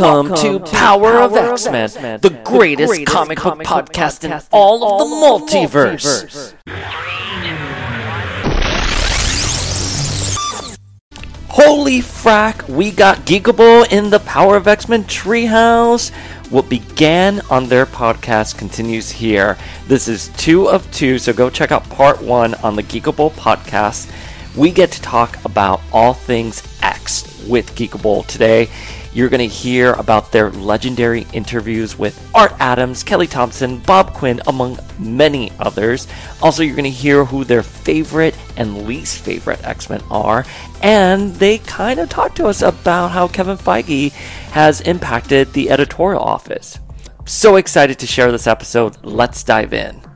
Welcome, 0.00 0.34
to, 0.36 0.60
Power, 0.60 1.18
of 1.18 1.36
X-Men, 1.36 2.20
the, 2.20 2.30
greatest, 2.42 3.04
comic, 3.04 3.36
book 3.38 3.58
podcast 3.58 4.24
in 4.24 4.32
all 4.50 4.82
of 4.82 4.98
the 4.98 5.14
multiverse. 5.14 6.54
Holy 11.48 12.00
frack, 12.00 12.66
we 12.66 12.90
got 12.90 13.18
Geekable 13.26 13.92
in 13.92 14.08
the 14.08 14.20
Power 14.20 14.56
of 14.56 14.66
X-Men 14.66 15.04
treehouse. 15.04 16.10
What 16.48 16.70
began 16.70 17.42
on 17.50 17.68
their 17.68 17.84
podcast 17.84 18.56
continues 18.56 19.10
here. 19.10 19.58
This 19.86 20.08
is 20.08 20.28
two 20.38 20.70
of 20.70 20.90
two, 20.92 21.18
so 21.18 21.34
go 21.34 21.50
check 21.50 21.72
out 21.72 21.86
part 21.90 22.22
one 22.22 22.54
on 22.54 22.74
the 22.74 22.82
Geekable 22.82 23.32
podcast. 23.32 24.10
We 24.56 24.70
get 24.70 24.92
to 24.92 25.02
talk 25.02 25.44
about 25.44 25.82
all 25.92 26.14
things 26.14 26.62
X 26.82 27.44
with 27.46 27.74
Geekable 27.74 28.26
today. 28.26 28.70
You're 29.12 29.28
going 29.28 29.48
to 29.48 29.54
hear 29.54 29.92
about 29.94 30.30
their 30.30 30.50
legendary 30.50 31.26
interviews 31.32 31.98
with 31.98 32.30
Art 32.34 32.52
Adams, 32.60 33.02
Kelly 33.02 33.26
Thompson, 33.26 33.78
Bob 33.78 34.12
Quinn, 34.14 34.40
among 34.46 34.78
many 34.98 35.50
others. 35.58 36.06
Also, 36.40 36.62
you're 36.62 36.76
going 36.76 36.84
to 36.84 36.90
hear 36.90 37.24
who 37.24 37.44
their 37.44 37.62
favorite 37.62 38.36
and 38.56 38.86
least 38.86 39.24
favorite 39.24 39.64
X 39.64 39.90
Men 39.90 40.02
are. 40.10 40.44
And 40.82 41.34
they 41.34 41.58
kind 41.58 41.98
of 41.98 42.08
talk 42.08 42.34
to 42.36 42.46
us 42.46 42.62
about 42.62 43.08
how 43.08 43.26
Kevin 43.26 43.56
Feige 43.56 44.12
has 44.52 44.80
impacted 44.82 45.52
the 45.52 45.70
editorial 45.70 46.22
office. 46.22 46.78
So 47.26 47.56
excited 47.56 47.98
to 47.98 48.06
share 48.06 48.30
this 48.30 48.46
episode. 48.46 48.96
Let's 49.04 49.42
dive 49.42 49.72
in. 49.72 50.09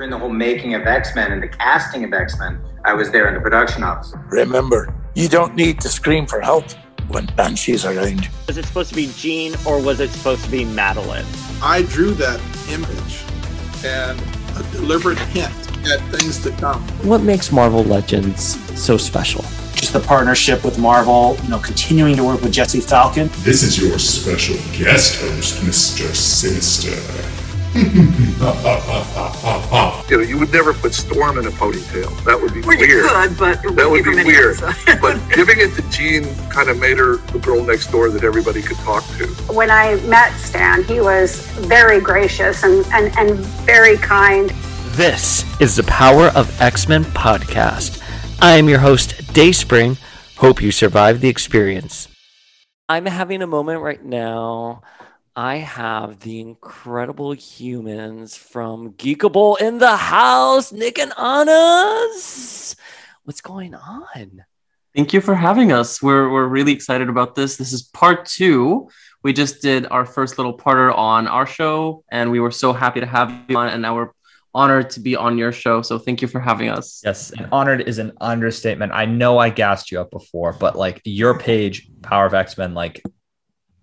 During 0.00 0.12
the 0.12 0.18
whole 0.18 0.30
making 0.30 0.72
of 0.72 0.86
X 0.86 1.14
Men 1.14 1.30
and 1.30 1.42
the 1.42 1.48
casting 1.48 2.04
of 2.04 2.14
X 2.14 2.38
Men, 2.38 2.58
I 2.86 2.94
was 2.94 3.10
there 3.10 3.28
in 3.28 3.34
the 3.34 3.40
production 3.40 3.82
office. 3.82 4.14
Remember, 4.30 4.94
you 5.14 5.28
don't 5.28 5.54
need 5.54 5.78
to 5.82 5.90
scream 5.90 6.24
for 6.24 6.40
help 6.40 6.64
when 7.08 7.26
Banshee's 7.36 7.84
are 7.84 7.94
around. 7.94 8.30
Was 8.46 8.56
it 8.56 8.64
supposed 8.64 8.88
to 8.88 8.96
be 8.96 9.12
Jean 9.14 9.52
or 9.66 9.78
was 9.78 10.00
it 10.00 10.08
supposed 10.08 10.42
to 10.44 10.50
be 10.50 10.64
Madelyne? 10.64 11.26
I 11.62 11.82
drew 11.82 12.14
that 12.14 12.40
image 12.70 13.24
and 13.84 14.18
a 14.56 14.62
deliberate 14.72 15.18
hint 15.18 15.52
at 15.86 16.00
things 16.16 16.42
to 16.44 16.50
come. 16.52 16.80
What 17.06 17.20
makes 17.20 17.52
Marvel 17.52 17.84
Legends 17.84 18.58
so 18.82 18.96
special? 18.96 19.42
Just 19.74 19.92
the 19.92 20.00
partnership 20.00 20.64
with 20.64 20.78
Marvel, 20.78 21.36
you 21.42 21.50
know, 21.50 21.58
continuing 21.58 22.16
to 22.16 22.24
work 22.24 22.40
with 22.40 22.54
Jesse 22.54 22.80
Falcon. 22.80 23.28
This 23.40 23.62
is 23.62 23.78
your 23.78 23.98
special 23.98 24.56
guest 24.78 25.20
host, 25.20 25.56
Mr. 25.62 26.14
Sinister. 26.14 27.39
You 27.74 27.84
know, 30.16 30.22
you 30.22 30.38
would 30.38 30.52
never 30.52 30.72
put 30.74 30.92
Storm 30.92 31.38
in 31.38 31.46
a 31.46 31.50
ponytail. 31.50 32.24
That 32.24 32.40
would 32.40 32.52
be 32.52 32.62
well, 32.62 32.76
weird. 32.76 32.90
You 32.90 33.08
could, 33.08 33.38
but 33.38 33.62
that 33.76 33.88
would 33.88 34.04
be 34.04 34.24
weird. 34.24 34.58
but 35.00 35.20
giving 35.34 35.60
it 35.60 35.72
to 35.74 35.82
Jean 35.90 36.24
kind 36.48 36.68
of 36.68 36.80
made 36.80 36.98
her 36.98 37.16
the 37.16 37.38
girl 37.38 37.62
next 37.64 37.92
door 37.92 38.10
that 38.10 38.24
everybody 38.24 38.60
could 38.62 38.78
talk 38.78 39.04
to. 39.18 39.26
When 39.52 39.70
I 39.70 39.94
met 40.06 40.36
Stan, 40.36 40.82
he 40.84 41.00
was 41.00 41.46
very 41.58 42.00
gracious 42.00 42.64
and, 42.64 42.84
and, 42.92 43.16
and 43.16 43.38
very 43.64 43.96
kind. 43.98 44.50
This 44.92 45.44
is 45.60 45.76
the 45.76 45.84
Power 45.84 46.32
of 46.34 46.60
X 46.60 46.88
Men 46.88 47.04
podcast. 47.04 48.02
I 48.42 48.56
am 48.56 48.68
your 48.68 48.80
host, 48.80 49.32
Dayspring. 49.32 49.96
Hope 50.38 50.60
you 50.60 50.72
survived 50.72 51.20
the 51.20 51.28
experience. 51.28 52.08
I'm 52.88 53.06
having 53.06 53.42
a 53.42 53.46
moment 53.46 53.82
right 53.82 54.04
now 54.04 54.82
I 55.36 55.58
have 55.58 56.20
the 56.20 56.40
incredible 56.40 57.32
humans 57.32 58.36
from 58.36 58.94
Geekable 58.94 59.60
in 59.60 59.78
the 59.78 59.96
house, 59.96 60.72
Nick 60.72 60.98
and 60.98 61.12
Anas. 61.16 62.74
What's 63.22 63.40
going 63.40 63.74
on? 63.74 64.44
Thank 64.94 65.12
you 65.12 65.20
for 65.20 65.36
having 65.36 65.70
us. 65.70 66.02
We're, 66.02 66.28
we're 66.28 66.48
really 66.48 66.72
excited 66.72 67.08
about 67.08 67.36
this. 67.36 67.56
This 67.56 67.72
is 67.72 67.82
part 67.82 68.26
two. 68.26 68.90
We 69.22 69.32
just 69.32 69.62
did 69.62 69.86
our 69.86 70.04
first 70.04 70.36
little 70.36 70.56
parter 70.58 70.92
on 70.92 71.28
our 71.28 71.46
show, 71.46 72.02
and 72.10 72.32
we 72.32 72.40
were 72.40 72.50
so 72.50 72.72
happy 72.72 72.98
to 72.98 73.06
have 73.06 73.32
you 73.48 73.56
on. 73.56 73.68
And 73.68 73.82
now 73.82 73.94
we're 73.94 74.10
honored 74.52 74.90
to 74.90 75.00
be 75.00 75.14
on 75.14 75.38
your 75.38 75.52
show. 75.52 75.80
So 75.82 75.96
thank 75.96 76.22
you 76.22 76.26
for 76.26 76.40
having 76.40 76.70
us. 76.70 77.02
Yes, 77.04 77.30
and 77.30 77.46
honored 77.52 77.82
is 77.82 77.98
an 77.98 78.12
understatement. 78.20 78.90
I 78.92 79.04
know 79.04 79.38
I 79.38 79.50
gassed 79.50 79.92
you 79.92 80.00
up 80.00 80.10
before, 80.10 80.54
but 80.54 80.76
like 80.76 81.00
your 81.04 81.38
page, 81.38 81.88
Power 82.02 82.26
of 82.26 82.34
X 82.34 82.58
Men, 82.58 82.74
like 82.74 83.00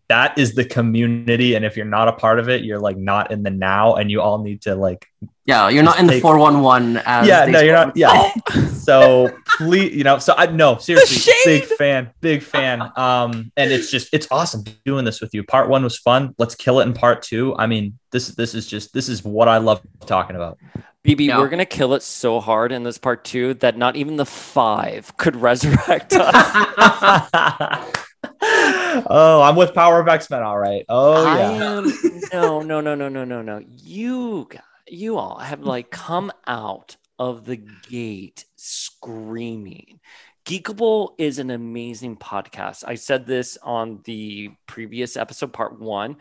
that 0.10 0.38
is 0.38 0.56
the 0.56 0.64
community 0.64 1.56
and 1.56 1.66
if 1.66 1.76
you're 1.76 1.86
not 1.86 2.08
a 2.08 2.14
part 2.14 2.40
of 2.40 2.48
it 2.50 2.64
you're 2.64 2.80
like 2.80 2.98
not 2.98 3.32
in 3.32 3.44
the 3.44 3.50
now 3.50 3.96
and 3.96 4.10
you 4.10 4.22
all 4.22 4.42
need 4.42 4.62
to 4.62 4.76
like 4.76 5.08
yeah 5.46 5.68
you're 5.70 5.84
not 5.84 6.00
in 6.00 6.08
take... 6.08 6.18
the 6.18 6.22
411 6.22 7.02
yeah 7.26 7.46
no 7.46 7.60
you're 7.60 7.74
not 7.74 7.96
yeah. 7.96 8.32
So 8.88 9.36
please 9.58 9.94
you 9.94 10.06
know 10.06 10.18
so 10.18 10.34
i 10.38 10.46
no 10.46 10.78
seriously 10.78 11.34
big 11.44 11.66
fan 11.66 12.12
big 12.22 12.42
fan. 12.42 12.82
Um 12.96 13.52
and 13.58 13.72
it's 13.72 13.92
just 13.92 14.14
it's 14.14 14.28
awesome 14.32 14.64
doing 14.86 15.04
this 15.04 15.20
with 15.20 15.34
you. 15.34 15.44
Part 15.44 15.68
one 15.68 15.84
was 15.84 15.98
fun. 15.98 16.34
Let's 16.38 16.56
kill 16.56 16.80
it 16.80 16.84
in 16.84 16.94
part 16.94 17.22
two. 17.22 17.54
I 17.58 17.68
mean 17.68 18.00
this 18.12 18.30
this 18.30 18.56
is 18.56 18.66
just 18.66 18.94
this 18.94 19.10
is 19.10 19.26
what 19.26 19.50
i 19.50 19.58
love 19.58 19.82
talking 20.06 20.38
about. 20.38 20.58
BB, 21.06 21.28
yeah. 21.28 21.38
we're 21.40 21.50
gonna 21.50 21.66
kill 21.66 21.94
it 21.94 22.04
so 22.04 22.40
hard 22.40 22.72
in 22.72 22.84
this 22.84 22.98
part 22.98 23.24
two 23.24 23.54
that 23.56 23.78
not 23.78 23.98
even 23.98 24.16
the 24.16 24.26
five 24.26 25.16
could 25.18 25.36
resurrect 25.36 26.14
us. 26.14 27.94
oh, 29.10 29.42
I'm 29.42 29.56
with 29.56 29.74
Power 29.74 30.00
of 30.00 30.08
X 30.08 30.30
Men. 30.30 30.44
All 30.44 30.58
right. 30.58 30.86
Oh 30.90 31.26
I 31.26 31.38
yeah. 31.40 31.78
Am, 31.78 31.94
no, 32.32 32.62
no, 32.62 32.82
no, 32.82 32.96
no, 32.96 33.10
no, 33.10 33.24
no, 33.24 33.42
no. 33.42 33.64
You, 33.68 34.48
you 34.88 35.18
all 35.18 35.40
have 35.40 35.62
like 35.62 35.90
come 35.90 36.32
out 36.46 36.96
of 37.20 37.46
the 37.46 37.58
gate 37.90 38.46
screaming. 38.56 40.00
Geekable 40.46 41.10
is 41.18 41.40
an 41.40 41.50
amazing 41.52 42.16
podcast. 42.16 42.84
I 42.88 42.96
said 42.96 43.26
this 43.26 43.58
on 43.62 44.02
the 44.06 44.52
previous 44.66 45.18
episode, 45.18 45.52
part 45.52 45.80
one. 45.80 46.18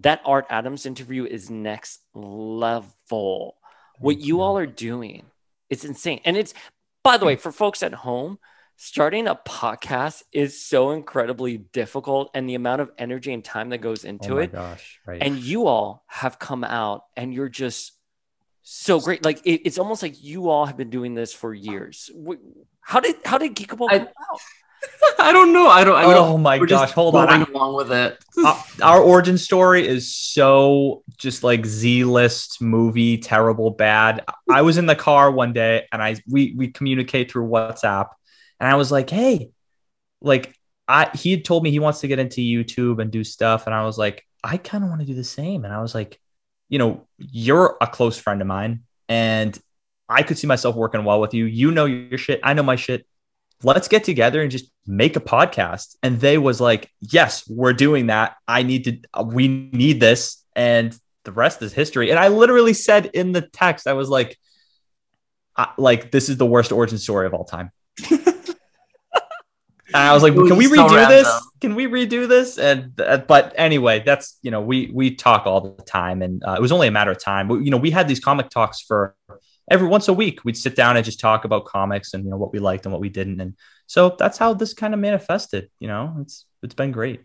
That 0.00 0.22
Art 0.24 0.46
Adams 0.48 0.86
interview 0.86 1.24
is 1.24 1.50
next 1.50 2.00
level. 2.14 3.56
What 3.98 4.20
you 4.20 4.40
all 4.40 4.56
are 4.56 4.66
doing, 4.66 5.26
it's 5.68 5.84
insane. 5.84 6.20
And 6.24 6.36
it's, 6.36 6.54
by 7.02 7.18
the 7.18 7.26
way, 7.26 7.36
for 7.36 7.52
folks 7.52 7.82
at 7.82 7.92
home, 7.92 8.38
starting 8.80 9.26
a 9.26 9.34
podcast 9.34 10.22
is 10.32 10.64
so 10.64 10.92
incredibly 10.92 11.56
difficult 11.56 12.30
and 12.32 12.48
the 12.48 12.54
amount 12.54 12.80
of 12.80 12.92
energy 12.96 13.32
and 13.32 13.44
time 13.44 13.70
that 13.70 13.78
goes 13.78 14.04
into 14.04 14.34
oh 14.34 14.38
it. 14.38 14.52
Gosh, 14.52 15.00
right. 15.04 15.20
And 15.20 15.36
you 15.36 15.66
all 15.66 16.04
have 16.06 16.38
come 16.38 16.62
out 16.62 17.02
and 17.16 17.34
you're 17.34 17.48
just 17.48 17.92
so 18.62 19.00
great. 19.00 19.24
Like 19.24 19.44
it, 19.44 19.62
it's 19.66 19.78
almost 19.78 20.00
like 20.00 20.22
you 20.22 20.48
all 20.48 20.64
have 20.64 20.76
been 20.76 20.90
doing 20.90 21.14
this 21.14 21.32
for 21.32 21.52
years. 21.52 22.08
How 22.80 23.00
did 23.00 23.16
how 23.24 23.36
did 23.36 23.56
Geekable 23.56 23.88
come 23.90 24.02
out? 24.02 24.40
I 25.18 25.32
don't 25.32 25.52
know. 25.52 25.66
I 25.66 25.82
don't. 25.82 25.96
I 25.96 26.04
oh 26.04 26.38
my 26.38 26.60
We're 26.60 26.66
gosh! 26.66 26.92
Hold 26.92 27.16
on. 27.16 27.26
Going 27.26 27.56
along 27.56 27.74
with 27.74 27.90
it. 27.90 28.16
uh, 28.44 28.62
our 28.80 29.00
origin 29.02 29.36
story 29.36 29.88
is 29.88 30.14
so 30.14 31.02
just 31.16 31.42
like 31.42 31.66
Z 31.66 32.04
list 32.04 32.62
movie, 32.62 33.18
terrible, 33.18 33.70
bad. 33.70 34.24
I 34.48 34.62
was 34.62 34.78
in 34.78 34.86
the 34.86 34.94
car 34.94 35.32
one 35.32 35.52
day 35.52 35.86
and 35.90 36.00
I 36.00 36.16
we 36.28 36.54
we 36.56 36.68
communicate 36.68 37.32
through 37.32 37.48
WhatsApp, 37.48 38.10
and 38.60 38.70
I 38.70 38.76
was 38.76 38.90
like, 38.90 39.10
hey, 39.10 39.50
like 40.20 40.54
I 40.86 41.10
he 41.14 41.30
had 41.30 41.44
told 41.44 41.62
me 41.62 41.70
he 41.70 41.78
wants 41.78 42.00
to 42.00 42.08
get 42.08 42.18
into 42.18 42.40
YouTube 42.40 43.00
and 43.00 43.10
do 43.10 43.24
stuff. 43.24 43.66
And 43.66 43.74
I 43.74 43.84
was 43.84 43.98
like, 43.98 44.26
I 44.42 44.56
kind 44.56 44.84
of 44.84 44.90
want 44.90 45.00
to 45.00 45.06
do 45.06 45.14
the 45.14 45.24
same. 45.24 45.64
And 45.64 45.72
I 45.72 45.80
was 45.80 45.94
like, 45.94 46.20
you 46.68 46.78
know, 46.78 47.06
you're 47.18 47.76
a 47.80 47.86
close 47.86 48.18
friend 48.18 48.40
of 48.40 48.46
mine. 48.46 48.82
And 49.08 49.58
I 50.08 50.22
could 50.22 50.38
see 50.38 50.46
myself 50.46 50.76
working 50.76 51.04
well 51.04 51.20
with 51.20 51.34
you. 51.34 51.44
You 51.44 51.70
know 51.70 51.84
your 51.84 52.18
shit. 52.18 52.40
I 52.42 52.54
know 52.54 52.62
my 52.62 52.76
shit. 52.76 53.06
Let's 53.62 53.88
get 53.88 54.04
together 54.04 54.40
and 54.40 54.50
just 54.50 54.70
make 54.86 55.16
a 55.16 55.20
podcast. 55.20 55.96
And 56.02 56.20
they 56.20 56.38
was 56.38 56.60
like, 56.60 56.90
yes, 57.00 57.48
we're 57.48 57.72
doing 57.72 58.06
that. 58.06 58.36
I 58.46 58.62
need 58.62 58.84
to, 58.84 59.24
we 59.24 59.48
need 59.48 60.00
this. 60.00 60.44
And 60.54 60.96
the 61.24 61.32
rest 61.32 61.60
is 61.62 61.72
history. 61.72 62.10
And 62.10 62.18
I 62.18 62.28
literally 62.28 62.72
said 62.72 63.06
in 63.06 63.32
the 63.32 63.42
text, 63.42 63.86
I 63.86 63.94
was 63.94 64.08
like, 64.08 64.38
I, 65.56 65.72
like, 65.76 66.12
this 66.12 66.28
is 66.28 66.36
the 66.36 66.46
worst 66.46 66.70
origin 66.70 66.98
story 66.98 67.26
of 67.26 67.34
all 67.34 67.44
time. 67.44 67.72
And 69.88 69.96
I 69.96 70.12
was 70.12 70.22
like, 70.22 70.34
"Can 70.34 70.56
we 70.56 70.66
redo 70.66 71.08
this? 71.08 71.28
Can 71.60 71.74
we 71.74 71.86
redo 71.86 72.28
this?" 72.28 72.58
And 72.58 72.98
uh, 73.00 73.18
but 73.18 73.54
anyway, 73.56 74.02
that's 74.04 74.38
you 74.42 74.50
know 74.50 74.60
we 74.60 74.90
we 74.92 75.14
talk 75.14 75.46
all 75.46 75.60
the 75.60 75.82
time, 75.82 76.22
and 76.22 76.42
uh, 76.44 76.52
it 76.52 76.60
was 76.60 76.72
only 76.72 76.88
a 76.88 76.90
matter 76.90 77.10
of 77.10 77.18
time. 77.18 77.48
We, 77.48 77.64
you 77.64 77.70
know, 77.70 77.78
we 77.78 77.90
had 77.90 78.06
these 78.06 78.20
comic 78.20 78.50
talks 78.50 78.80
for 78.82 79.16
every 79.70 79.88
once 79.88 80.08
a 80.08 80.12
week. 80.12 80.44
We'd 80.44 80.56
sit 80.56 80.76
down 80.76 80.96
and 80.96 81.04
just 81.04 81.20
talk 81.20 81.44
about 81.44 81.64
comics 81.64 82.12
and 82.14 82.24
you 82.24 82.30
know 82.30 82.36
what 82.36 82.52
we 82.52 82.58
liked 82.58 82.84
and 82.84 82.92
what 82.92 83.00
we 83.00 83.08
didn't, 83.08 83.40
and 83.40 83.54
so 83.86 84.14
that's 84.18 84.36
how 84.36 84.52
this 84.54 84.74
kind 84.74 84.92
of 84.92 85.00
manifested. 85.00 85.70
You 85.80 85.88
know, 85.88 86.16
it's 86.20 86.44
it's 86.62 86.74
been 86.74 86.92
great. 86.92 87.22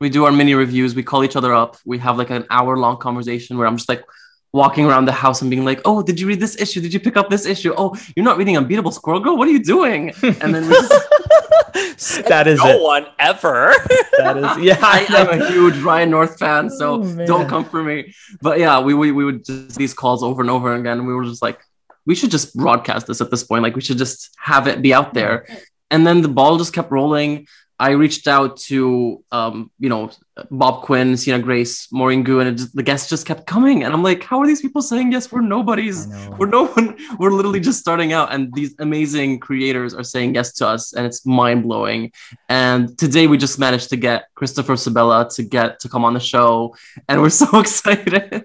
We 0.00 0.08
do 0.08 0.24
our 0.24 0.32
mini 0.32 0.54
reviews. 0.54 0.94
We 0.94 1.02
call 1.02 1.22
each 1.24 1.36
other 1.36 1.52
up. 1.52 1.76
We 1.84 1.98
have 1.98 2.16
like 2.16 2.30
an 2.30 2.46
hour 2.50 2.78
long 2.78 2.96
conversation 2.96 3.58
where 3.58 3.66
I'm 3.66 3.76
just 3.76 3.88
like, 3.88 4.02
walking 4.52 4.84
around 4.84 5.04
the 5.04 5.12
house 5.12 5.40
and 5.42 5.50
being 5.50 5.64
like, 5.64 5.80
"Oh, 5.84 6.02
did 6.02 6.18
you 6.18 6.26
read 6.26 6.40
this 6.40 6.60
issue? 6.60 6.80
Did 6.80 6.92
you 6.92 7.00
pick 7.00 7.16
up 7.16 7.30
this 7.30 7.46
issue? 7.46 7.72
Oh, 7.76 7.96
you're 8.16 8.24
not 8.24 8.36
reading 8.36 8.56
Unbeatable 8.56 8.90
Squirrel 8.90 9.20
Girl. 9.20 9.36
What 9.36 9.48
are 9.48 9.52
you 9.52 9.62
doing?" 9.62 10.12
And 10.22 10.54
then 10.54 10.64
just... 10.70 10.90
that 12.28 12.46
is 12.46 12.58
no 12.58 12.70
it. 12.70 12.82
one 12.82 13.06
ever. 13.18 13.74
that 14.18 14.36
is 14.36 14.64
yeah. 14.64 14.78
I, 14.80 15.06
am 15.10 15.40
a 15.40 15.50
huge 15.50 15.78
Ryan 15.78 16.10
North 16.10 16.38
fan, 16.38 16.70
so 16.70 17.02
oh, 17.02 17.26
don't 17.26 17.48
come 17.48 17.64
for 17.64 17.82
me. 17.82 18.14
But 18.40 18.58
yeah, 18.58 18.80
we, 18.80 18.94
we 18.94 19.12
we 19.12 19.24
would 19.24 19.44
just 19.44 19.76
these 19.76 19.94
calls 19.94 20.22
over 20.22 20.40
and 20.40 20.50
over 20.50 20.74
again. 20.74 20.98
And 20.98 21.06
we 21.06 21.14
were 21.14 21.24
just 21.24 21.42
like, 21.42 21.60
we 22.06 22.14
should 22.14 22.30
just 22.30 22.56
broadcast 22.56 23.06
this 23.06 23.20
at 23.20 23.30
this 23.30 23.44
point. 23.44 23.62
Like 23.62 23.76
we 23.76 23.82
should 23.82 23.98
just 23.98 24.30
have 24.38 24.66
it 24.66 24.82
be 24.82 24.94
out 24.94 25.14
there. 25.14 25.46
And 25.90 26.06
then 26.06 26.22
the 26.22 26.28
ball 26.28 26.56
just 26.58 26.72
kept 26.72 26.90
rolling. 26.90 27.46
I 27.80 27.92
reached 27.92 28.28
out 28.28 28.58
to, 28.68 29.24
um, 29.32 29.70
you 29.78 29.88
know, 29.88 30.10
Bob 30.50 30.82
Quinn, 30.82 31.16
Sina 31.16 31.38
Grace, 31.38 31.90
Maureen 31.90 32.22
Gu, 32.22 32.38
and 32.38 32.50
it 32.50 32.56
just, 32.56 32.76
the 32.76 32.82
guests 32.82 33.08
just 33.08 33.24
kept 33.24 33.46
coming. 33.46 33.84
And 33.84 33.94
I'm 33.94 34.02
like, 34.02 34.22
how 34.22 34.38
are 34.38 34.46
these 34.46 34.60
people 34.60 34.82
saying 34.82 35.12
yes? 35.12 35.32
We're 35.32 35.40
nobodies. 35.40 36.06
We're 36.36 36.46
no 36.46 36.66
one. 36.66 36.98
We're 37.18 37.30
literally 37.30 37.58
just 37.58 37.80
starting 37.80 38.12
out, 38.12 38.34
and 38.34 38.52
these 38.52 38.74
amazing 38.80 39.40
creators 39.40 39.94
are 39.94 40.04
saying 40.04 40.34
yes 40.34 40.52
to 40.56 40.68
us, 40.68 40.92
and 40.92 41.06
it's 41.06 41.24
mind 41.24 41.62
blowing. 41.62 42.12
And 42.50 42.98
today 42.98 43.26
we 43.26 43.38
just 43.38 43.58
managed 43.58 43.88
to 43.90 43.96
get 43.96 44.26
Christopher 44.34 44.74
Sebela 44.74 45.34
to 45.36 45.42
get 45.42 45.80
to 45.80 45.88
come 45.88 46.04
on 46.04 46.12
the 46.12 46.20
show, 46.20 46.76
and 47.08 47.22
we're 47.22 47.30
so 47.30 47.60
excited. 47.64 48.44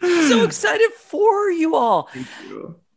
so 0.00 0.44
excited 0.44 0.92
for 0.92 1.50
you 1.50 1.74
all. 1.74 2.08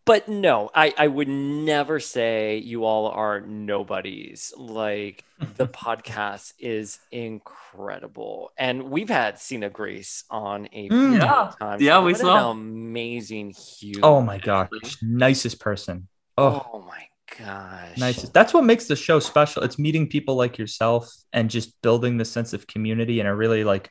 But 0.06 0.28
no, 0.28 0.69
I, 0.75 0.94
I 0.98 1.07
would 1.07 1.28
never 1.28 2.00
say 2.00 2.57
you 2.57 2.86
all 2.86 3.07
are 3.07 3.42
nobodies. 3.42 4.54
Like 4.56 5.24
the 5.57 5.68
podcast 5.86 6.54
is 6.60 7.00
incredible. 7.12 8.52
And 8.57 8.92
we've 8.92 9.10
had 9.10 9.40
Sina 9.40 9.69
Grace 9.72 10.24
on 10.30 10.68
a 10.72 10.90
few 10.90 10.98
Mm. 10.98 11.18
Yeah. 11.22 11.52
times. 11.60 11.81
Yeah, 11.81 12.02
we 12.04 12.13
saw. 12.13 12.52
an 12.52 12.57
amazing 12.57 13.52
human. 13.52 14.04
Oh 14.06 14.22
my 14.22 14.38
gosh, 14.38 14.69
nicest 15.02 15.60
person. 15.60 16.07
Oh, 16.38 16.63
Oh 16.74 16.81
my 16.81 17.07
gosh. 17.40 17.98
nicest. 17.98 18.31
That's 18.34 18.54
what 18.54 18.63
makes 18.63 18.86
the 18.86 18.96
show 18.96 19.19
special. 19.19 19.63
It's 19.63 19.80
meeting 19.80 20.07
people 20.07 20.36
like 20.36 20.57
yourself 20.60 21.10
and 21.34 21.50
just 21.50 21.81
building 21.81 22.18
the 22.18 22.25
sense 22.25 22.54
of 22.54 22.68
community, 22.68 23.19
and 23.19 23.28
it 23.28 23.31
really 23.31 23.63
like 23.63 23.90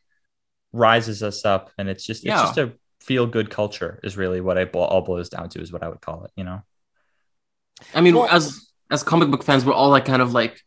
rises 0.73 1.23
us 1.25 1.45
up. 1.45 1.71
And 1.77 1.89
it's 1.89 2.05
just 2.05 2.25
Yeah. 2.25 2.35
it's 2.35 2.43
just 2.51 2.59
a 2.59 2.73
feel 3.07 3.27
good 3.27 3.51
culture 3.51 4.01
is 4.03 4.17
really 4.17 4.41
what 4.41 4.59
I 4.59 4.65
bo- 4.65 4.81
all 4.81 5.03
boils 5.03 5.29
down 5.29 5.49
to 5.51 5.61
is 5.61 5.73
what 5.73 5.83
I 5.83 5.89
would 5.89 6.01
call 6.01 6.25
it. 6.25 6.33
You 6.37 6.45
know. 6.45 6.63
I 7.95 8.01
mean, 8.01 8.15
Well- 8.15 8.29
as 8.31 8.45
as 8.91 9.03
comic 9.03 9.31
book 9.31 9.45
fans, 9.45 9.65
we're 9.65 9.73
all 9.73 9.91
like 9.91 10.05
kind 10.05 10.23
of 10.23 10.33
like 10.33 10.61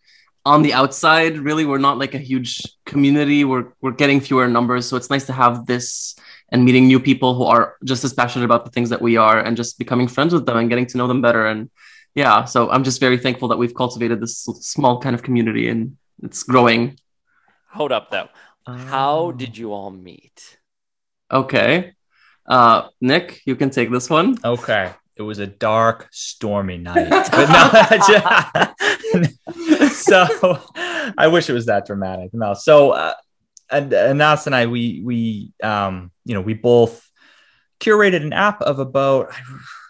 on 0.45 0.62
the 0.62 0.74
outside. 0.74 1.38
Really, 1.38 1.66
we're 1.66 1.78
not 1.89 1.98
like 1.98 2.13
a 2.16 2.19
huge 2.19 2.62
community. 2.86 3.44
We're 3.44 3.74
we're 3.81 3.92
getting 3.92 4.19
fewer 4.22 4.48
numbers, 4.48 4.88
so 4.88 4.98
it's 4.98 5.10
nice 5.10 5.25
to 5.28 5.34
have 5.34 5.66
this 5.66 6.16
and 6.51 6.63
meeting 6.63 6.88
new 6.88 7.00
people 7.00 7.36
who 7.36 7.44
are 7.44 7.75
just 7.84 8.04
as 8.06 8.13
passionate 8.13 8.45
about 8.45 8.63
the 8.66 8.72
things 8.72 8.89
that 8.89 9.01
we 9.01 9.18
are, 9.18 9.39
and 9.39 9.57
just 9.57 9.78
becoming 9.78 10.07
friends 10.07 10.34
with 10.34 10.45
them 10.45 10.57
and 10.57 10.69
getting 10.69 10.86
to 10.88 10.98
know 10.98 11.07
them 11.07 11.22
better. 11.22 11.45
And 11.45 11.69
yeah, 12.16 12.45
so 12.45 12.69
I'm 12.69 12.84
just 12.84 13.00
very 13.00 13.18
thankful 13.18 13.50
that 13.50 13.57
we've 13.57 13.75
cultivated 13.75 14.22
this 14.22 14.48
small 14.62 15.00
kind 15.00 15.13
of 15.16 15.24
community, 15.24 15.68
and 15.69 15.98
it's 16.24 16.44
growing. 16.44 16.98
Hold 17.72 17.92
up 17.92 18.10
though. 18.12 18.30
How 18.66 19.30
um. 19.30 19.38
did 19.38 19.57
you 19.57 19.74
all 19.74 19.92
meet? 19.92 20.57
Okay, 21.30 21.94
uh, 22.48 22.88
Nick, 23.02 23.42
you 23.46 23.56
can 23.56 23.70
take 23.70 23.92
this 23.92 24.10
one. 24.10 24.38
Okay. 24.44 24.92
It 25.16 25.22
was 25.24 25.40
a 25.40 25.48
dark, 25.48 26.08
stormy 26.12 26.78
night. 26.78 27.10
But 27.10 27.50
no, 27.50 29.28
so 29.90 30.62
I 31.18 31.28
wish 31.28 31.50
it 31.50 31.54
was 31.54 31.66
that 31.66 31.88
dramatic. 31.88 32.34
No, 32.34 32.54
so 32.54 32.92
uh, 32.92 33.14
and 33.72 33.92
Anas 33.94 34.46
and 34.46 34.56
I, 34.56 34.68
we 34.68 35.02
we 35.04 35.52
um, 35.64 36.12
you 36.26 36.36
know, 36.36 36.42
we 36.42 36.54
both 36.54 37.04
curated 37.80 38.22
an 38.22 38.32
app 38.34 38.62
of 38.62 38.78
about 38.80 39.34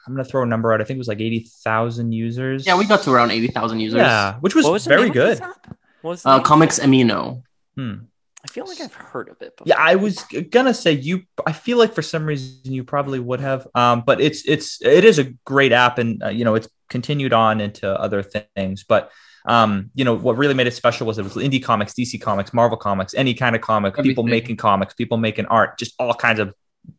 I'm 0.08 0.14
gonna 0.14 0.24
throw 0.24 0.44
a 0.44 0.46
number 0.46 0.72
out. 0.74 0.80
I 0.80 0.86
think 0.86 0.96
it 0.96 1.00
was 1.00 1.10
like 1.10 1.20
eighty 1.22 1.46
thousand 1.64 2.14
users. 2.14 2.66
Yeah, 2.66 2.78
we 2.78 2.86
got 2.86 3.04
to 3.04 3.12
around 3.12 3.32
eighty 3.32 3.48
thousand 3.48 3.82
users. 3.82 3.98
Yeah, 4.00 4.36
which 4.40 4.56
was, 4.56 4.64
What 4.64 4.72
was 4.74 4.86
the 4.86 4.90
very 4.90 5.02
name 5.02 5.10
of 5.10 5.14
this 5.16 5.40
good. 5.40 5.50
app? 5.50 5.78
What 6.02 6.12
was 6.12 6.26
Uh. 6.26 6.40
Comics 6.40 6.80
Amino. 6.80 7.44
Hmm. 7.76 7.94
I 8.44 8.48
feel 8.48 8.66
like 8.68 8.80
I've 8.80 8.94
heard 8.94 9.30
of 9.30 9.42
it 9.42 9.58
before. 9.58 9.68
Yeah, 9.68 9.76
I 9.80 9.96
was 9.96 10.24
gonna 10.52 10.74
say 10.74 10.92
you. 10.92 11.24
I 11.46 11.54
feel 11.54 11.78
like 11.78 11.94
for 11.94 12.02
some 12.02 12.26
reason 12.26 12.72
you 12.72 12.84
probably 12.84 13.20
would 13.20 13.40
have. 13.40 13.68
Um, 13.74 14.04
but 14.06 14.22
it's 14.22 14.44
it's 14.48 14.82
it 14.82 15.04
is 15.04 15.20
a 15.20 15.26
great 15.46 15.72
app, 15.72 15.98
and 15.98 16.22
uh, 16.24 16.30
you 16.30 16.46
know 16.46 16.56
it's 16.56 16.70
continued 16.90 17.34
on 17.34 17.60
into 17.60 17.90
other 17.90 18.24
things. 18.24 18.84
But 18.84 19.12
um, 19.48 19.90
you 19.96 20.06
know 20.06 20.14
what 20.16 20.38
really 20.38 20.54
made 20.54 20.68
it 20.68 20.74
special 20.74 21.08
was 21.08 21.18
it 21.18 21.24
was 21.24 21.34
indie 21.34 21.64
comics, 21.64 21.94
DC 21.94 22.22
comics, 22.22 22.54
Marvel 22.54 22.78
comics, 22.78 23.16
any 23.16 23.34
kind 23.34 23.56
of 23.56 23.62
comic, 23.62 23.96
people 23.96 24.24
making 24.24 24.58
comics, 24.58 24.94
people 24.94 25.18
making 25.18 25.48
art, 25.48 25.80
just 25.80 25.96
all 26.00 26.14
kinds 26.14 26.40
of 26.40 26.54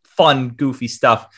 fun, 0.04 0.50
goofy 0.50 0.88
stuff. 0.88 1.28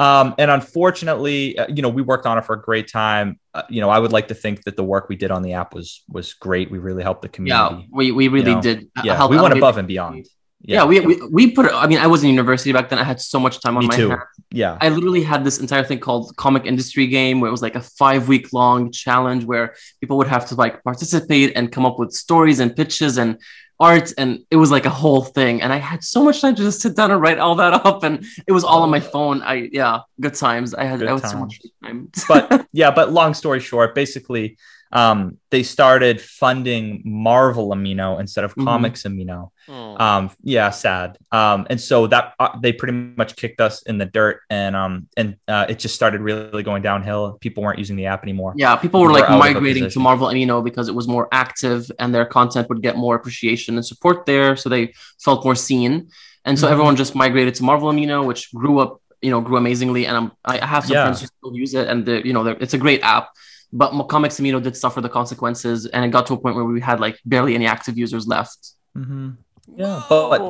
Um, 0.00 0.34
and 0.38 0.50
unfortunately, 0.50 1.58
uh, 1.58 1.66
you 1.68 1.82
know, 1.82 1.90
we 1.90 2.00
worked 2.00 2.24
on 2.24 2.38
it 2.38 2.46
for 2.46 2.54
a 2.54 2.60
great 2.60 2.88
time. 2.88 3.38
Uh, 3.52 3.64
you 3.68 3.82
know, 3.82 3.90
I 3.90 3.98
would 3.98 4.12
like 4.12 4.28
to 4.28 4.34
think 4.34 4.64
that 4.64 4.74
the 4.74 4.82
work 4.82 5.10
we 5.10 5.16
did 5.16 5.30
on 5.30 5.42
the 5.42 5.52
app 5.52 5.74
was 5.74 6.02
was 6.08 6.32
great. 6.32 6.70
We 6.70 6.78
really 6.78 7.02
helped 7.02 7.20
the 7.20 7.28
community. 7.28 7.82
Yeah, 7.82 7.86
we, 7.92 8.10
we 8.10 8.28
really 8.28 8.48
you 8.48 8.56
know? 8.56 8.62
did. 8.62 8.90
Yeah, 9.04 9.14
help 9.14 9.30
we 9.30 9.36
went 9.36 9.52
above 9.52 9.76
and 9.76 9.86
beyond. 9.86 10.26
Yeah, 10.62 10.86
we, 10.86 11.00
we 11.00 11.20
we 11.30 11.50
put. 11.50 11.70
I 11.72 11.86
mean, 11.86 11.98
I 11.98 12.06
was 12.06 12.22
in 12.22 12.30
university 12.30 12.72
back 12.72 12.88
then. 12.88 12.98
I 12.98 13.04
had 13.04 13.20
so 13.20 13.38
much 13.38 13.60
time 13.60 13.76
on 13.76 13.82
Me 13.82 13.88
my 13.88 13.96
too. 13.96 14.08
hands. 14.08 14.22
Yeah. 14.50 14.78
I 14.80 14.88
literally 14.88 15.22
had 15.22 15.44
this 15.44 15.58
entire 15.58 15.84
thing 15.84 16.00
called 16.00 16.34
comic 16.36 16.64
industry 16.64 17.06
game, 17.06 17.40
where 17.40 17.48
it 17.48 17.52
was 17.52 17.62
like 17.62 17.76
a 17.76 17.82
five 17.82 18.28
week 18.28 18.52
long 18.54 18.92
challenge 18.92 19.44
where 19.44 19.74
people 20.00 20.16
would 20.18 20.28
have 20.28 20.46
to 20.48 20.54
like 20.54 20.82
participate 20.82 21.52
and 21.56 21.70
come 21.70 21.84
up 21.84 21.98
with 21.98 22.12
stories 22.12 22.58
and 22.60 22.74
pitches 22.74 23.18
and 23.18 23.38
art, 23.80 24.12
and 24.18 24.44
it 24.50 24.56
was 24.56 24.70
like 24.70 24.84
a 24.84 24.90
whole 24.90 25.24
thing. 25.24 25.62
And 25.62 25.72
I 25.72 25.78
had 25.78 26.04
so 26.04 26.22
much 26.22 26.40
time 26.40 26.54
to 26.54 26.62
just 26.62 26.82
sit 26.82 26.94
down 26.94 27.10
and 27.10 27.20
write 27.20 27.38
all 27.38 27.56
that 27.56 27.72
up, 27.86 28.04
and 28.04 28.24
it 28.46 28.52
was 28.52 28.62
all 28.62 28.82
on 28.82 28.90
my 28.90 28.98
oh. 28.98 29.10
phone. 29.10 29.42
I 29.42 29.70
yeah, 29.72 30.00
good 30.20 30.34
times. 30.34 30.74
I 30.74 30.84
had 30.84 31.00
Good 31.00 31.08
I 31.08 31.12
had 31.12 31.26
so 31.26 31.38
much 31.38 31.60
time. 31.82 32.10
but 32.28 32.66
yeah, 32.72 32.90
but 32.90 33.12
long 33.12 33.34
story 33.34 33.60
short, 33.60 33.94
basically, 33.94 34.58
um, 34.92 35.38
they 35.50 35.62
started 35.62 36.20
funding 36.20 37.02
Marvel 37.04 37.68
Amino 37.70 38.18
instead 38.18 38.44
of 38.44 38.54
Mhm. 38.54 38.64
Comics 38.64 39.02
Amino. 39.04 39.50
Hmm. 39.66 39.72
Um, 40.02 40.30
yeah, 40.42 40.70
sad. 40.70 41.16
Um, 41.30 41.66
and 41.70 41.80
so 41.80 42.06
that 42.08 42.34
uh, 42.40 42.58
they 42.60 42.72
pretty 42.72 42.92
much 43.16 43.36
kicked 43.36 43.60
us 43.60 43.82
in 43.82 43.98
the 43.98 44.06
dirt, 44.06 44.40
and 44.50 44.74
um, 44.74 45.06
and 45.16 45.36
uh, 45.46 45.66
it 45.68 45.78
just 45.78 45.94
started 45.94 46.20
really 46.20 46.62
going 46.62 46.82
downhill. 46.82 47.38
People 47.40 47.62
weren't 47.62 47.78
using 47.78 47.96
the 47.96 48.06
app 48.06 48.22
anymore. 48.24 48.52
Yeah, 48.56 48.74
people 48.76 49.00
were 49.00 49.06
We're 49.08 49.12
like 49.14 49.24
out 49.24 49.30
of 49.30 49.34
a 49.36 49.38
migrating 49.38 49.88
to. 49.88 50.00
Marvel 50.00 50.26
Amino 50.28 50.62
because 50.64 50.88
it 50.88 50.94
was 50.94 51.06
more 51.06 51.28
active 51.30 51.90
and 51.98 52.12
their 52.14 52.24
content 52.26 52.68
would 52.68 52.82
get 52.82 52.96
more 52.96 53.14
appreciation 53.14 53.76
and 53.76 53.86
support 53.86 54.26
there, 54.26 54.56
so 54.56 54.68
they 54.68 54.92
felt 55.22 55.44
more 55.44 55.54
seen. 55.54 56.08
And 56.44 56.58
so 56.58 56.66
Mhm. 56.66 56.72
everyone 56.72 56.96
just 56.96 57.14
migrated 57.14 57.54
to 57.56 57.62
Marvel 57.64 57.92
Amino, 57.92 58.24
which 58.24 58.50
grew 58.54 58.78
up, 58.80 59.00
you 59.22 59.30
know, 59.30 59.40
grew 59.42 59.58
amazingly. 59.58 60.06
And 60.06 60.16
I'm, 60.16 60.32
I 60.44 60.64
have 60.64 60.84
some 60.86 60.94
Yeah. 60.94 61.04
friends 61.04 61.20
who 61.20 61.26
still 61.26 61.54
use 61.54 61.74
it, 61.74 61.86
and 61.86 62.06
the, 62.06 62.26
you 62.26 62.32
know, 62.32 62.46
it's 62.46 62.72
a 62.74 62.78
great 62.78 63.02
app. 63.02 63.28
But 63.72 63.94
Mo- 63.94 64.04
Comics 64.04 64.40
Amino 64.40 64.60
did 64.62 64.76
suffer 64.76 65.00
the 65.00 65.08
consequences, 65.08 65.86
and 65.86 66.04
it 66.04 66.08
got 66.10 66.26
to 66.26 66.34
a 66.34 66.38
point 66.38 66.56
where 66.56 66.64
we 66.64 66.80
had 66.80 66.98
like 67.00 67.18
barely 67.24 67.54
any 67.54 67.66
active 67.66 67.96
users 67.96 68.26
left. 68.26 68.70
Mhm. 68.96 69.36
Yeah, 69.76 70.02
but 70.08 70.40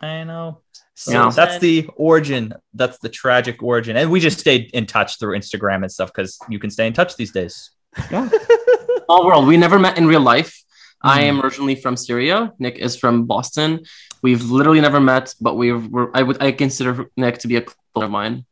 I 0.00 0.24
know. 0.24 0.60
So 0.94 1.12
Yeah. 1.12 1.30
that's 1.30 1.58
the 1.58 1.88
origin. 1.96 2.54
That's 2.72 2.98
the 2.98 3.08
tragic 3.08 3.62
origin, 3.62 3.96
and 3.96 4.10
we 4.10 4.20
just 4.20 4.38
stayed 4.38 4.70
in 4.72 4.86
touch 4.86 5.18
through 5.18 5.36
Instagram 5.38 5.82
and 5.82 5.90
stuff 5.92 6.10
because 6.12 6.38
you 6.48 6.58
can 6.58 6.70
stay 6.70 6.86
in 6.86 6.92
touch 6.92 7.16
these 7.16 7.32
days. 7.32 7.70
Small 8.08 9.24
world. 9.26 9.46
We 9.46 9.56
never 9.56 9.78
met 9.78 9.98
in 9.98 10.06
real 10.06 10.20
life. 10.20 10.62
I 11.02 11.20
Mhm. 11.20 11.28
am 11.28 11.40
originally 11.42 11.74
from 11.74 11.96
Syria. 11.96 12.52
Nick 12.58 12.78
is 12.78 12.96
from 12.96 13.26
Boston. 13.26 13.80
We've 14.22 14.42
literally 14.50 14.80
never 14.80 15.00
met, 15.00 15.34
but 15.40 15.54
we've 15.56 15.86
we're, 15.88 16.08
I 16.14 16.22
would 16.22 16.42
I 16.42 16.52
consider 16.52 17.10
Nick 17.16 17.38
to 17.38 17.48
be 17.48 17.56
a 17.56 17.62
clone 17.62 18.04
of 18.06 18.10
mine. 18.10 18.46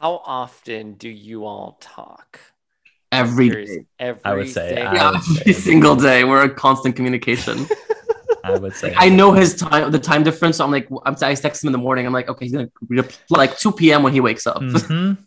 How 0.00 0.20
often 0.26 0.94
do 0.94 1.08
you 1.08 1.46
all 1.46 1.78
talk? 1.80 2.38
Every 3.20 3.48
Curious. 3.48 3.70
day. 3.76 3.86
Every 3.98 4.20
I 4.24 4.34
would 4.34 4.48
say, 4.48 4.74
day? 4.74 4.82
I 4.82 4.94
Yeah, 4.94 5.10
would 5.10 5.22
say 5.22 5.42
every 5.42 5.52
single 5.54 5.96
day. 5.96 6.24
We're 6.24 6.44
in 6.44 6.54
constant 6.54 6.96
communication. 6.96 7.66
I 8.44 8.56
would 8.56 8.76
say. 8.76 8.94
I 8.96 9.08
know 9.08 9.32
his 9.32 9.54
time, 9.56 9.90
the 9.90 9.98
time 9.98 10.22
difference. 10.22 10.58
So 10.58 10.64
I'm 10.64 10.70
like, 10.70 10.88
I'm, 11.04 11.16
I 11.22 11.34
text 11.34 11.62
him 11.64 11.68
in 11.68 11.72
the 11.72 11.78
morning. 11.78 12.06
I'm 12.06 12.12
like, 12.12 12.28
okay, 12.28 12.44
he's 12.44 12.52
gonna 12.52 12.70
reply 12.88 13.38
like 13.38 13.58
2 13.58 13.72
p.m. 13.72 14.02
when 14.02 14.12
he 14.12 14.20
wakes 14.20 14.46
up. 14.46 14.62
Mhm. 14.70 15.18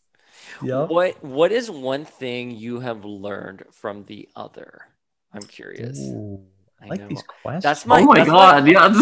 Yep. 0.61 0.89
What 0.89 1.23
What 1.23 1.51
is 1.51 1.69
one 1.69 2.05
thing 2.05 2.51
you 2.51 2.79
have 2.79 3.05
learned 3.05 3.63
from 3.71 4.05
the 4.05 4.29
other? 4.35 4.87
I'm 5.33 5.45
curious. 5.45 5.99
Ooh, 5.99 6.41
I 6.81 6.85
I 6.85 6.89
like 6.89 7.01
know. 7.01 7.07
these 7.07 7.23
questions. 7.23 7.63
That's 7.63 7.85
my. 7.85 8.01
oh 8.01 8.05
my 8.05 8.21
god, 8.21 8.67
My, 8.67 8.71
yeah. 8.71 8.93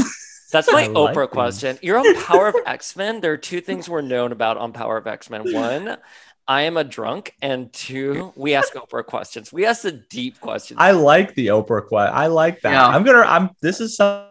that's 0.51 0.71
my 0.71 0.89
like 0.95 0.95
Oprah 0.95 1.29
these. 1.31 1.31
question. 1.31 1.79
You're 1.81 1.97
on 1.97 2.11
Power 2.11 2.47
of 2.47 2.59
X 2.65 2.95
Men. 2.95 3.21
There 3.21 3.33
are 3.33 3.37
two 3.37 3.61
things 3.61 3.89
we're 3.89 4.01
known 4.01 4.31
about 4.31 4.57
on 4.57 4.73
Power 4.73 4.97
of 4.97 5.07
X 5.07 5.29
Men. 5.29 5.49
One, 5.49 5.97
I 6.47 6.63
am 6.63 6.77
a 6.77 6.83
drunk, 6.83 7.33
and 7.41 7.73
two, 7.73 8.31
we 8.35 8.53
ask 8.53 8.73
Oprah 8.73 9.05
questions. 9.05 9.51
We 9.51 9.65
ask 9.65 9.81
the 9.81 9.91
deep 9.91 10.39
questions. 10.39 10.77
I 10.79 10.91
like 10.91 11.33
the 11.33 11.47
Oprah 11.47 11.85
question. 11.85 12.15
I 12.15 12.27
like 12.27 12.61
that. 12.61 12.71
Yeah. 12.71 12.87
I'm 12.87 13.03
gonna. 13.03 13.21
I'm. 13.21 13.49
This 13.61 13.81
is 13.81 13.95
something 13.95 14.29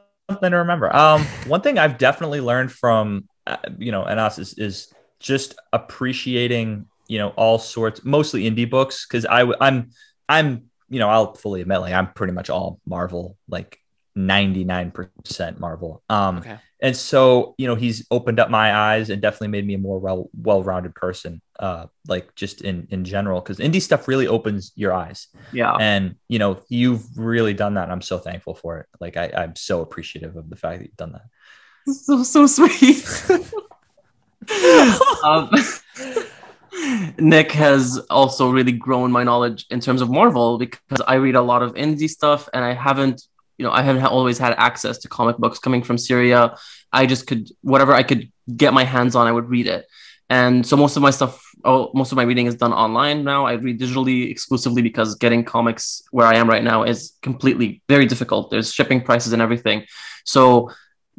to 0.50 0.56
remember. 0.58 0.94
Um, 0.94 1.22
one 1.46 1.60
thing 1.60 1.78
I've 1.78 1.98
definitely 1.98 2.40
learned 2.40 2.70
from, 2.70 3.28
uh, 3.46 3.56
you 3.78 3.90
know, 3.90 4.04
and 4.04 4.20
us 4.20 4.38
is 4.38 4.54
is 4.54 4.92
just 5.18 5.56
appreciating, 5.72 6.86
you 7.08 7.18
know, 7.18 7.30
all 7.30 7.58
sorts, 7.58 8.04
mostly 8.04 8.48
indie 8.48 8.68
books, 8.68 9.06
because 9.06 9.26
I 9.26 9.52
I'm 9.60 9.90
I'm 10.28 10.70
you 10.88 11.00
know 11.00 11.08
I'll 11.08 11.34
fully 11.34 11.62
admit 11.62 11.80
like 11.80 11.94
I'm 11.94 12.12
pretty 12.12 12.32
much 12.32 12.48
all 12.48 12.80
Marvel, 12.86 13.36
like 13.48 13.80
99% 14.16 15.58
Marvel. 15.58 16.02
Um, 16.08 16.38
Okay. 16.38 16.56
and 16.80 16.96
so 16.96 17.54
you 17.58 17.66
know 17.66 17.74
he's 17.74 18.06
opened 18.10 18.38
up 18.40 18.50
my 18.50 18.74
eyes 18.74 19.10
and 19.10 19.20
definitely 19.22 19.48
made 19.48 19.66
me 19.66 19.74
a 19.74 19.78
more 19.78 19.98
well 19.98 20.28
well-rounded 20.40 20.94
person 20.94 21.40
uh 21.60 21.86
like 22.08 22.34
just 22.34 22.60
in 22.62 22.86
in 22.90 23.04
general 23.04 23.40
because 23.40 23.58
indie 23.58 23.80
stuff 23.80 24.06
really 24.08 24.26
opens 24.26 24.72
your 24.76 24.92
eyes 24.92 25.28
Yeah. 25.52 25.74
and 25.80 26.16
you 26.28 26.38
know 26.38 26.60
you've 26.68 27.16
really 27.16 27.54
done 27.54 27.74
that 27.74 27.84
and 27.84 27.92
i'm 27.92 28.02
so 28.02 28.18
thankful 28.18 28.54
for 28.54 28.78
it 28.80 28.86
like 29.00 29.16
I, 29.16 29.30
i'm 29.36 29.56
so 29.56 29.80
appreciative 29.80 30.36
of 30.36 30.50
the 30.50 30.56
fact 30.56 30.78
that 30.80 30.86
you've 30.86 30.96
done 30.96 31.12
that 31.12 31.94
so 31.94 32.22
so 32.22 32.46
sweet. 32.46 33.04
um, 35.24 35.50
Nick 37.18 37.52
has 37.52 37.98
also 38.10 38.50
really 38.50 38.72
grown 38.72 39.10
my 39.12 39.22
knowledge 39.24 39.66
in 39.70 39.80
terms 39.80 40.00
of 40.02 40.10
Marvel 40.10 40.58
because 40.58 41.00
I 41.06 41.14
read 41.14 41.34
a 41.36 41.42
lot 41.42 41.62
of 41.62 41.74
indie 41.74 42.10
stuff 42.10 42.48
and 42.52 42.64
I 42.64 42.72
haven't, 42.74 43.22
you 43.58 43.64
know, 43.64 43.72
I 43.72 43.82
haven't 43.82 44.04
always 44.04 44.38
had 44.38 44.54
access 44.58 44.98
to 44.98 45.08
comic 45.08 45.36
books 45.38 45.58
coming 45.58 45.82
from 45.82 45.98
Syria. 45.98 46.56
I 46.92 47.06
just 47.06 47.26
could, 47.26 47.50
whatever 47.62 47.92
I 47.92 48.02
could 48.02 48.30
get 48.56 48.72
my 48.72 48.84
hands 48.84 49.14
on, 49.14 49.26
I 49.26 49.32
would 49.32 49.48
read 49.48 49.66
it. 49.66 49.86
And 50.30 50.66
so 50.66 50.76
most 50.76 50.96
of 50.96 51.02
my 51.02 51.10
stuff, 51.10 51.42
oh, 51.64 51.90
most 51.94 52.12
of 52.12 52.16
my 52.16 52.22
reading 52.22 52.46
is 52.46 52.56
done 52.56 52.72
online 52.72 53.24
now. 53.24 53.46
I 53.46 53.52
read 53.52 53.78
digitally 53.78 54.30
exclusively 54.30 54.82
because 54.82 55.14
getting 55.16 55.44
comics 55.44 56.02
where 56.10 56.26
I 56.26 56.36
am 56.36 56.48
right 56.48 56.64
now 56.64 56.82
is 56.82 57.12
completely 57.22 57.82
very 57.88 58.06
difficult. 58.06 58.50
There's 58.50 58.72
shipping 58.72 59.02
prices 59.02 59.32
and 59.32 59.42
everything. 59.42 59.84
So 60.24 60.70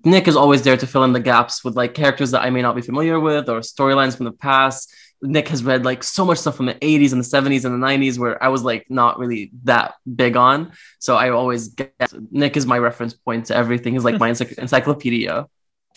Nick 0.04 0.28
is 0.28 0.36
always 0.36 0.64
there 0.64 0.78
to 0.78 0.88
fill 0.88 1.04
in 1.04 1.14
the 1.14 1.20
gaps 1.20 1.64
with 1.64 1.76
like 1.76 1.94
characters 1.94 2.32
that 2.32 2.42
I 2.42 2.50
may 2.50 2.62
not 2.62 2.76
be 2.76 2.82
familiar 2.82 3.20
with 3.20 3.48
or 3.48 3.60
storylines 3.62 4.18
from 4.18 4.26
the 4.26 4.32
past. 4.32 4.94
Nick 5.22 5.48
has 5.50 5.64
read 5.64 5.86
like 5.86 6.04
so 6.04 6.26
much 6.26 6.40
stuff 6.40 6.56
from 6.56 6.66
the 6.66 6.76
80s 6.76 7.12
and 7.12 7.22
the 7.22 7.26
70s 7.26 7.66
and 7.66 7.82
the 7.82 7.86
90s 7.86 8.20
where 8.20 8.42
I 8.44 8.50
was 8.50 8.64
like 8.64 8.86
not 8.90 9.18
really 9.20 9.52
that 9.64 9.96
big 10.16 10.36
on. 10.36 10.74
So 11.00 11.16
I 11.16 11.30
always 11.30 11.70
get 11.70 11.94
Nick 12.32 12.58
is 12.58 12.66
my 12.66 12.78
reference 12.78 13.14
point 13.14 13.48
to 13.48 13.56
everything. 13.56 13.94
He's 13.94 14.04
like 14.04 14.20
my 14.20 14.30
encycl- 14.32 14.58
encyclopedia. 14.58 15.48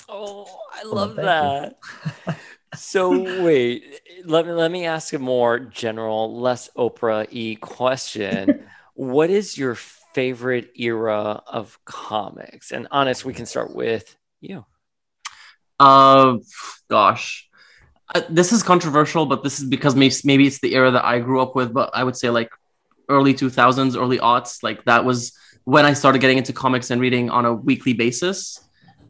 Oh, 0.08 0.46
I 0.72 0.84
love 0.84 1.16
that. 1.16 1.78
so 2.74 3.42
wait, 3.42 4.00
let 4.24 4.46
me 4.46 4.52
let 4.52 4.70
me 4.70 4.86
ask 4.86 5.12
a 5.12 5.18
more 5.18 5.58
general, 5.58 6.40
less 6.40 6.70
Oprah 6.76 7.26
y 7.32 7.56
question. 7.60 8.64
what 8.94 9.30
is 9.30 9.56
your 9.56 9.74
favorite 9.74 10.72
era 10.76 11.42
of 11.46 11.78
comics? 11.84 12.70
And 12.70 12.88
Anas, 12.90 13.24
we 13.24 13.34
can 13.34 13.46
start 13.46 13.74
with 13.74 14.16
you. 14.40 14.64
Uh, 15.80 16.38
gosh, 16.90 17.47
uh, 18.14 18.22
this 18.28 18.52
is 18.52 18.62
controversial, 18.62 19.26
but 19.26 19.42
this 19.42 19.58
is 19.60 19.68
because 19.68 19.94
maybe 19.94 20.14
maybe 20.24 20.46
it's 20.46 20.60
the 20.60 20.74
era 20.74 20.90
that 20.90 21.04
I 21.04 21.18
grew 21.18 21.40
up 21.40 21.54
with. 21.54 21.72
But 21.72 21.90
I 21.94 22.04
would 22.04 22.16
say 22.16 22.30
like 22.30 22.50
early 23.08 23.34
two 23.34 23.50
thousands, 23.50 23.96
early 23.96 24.18
aughts. 24.18 24.62
Like 24.62 24.84
that 24.84 25.04
was 25.04 25.36
when 25.64 25.84
I 25.84 25.92
started 25.92 26.20
getting 26.20 26.38
into 26.38 26.52
comics 26.52 26.90
and 26.90 27.00
reading 27.00 27.30
on 27.30 27.44
a 27.44 27.52
weekly 27.52 27.92
basis. 27.92 28.60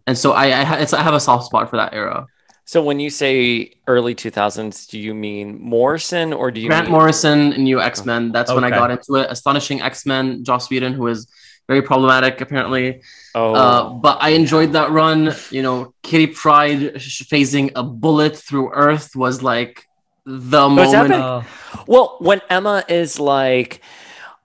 And 0.06 0.16
so 0.16 0.32
I 0.32 0.60
I, 0.60 0.64
ha- 0.64 0.86
I 0.92 1.02
have 1.02 1.14
a 1.14 1.20
soft 1.20 1.46
spot 1.46 1.70
for 1.70 1.76
that 1.76 1.94
era. 1.94 2.26
So 2.64 2.82
when 2.82 3.00
you 3.00 3.08
say 3.08 3.78
early 3.86 4.14
2000s, 4.14 4.88
do 4.88 4.98
you 4.98 5.14
mean 5.14 5.58
Morrison 5.58 6.34
or 6.34 6.50
do 6.50 6.60
you 6.60 6.68
Grant 6.68 6.88
mean 6.88 6.92
Morrison 6.92 7.54
and 7.54 7.64
New 7.64 7.80
X 7.80 8.04
Men? 8.04 8.30
That's 8.30 8.52
when 8.52 8.62
I 8.62 8.68
got 8.68 8.90
into 8.90 9.14
it. 9.14 9.30
Astonishing 9.30 9.80
X 9.80 10.04
Men, 10.04 10.44
Joss 10.44 10.68
Whedon, 10.68 10.92
who 10.92 11.06
is 11.06 11.26
very 11.68 11.82
problematic 11.82 12.40
apparently. 12.40 13.02
Oh. 13.34 13.54
Uh, 13.54 13.90
but 13.90 14.18
I 14.20 14.30
enjoyed 14.30 14.72
that 14.72 14.90
run. 14.90 15.34
You 15.50 15.62
know, 15.62 15.94
Kitty 16.02 16.28
Pryde 16.28 17.00
sh- 17.00 17.22
phasing 17.22 17.70
a 17.76 17.82
bullet 17.82 18.36
through 18.36 18.72
Earth 18.72 19.14
was 19.14 19.42
like 19.42 19.86
the 20.24 20.66
Was 20.68 20.92
moment. 20.92 21.08
big? 21.44 21.84
Well, 21.86 22.16
when 22.20 22.40
Emma 22.50 22.84
is 22.88 23.20
like, 23.20 23.80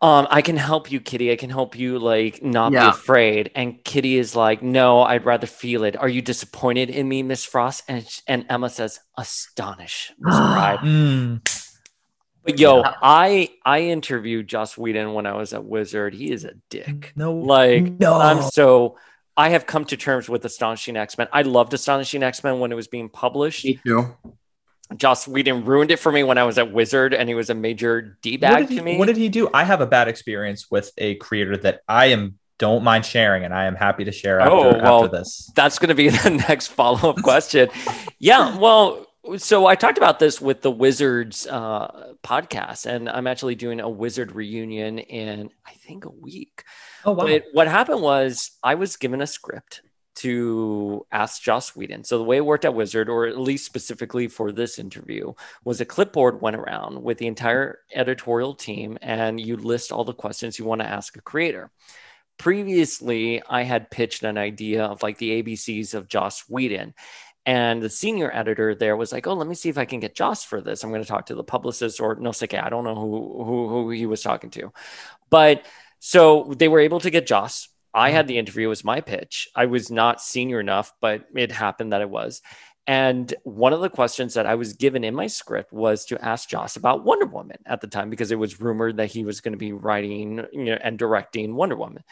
um, 0.01 0.27
I 0.29 0.41
can 0.41 0.57
help 0.57 0.91
you, 0.91 0.99
Kitty. 0.99 1.31
I 1.31 1.37
can 1.37 1.49
help 1.49 1.77
you, 1.77 1.97
like, 1.97 2.43
not 2.43 2.73
Yeah. 2.73 2.83
be 2.83 2.89
afraid. 2.89 3.51
And 3.55 3.81
Kitty 3.85 4.17
is 4.17 4.35
like, 4.35 4.61
No, 4.61 5.01
I'd 5.01 5.23
rather 5.25 5.47
feel 5.47 5.85
it. 5.85 5.95
Are 5.95 6.09
you 6.09 6.21
disappointed 6.21 6.89
in 6.89 7.07
me, 7.07 7.23
Miss 7.23 7.45
Frost? 7.45 7.83
And 7.87 8.05
sh- 8.05 8.19
and 8.27 8.45
Emma 8.49 8.69
says, 8.69 8.99
Astonish, 9.17 10.11
Miss 10.19 10.35
Pride. 10.37 10.79
Mm. 10.79 11.62
But 12.43 12.59
yo, 12.59 12.83
I 12.85 13.49
I 13.65 13.81
interviewed 13.81 14.47
Joss 14.47 14.77
Whedon 14.77 15.13
when 15.13 15.25
I 15.25 15.33
was 15.33 15.53
at 15.53 15.63
Wizard. 15.63 16.13
He 16.13 16.31
is 16.31 16.43
a 16.43 16.53
dick. 16.69 17.13
No, 17.15 17.33
Like 17.33 17.83
no. 17.83 18.19
I'm 18.19 18.41
so 18.41 18.97
I 19.35 19.49
have 19.49 19.65
come 19.65 19.85
to 19.85 19.97
terms 19.97 20.29
with 20.29 20.45
Astonishing 20.45 20.97
X 20.97 21.17
Men. 21.17 21.27
I 21.31 21.43
loved 21.43 21.73
Astonishing 21.73 22.21
X 22.21 22.43
Men 22.43 22.59
when 22.59 22.71
it 22.71 22.75
was 22.75 22.87
being 22.87 23.09
published. 23.09 23.65
Me 23.65 23.79
too. 23.85 24.15
Joss 24.97 25.27
Whedon 25.27 25.65
ruined 25.65 25.91
it 25.91 25.97
for 25.97 26.11
me 26.11 26.23
when 26.23 26.37
I 26.37 26.43
was 26.43 26.57
at 26.57 26.71
Wizard, 26.71 27.13
and 27.13 27.27
he 27.27 27.35
was 27.35 27.49
a 27.49 27.55
major 27.55 28.17
d 28.21 28.37
bag 28.37 28.67
to 28.67 28.81
me. 28.81 28.97
what 28.97 29.07
did 29.07 29.17
he 29.17 29.29
do? 29.29 29.49
I 29.53 29.63
have 29.63 29.81
a 29.81 29.87
bad 29.87 30.07
experience 30.07 30.69
with 30.69 30.91
a 30.97 31.15
creator 31.15 31.57
that 31.57 31.81
I 31.87 32.07
am 32.07 32.37
don't 32.59 32.83
mind 32.83 33.05
sharing, 33.05 33.43
and 33.43 33.53
I 33.53 33.65
am 33.65 33.75
happy 33.75 34.03
to 34.05 34.11
share 34.11 34.41
oh, 34.41 34.43
after, 34.43 34.77
oh 34.79 34.83
well, 34.83 35.03
after 35.05 35.17
this. 35.17 35.51
that's 35.55 35.79
going 35.79 35.89
to 35.89 35.95
be 35.95 36.09
the 36.23 36.29
next 36.29 36.67
follow 36.67 37.09
up 37.09 37.21
question. 37.21 37.69
yeah, 38.19 38.57
well, 38.57 39.07
so 39.37 39.65
I 39.65 39.75
talked 39.75 39.97
about 39.97 40.19
this 40.19 40.41
with 40.41 40.61
the 40.61 40.71
Wizards 40.71 41.47
uh, 41.47 42.13
podcast, 42.23 42.85
and 42.85 43.09
I'm 43.09 43.27
actually 43.27 43.55
doing 43.55 43.79
a 43.79 43.89
Wizard 43.89 44.33
reunion 44.33 44.99
in 44.99 45.49
I 45.65 45.71
think 45.71 46.05
a 46.05 46.09
week. 46.09 46.63
Oh 47.05 47.13
wow! 47.13 47.25
But 47.25 47.45
what 47.53 47.67
happened 47.67 48.01
was 48.01 48.51
I 48.63 48.75
was 48.75 48.97
given 48.97 49.21
a 49.21 49.27
script 49.27 49.81
to 50.15 51.05
ask 51.11 51.41
Joss 51.41 51.75
Whedon. 51.75 52.03
So 52.03 52.17
the 52.17 52.23
way 52.23 52.37
it 52.37 52.45
worked 52.45 52.65
at 52.65 52.75
Wizard, 52.75 53.09
or 53.09 53.25
at 53.25 53.39
least 53.39 53.65
specifically 53.65 54.27
for 54.27 54.51
this 54.51 54.77
interview, 54.77 55.33
was 55.63 55.81
a 55.81 55.85
clipboard 55.85 56.41
went 56.41 56.55
around 56.55 57.01
with 57.01 57.17
the 57.17 57.27
entire 57.27 57.79
editorial 57.93 58.53
team, 58.53 58.97
and 59.01 59.39
you 59.39 59.57
list 59.57 59.91
all 59.91 60.03
the 60.03 60.13
questions 60.13 60.59
you 60.59 60.65
want 60.65 60.81
to 60.81 60.87
ask 60.87 61.17
a 61.17 61.21
creator. 61.21 61.71
Previously, 62.37 63.41
I 63.47 63.63
had 63.63 63.91
pitched 63.91 64.23
an 64.23 64.37
idea 64.37 64.85
of 64.85 65.01
like 65.01 65.17
the 65.17 65.41
ABCs 65.41 65.93
of 65.93 66.07
Joss 66.07 66.43
Whedon. 66.49 66.93
And 67.45 67.81
the 67.81 67.89
senior 67.89 68.31
editor 68.33 68.73
there 68.73 68.95
was 68.95 69.11
like, 69.11 69.27
"Oh, 69.27 69.33
let 69.33 69.47
me 69.47 69.55
see 69.55 69.69
if 69.69 69.77
I 69.77 69.85
can 69.85 69.99
get 69.99 70.15
Joss 70.15 70.43
for 70.43 70.61
this. 70.61 70.83
I'm 70.83 70.91
going 70.91 71.01
to 71.01 71.07
talk 71.07 71.25
to 71.25 71.35
the 71.35 71.43
publicist 71.43 71.99
or 71.99 72.15
no, 72.15 72.31
Sike. 72.31 72.53
I 72.53 72.69
don't 72.69 72.85
know 72.85 72.95
who, 72.95 73.43
who 73.43 73.67
who 73.69 73.89
he 73.89 74.05
was 74.05 74.21
talking 74.21 74.49
to, 74.51 74.71
but 75.29 75.65
so 75.99 76.53
they 76.57 76.67
were 76.67 76.79
able 76.79 76.99
to 77.01 77.09
get 77.09 77.27
Joss. 77.27 77.67
I 77.93 78.09
had 78.09 78.23
mm-hmm. 78.23 78.27
the 78.27 78.37
interview 78.39 78.67
It 78.67 78.69
was 78.69 78.83
my 78.83 79.01
pitch. 79.01 79.49
I 79.55 79.65
was 79.65 79.91
not 79.91 80.21
senior 80.21 80.59
enough, 80.59 80.93
but 81.01 81.25
it 81.35 81.51
happened 81.51 81.93
that 81.93 82.01
it 82.01 82.09
was. 82.09 82.41
And 82.85 83.33
one 83.43 83.71
of 83.71 83.79
the 83.79 83.89
questions 83.89 84.33
that 84.33 84.45
I 84.45 84.55
was 84.55 84.73
given 84.73 85.05
in 85.05 85.15
my 85.15 85.27
script 85.27 85.71
was 85.71 86.05
to 86.05 86.21
ask 86.23 86.49
Joss 86.49 86.75
about 86.75 87.05
Wonder 87.05 87.25
Woman 87.25 87.57
at 87.65 87.79
the 87.79 87.87
time 87.87 88.09
because 88.09 88.31
it 88.31 88.39
was 88.39 88.59
rumored 88.59 88.97
that 88.97 89.11
he 89.11 89.23
was 89.23 89.39
going 89.39 89.53
to 89.53 89.57
be 89.57 89.71
writing 89.71 90.45
you 90.51 90.65
know, 90.65 90.77
and 90.81 90.99
directing 90.99 91.55
Wonder 91.55 91.77
Woman. 91.77 92.03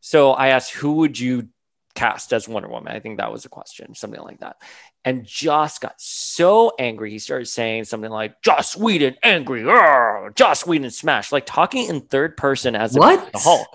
So 0.00 0.32
I 0.32 0.48
asked, 0.48 0.72
who 0.72 0.96
would 0.96 1.18
you 1.18 1.48
cast 1.98 2.32
as 2.32 2.48
Wonder 2.48 2.68
Woman? 2.68 2.94
I 2.94 3.00
think 3.00 3.18
that 3.18 3.32
was 3.32 3.44
a 3.44 3.48
question, 3.48 3.94
something 3.94 4.20
like 4.20 4.40
that. 4.40 4.56
And 5.04 5.24
Joss 5.26 5.78
got 5.78 5.94
so 6.00 6.72
angry. 6.78 7.10
He 7.10 7.18
started 7.18 7.46
saying 7.46 7.84
something 7.84 8.10
like, 8.10 8.40
Joss 8.42 8.76
Whedon 8.76 9.16
angry, 9.22 9.64
Arr! 9.64 10.32
Joss 10.34 10.66
Whedon 10.66 10.90
smash, 10.90 11.32
like 11.32 11.46
talking 11.46 11.88
in 11.88 12.00
third 12.02 12.36
person 12.36 12.76
as 12.76 12.94
if 12.94 13.00
What? 13.00 13.32
the 13.32 13.38
Hulk. 13.38 13.68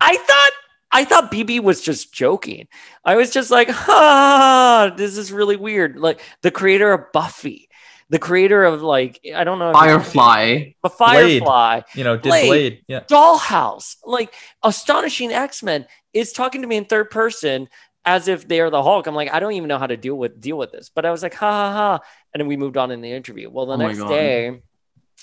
I 0.00 0.16
thought 0.16 0.50
I 0.92 1.04
thought 1.04 1.32
BB 1.32 1.60
was 1.62 1.80
just 1.82 2.12
joking. 2.12 2.68
I 3.04 3.16
was 3.16 3.30
just 3.30 3.50
like, 3.50 3.68
ha, 3.68 4.94
this 4.96 5.16
is 5.16 5.32
really 5.32 5.56
weird. 5.56 5.96
Like 5.98 6.20
the 6.42 6.50
creator 6.50 6.92
of 6.92 7.12
Buffy, 7.12 7.68
the 8.08 8.18
creator 8.20 8.64
of 8.64 8.82
like, 8.82 9.20
I 9.34 9.44
don't 9.44 9.58
know, 9.58 9.70
if 9.70 9.74
you- 9.74 9.80
Firefly. 9.80 10.72
the 10.82 10.90
Firefly, 10.90 11.80
you 11.94 12.04
know, 12.04 12.16
did 12.16 12.30
Blade, 12.30 12.46
Blade? 12.48 12.82
Yeah. 12.88 13.00
Dollhouse, 13.00 13.96
like 14.04 14.32
Astonishing 14.62 15.32
X 15.32 15.62
Men 15.62 15.86
is 16.16 16.32
talking 16.32 16.62
to 16.62 16.68
me 16.68 16.76
in 16.76 16.84
third 16.84 17.10
person 17.10 17.68
as 18.04 18.28
if 18.28 18.46
they're 18.46 18.70
the 18.70 18.82
Hulk. 18.82 19.06
I'm 19.06 19.14
like, 19.14 19.32
I 19.32 19.40
don't 19.40 19.52
even 19.52 19.68
know 19.68 19.78
how 19.78 19.86
to 19.88 19.96
deal 19.96 20.16
with 20.16 20.40
deal 20.40 20.56
with 20.56 20.72
this. 20.72 20.90
But 20.94 21.04
I 21.04 21.10
was 21.10 21.22
like, 21.22 21.34
ha 21.34 21.50
ha 21.50 21.72
ha, 21.72 22.06
and 22.32 22.40
then 22.40 22.46
we 22.46 22.56
moved 22.56 22.76
on 22.76 22.90
in 22.90 23.00
the 23.00 23.12
interview. 23.12 23.50
Well, 23.50 23.66
the 23.66 23.74
Oh 23.74 23.76
next 23.76 24.04
day, 24.04 24.62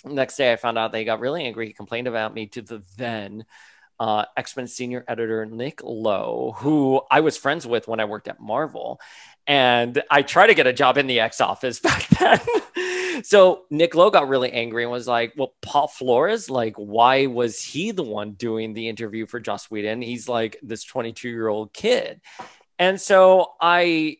next 0.05 0.37
day, 0.37 0.51
I 0.51 0.57
found 0.57 0.77
out 0.77 0.91
they 0.91 1.05
got 1.05 1.19
really 1.19 1.43
angry. 1.43 1.67
He 1.67 1.73
complained 1.73 2.07
about 2.07 2.33
me 2.33 2.47
to 2.47 2.61
the 2.61 2.83
then 2.97 3.45
uh, 3.99 4.25
X 4.35 4.55
Men 4.57 4.67
senior 4.67 5.05
editor 5.07 5.45
Nick 5.45 5.81
Lowe, 5.83 6.55
who 6.57 7.01
I 7.09 7.21
was 7.21 7.37
friends 7.37 7.65
with 7.65 7.87
when 7.87 7.99
I 7.99 8.05
worked 8.05 8.27
at 8.27 8.39
Marvel. 8.39 8.99
And 9.45 10.01
I 10.09 10.21
tried 10.21 10.47
to 10.47 10.53
get 10.53 10.67
a 10.67 10.73
job 10.73 10.97
in 10.97 11.07
the 11.07 11.19
X 11.19 11.41
office 11.41 11.79
back 11.81 12.07
then. 12.09 12.39
so 13.23 13.63
Nick 13.69 13.93
Lowe 13.95 14.09
got 14.09 14.27
really 14.29 14.51
angry 14.51 14.83
and 14.83 14.91
was 14.91 15.07
like, 15.07 15.33
Well, 15.37 15.53
Paul 15.61 15.87
Flores, 15.87 16.49
like, 16.49 16.75
why 16.77 17.25
was 17.25 17.61
he 17.61 17.91
the 17.91 18.03
one 18.03 18.31
doing 18.33 18.73
the 18.73 18.87
interview 18.87 19.25
for 19.25 19.39
Joss 19.39 19.69
Whedon? 19.69 20.01
He's 20.01 20.29
like 20.29 20.57
this 20.63 20.83
22 20.83 21.29
year 21.29 21.47
old 21.47 21.73
kid. 21.73 22.21
And 22.79 22.99
so 22.99 23.51
I, 23.61 24.17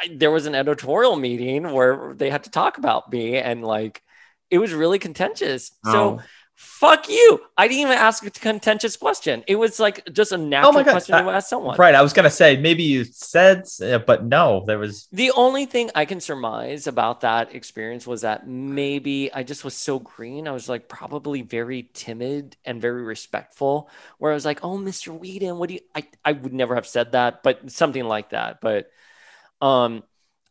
I, 0.00 0.16
there 0.16 0.30
was 0.30 0.46
an 0.46 0.54
editorial 0.54 1.16
meeting 1.16 1.72
where 1.72 2.14
they 2.14 2.30
had 2.30 2.44
to 2.44 2.50
talk 2.50 2.78
about 2.78 3.12
me 3.12 3.36
and 3.36 3.64
like, 3.64 4.02
it 4.50 4.58
was 4.58 4.72
really 4.72 4.98
contentious. 4.98 5.72
So, 5.84 6.20
Oh. 6.20 6.22
Fuck 6.62 7.08
you. 7.08 7.40
I 7.56 7.66
didn't 7.68 7.80
even 7.80 7.92
ask 7.98 8.24
a 8.24 8.30
contentious 8.30 8.96
question. 8.96 9.42
It 9.46 9.56
was 9.56 9.80
like 9.80 10.08
just 10.12 10.32
a 10.32 10.38
natural 10.38 10.84
God. 10.84 10.92
question 10.92 11.16
to 11.16 11.28
Uh, 11.28 11.32
ask 11.32 11.48
someone. 11.48 11.76
Right. 11.76 11.94
I 11.94 12.02
was 12.02 12.12
gonna 12.12 12.30
say 12.30 12.56
maybe 12.56 12.84
you 12.84 13.04
said, 13.04 13.64
uh, 13.82 13.98
but 13.98 14.24
no, 14.24 14.64
there 14.66 14.78
was. 14.78 15.08
The 15.12 15.32
only 15.32 15.66
thing 15.66 15.90
I 15.94 16.04
can 16.04 16.20
surmise 16.20 16.86
about 16.86 17.20
that 17.22 17.54
experience 17.54 18.06
was 18.06 18.22
that 18.22 18.46
maybe 18.46 19.32
I 19.32 19.42
just 19.42 19.64
was 19.64 19.74
so 19.74 19.98
green. 19.98 20.46
I 20.46 20.52
was 20.52 20.68
like 20.68 20.88
probably 20.88 21.42
very 21.42 21.90
timid 21.94 22.56
and 22.64 22.80
very 22.80 23.02
respectful. 23.02 23.90
Where 24.18 24.30
I 24.30 24.34
was 24.34 24.44
like, 24.44 24.60
"Oh, 24.64 24.78
Mr. 24.78 25.08
Whedon, 25.16 25.58
what 25.58 25.68
do 25.68 25.74
you?" 25.74 25.80
I 25.94 26.06
I 26.24 26.32
would 26.32 26.52
never 26.54 26.74
have 26.76 26.86
said 26.86 27.12
that, 27.12 27.42
but 27.42 27.70
something 27.70 28.04
like 28.04 28.30
that. 28.30 28.60
But 28.60 28.90
um, 29.60 30.02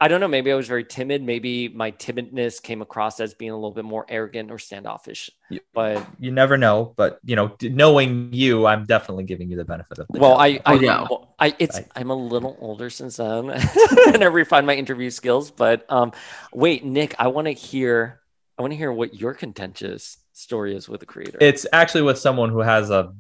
I 0.01 0.08
don't 0.08 0.20
know. 0.20 0.27
Maybe 0.27 0.51
I 0.51 0.55
was 0.55 0.67
very 0.67 0.84
timid. 0.84 1.22
Maybe 1.22 1.70
my 1.70 1.91
timidness 1.91 2.60
came 2.60 2.81
across 2.81 3.20
as 3.20 3.36
being 3.36 3.51
a 3.51 3.55
little 3.55 3.70
bit 3.72 3.86
more 3.86 4.03
arrogant 4.10 4.50
or 4.50 4.58
standoffish. 4.58 5.29
But 5.75 6.03
You 6.20 6.31
never 6.31 6.58
know, 6.58 6.96
but 6.98 7.20
you 7.24 7.36
know, 7.36 7.55
knowing 7.62 8.34
you, 8.34 8.65
I'm 8.65 8.86
definitely 8.86 9.25
giving 9.25 9.51
you 9.51 9.58
the 9.58 9.63
benefit 9.63 10.00
of 10.00 10.08
the 10.12 10.20
Well, 10.20 10.31
doubt. 10.31 10.41
I, 10.41 10.48
I, 10.65 10.74
Oh, 10.74 10.79
yeah. 10.79 11.08
well, 11.08 11.36
I, 11.38 11.55
it's, 11.60 11.77
I- 11.77 11.86
I'm 11.96 12.10
a 12.10 12.15
little 12.15 12.58
older 12.60 12.89
since 12.89 13.17
then, 13.17 13.51
and 14.08 14.24
I 14.24 14.27
refined 14.27 14.65
my 14.65 14.74
interview 14.74 15.12
skills. 15.12 15.51
But 15.51 15.86
um, 15.91 16.13
wait, 16.51 16.84
Nick, 16.84 17.13
I 17.20 17.27
want 17.27 17.46
to 17.46 17.53
hear 17.53 18.22
I 18.58 18.63
want 18.63 18.74
to 18.74 18.77
hear 18.77 18.91
what 18.91 19.13
your 19.13 19.36
contentious 19.36 20.17
story 20.34 20.75
is 20.75 20.89
with 20.89 21.00
the 21.01 21.05
creator. 21.05 21.38
It's 21.39 21.67
actually 21.72 22.01
with 22.03 22.17
someone 22.17 22.50
who 22.50 22.60
has 22.60 22.89
a 22.89 23.13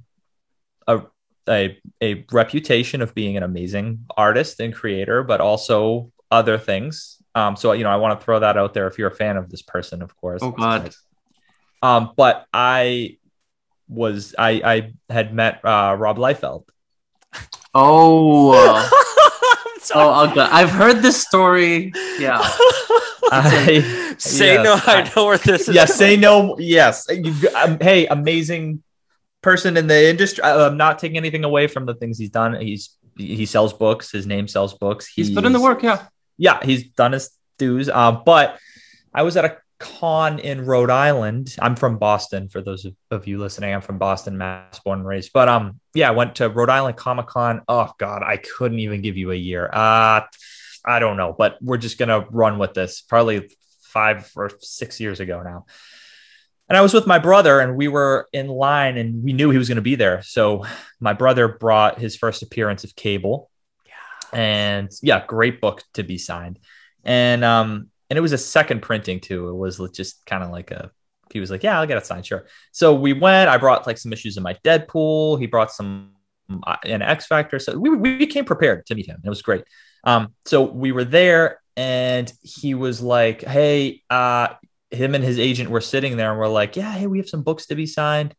a 0.87 1.03
a, 1.47 1.77
a 2.01 2.25
reputation 2.31 3.01
of 3.01 3.13
being 3.13 3.37
an 3.37 3.43
amazing 3.43 4.05
artist 4.17 4.59
and 4.59 4.73
creator, 4.73 5.21
but 5.23 5.41
also 5.41 6.11
other 6.31 6.57
things. 6.57 7.21
Um, 7.35 7.55
so 7.55 7.73
you 7.73 7.83
know, 7.83 7.89
I 7.91 7.97
want 7.97 8.19
to 8.19 8.23
throw 8.25 8.39
that 8.39 8.57
out 8.57 8.73
there 8.73 8.87
if 8.87 8.97
you're 8.97 9.09
a 9.09 9.15
fan 9.15 9.37
of 9.37 9.49
this 9.49 9.61
person, 9.61 10.01
of 10.01 10.15
course. 10.15 10.41
Oh 10.43 10.51
God. 10.51 10.93
Um, 11.83 12.13
but 12.15 12.45
I 12.53 13.17
was 13.87 14.33
I 14.37 14.49
I 14.63 14.93
had 15.13 15.33
met 15.33 15.63
uh, 15.65 15.95
Rob 15.97 16.17
Liefeld. 16.17 16.65
Oh. 17.73 18.51
oh, 19.95 20.29
okay. 20.29 20.41
I've 20.41 20.69
heard 20.69 21.01
this 21.01 21.21
story. 21.21 21.91
Yeah. 22.19 22.39
I, 23.33 24.15
Say 24.17 24.55
yes, 24.55 24.63
no, 24.63 24.73
I 24.93 25.01
I- 25.01 25.11
know 25.15 25.25
where 25.25 25.37
this 25.37 25.69
is. 25.69 25.73
yes, 25.75 25.95
say 25.95 26.17
no. 26.17 26.57
Yes, 26.59 27.07
You- 27.09 27.33
um, 27.55 27.77
hey, 27.79 28.05
amazing 28.07 28.83
person 29.41 29.77
in 29.77 29.87
the 29.87 30.09
industry. 30.09 30.43
I- 30.43 30.67
I'm 30.67 30.77
not 30.77 30.99
taking 30.99 31.17
anything 31.17 31.43
away 31.45 31.67
from 31.67 31.85
the 31.85 31.95
things 31.95 32.17
he's 32.19 32.29
done. 32.29 32.59
He's 32.59 32.95
he 33.17 33.45
sells 33.45 33.73
books. 33.73 34.11
His 34.11 34.27
name 34.27 34.47
sells 34.47 34.73
books. 34.73 35.07
He's 35.07 35.29
put 35.31 35.45
in 35.45 35.53
the 35.53 35.61
work. 35.61 35.81
Yeah. 35.81 36.05
Yeah, 36.41 36.59
he's 36.63 36.89
done 36.89 37.11
his 37.11 37.29
dues. 37.59 37.87
Um, 37.87 38.23
but 38.25 38.59
I 39.13 39.21
was 39.21 39.37
at 39.37 39.45
a 39.45 39.57
con 39.77 40.39
in 40.39 40.65
Rhode 40.65 40.89
Island. 40.89 41.55
I'm 41.61 41.75
from 41.75 41.99
Boston. 41.99 42.49
For 42.49 42.61
those 42.61 42.83
of, 42.83 42.95
of 43.11 43.27
you 43.27 43.37
listening, 43.37 43.71
I'm 43.75 43.81
from 43.81 43.99
Boston, 43.99 44.39
Mass, 44.39 44.79
born 44.79 44.99
and 44.99 45.07
raised. 45.07 45.33
But 45.33 45.49
um, 45.49 45.79
yeah, 45.93 46.09
I 46.09 46.11
went 46.13 46.35
to 46.37 46.49
Rhode 46.49 46.71
Island 46.71 46.97
Comic 46.97 47.27
Con. 47.27 47.61
Oh 47.67 47.91
God, 47.99 48.23
I 48.23 48.37
couldn't 48.37 48.79
even 48.79 49.03
give 49.03 49.17
you 49.17 49.31
a 49.31 49.35
year. 49.35 49.69
Uh, 49.71 50.21
I 50.83 50.97
don't 50.99 51.15
know, 51.15 51.35
but 51.37 51.59
we're 51.61 51.77
just 51.77 51.99
gonna 51.99 52.25
run 52.31 52.57
with 52.57 52.73
this. 52.73 53.01
Probably 53.01 53.55
five 53.83 54.31
or 54.35 54.49
six 54.61 54.99
years 54.99 55.19
ago 55.19 55.43
now. 55.43 55.67
And 56.69 56.77
I 56.77 56.81
was 56.81 56.93
with 56.93 57.05
my 57.05 57.19
brother, 57.19 57.59
and 57.59 57.75
we 57.75 57.87
were 57.87 58.27
in 58.33 58.47
line, 58.47 58.97
and 58.97 59.23
we 59.23 59.33
knew 59.33 59.51
he 59.51 59.59
was 59.59 59.67
going 59.67 59.75
to 59.75 59.81
be 59.81 59.95
there. 59.95 60.21
So 60.21 60.65
my 61.01 61.11
brother 61.11 61.49
brought 61.49 61.99
his 61.99 62.15
first 62.15 62.41
appearance 62.41 62.85
of 62.85 62.95
Cable, 62.95 63.50
and 64.33 64.91
yeah, 65.01 65.25
great 65.25 65.61
book 65.61 65.83
to 65.93 66.03
be 66.03 66.17
signed. 66.17 66.59
And 67.03 67.43
um, 67.43 67.89
and 68.09 68.17
it 68.17 68.21
was 68.21 68.33
a 68.33 68.37
second 68.37 68.81
printing 68.81 69.19
too. 69.19 69.49
It 69.49 69.55
was 69.55 69.79
just 69.93 70.25
kind 70.25 70.43
of 70.43 70.51
like 70.51 70.71
a. 70.71 70.91
He 71.31 71.39
was 71.39 71.49
like, 71.49 71.63
"Yeah, 71.63 71.79
I'll 71.79 71.87
get 71.87 71.97
it 71.97 72.05
signed, 72.05 72.25
sure." 72.25 72.45
So 72.71 72.93
we 72.93 73.13
went. 73.13 73.49
I 73.49 73.57
brought 73.57 73.87
like 73.87 73.97
some 73.97 74.11
issues 74.11 74.37
of 74.37 74.43
my 74.43 74.55
Deadpool. 74.65 75.39
He 75.39 75.47
brought 75.47 75.71
some 75.71 76.11
uh, 76.67 76.75
an 76.83 77.01
X 77.01 77.25
Factor. 77.25 77.59
So 77.59 77.77
we 77.77 77.89
we 77.89 78.27
came 78.27 78.45
prepared 78.45 78.85
to 78.87 78.95
meet 78.95 79.07
him. 79.07 79.21
It 79.23 79.29
was 79.29 79.41
great. 79.41 79.63
Um, 80.03 80.33
so 80.45 80.63
we 80.63 80.91
were 80.91 81.05
there, 81.05 81.61
and 81.77 82.31
he 82.41 82.73
was 82.73 83.01
like, 83.01 83.43
"Hey, 83.43 84.03
uh, 84.09 84.49
him 84.89 85.15
and 85.15 85.23
his 85.23 85.39
agent 85.39 85.69
were 85.69 85.81
sitting 85.81 86.17
there, 86.17 86.31
and 86.31 86.39
we're 86.39 86.47
like, 86.47 86.75
yeah, 86.75 86.91
hey, 86.91 87.07
we 87.07 87.17
have 87.19 87.29
some 87.29 87.43
books 87.43 87.67
to 87.67 87.75
be 87.75 87.85
signed." 87.85 88.35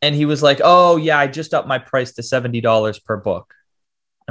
And 0.00 0.14
he 0.14 0.24
was 0.24 0.42
like, 0.42 0.60
"Oh 0.64 0.96
yeah, 0.96 1.18
I 1.18 1.28
just 1.28 1.54
upped 1.54 1.68
my 1.68 1.78
price 1.78 2.14
to 2.14 2.22
seventy 2.22 2.60
dollars 2.60 2.98
per 2.98 3.16
book." 3.16 3.54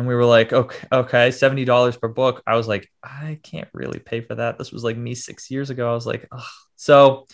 And 0.01 0.07
we 0.07 0.15
were 0.15 0.25
like, 0.25 0.51
okay, 0.51 0.87
okay, 0.91 1.29
seventy 1.29 1.63
dollars 1.63 1.95
per 1.95 2.07
book. 2.07 2.41
I 2.47 2.55
was 2.55 2.67
like, 2.67 2.91
I 3.03 3.37
can't 3.43 3.67
really 3.71 3.99
pay 3.99 4.21
for 4.21 4.33
that. 4.33 4.57
This 4.57 4.71
was 4.71 4.83
like 4.83 4.97
me 4.97 5.13
six 5.13 5.51
years 5.51 5.69
ago. 5.69 5.91
I 5.91 5.93
was 5.93 6.07
like, 6.07 6.27
Ugh. 6.31 6.41
so, 6.75 7.27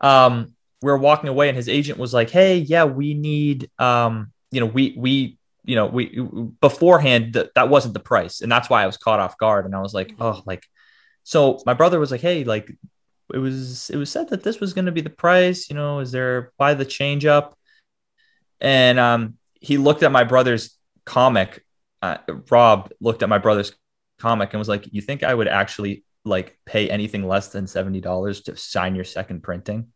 um, 0.00 0.54
we 0.80 0.90
are 0.90 0.96
walking 0.96 1.28
away, 1.28 1.48
and 1.48 1.56
his 1.56 1.68
agent 1.68 1.98
was 1.98 2.14
like, 2.14 2.30
hey, 2.30 2.56
yeah, 2.56 2.84
we 2.84 3.12
need, 3.12 3.70
um, 3.78 4.32
you 4.50 4.60
know, 4.60 4.66
we 4.66 4.94
we 4.96 5.38
you 5.62 5.74
know, 5.74 5.88
we 5.88 6.18
beforehand 6.62 7.34
that 7.34 7.52
that 7.54 7.68
wasn't 7.68 7.92
the 7.92 8.00
price, 8.00 8.40
and 8.40 8.50
that's 8.50 8.70
why 8.70 8.82
I 8.82 8.86
was 8.86 8.96
caught 8.96 9.20
off 9.20 9.36
guard, 9.36 9.66
and 9.66 9.74
I 9.74 9.82
was 9.82 9.92
like, 9.92 10.14
oh, 10.18 10.42
like, 10.46 10.64
so 11.22 11.60
my 11.66 11.74
brother 11.74 12.00
was 12.00 12.10
like, 12.10 12.22
hey, 12.22 12.44
like, 12.44 12.74
it 13.34 13.38
was 13.38 13.90
it 13.90 13.96
was 13.96 14.10
said 14.10 14.30
that 14.30 14.42
this 14.42 14.58
was 14.58 14.72
going 14.72 14.86
to 14.86 14.92
be 14.92 15.02
the 15.02 15.10
price, 15.10 15.68
you 15.68 15.76
know, 15.76 15.98
is 15.98 16.12
there 16.12 16.50
why 16.56 16.72
the 16.72 16.86
change 16.86 17.26
up? 17.26 17.58
And 18.58 18.98
um, 18.98 19.34
he 19.60 19.76
looked 19.76 20.02
at 20.02 20.12
my 20.12 20.24
brother's 20.24 20.78
comic. 21.04 21.62
Uh, 22.02 22.18
Rob 22.50 22.90
looked 23.00 23.22
at 23.22 23.28
my 23.28 23.38
brother's 23.38 23.72
comic 24.18 24.52
and 24.52 24.58
was 24.58 24.68
like, 24.68 24.92
"You 24.92 25.00
think 25.00 25.22
I 25.22 25.34
would 25.34 25.48
actually 25.48 26.04
like 26.24 26.58
pay 26.66 26.90
anything 26.90 27.26
less 27.26 27.48
than 27.48 27.66
seventy 27.66 28.00
dollars 28.00 28.42
to 28.42 28.56
sign 28.56 28.94
your 28.94 29.04
second 29.04 29.42
printing?" 29.42 29.92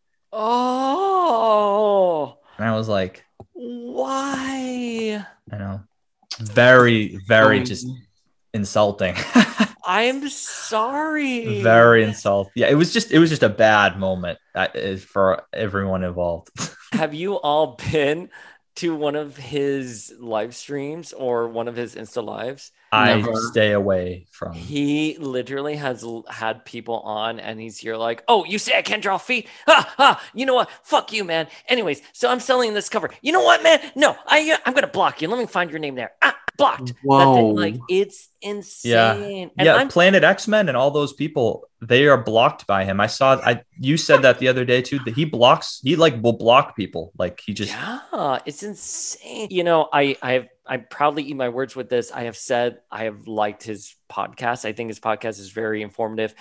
Oh, 1.12 2.38
And 2.58 2.68
I 2.68 2.76
was 2.76 2.88
like, 2.88 3.24
why? 3.52 5.24
I 5.52 5.58
know, 5.58 5.80
very, 6.40 7.18
very 7.26 7.60
Oh, 7.60 7.64
just 7.64 7.86
insulting. 8.54 9.14
I'm 9.84 10.28
sorry. 10.28 11.62
very 11.62 12.04
insulting. 12.04 12.52
Yeah, 12.54 12.68
it 12.68 12.74
was 12.74 12.92
just 12.92 13.10
it 13.10 13.18
was 13.18 13.30
just 13.30 13.42
a 13.42 13.48
bad 13.48 13.98
moment 13.98 14.38
uh, 14.54 14.68
for 14.98 15.42
everyone 15.52 16.04
involved. 16.04 16.50
Have 16.92 17.14
you 17.14 17.34
all 17.34 17.76
been 17.90 18.30
to 18.80 18.94
one 18.94 19.16
of 19.16 19.36
his 19.36 20.12
live 20.18 20.54
streams 20.54 21.12
or 21.12 21.48
one 21.48 21.68
of 21.68 21.76
his 21.76 21.94
Insta 21.94 22.24
lives? 22.24 22.72
I 22.92 23.16
Never. 23.16 23.34
stay 23.36 23.72
away 23.72 24.26
from. 24.30 24.52
He 24.54 25.16
literally 25.18 25.76
has 25.76 26.02
l- 26.02 26.24
had 26.28 26.64
people 26.64 27.00
on 27.00 27.38
and 27.38 27.60
he's 27.60 27.78
here 27.78 27.96
like, 27.96 28.24
oh, 28.26 28.44
you 28.44 28.58
say 28.58 28.76
I 28.76 28.82
can't 28.82 29.02
draw 29.02 29.16
feet? 29.16 29.46
Ha 29.66 29.94
ha! 29.96 30.22
You 30.34 30.44
know 30.46 30.54
what? 30.54 30.70
Fuck 30.82 31.12
you, 31.12 31.22
man. 31.22 31.46
Anyways, 31.68 32.02
so 32.12 32.28
I'm 32.28 32.40
selling 32.40 32.74
this 32.74 32.88
cover. 32.88 33.10
You 33.22 33.32
know 33.32 33.42
what, 33.44 33.62
man? 33.62 33.80
No, 33.94 34.16
I 34.26 34.50
uh, 34.50 34.56
I'm 34.66 34.74
gonna 34.74 34.88
block 34.88 35.22
you. 35.22 35.28
Let 35.28 35.38
me 35.38 35.46
find 35.46 35.70
your 35.70 35.78
name 35.78 35.94
there. 35.94 36.12
Ah, 36.22 36.36
blocked. 36.60 36.86
That's 36.86 36.90
it. 36.92 36.96
Whoa. 37.02 37.48
Like 37.48 37.76
it's 37.88 38.28
Yeah. 38.40 39.14
insane. 39.14 39.50
And 39.58 39.66
yeah, 39.66 39.74
I'm 39.74 39.88
Planet 39.88 40.22
X 40.22 40.46
Men 40.46 40.68
and 40.68 40.76
all 40.76 40.90
those 40.90 41.12
people, 41.12 41.68
they 41.82 42.06
are 42.06 42.16
blocked 42.22 42.66
by 42.66 42.84
him. 42.84 43.00
I 43.00 43.06
saw. 43.08 43.40
I 43.44 43.62
you 43.78 43.96
said 43.96 44.22
that 44.22 44.38
the 44.38 44.48
other 44.48 44.64
day 44.64 44.82
too. 44.82 44.98
That 45.00 45.14
he 45.14 45.24
blocks. 45.24 45.80
He 45.82 45.96
like 45.96 46.22
will 46.22 46.34
block 46.34 46.76
people. 46.76 47.12
Like 47.18 47.40
he 47.44 47.52
just. 47.52 47.72
yeah, 47.72 48.38
it's 48.46 48.62
insane. 48.62 49.48
You 49.50 49.64
know, 49.64 49.88
I 49.92 50.16
I 50.22 50.32
have 50.32 50.48
I 50.66 50.76
proudly 50.76 51.24
eat 51.24 51.36
my 51.36 51.48
words 51.48 51.74
with 51.74 51.88
this. 51.88 52.12
I 52.12 52.24
have 52.24 52.36
said 52.36 52.78
I 52.90 53.04
have 53.04 53.26
liked 53.26 53.62
his 53.62 53.94
podcast. 54.10 54.64
I 54.64 54.72
think 54.72 54.88
his 54.88 55.00
podcast 55.00 55.40
is 55.40 55.50
very 55.50 55.82
informative, 55.82 56.34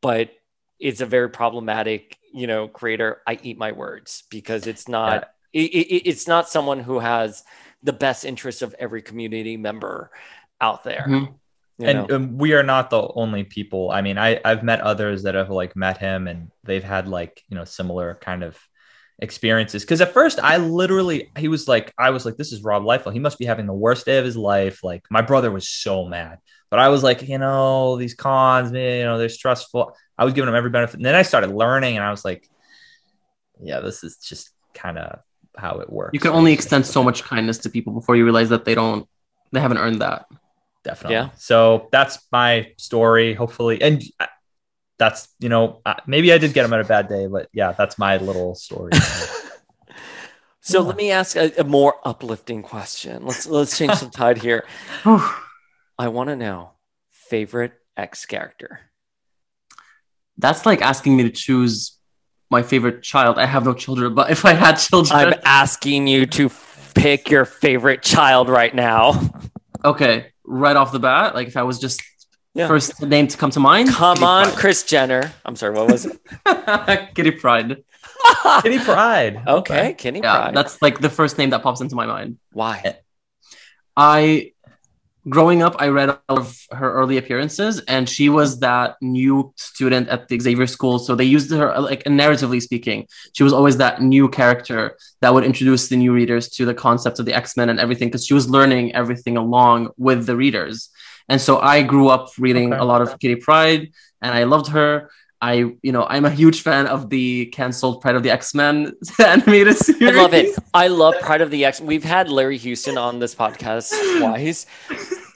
but 0.00 0.30
it's 0.78 1.00
a 1.00 1.06
very 1.06 1.30
problematic, 1.30 2.16
you 2.32 2.46
know, 2.46 2.68
creator. 2.68 3.22
I 3.26 3.38
eat 3.42 3.56
my 3.58 3.72
words 3.72 4.24
because 4.30 4.66
it's 4.66 4.88
not 4.88 5.28
it, 5.52 5.70
it, 5.70 6.08
it's 6.08 6.26
not 6.26 6.48
someone 6.48 6.80
who 6.80 6.98
has 6.98 7.44
the 7.82 7.92
best 7.92 8.24
interest 8.24 8.62
of 8.62 8.74
every 8.78 9.02
community 9.02 9.56
member 9.56 10.10
out 10.60 10.84
there. 10.84 11.06
Mhm. 11.08 11.34
you 11.78 11.86
and 11.86 12.12
um, 12.12 12.38
we 12.38 12.52
are 12.54 12.62
not 12.62 12.90
the 12.90 13.02
only 13.14 13.44
people. 13.44 13.90
I 13.90 14.02
mean, 14.02 14.18
I 14.18 14.40
I've 14.44 14.62
met 14.62 14.80
others 14.80 15.24
that 15.24 15.34
have 15.34 15.50
like 15.50 15.74
met 15.74 15.98
him 15.98 16.28
and 16.28 16.50
they've 16.64 16.84
had 16.84 17.08
like 17.08 17.42
you 17.48 17.56
know 17.56 17.64
similar 17.64 18.18
kind 18.20 18.44
of 18.44 18.58
experiences. 19.18 19.82
Because 19.82 20.00
at 20.00 20.12
first, 20.12 20.38
I 20.40 20.58
literally 20.58 21.30
he 21.36 21.48
was 21.48 21.68
like, 21.68 21.92
I 21.98 22.10
was 22.10 22.24
like, 22.24 22.36
this 22.36 22.52
is 22.52 22.62
Rob 22.62 22.82
Liefeld. 22.82 23.12
He 23.14 23.18
must 23.20 23.38
be 23.38 23.46
having 23.46 23.66
the 23.66 23.72
worst 23.72 24.04
day 24.06 24.18
of 24.18 24.24
his 24.24 24.36
life. 24.36 24.84
Like 24.84 25.04
my 25.10 25.22
brother 25.22 25.50
was 25.50 25.68
so 25.68 26.04
mad, 26.06 26.38
but 26.70 26.78
I 26.78 26.88
was 26.88 27.02
like, 27.02 27.22
you 27.26 27.38
know, 27.38 27.96
these 27.96 28.14
cons, 28.14 28.70
man, 28.70 28.98
you 28.98 29.04
know, 29.04 29.18
they're 29.18 29.28
stressful. 29.28 29.96
I 30.18 30.24
was 30.24 30.34
giving 30.34 30.48
him 30.48 30.54
every 30.54 30.70
benefit, 30.70 30.96
and 30.96 31.04
then 31.04 31.14
I 31.14 31.22
started 31.22 31.50
learning, 31.50 31.96
and 31.96 32.04
I 32.04 32.10
was 32.10 32.24
like, 32.24 32.46
yeah, 33.60 33.80
this 33.80 34.04
is 34.04 34.18
just 34.18 34.50
kind 34.74 34.98
of 34.98 35.20
how 35.56 35.78
it 35.78 35.92
works. 35.92 36.10
You 36.14 36.20
can 36.20 36.32
only 36.32 36.52
extend 36.52 36.86
so 36.86 37.02
much 37.02 37.22
kindness 37.22 37.58
to 37.58 37.70
people 37.70 37.92
before 37.92 38.16
you 38.16 38.24
realize 38.24 38.48
that 38.50 38.64
they 38.64 38.74
don't, 38.74 39.08
they 39.52 39.60
haven't 39.60 39.78
earned 39.78 40.00
that. 40.00 40.26
definitely. 40.84 41.14
Yeah. 41.16 41.30
So 41.36 41.88
that's 41.92 42.18
my 42.30 42.72
story. 42.78 43.34
Hopefully, 43.34 43.80
and 43.82 44.02
that's 44.98 45.28
you 45.40 45.48
know 45.48 45.80
uh, 45.84 45.94
maybe 46.06 46.32
I 46.32 46.38
did 46.38 46.52
get 46.52 46.64
him 46.64 46.72
at 46.72 46.80
a 46.80 46.84
bad 46.84 47.08
day, 47.08 47.26
but 47.26 47.48
yeah, 47.52 47.72
that's 47.72 47.98
my 47.98 48.18
little 48.18 48.54
story. 48.54 48.92
so 50.60 50.80
let 50.80 50.96
me 50.96 51.10
ask 51.10 51.36
a, 51.36 51.52
a 51.58 51.64
more 51.64 51.96
uplifting 52.04 52.62
question. 52.62 53.24
Let's 53.24 53.46
let's 53.46 53.76
change 53.76 53.94
some 53.94 54.10
tide 54.10 54.38
here. 54.38 54.64
I 55.04 56.08
want 56.08 56.28
to 56.28 56.36
know 56.36 56.70
favorite 57.10 57.72
X 57.96 58.26
character. 58.26 58.80
That's 60.38 60.64
like 60.64 60.82
asking 60.82 61.16
me 61.16 61.24
to 61.24 61.30
choose 61.30 61.98
my 62.52 62.62
favorite 62.62 63.02
child. 63.02 63.38
I 63.38 63.46
have 63.46 63.64
no 63.64 63.74
children, 63.74 64.14
but 64.14 64.30
if 64.30 64.44
I 64.44 64.52
had 64.52 64.74
children, 64.76 65.18
I'm 65.18 65.34
asking 65.44 66.06
you 66.06 66.26
to 66.38 66.50
pick 66.94 67.30
your 67.30 67.44
favorite 67.44 68.02
child 68.02 68.48
right 68.48 68.72
now. 68.74 69.20
okay, 69.84 70.26
right 70.44 70.76
off 70.76 70.92
the 70.92 71.00
bat, 71.00 71.34
like 71.34 71.48
if 71.48 71.56
I 71.56 71.64
was 71.64 71.78
just 71.80 72.00
Yeah. 72.54 72.68
first 72.68 73.00
name 73.02 73.26
to 73.28 73.36
come 73.38 73.50
to 73.52 73.60
mind, 73.60 73.88
Come 73.88 74.16
Kitty 74.16 74.26
on, 74.26 74.44
Pryde. 74.44 74.58
Kris 74.58 74.82
Jenner. 74.84 75.32
I'm 75.46 75.56
sorry, 75.56 75.74
what 75.74 75.86
was 75.88 76.04
it? 76.06 76.20
Kitty 77.16 77.30
Pryde. 77.32 77.82
Kitty 78.62 78.78
Pryde. 78.78 79.42
Okay, 79.48 79.94
Kenny 79.94 80.20
Yeah, 80.20 80.36
Pride. 80.36 80.54
that's 80.56 80.80
like 80.82 81.00
the 81.00 81.08
first 81.10 81.38
name 81.38 81.50
that 81.50 81.62
pops 81.62 81.80
into 81.80 81.96
my 81.96 82.06
mind. 82.06 82.36
Why? 82.52 82.98
I 83.96 84.51
growing 85.28 85.62
up, 85.62 85.76
I 85.78 85.88
read 85.88 86.10
all 86.28 86.38
of 86.38 86.58
her 86.72 86.92
early 86.92 87.16
appearances, 87.16 87.80
and 87.80 88.08
she 88.08 88.28
was 88.28 88.60
that 88.60 88.96
new 89.00 89.52
student 89.56 90.08
at 90.08 90.28
the 90.28 90.38
Xavier 90.38 90.66
School. 90.66 90.98
So 90.98 91.14
they 91.14 91.24
used 91.24 91.50
her 91.50 91.78
like 91.80 92.04
narratively 92.04 92.60
speaking. 92.60 93.06
She 93.32 93.42
was 93.44 93.52
always 93.52 93.76
that 93.76 94.02
new 94.02 94.28
character 94.28 94.96
that 95.20 95.32
would 95.32 95.44
introduce 95.44 95.88
the 95.88 95.96
new 95.96 96.12
readers 96.12 96.48
to 96.50 96.64
the 96.64 96.74
concepts 96.74 97.18
of 97.20 97.26
the 97.26 97.34
X 97.34 97.56
Men 97.56 97.68
and 97.68 97.78
everything, 97.78 98.08
because 98.08 98.26
she 98.26 98.34
was 98.34 98.50
learning 98.50 98.94
everything 98.94 99.36
along 99.36 99.90
with 99.96 100.26
the 100.26 100.36
readers. 100.36 100.90
And 101.28 101.40
so 101.40 101.58
I 101.58 101.82
grew 101.82 102.08
up 102.08 102.30
reading 102.38 102.72
Okay. 102.72 102.80
a 102.80 102.84
lot 102.84 103.00
of 103.00 103.18
Kitty 103.18 103.36
Pryde, 103.36 103.92
and 104.20 104.34
I 104.34 104.44
loved 104.44 104.68
her. 104.68 105.10
I, 105.42 105.74
you 105.82 105.90
know, 105.90 106.06
I'm 106.08 106.24
a 106.24 106.30
huge 106.30 106.62
fan 106.62 106.86
of 106.86 107.10
the 107.10 107.46
canceled 107.46 108.00
Pryde 108.00 108.14
of 108.14 108.22
the 108.22 108.30
X 108.30 108.54
Men 108.54 108.92
animated 109.18 109.76
series. 109.76 110.16
I 110.16 110.22
love 110.22 110.34
it. 110.34 110.56
I 110.72 110.86
love 110.86 111.14
Pryde 111.20 111.40
of 111.40 111.50
the 111.50 111.64
X. 111.64 111.80
We've 111.80 112.04
had 112.04 112.30
Larry 112.30 112.56
Houston 112.58 112.96
on 112.96 113.18
this 113.18 113.34
podcast 113.34 113.90
twice. 114.18 114.66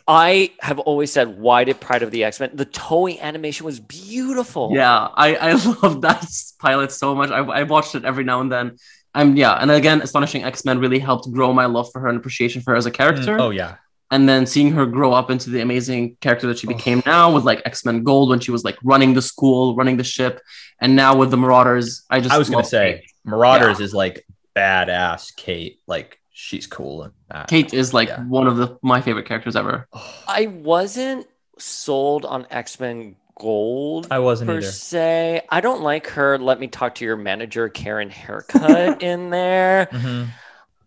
I 0.07 0.53
have 0.61 0.79
always 0.79 1.11
said, 1.11 1.40
why 1.40 1.64
did 1.64 1.81
Pryde 1.81 2.05
of 2.05 2.12
the 2.12 2.23
X 2.23 2.38
Men? 2.38 2.51
The 2.55 2.66
Toei 2.66 3.21
animation 3.21 3.66
was 3.66 3.81
beautiful. 3.81 4.71
Yeah, 4.73 5.09
I, 5.12 5.35
I 5.35 5.53
love 5.83 6.01
that 6.03 6.25
pilot 6.61 6.92
so 6.92 7.16
much. 7.16 7.31
I, 7.33 7.38
I 7.38 7.62
watched 7.64 7.97
it 7.97 8.05
every 8.05 8.23
now 8.23 8.40
and 8.40 8.51
then. 8.51 8.77
I'm 9.12 9.35
yeah, 9.35 9.55
and 9.55 9.73
again, 9.73 10.03
Astonishing 10.03 10.45
X 10.45 10.64
Men 10.64 10.79
really 10.79 11.01
helped 11.01 11.33
grow 11.33 11.53
my 11.53 11.66
love 11.66 11.90
for 11.90 12.01
her 12.01 12.09
and 12.09 12.16
appreciation 12.16 12.62
for 12.62 12.73
her 12.73 12.77
as 12.77 12.87
a 12.87 12.92
character. 12.92 13.37
Mm, 13.37 13.40
oh 13.40 13.51
yeah. 13.51 13.77
And 14.11 14.29
then 14.29 14.47
seeing 14.47 14.71
her 14.73 14.87
grow 14.87 15.12
up 15.12 15.31
into 15.33 15.51
the 15.51 15.61
amazing 15.61 16.16
character 16.21 16.47
that 16.47 16.59
she 16.59 16.69
became 16.69 17.03
now 17.05 17.33
with 17.35 17.45
like 17.45 17.61
X 17.64 17.85
Men 17.85 18.05
Gold 18.05 18.29
when 18.31 18.38
she 18.38 18.53
was 18.53 18.62
like 18.62 18.77
running 18.85 19.14
the 19.14 19.23
school, 19.23 19.75
running 19.75 19.97
the 19.97 20.05
ship, 20.05 20.40
and 20.81 20.95
now 20.95 21.16
with 21.16 21.33
the 21.33 21.37
Marauders, 21.37 22.05
I 22.09 22.21
just 22.21 22.33
I 22.33 22.38
was 22.38 22.49
gonna 22.49 22.59
love 22.59 22.66
say 22.66 23.01
Kate. 23.01 23.11
Marauders 23.25 23.81
is 23.81 23.92
like 23.92 24.25
badass 24.55 25.35
Kate. 25.35 25.81
Like 25.88 26.21
she's 26.31 26.69
cool 26.69 27.03
in 27.05 27.12
that. 27.31 27.49
Kate 27.49 27.75
is 27.75 27.92
like 27.92 28.11
one 28.29 28.47
of 28.47 28.57
the 28.59 28.79
my 28.81 29.01
favorite 29.01 29.27
characters 29.27 29.57
ever. 29.57 29.88
I 30.29 30.47
wasn't 30.47 31.27
sold 31.59 32.25
on 32.25 32.47
X 32.51 32.79
Men 32.79 33.16
Gold. 33.38 34.07
I 34.11 34.21
wasn't 34.21 34.49
per 34.49 34.59
either. 34.59 34.66
se. 34.71 35.42
I 35.51 35.61
don't 35.61 35.83
like 35.83 36.07
her. 36.09 36.38
Let 36.38 36.61
me 36.61 36.69
talk 36.69 36.95
to 36.97 37.05
your 37.05 37.16
manager, 37.16 37.69
Karen 37.69 38.09
haircut 38.11 39.03
in 39.03 39.31
there. 39.31 39.88
Mhm. 39.90 40.29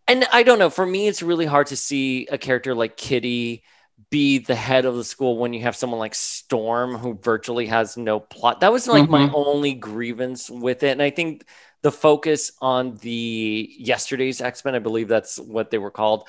And 0.09 0.25
I 0.33 0.43
don't 0.43 0.59
know. 0.59 0.71
For 0.71 0.85
me, 0.85 1.07
it's 1.07 1.21
really 1.23 1.45
hard 1.45 1.67
to 1.67 1.77
see 1.77 2.27
a 2.31 2.37
character 2.37 2.75
like 2.75 2.97
Kitty 2.97 3.63
be 4.09 4.39
the 4.39 4.55
head 4.55 4.85
of 4.85 4.95
the 4.95 5.03
school 5.03 5.37
when 5.37 5.53
you 5.53 5.61
have 5.61 5.75
someone 5.75 5.99
like 5.99 6.15
Storm 6.15 6.95
who 6.97 7.15
virtually 7.15 7.67
has 7.67 7.97
no 7.97 8.19
plot. 8.19 8.61
That 8.61 8.73
was 8.73 8.87
like 8.87 9.09
my 9.09 9.27
Mhm. 9.27 9.31
only 9.33 9.73
grievance 9.73 10.49
with 10.49 10.83
it. 10.83 10.91
And 10.91 11.01
I 11.03 11.11
think 11.11 11.45
the 11.83 11.91
focus 11.91 12.51
on 12.61 12.95
the 12.97 13.69
yesterday's 13.77 14.41
X-Men, 14.41 14.75
I 14.75 14.79
believe 14.79 15.09
that's 15.09 15.39
what 15.39 15.71
they 15.71 15.79
were 15.79 15.91
called, 15.91 16.27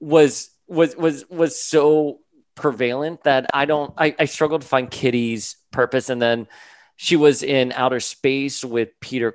was 0.00 0.50
was 0.68 0.96
was 0.96 1.28
was 1.30 1.62
so 1.62 2.20
prevalent 2.56 3.24
that 3.24 3.46
I 3.54 3.66
don't 3.66 3.94
I, 3.98 4.14
I 4.20 4.26
struggled 4.26 4.62
to 4.62 4.68
find 4.68 4.90
Kitty's 4.90 5.56
purpose. 5.72 6.10
And 6.10 6.22
then 6.22 6.48
she 6.96 7.16
was 7.16 7.42
in 7.44 7.72
outer 7.72 8.00
space 8.00 8.64
with 8.64 9.00
Peter 9.00 9.32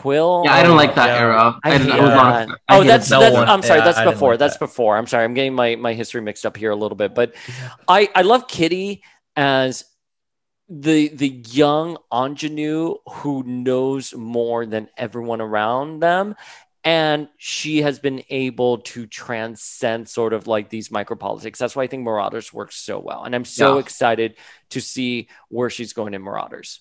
Quill. 0.00 0.42
Yeah, 0.44 0.54
I 0.54 0.62
don't 0.62 0.76
like 0.76 0.94
that 0.94 1.06
Yeah. 1.08 1.20
era. 1.20 1.60
I 1.64 1.70
I, 1.72 1.78
hate 1.78 1.90
I 1.92 2.00
was 2.00 2.10
that. 2.10 2.48
not. 2.48 2.58
I 2.68 2.78
Oh, 2.78 2.84
that's 2.84 3.10
no 3.10 3.20
that's. 3.20 3.34
one- 3.36 3.48
I'm 3.48 3.62
sorry. 3.62 3.78
yeah, 3.80 3.84
that's 3.92 4.10
before. 4.12 4.30
like 4.32 4.38
that's 4.38 4.54
that. 4.54 4.60
before. 4.60 4.96
I'm 4.96 5.06
sorry. 5.06 5.24
I'm 5.24 5.34
getting 5.34 5.54
my 5.54 5.76
my 5.76 5.92
history 5.94 6.20
mixed 6.22 6.44
up 6.46 6.56
here 6.56 6.70
a 6.70 6.76
little 6.76 6.96
bit. 6.96 7.14
But 7.14 7.34
I 7.88 8.08
I 8.14 8.22
love 8.22 8.48
Kitty 8.48 9.02
as 9.36 9.84
the 10.68 11.08
the 11.08 11.28
young 11.28 11.96
ingenue 12.12 12.94
who 13.08 13.42
knows 13.44 14.14
more 14.14 14.64
than 14.66 14.88
everyone 14.96 15.40
around 15.40 15.98
them 16.00 16.36
and 16.84 17.28
she 17.36 17.82
has 17.82 17.98
been 17.98 18.22
able 18.30 18.78
to 18.78 19.04
transcend 19.06 20.08
sort 20.08 20.32
of 20.32 20.46
like 20.46 20.70
these 20.70 20.88
micropolitics 20.90 21.58
that's 21.58 21.74
why 21.74 21.82
i 21.82 21.86
think 21.88 22.04
marauders 22.04 22.52
works 22.54 22.76
so 22.76 23.00
well 23.00 23.24
and 23.24 23.34
i'm 23.34 23.44
so 23.44 23.74
Yeah. 23.74 23.80
excited 23.80 24.36
to 24.70 24.80
see 24.80 25.28
where 25.48 25.70
she's 25.70 25.92
going 25.92 26.14
in 26.14 26.22
marauders 26.22 26.80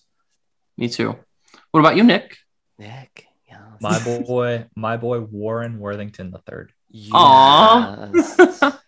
Me 0.77 0.87
too. 0.87 1.17
What 1.71 1.79
about 1.81 1.97
you, 1.97 2.03
Nick? 2.03 2.37
Nick 2.79 3.27
yeah 3.47 3.57
My 3.79 3.99
boy, 4.25 4.65
my 4.75 4.97
boy 4.97 5.19
Warren 5.21 5.79
Worthington 5.79 6.31
the 6.31 6.39
third. 6.39 6.73
Aw. 7.13 8.09
Yes. 8.13 8.79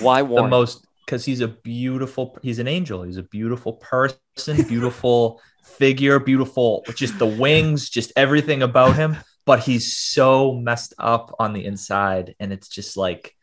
why 0.00 0.22
The 0.22 0.48
most 0.48 0.86
because 1.04 1.24
he's 1.24 1.40
a 1.40 1.48
beautiful 1.48 2.38
he's 2.42 2.58
an 2.58 2.68
angel. 2.68 3.02
He's 3.02 3.18
a 3.18 3.22
beautiful 3.22 3.74
person, 3.74 4.62
beautiful 4.62 5.40
figure, 5.64 6.18
beautiful 6.18 6.84
just 6.94 7.18
the 7.18 7.26
wings, 7.26 7.90
just 7.90 8.12
everything 8.16 8.62
about 8.62 8.96
him. 8.96 9.16
But 9.44 9.60
he's 9.60 9.96
so 9.96 10.54
messed 10.54 10.94
up 10.98 11.34
on 11.38 11.52
the 11.52 11.64
inside. 11.64 12.34
And 12.38 12.52
it's 12.52 12.68
just 12.68 12.96
like 12.96 13.34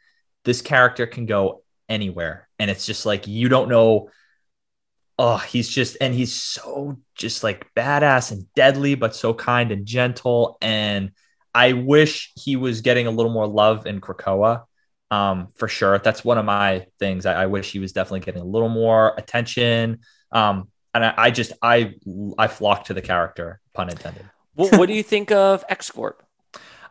this 0.46 0.62
character 0.62 1.06
can 1.06 1.26
go 1.26 1.64
anywhere. 1.90 2.48
And 2.58 2.72
it's 2.72 2.86
just 2.86 3.06
like 3.06 3.28
you 3.28 3.50
don't 3.50 3.70
know. 3.70 4.10
Oh, 5.22 5.36
he's 5.36 5.68
just 5.68 5.98
and 6.00 6.16
he's 6.16 6.34
so 6.34 6.98
just 7.14 7.44
like 7.44 7.68
badass 7.76 8.32
and 8.32 8.46
deadly, 8.56 8.96
but 8.96 9.14
so 9.14 9.34
kind 9.34 9.70
and 9.70 9.86
gentle. 9.86 10.58
And 10.62 11.12
I 11.54 11.74
wish 11.74 12.32
he 12.36 12.56
was 12.56 12.80
getting 12.80 13.06
a 13.06 13.12
little 13.12 13.32
more 13.32 13.46
love 13.46 13.86
in 13.86 14.00
Krakoa. 14.00 14.64
Um, 15.12 15.50
for 15.56 15.68
sure. 15.68 16.00
That's 16.00 16.24
one 16.24 16.38
of 16.38 16.46
my 16.46 16.86
things. 17.00 17.26
I, 17.26 17.44
I 17.44 17.46
wish 17.48 17.70
he 17.70 17.80
was 17.80 17.92
definitely 17.92 18.22
getting 18.22 18.42
a 18.42 18.46
little 18.46 18.70
more 18.70 19.14
attention. 19.18 20.00
Um, 20.32 20.70
and 20.94 21.04
I, 21.04 21.14
I 21.18 21.32
just 21.32 21.52
I 21.62 21.96
I 22.38 22.48
flock 22.48 22.86
to 22.86 22.94
the 22.94 23.02
character, 23.02 23.60
pun 23.74 23.90
intended. 23.90 24.24
what, 24.56 24.78
what 24.78 24.88
do 24.88 24.94
you 24.94 25.04
think 25.04 25.32
of 25.32 25.66
X 25.68 25.92
Corp? 25.92 26.24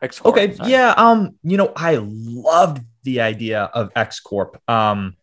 X 0.03 0.19
Corp. 0.19 0.37
Okay, 0.37 0.55
yeah. 0.65 0.95
Um, 0.97 1.37
you 1.43 1.57
know, 1.57 1.73
I 1.75 1.99
loved 2.03 2.85
the 3.05 3.21
idea 3.21 3.63
of 3.73 3.91
X 3.97 4.21
Corp. 4.21 4.61
Um, 4.69 5.17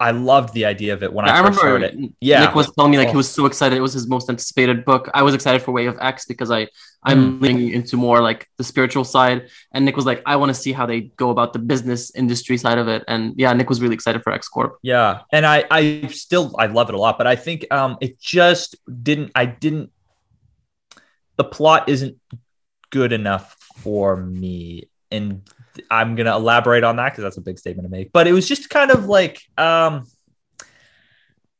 I 0.00 0.10
loved 0.10 0.54
the 0.54 0.64
idea 0.66 0.92
of 0.94 1.02
it 1.02 1.12
when 1.12 1.28
I, 1.28 1.38
I 1.38 1.42
first 1.42 1.60
heard 1.60 1.82
it. 1.82 1.94
Yeah, 2.20 2.44
Nick 2.44 2.54
was 2.54 2.70
telling 2.74 2.90
me 2.90 2.98
like 2.98 3.08
Oh. 3.08 3.12
he 3.12 3.16
was 3.16 3.30
so 3.30 3.46
excited. 3.46 3.76
It 3.76 3.80
was 3.80 3.92
his 3.92 4.08
most 4.08 4.28
anticipated 4.28 4.84
book. 4.84 5.10
I 5.14 5.22
was 5.22 5.34
excited 5.34 5.62
for 5.62 5.72
Way 5.72 5.86
of 5.86 5.96
X 6.00 6.24
because 6.26 6.50
I 6.50 6.68
I'm 7.02 7.40
leaning 7.40 7.70
into 7.70 7.96
more 7.96 8.20
like 8.20 8.48
the 8.58 8.64
spiritual 8.64 9.04
side. 9.04 9.48
And 9.72 9.84
Nick 9.84 9.94
was 9.94 10.06
like, 10.06 10.22
I 10.26 10.36
want 10.36 10.50
to 10.50 10.54
see 10.54 10.72
how 10.72 10.86
they 10.86 11.02
go 11.16 11.30
about 11.30 11.52
the 11.52 11.60
business 11.60 12.10
industry 12.14 12.56
side 12.58 12.78
of 12.78 12.88
it. 12.88 13.04
And 13.06 13.34
yeah, 13.36 13.52
Nick 13.52 13.68
was 13.68 13.80
really 13.80 13.94
excited 13.94 14.22
for 14.22 14.32
X 14.32 14.48
Corp. 14.48 14.78
Yeah, 14.82 15.20
and 15.32 15.46
I 15.46 15.64
I 15.70 16.08
still 16.08 16.54
I 16.58 16.66
love 16.66 16.88
it 16.88 16.94
a 16.94 16.98
lot, 16.98 17.16
but 17.18 17.26
I 17.26 17.36
think 17.36 17.66
um 17.70 17.96
it 18.00 18.20
just 18.20 18.76
didn't 19.02 19.32
I 19.34 19.46
didn't 19.46 19.90
the 21.36 21.44
plot 21.44 21.88
isn't 21.88 22.16
good 22.90 23.12
enough 23.12 23.56
for 23.76 24.16
me 24.16 24.88
and 25.10 25.42
I'm 25.90 26.14
going 26.14 26.26
to 26.26 26.32
elaborate 26.32 26.84
on 26.84 26.96
that 26.96 27.14
cuz 27.14 27.22
that's 27.22 27.36
a 27.36 27.42
big 27.42 27.58
statement 27.58 27.86
to 27.86 27.90
make. 27.90 28.12
But 28.12 28.26
it 28.26 28.32
was 28.32 28.48
just 28.48 28.70
kind 28.70 28.90
of 28.90 29.06
like 29.06 29.40
um 29.56 30.06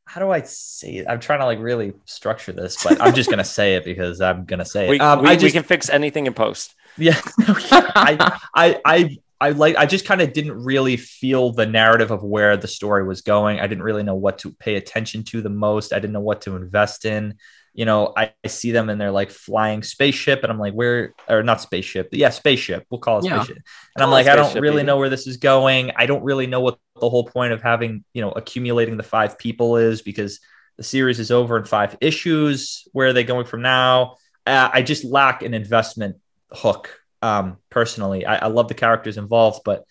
how 0.06 0.20
do 0.20 0.30
I 0.30 0.40
say 0.42 0.94
it? 0.94 1.06
I'm 1.08 1.20
trying 1.20 1.40
to 1.40 1.44
like 1.44 1.58
really 1.58 1.92
structure 2.06 2.52
this, 2.52 2.82
but 2.82 3.00
I'm 3.02 3.12
just 3.12 3.28
going 3.28 3.38
to 3.38 3.44
say 3.44 3.74
it 3.74 3.84
because 3.84 4.20
I'm 4.20 4.44
going 4.46 4.60
to 4.60 4.64
say 4.64 4.86
it. 4.86 4.90
We, 4.90 5.00
um, 5.00 5.20
we, 5.20 5.28
I 5.28 5.36
we 5.36 5.50
can 5.50 5.64
fix 5.64 5.90
anything 5.90 6.26
in 6.26 6.32
post. 6.32 6.74
yeah, 6.96 7.20
I, 7.40 8.38
I, 8.54 8.80
I, 8.84 9.18
I 9.38 9.50
like. 9.50 9.76
I 9.76 9.84
just 9.84 10.06
kind 10.06 10.22
of 10.22 10.32
didn't 10.32 10.64
really 10.64 10.96
feel 10.96 11.52
the 11.52 11.66
narrative 11.66 12.12
of 12.12 12.22
where 12.22 12.56
the 12.56 12.68
story 12.68 13.04
was 13.04 13.20
going. 13.20 13.60
I 13.60 13.66
didn't 13.66 13.84
really 13.84 14.04
know 14.04 14.14
what 14.14 14.38
to 14.38 14.52
pay 14.52 14.76
attention 14.76 15.24
to 15.24 15.42
the 15.42 15.50
most. 15.50 15.92
I 15.92 15.98
didn't 15.98 16.14
know 16.14 16.20
what 16.20 16.40
to 16.42 16.56
invest 16.56 17.04
in. 17.04 17.34
You 17.76 17.84
know, 17.84 18.12
I, 18.16 18.32
I 18.44 18.48
see 18.48 18.72
them 18.72 18.90
and 18.90 19.00
they're 19.00 19.12
like 19.12 19.30
flying 19.30 19.84
spaceship, 19.84 20.42
and 20.42 20.52
I'm 20.52 20.58
like, 20.58 20.74
where 20.74 21.14
or 21.28 21.42
not 21.44 21.60
spaceship? 21.60 22.08
Yeah, 22.12 22.30
spaceship. 22.30 22.86
We'll 22.90 23.00
call 23.00 23.18
it 23.20 23.24
Yeah. 23.24 23.26
spaceship. 23.26 23.58
And 23.94 24.02
I'm 24.04 24.10
like, 24.10 24.28
I 24.28 24.36
don't 24.36 24.58
really 24.58 24.82
baby. 24.82 24.86
know 24.86 24.98
where 24.98 25.10
this 25.10 25.26
is 25.28 25.38
going. 25.38 25.92
I 25.96 26.06
don't 26.06 26.24
really 26.24 26.46
know 26.48 26.60
what 26.60 26.78
the 27.00 27.10
whole 27.10 27.26
point 27.26 27.52
of 27.52 27.62
having 27.62 28.04
you 28.14 28.22
know 28.22 28.32
accumulating 28.32 28.96
the 28.96 29.04
five 29.04 29.38
people 29.38 29.76
is 29.76 30.02
because 30.02 30.40
the 30.78 30.84
series 30.84 31.20
is 31.20 31.30
over 31.30 31.56
in 31.58 31.64
five 31.64 31.96
issues. 32.00 32.88
Where 32.92 33.08
are 33.08 33.12
they 33.12 33.24
going 33.24 33.46
from 33.46 33.62
now? 33.62 34.16
Uh, 34.46 34.70
I 34.72 34.82
just 34.82 35.04
lack 35.04 35.42
an 35.42 35.54
investment 35.54 36.16
hook. 36.52 36.98
Um, 37.22 37.58
personally, 37.70 38.26
I, 38.26 38.36
I 38.36 38.46
love 38.48 38.68
the 38.68 38.74
characters 38.74 39.18
involved, 39.18 39.62
but 39.64 39.84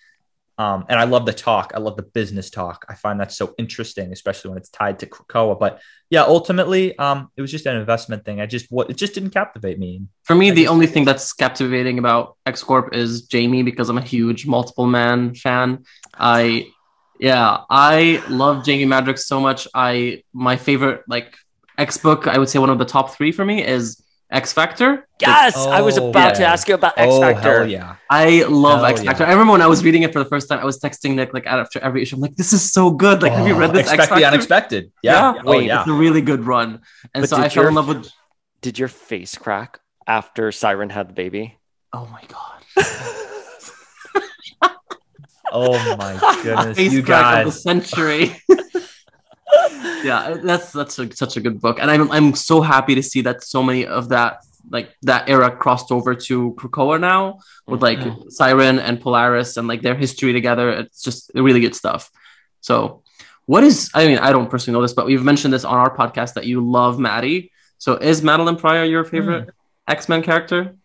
um, 0.58 0.86
and 0.88 1.00
I 1.00 1.04
love 1.04 1.26
the 1.26 1.34
talk. 1.34 1.74
I 1.76 1.80
love 1.80 1.98
the 1.98 2.04
business 2.04 2.50
talk. 2.50 2.86
I 2.88 2.96
find 2.96 3.20
that 3.20 3.32
so 3.32 3.54
interesting, 3.58 4.14
especially 4.14 4.50
when 4.50 4.58
it's 4.58 4.70
tied 4.70 5.00
to 5.00 5.06
Krakoa. 5.06 5.60
But 5.60 5.82
yeah, 6.10 6.24
ultimately, 6.24 6.98
um, 6.98 7.30
it 7.36 7.42
was 7.42 7.52
just 7.52 7.66
an 7.66 7.76
investment 7.76 8.24
thing. 8.24 8.40
I 8.40 8.46
just 8.46 8.68
what 8.72 8.90
it 8.90 8.96
just 8.96 9.14
didn't 9.14 9.32
captivate 9.32 9.78
me. 9.80 10.04
For 10.24 10.36
me, 10.36 10.52
I 10.52 10.54
the 10.54 10.68
only 10.68 10.88
thing 10.88 11.04
that's 11.04 11.34
captivating 11.34 12.00
about 12.00 12.38
X 12.46 12.64
Corp 12.64 12.96
is 12.96 13.24
Jamie 13.24 13.64
because 13.64 13.90
I'm 13.90 13.98
a 13.98 14.02
huge 14.02 14.46
multiple 14.46 14.88
man 14.88 15.36
fan. 15.36 15.84
I 16.14 16.68
yeah, 17.20 17.60
I 17.70 18.24
love 18.30 18.66
Jamie 18.66 18.86
Madrox 18.86 19.20
so 19.20 19.40
much. 19.40 19.68
I 19.74 20.24
my 20.34 20.56
favorite 20.56 21.04
like 21.08 21.36
X 21.78 21.98
book, 21.98 22.28
I 22.28 22.38
would 22.38 22.50
say 22.50 22.60
one 22.60 22.70
of 22.70 22.80
the 22.80 22.86
top 22.86 23.12
three 23.12 23.32
for 23.32 23.44
me 23.44 23.66
is 23.66 24.02
X 24.32 24.52
Factor. 24.54 25.08
Yes, 25.22 25.56
I 25.56 25.82
was 25.82 25.98
Oh, 25.98 26.10
about 26.10 26.36
to 26.36 26.46
ask 26.46 26.68
you 26.68 26.76
about 26.76 26.98
X 26.98 27.08
oh 27.14 27.22
Factor. 27.22 27.60
hell 27.60 27.70
yeah! 27.70 27.96
I 28.10 28.44
love 28.44 28.80
Hell 28.80 28.86
X 28.88 29.04
yeah. 29.04 29.12
Factor. 29.12 29.26
I 29.26 29.32
remember 29.32 29.52
when 29.54 29.62
I 29.62 29.68
was 29.68 29.84
reading 29.84 30.04
it 30.04 30.12
for 30.12 30.20
the 30.20 30.26
first 30.30 30.50
time, 30.50 30.60
I 30.60 30.66
was 30.66 30.80
texting 30.80 31.16
Nick 31.16 31.34
like 31.34 31.46
after 31.46 31.80
every 31.80 32.02
issue. 32.02 32.16
I'm 32.16 32.22
like, 32.22 32.36
"This 32.36 32.52
is 32.52 32.72
so 32.74 32.90
good! 32.92 33.22
Like, 33.22 33.32
have 33.34 33.48
you 33.48 33.56
oh, 33.56 33.60
read 33.60 33.70
Oh, 33.70 33.74
this 33.74 33.84
X 33.88 33.94
expect 33.94 34.10
Factor?" 34.10 34.22
the 34.22 34.26
unexpected. 34.28 34.92
Yeah. 35.04 35.36
Oh 35.46 35.52
Wait, 35.52 35.66
yeah. 35.66 35.82
It's 35.82 35.90
a 35.90 35.94
really 35.94 36.22
good 36.22 36.46
run, 36.46 36.82
and 37.14 37.22
But 37.22 37.30
so 37.30 37.38
I 37.38 37.50
fell 37.50 37.64
your- 37.64 37.70
in 37.70 37.76
love 37.76 37.88
with. 37.88 38.12
Did 38.62 38.80
your 38.80 38.88
face 38.88 39.38
crack 39.38 39.80
after 40.08 40.50
Siryn 40.50 40.90
had 40.92 41.10
the 41.10 41.14
baby? 41.14 41.58
Oh 41.94 42.08
my 42.12 42.22
god! 42.28 42.52
Oh 45.58 45.96
my 45.96 46.40
goodness, 46.44 46.76
Face 46.76 46.92
you 46.92 47.02
crack 47.04 47.46
of 47.46 47.54
the 47.54 47.60
century. 47.60 48.36
yeah, 50.04 50.38
that's 50.44 50.72
that's 50.72 51.00
a, 51.00 51.16
such 51.16 51.38
a 51.38 51.42
good 51.42 51.62
book, 51.62 51.80
and 51.80 51.92
I'm 51.92 52.12
I'm 52.12 52.36
so 52.36 52.62
happy 52.62 52.96
to 52.96 53.04
see 53.04 53.22
that 53.22 53.44
so 53.44 53.62
many 53.64 53.86
of 53.86 54.10
that 54.10 54.44
like 54.72 54.96
that 55.04 55.30
era 55.30 55.56
crossed 55.56 55.92
over 55.92 56.16
to 56.16 56.54
Krakoa 56.54 57.00
now 57.00 57.40
with 57.68 57.82
like 57.82 58.00
Mm-hmm. 58.00 58.28
Siryn 58.30 58.80
and 58.80 59.00
Polaris 59.00 59.58
and 59.58 59.68
like 59.68 59.82
their 59.82 59.96
history 59.96 60.34
together. 60.34 60.70
It's 60.70 61.02
just 61.02 61.32
really 61.36 61.60
good 61.60 61.76
stuff. 61.76 62.10
So, 62.62 63.04
what 63.46 63.64
is? 63.64 63.92
I 63.94 64.08
mean, 64.08 64.18
I 64.18 64.32
don't 64.32 64.50
personally 64.50 64.78
know 64.78 64.82
this, 64.82 64.94
but 64.94 65.06
we've 65.06 65.24
mentioned 65.24 65.54
this 65.54 65.66
on 65.66 65.78
our 65.78 65.96
podcast 65.96 66.34
that 66.34 66.46
you 66.46 66.62
love 66.62 66.98
Maddie. 67.00 67.52
So 67.78 67.96
is 67.96 68.22
Madelyne 68.22 68.58
Pryor 68.58 68.86
your 68.86 69.04
favorite 69.04 69.50
X 69.88 70.10
Men 70.10 70.24
character? 70.24 70.76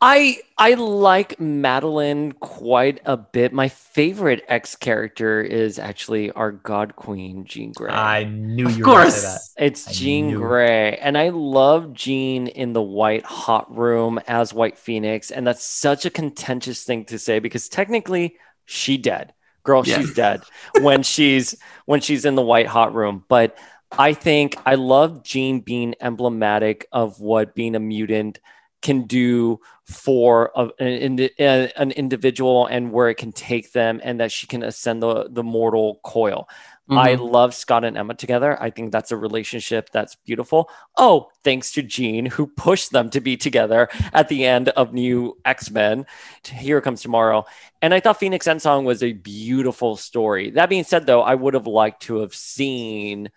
I 0.00 0.38
I 0.56 0.74
like 0.74 1.38
Madelyne 1.38 2.38
quite 2.38 3.00
a 3.04 3.16
bit. 3.16 3.52
My 3.52 3.68
favorite 3.68 4.44
X 4.46 4.76
character 4.76 5.40
is 5.40 5.78
actually 5.78 6.30
our 6.32 6.52
God 6.52 6.94
Queen, 6.94 7.44
Jean 7.44 7.72
Grey. 7.72 7.90
I 7.90 8.24
knew 8.24 8.66
Of 8.66 8.76
you 8.78 8.86
were 8.86 8.92
going 8.92 9.06
to 9.06 9.12
say 9.12 9.20
course. 9.20 9.54
that. 9.56 9.64
It's 9.64 9.88
I 9.88 9.92
Jean 9.92 10.26
knew. 10.28 10.38
Grey, 10.38 10.96
and 10.98 11.18
I 11.18 11.30
love 11.30 11.92
Jean 11.94 12.46
in 12.46 12.72
the 12.74 12.82
White 12.82 13.24
Hot 13.24 13.76
Room 13.76 14.20
as 14.28 14.54
White 14.54 14.78
Phoenix, 14.78 15.32
and 15.32 15.44
that's 15.46 15.64
such 15.64 16.06
a 16.06 16.10
contentious 16.10 16.84
thing 16.84 17.04
to 17.06 17.18
say 17.18 17.40
because 17.40 17.68
technically 17.68 18.36
she 18.66 18.98
dead, 18.98 19.34
girl, 19.64 19.82
Yeah. 19.84 19.96
she's 19.98 20.12
dead 20.14 20.42
when 20.80 21.02
she's 21.02 21.56
when 21.86 22.00
she's 22.00 22.24
in 22.24 22.36
the 22.36 22.42
White 22.42 22.66
Hot 22.68 22.94
Room. 22.94 23.24
But 23.28 23.58
I 23.96 24.12
think 24.12 24.56
I 24.64 24.76
love 24.76 25.24
Jean 25.24 25.58
being 25.60 25.96
emblematic 26.00 26.86
of 26.92 27.18
what 27.20 27.54
being 27.56 27.74
a 27.74 27.80
mutant 27.80 28.38
can 28.82 29.02
do 29.02 29.60
for 29.84 30.52
a, 30.54 30.68
an, 30.78 31.18
an 31.38 31.90
individual 31.92 32.66
and 32.66 32.92
where 32.92 33.08
it 33.08 33.16
can 33.16 33.32
take 33.32 33.72
them, 33.72 34.00
and 34.04 34.20
that 34.20 34.30
she 34.32 34.46
can 34.46 34.62
ascend 34.62 35.02
the 35.02 35.28
the 35.30 35.42
mortal 35.42 36.00
coil. 36.04 36.48
I 36.90 37.16
Mhm. 37.16 37.30
love 37.30 37.54
Scott 37.54 37.84
and 37.84 37.98
Emma 37.98 38.14
together. 38.14 38.56
I 38.62 38.70
think 38.70 38.92
that's 38.92 39.12
a 39.12 39.16
relationship 39.16 39.90
that's 39.90 40.14
beautiful. 40.14 40.70
Oh, 40.96 41.28
thanks 41.44 41.72
to 41.72 41.82
Jean, 41.82 42.24
who 42.24 42.46
pushed 42.46 42.92
them 42.92 43.10
to 43.10 43.20
be 43.20 43.36
together 43.36 43.90
at 44.14 44.28
the 44.28 44.46
end 44.46 44.70
of 44.70 44.94
New 44.94 45.36
X 45.44 45.70
Men. 45.70 46.06
Here 46.46 46.80
Comes 46.80 47.02
Tomorrow. 47.02 47.44
And 47.82 47.92
I 47.92 48.00
thought 48.00 48.18
Phoenix 48.18 48.46
and 48.46 48.60
Song 48.62 48.86
was 48.86 49.02
a 49.02 49.12
beautiful 49.12 49.96
story. 49.96 50.50
That 50.50 50.70
being 50.70 50.84
said, 50.84 51.04
though, 51.04 51.20
I 51.20 51.34
would 51.34 51.52
have 51.52 51.66
liked 51.66 52.02
to 52.04 52.20
have 52.20 52.34
seen 52.34 53.30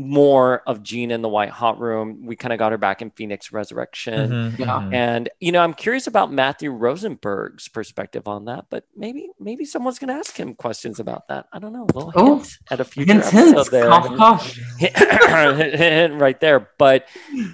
more 0.00 0.62
of 0.66 0.82
Jean 0.84 1.10
in 1.10 1.22
the 1.22 1.28
White 1.28 1.50
Hot 1.50 1.80
Room. 1.80 2.24
We 2.24 2.36
kind 2.36 2.52
of 2.52 2.58
got 2.60 2.70
her 2.70 2.78
back 2.78 3.02
in 3.02 3.10
Phoenix 3.10 3.50
Resurrection. 3.52 4.30
Mhm, 4.30 4.58
Yeah. 4.58 4.66
mhm. 4.66 4.94
And 4.94 5.28
you 5.40 5.50
know, 5.50 5.60
I'm 5.60 5.74
curious 5.74 6.06
about 6.06 6.32
Matthew 6.32 6.70
Rosenberg's 6.70 7.66
perspective 7.68 8.28
on 8.28 8.44
that, 8.44 8.66
but 8.70 8.84
maybe 8.96 9.28
maybe 9.40 9.64
someone's 9.64 9.98
going 9.98 10.08
to 10.08 10.14
ask 10.14 10.36
him 10.38 10.54
questions 10.54 11.00
about 11.00 11.26
that. 11.28 11.46
I 11.52 11.58
don't 11.58 11.72
know. 11.72 11.82
A 11.92 11.92
little 11.98 12.12
Oh, 12.14 12.36
hint 12.36 12.58
at 12.70 12.78
a 12.80 12.84
future 12.84 13.12
Hint, 13.14 13.24
episode 13.34 13.54
hint. 13.56 13.70
there. 13.72 13.88
Cough, 13.88 14.16
cough. 14.16 14.56
Hint, 14.78 15.74
hint 15.74 16.20
right 16.20 16.38
there. 16.40 16.68
But 16.78 17.06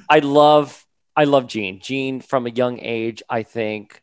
I 0.09 0.18
love 0.18 0.85
I 1.16 1.24
love 1.24 1.46
Jean. 1.46 1.80
Jean 1.80 2.20
from 2.20 2.46
a 2.46 2.50
young 2.50 2.78
age, 2.80 3.22
I 3.30 3.42
think, 3.44 4.02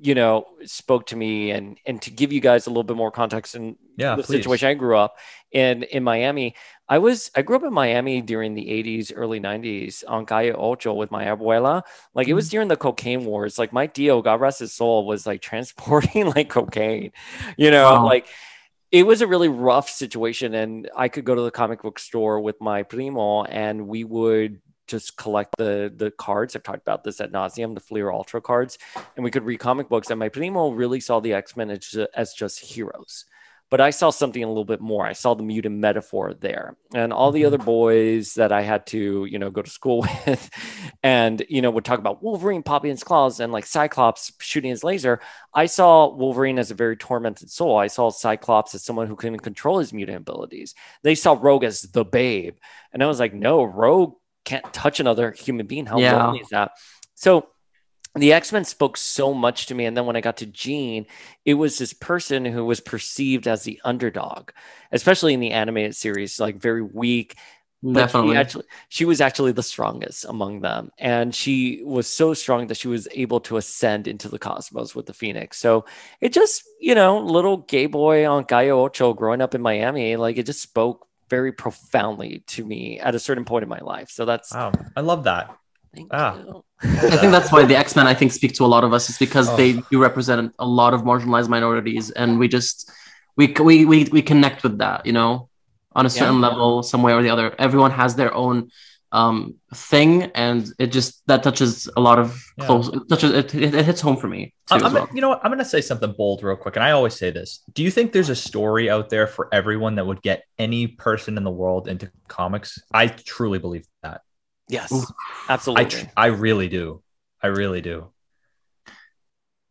you 0.00 0.14
know, 0.14 0.46
spoke 0.64 1.06
to 1.06 1.16
me 1.16 1.50
and 1.50 1.78
and 1.86 2.00
to 2.02 2.10
give 2.10 2.32
you 2.32 2.40
guys 2.40 2.66
a 2.66 2.70
little 2.70 2.84
bit 2.84 2.96
more 2.96 3.10
context 3.10 3.54
in 3.54 3.76
Yeah, 3.96 4.16
the 4.16 4.22
please. 4.22 4.46
situation 4.46 4.68
I 4.68 4.74
grew 4.74 4.96
up 4.96 5.16
in 5.52 5.82
in 5.84 6.02
Miami. 6.04 6.54
I 6.88 6.98
was 6.98 7.30
I 7.36 7.42
grew 7.42 7.56
up 7.56 7.62
in 7.64 7.72
Miami 7.72 8.20
during 8.22 8.54
the 8.54 8.70
80s, 8.70 9.12
early 9.14 9.40
90s 9.40 10.02
on 10.08 10.26
Calle 10.26 10.54
Ocho 10.56 10.94
with 10.94 11.10
my 11.10 11.26
abuela. 11.26 11.82
Like 12.14 12.28
it 12.28 12.34
was 12.34 12.48
Mm-hmm. 12.48 12.50
during 12.50 12.68
the 12.68 12.76
cocaine 12.76 13.24
wars. 13.24 13.58
Like 13.58 13.72
my 13.72 13.86
Dio, 13.86 14.22
God 14.22 14.40
rest 14.40 14.60
his 14.60 14.72
soul, 14.72 15.06
was 15.06 15.26
like 15.26 15.42
transporting 15.42 16.26
like 16.34 16.48
cocaine, 16.48 17.12
you 17.56 17.70
know, 17.70 17.96
Wow. 17.96 18.02
like 18.02 18.26
it 18.92 19.04
was 19.06 19.22
a 19.22 19.26
really 19.26 19.48
rough 19.48 19.88
situation. 19.88 20.54
And 20.54 20.90
I 20.96 21.08
could 21.08 21.24
go 21.24 21.34
to 21.34 21.42
the 21.42 21.50
comic 21.50 21.82
book 21.82 21.98
store 21.98 22.40
with 22.40 22.60
my 22.60 22.82
primo 22.82 23.44
and 23.44 23.86
we 23.86 24.04
would 24.04 24.60
just 24.90 25.16
collect 25.16 25.54
the 25.56 25.92
the 25.94 26.10
cards. 26.10 26.54
I've 26.54 26.62
talked 26.62 26.82
about 26.82 27.04
this 27.04 27.20
at 27.20 27.32
nauseum, 27.32 27.74
the 27.74 27.80
Fleer 27.80 28.10
Ultra 28.10 28.40
cards, 28.40 28.78
and 29.16 29.24
we 29.24 29.30
could 29.30 29.44
read 29.44 29.60
comic 29.60 29.88
books. 29.88 30.10
And 30.10 30.18
my 30.18 30.28
primo 30.28 30.70
really 30.70 31.00
saw 31.00 31.20
the 31.20 31.32
X 31.32 31.56
Men 31.56 31.70
as, 31.70 31.96
as 32.14 32.34
just 32.34 32.60
heroes 32.60 33.24
but 33.70 33.80
I 33.80 33.90
saw 33.90 34.10
something 34.10 34.42
a 34.42 34.48
little 34.48 34.64
bit 34.64 34.80
more. 34.80 35.06
I 35.06 35.12
saw 35.12 35.34
the 35.34 35.44
mutant 35.44 35.76
metaphor 35.76 36.34
there, 36.34 36.76
and 36.92 37.12
all 37.12 37.30
the 37.30 37.42
mm-hmm. 37.42 37.46
other 37.54 37.58
boys 37.58 38.34
that 38.34 38.50
I 38.50 38.62
had 38.62 38.84
to, 38.88 39.24
you 39.26 39.38
know, 39.38 39.50
go 39.50 39.62
to 39.62 39.70
school 39.70 40.00
with, 40.26 40.50
and 41.04 41.42
you 41.48 41.62
know, 41.62 41.70
would 41.70 41.84
talk 41.84 42.00
about 42.00 42.22
Wolverine 42.22 42.64
popping 42.64 42.90
his 42.90 43.04
claws 43.04 43.38
and 43.38 43.52
like 43.52 43.64
Cyclops 43.64 44.32
shooting 44.40 44.70
his 44.70 44.82
laser. 44.82 45.20
I 45.54 45.66
saw 45.66 46.12
Wolverine 46.12 46.58
as 46.58 46.72
a 46.72 46.74
very 46.74 46.96
tormented 46.96 47.50
soul. 47.50 47.76
I 47.76 47.86
saw 47.86 48.10
Cyclops 48.10 48.74
as 48.74 48.82
someone 48.82 49.06
who 49.06 49.16
couldn't 49.16 49.40
control 49.40 49.78
his 49.78 49.92
mutant 49.92 50.18
abilities. 50.18 50.74
They 51.02 51.14
saw 51.14 51.38
Rogue 51.40 51.64
as 51.64 51.82
the 51.82 52.04
babe, 52.04 52.56
and 52.92 53.02
I 53.02 53.06
was 53.06 53.20
like, 53.20 53.32
no, 53.32 53.62
Rogue 53.62 54.16
can't 54.44 54.72
touch 54.72 55.00
another 55.00 55.32
human 55.32 55.66
being. 55.66 55.86
How 55.86 55.98
Yeah. 55.98 56.24
lonely 56.24 56.40
is 56.40 56.48
that? 56.48 56.72
So 57.14 57.48
the 58.14 58.32
X-Men 58.32 58.64
spoke 58.64 58.96
so 58.96 59.32
much 59.32 59.66
to 59.66 59.74
me. 59.74 59.84
And 59.84 59.96
then 59.96 60.06
when 60.06 60.16
I 60.16 60.20
got 60.20 60.38
to 60.38 60.46
Jean, 60.46 61.06
it 61.44 61.54
was 61.54 61.78
this 61.78 61.92
person 61.92 62.44
who 62.44 62.64
was 62.64 62.80
perceived 62.80 63.46
as 63.46 63.62
the 63.62 63.80
underdog, 63.84 64.50
especially 64.90 65.34
in 65.34 65.40
the 65.40 65.52
animated 65.52 65.94
series, 65.94 66.40
like 66.40 66.56
very 66.56 66.82
weak. 66.82 67.36
Definitely. 67.82 68.32
she 68.32 68.36
actually 68.36 68.64
she 68.90 69.04
was 69.06 69.20
actually 69.22 69.52
the 69.52 69.62
strongest 69.62 70.26
among 70.26 70.60
them. 70.60 70.90
And 70.98 71.34
she 71.34 71.82
was 71.82 72.06
so 72.06 72.34
strong 72.34 72.66
that 72.66 72.76
she 72.76 72.88
was 72.88 73.08
able 73.12 73.40
to 73.40 73.56
ascend 73.56 74.06
into 74.06 74.28
the 74.28 74.38
cosmos 74.38 74.94
with 74.94 75.06
the 75.06 75.14
Phoenix. 75.14 75.56
So 75.58 75.86
it 76.20 76.34
just, 76.34 76.62
you 76.78 76.94
know, 76.94 77.20
little 77.20 77.58
gay 77.58 77.86
boy 77.86 78.28
on 78.28 78.44
Calle 78.44 78.70
Ocho 78.72 79.14
growing 79.14 79.40
up 79.40 79.54
in 79.54 79.62
Miami, 79.62 80.16
like 80.16 80.36
it 80.36 80.44
just 80.46 80.60
spoke 80.60 81.06
very 81.30 81.52
profoundly 81.52 82.42
to 82.48 82.64
me 82.64 82.98
at 83.00 83.14
a 83.14 83.18
certain 83.18 83.44
point 83.44 83.62
in 83.62 83.68
my 83.68 83.78
life. 83.78 84.10
So 84.10 84.24
that's 84.24 84.52
Wow, 84.52 84.72
I 84.96 85.00
love 85.00 85.24
that. 85.24 85.44
thank 85.94 86.08
Ah. 86.12 86.36
you. 86.36 86.64
I 86.82 87.16
think 87.20 87.32
that's 87.36 87.50
why 87.52 87.64
the 87.64 87.76
X 87.76 87.94
Men 87.96 88.06
I 88.06 88.14
think 88.14 88.32
speak 88.32 88.52
to 88.54 88.64
a 88.64 88.70
lot 88.74 88.84
of 88.84 88.92
us 88.92 89.08
is 89.10 89.16
because 89.18 89.48
Oh. 89.48 89.56
they 89.56 89.70
do 89.90 89.96
represent 90.02 90.52
a 90.58 90.66
lot 90.66 90.92
of 90.94 91.02
marginalized 91.02 91.48
minorities, 91.48 92.10
and 92.20 92.38
we 92.40 92.46
just 92.48 92.90
we 93.38 93.44
we 93.68 93.84
we, 93.84 93.98
we 94.16 94.22
connect 94.32 94.62
with 94.66 94.76
that, 94.78 95.06
you 95.08 95.12
know, 95.18 95.48
on 95.98 96.04
a 96.06 96.10
certain 96.10 96.40
level, 96.40 96.82
some 96.82 97.02
way 97.06 97.12
or 97.12 97.22
the 97.22 97.30
other. 97.30 97.54
Everyone 97.58 97.92
has 98.02 98.10
their 98.20 98.32
own 98.34 98.56
um 99.12 99.54
thing, 99.74 100.24
and 100.34 100.68
it 100.78 100.88
just 100.92 101.22
that 101.26 101.42
touches 101.42 101.88
a 101.96 102.00
lot 102.00 102.18
of 102.18 102.40
Yeah. 102.58 102.66
close. 102.66 102.88
It 102.88 103.08
touches 103.08 103.32
it, 103.32 103.54
it, 103.54 103.74
it 103.74 103.84
hits 103.84 104.00
home 104.00 104.16
for 104.16 104.28
me 104.28 104.54
too. 104.68 104.74
I'm, 104.76 104.84
as 104.84 104.92
well. 104.92 105.02
gonna- 105.06 105.14
you 105.14 105.20
know 105.20 105.30
what? 105.30 105.40
I'm 105.44 105.50
going 105.50 105.58
to 105.58 105.64
say 105.64 105.80
something 105.80 106.12
bold 106.16 106.42
real 106.44 106.56
quick. 106.56 106.76
And 106.76 106.84
I 106.84 106.92
always 106.92 107.14
say 107.14 107.30
this. 107.32 107.64
Do 107.74 107.82
you 107.82 107.90
think 107.90 108.12
there's 108.12 108.28
a 108.28 108.36
story 108.36 108.88
out 108.88 109.08
there 109.10 109.26
for 109.26 109.48
everyone 109.52 109.96
that 109.96 110.06
would 110.06 110.22
get 110.22 110.44
any 110.58 110.86
person 110.86 111.36
in 111.36 111.42
the 111.44 111.50
world 111.50 111.88
into 111.88 112.10
comics? 112.28 112.78
I 112.94 113.08
truly 113.08 113.58
believe 113.58 113.84
that. 114.04 114.20
Yes, 114.68 114.92
Ooh. 114.92 115.02
I, 115.48 115.54
absolutely. 115.54 115.86
tr- 115.86 116.06
I 116.16 116.26
really 116.26 116.68
do. 116.68 117.02
I 117.42 117.48
really 117.48 117.80
do. 117.80 118.12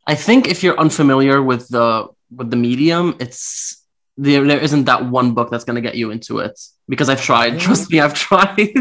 I 0.05 0.15
think 0.15 0.47
if 0.47 0.63
you're 0.63 0.77
unfamiliar 0.79 1.41
with 1.41 1.69
the 1.69 2.07
with 2.31 2.49
the 2.51 2.57
medium, 2.57 3.15
it's 3.19 3.85
there. 4.17 4.43
There 4.45 4.59
isn't 4.59 4.85
that 4.85 5.05
one 5.05 5.33
book 5.33 5.49
that's 5.51 5.63
gonna 5.63 5.81
get 5.81 5.95
you 5.95 6.11
into 6.11 6.39
it 6.39 6.59
because 6.89 7.07
I've 7.07 7.21
tried. 7.21 7.59
Trust 7.59 7.91
me, 7.91 7.99
I've 8.01 8.13
tried. 8.13 8.59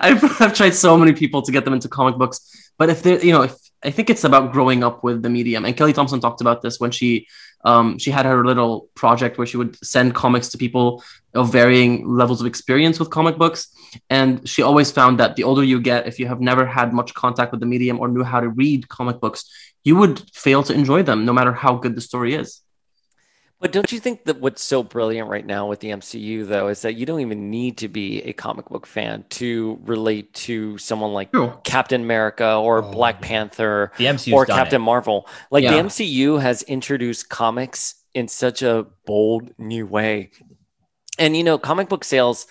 I've 0.00 0.40
I've 0.42 0.54
tried 0.54 0.74
so 0.74 0.98
many 0.98 1.12
people 1.12 1.40
to 1.42 1.52
get 1.52 1.64
them 1.64 1.72
into 1.72 1.88
comic 1.88 2.16
books, 2.16 2.72
but 2.76 2.90
if 2.90 3.02
they, 3.02 3.22
you 3.22 3.32
know, 3.32 3.42
if 3.42 3.54
I 3.84 3.90
think 3.90 4.10
it's 4.10 4.24
about 4.24 4.52
growing 4.52 4.84
up 4.84 5.02
with 5.02 5.22
the 5.22 5.30
medium. 5.30 5.64
And 5.64 5.76
Kelly 5.76 5.92
Thompson 5.92 6.20
talked 6.20 6.40
about 6.40 6.62
this 6.62 6.78
when 6.78 6.90
she 6.90 7.26
um, 7.64 7.98
she 7.98 8.10
had 8.10 8.26
her 8.26 8.44
little 8.44 8.88
project 8.94 9.38
where 9.38 9.46
she 9.46 9.56
would 9.56 9.76
send 9.84 10.14
comics 10.14 10.48
to 10.50 10.58
people 10.58 11.02
of 11.34 11.52
varying 11.52 12.08
levels 12.08 12.40
of 12.40 12.46
experience 12.46 12.98
with 12.98 13.10
comic 13.10 13.38
books. 13.38 13.68
And 14.10 14.48
she 14.48 14.62
always 14.62 14.90
found 14.90 15.20
that 15.20 15.36
the 15.36 15.44
older 15.44 15.62
you 15.62 15.80
get, 15.80 16.08
if 16.08 16.18
you 16.18 16.26
have 16.26 16.40
never 16.40 16.66
had 16.66 16.92
much 16.92 17.14
contact 17.14 17.52
with 17.52 17.60
the 17.60 17.66
medium 17.66 18.00
or 18.00 18.08
knew 18.08 18.24
how 18.24 18.40
to 18.40 18.48
read 18.48 18.88
comic 18.88 19.20
books, 19.20 19.44
you 19.84 19.94
would 19.96 20.20
fail 20.32 20.62
to 20.64 20.72
enjoy 20.72 21.02
them 21.02 21.24
no 21.24 21.32
matter 21.32 21.52
how 21.52 21.76
good 21.76 21.94
the 21.94 22.00
story 22.00 22.34
is. 22.34 22.62
But 23.62 23.70
don't 23.70 23.92
you 23.92 24.00
think 24.00 24.24
that 24.24 24.40
what's 24.40 24.60
so 24.60 24.82
brilliant 24.82 25.28
right 25.28 25.46
now 25.46 25.68
with 25.68 25.78
the 25.78 25.90
MCU, 25.90 26.44
though, 26.48 26.66
is 26.66 26.82
that 26.82 26.96
you 26.96 27.06
don't 27.06 27.20
even 27.20 27.48
need 27.48 27.78
to 27.78 27.86
be 27.86 28.20
a 28.22 28.32
comic 28.32 28.68
book 28.68 28.88
fan 28.88 29.24
to 29.30 29.78
relate 29.84 30.34
to 30.34 30.76
someone 30.78 31.12
like 31.12 31.30
True. 31.30 31.52
Captain 31.62 32.02
America 32.02 32.56
or 32.56 32.78
oh, 32.78 32.90
Black 32.90 33.22
Panther 33.22 33.92
The 33.98 34.32
or 34.32 34.46
Captain 34.46 34.82
it. 34.82 34.84
Marvel? 34.84 35.28
Like 35.52 35.62
the 35.62 35.70
MCU 35.70 36.42
has 36.42 36.62
introduced 36.64 37.28
comics 37.28 38.02
in 38.14 38.26
such 38.26 38.62
a 38.62 38.84
bold 39.06 39.52
new 39.58 39.86
way. 39.86 40.32
And, 41.20 41.36
you 41.36 41.44
know, 41.44 41.56
comic 41.56 41.88
book 41.88 42.02
sales, 42.02 42.48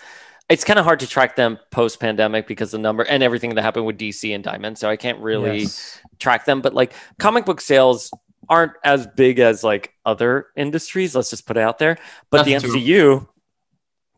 it's 0.48 0.64
kind 0.64 0.78
of 0.78 0.86
hard 0.86 1.00
to 1.00 1.06
track 1.06 1.36
them 1.36 1.58
post 1.70 2.00
pandemic 2.00 2.46
because 2.46 2.70
the 2.70 2.78
number 2.78 3.02
and 3.02 3.22
everything 3.22 3.54
that 3.54 3.60
happened 3.60 3.84
with 3.84 3.98
DC 3.98 4.34
and 4.34 4.42
Diamond. 4.42 4.78
So 4.78 4.88
I 4.88 4.96
can't 4.96 5.18
really 5.18 5.64
Yes. 5.64 6.00
track 6.18 6.46
them, 6.46 6.62
but 6.62 6.72
like 6.72 6.94
comic 7.18 7.44
book 7.44 7.60
sales 7.60 8.10
aren't 8.48 8.72
as 8.84 9.06
big 9.06 9.38
as 9.38 9.62
like 9.64 9.92
other 10.04 10.46
industries. 10.56 11.14
Let's 11.14 11.30
just 11.30 11.46
put 11.46 11.56
it 11.56 11.60
out 11.60 11.78
there. 11.78 11.98
But 12.30 12.44
That's 12.44 12.62
the 12.62 12.68
true. 12.68 12.80
MCU, 12.80 13.28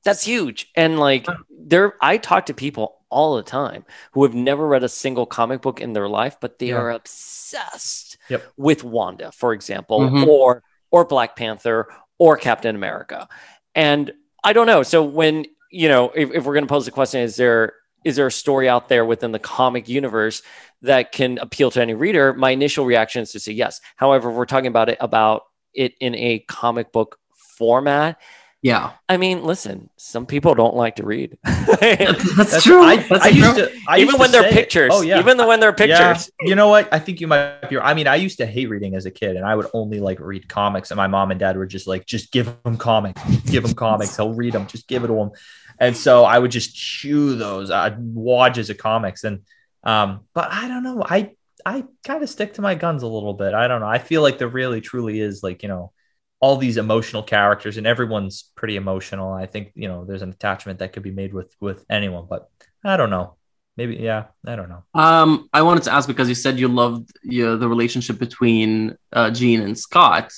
that's 0.05 0.25
huge. 0.25 0.71
And 0.77 0.99
like 0.99 1.27
there, 1.51 1.95
I 2.01 2.17
talk 2.19 2.47
to 2.47 2.55
people 2.55 2.99
all 3.11 3.37
the 3.37 3.43
time 3.43 3.85
who 4.13 4.23
have 4.25 4.35
never 4.35 4.67
read 4.67 4.83
a 4.83 4.89
single 4.89 5.25
comic 5.27 5.63
book 5.63 5.81
in 5.81 5.93
their 5.93 6.09
life, 6.09 6.37
but 6.41 6.59
they 6.59 6.67
Yeah. 6.69 6.77
are 6.77 6.91
obsessed 6.91 8.19
Yep. 8.29 8.43
with 8.57 8.85
Wanda, 8.85 9.33
for 9.33 9.53
example, 9.53 10.01
Mhm. 10.01 10.27
or 10.27 10.63
or 10.91 11.05
Black 11.05 11.35
Panther 11.35 11.89
or 12.19 12.37
Captain 12.37 12.77
America. 12.77 13.29
And 13.75 14.13
I 14.45 14.53
don't 14.53 14.67
know. 14.69 14.83
So 14.85 15.03
when 15.03 15.47
you 15.71 15.89
know, 15.89 16.13
if, 16.15 16.31
if 16.31 16.45
we're 16.45 16.55
going 16.55 16.65
to 16.65 16.69
pose 16.69 16.85
the 16.85 16.93
question, 16.93 17.21
is 17.21 17.35
there 17.35 17.73
is 18.05 18.17
there 18.17 18.27
a 18.27 18.33
story 18.33 18.69
out 18.69 18.89
there 18.89 19.05
within 19.05 19.33
the 19.33 19.39
comic 19.39 19.89
universe 19.89 20.43
that 20.83 21.13
can 21.13 21.39
appeal 21.39 21.71
to 21.73 21.81
any 21.81 21.95
reader? 21.95 22.33
My 22.35 22.51
initial 22.51 22.85
reaction 22.85 23.23
is 23.23 23.33
to 23.33 23.41
say 23.41 23.53
yes. 23.53 23.81
However, 23.97 24.31
if 24.31 24.37
we're 24.37 24.45
talking 24.47 24.67
about 24.69 24.89
it 24.89 24.99
about 25.01 25.43
it 25.73 25.95
in 26.01 26.15
a 26.15 26.41
comic 26.41 26.93
book 26.93 27.19
format. 27.59 28.21
Yeah, 28.63 28.93
I 29.11 29.19
mean, 29.19 29.45
listen, 29.45 29.91
some 29.99 30.25
people 30.25 30.55
don't 30.55 30.75
like 30.75 30.97
to 30.97 31.05
read. 31.05 31.37
that's, 31.45 32.35
That's- 32.37 32.63
true. 32.63 32.83
I, 32.83 32.97
That's 32.97 33.23
I 33.27 33.31
true. 33.31 33.39
used 33.41 33.57
to, 33.57 33.73
I 33.87 33.97
even 33.99 34.07
used 34.07 34.19
when 34.21 34.29
to 34.29 34.33
they're 34.33 34.43
say 34.45 34.49
it. 34.49 34.55
pictures. 34.55 34.91
Oh 34.95 35.03
yeah. 35.03 35.19
Even 35.19 35.37
when 35.47 35.61
they're 35.61 35.75
pictures. 35.75 36.31
Yeah. 36.41 36.49
You 36.49 36.55
know 36.55 36.69
what? 36.69 36.89
I 36.91 36.99
think 36.99 37.21
you 37.21 37.27
might 37.27 37.69
be. 37.69 37.79
I 37.79 37.93
mean, 37.93 38.07
I 38.07 38.17
used 38.17 38.39
to 38.39 38.47
hate 38.47 38.71
reading 38.71 38.95
as 38.95 39.05
a 39.05 39.11
kid, 39.11 39.37
and 39.37 39.45
I 39.45 39.55
would 39.55 39.67
only 39.75 40.01
like 40.01 40.19
read 40.19 40.49
comics. 40.49 40.91
And 40.91 40.97
my 40.97 41.09
mom 41.09 41.31
and 41.31 41.39
dad 41.39 41.59
were 41.59 41.67
just 41.67 41.87
like, 41.87 42.07
"Just 42.07 42.33
give 42.33 42.57
him 42.65 42.79
comics. 42.79 43.21
Give 43.45 43.63
him 43.67 43.75
comics. 43.75 44.17
He'll 44.17 44.33
read 44.33 44.55
them. 44.55 44.67
Just 44.67 44.89
give 44.89 45.05
it 45.05 45.09
to 45.09 45.15
him." 45.21 45.31
And 45.79 45.97
so 45.97 46.25
I 46.25 46.39
would 46.39 46.51
just 46.51 46.75
chew 46.75 47.37
those 47.37 47.71
uh, 47.71 47.95
wads 47.99 48.71
of 48.71 48.79
comics. 48.79 49.25
And 49.25 49.41
um, 49.83 50.21
but 50.35 50.51
I 50.51 50.69
don't 50.69 50.83
know. 50.83 51.03
I 51.05 51.33
I 51.67 51.85
kind 52.05 52.23
of 52.23 52.29
stick 52.29 52.55
to 52.55 52.63
my 52.63 52.75
guns 52.75 53.03
a 53.03 53.09
little 53.09 53.35
bit. 53.35 53.55
I 53.55 53.69
don't 53.69 53.81
know. 53.81 53.89
I 53.89 53.99
feel 53.99 54.23
like 54.23 54.39
there 54.39 54.49
really 54.49 54.81
truly 54.81 55.21
is 55.21 55.43
like 55.43 55.63
you 55.63 55.69
know 55.69 55.93
all 56.41 56.57
these 56.57 56.77
emotional 56.77 57.23
characters, 57.23 57.77
and 57.77 57.87
everyone's 57.87 58.51
pretty 58.55 58.77
emotional. 58.77 59.33
I 59.33 59.47
think 59.47 59.73
you 59.75 59.89
know 59.89 60.05
there's 60.05 60.23
an 60.23 60.31
attachment 60.31 60.79
that 60.79 60.93
could 60.93 61.03
be 61.03 61.11
made 61.11 61.33
with 61.33 61.55
with 61.61 61.85
anyone, 61.91 62.27
but 62.29 62.49
I 62.85 62.97
don't 62.97 63.11
know. 63.11 63.37
Maybe 63.77 63.97
yeah. 63.97 64.27
I 64.47 64.57
don't 64.57 64.69
know. 64.69 64.85
Um, 64.95 65.49
I 65.53 65.63
wanted 65.63 65.85
to 65.85 65.93
ask 65.93 66.07
because 66.07 66.29
you 66.29 66.35
said 66.35 66.59
you 66.59 66.69
loved 66.69 67.11
you 67.23 67.57
the 67.57 67.69
relationship 67.69 68.19
between 68.19 68.97
uh, 69.13 69.31
Jean 69.31 69.63
and 69.63 69.79
Scott. 69.79 70.33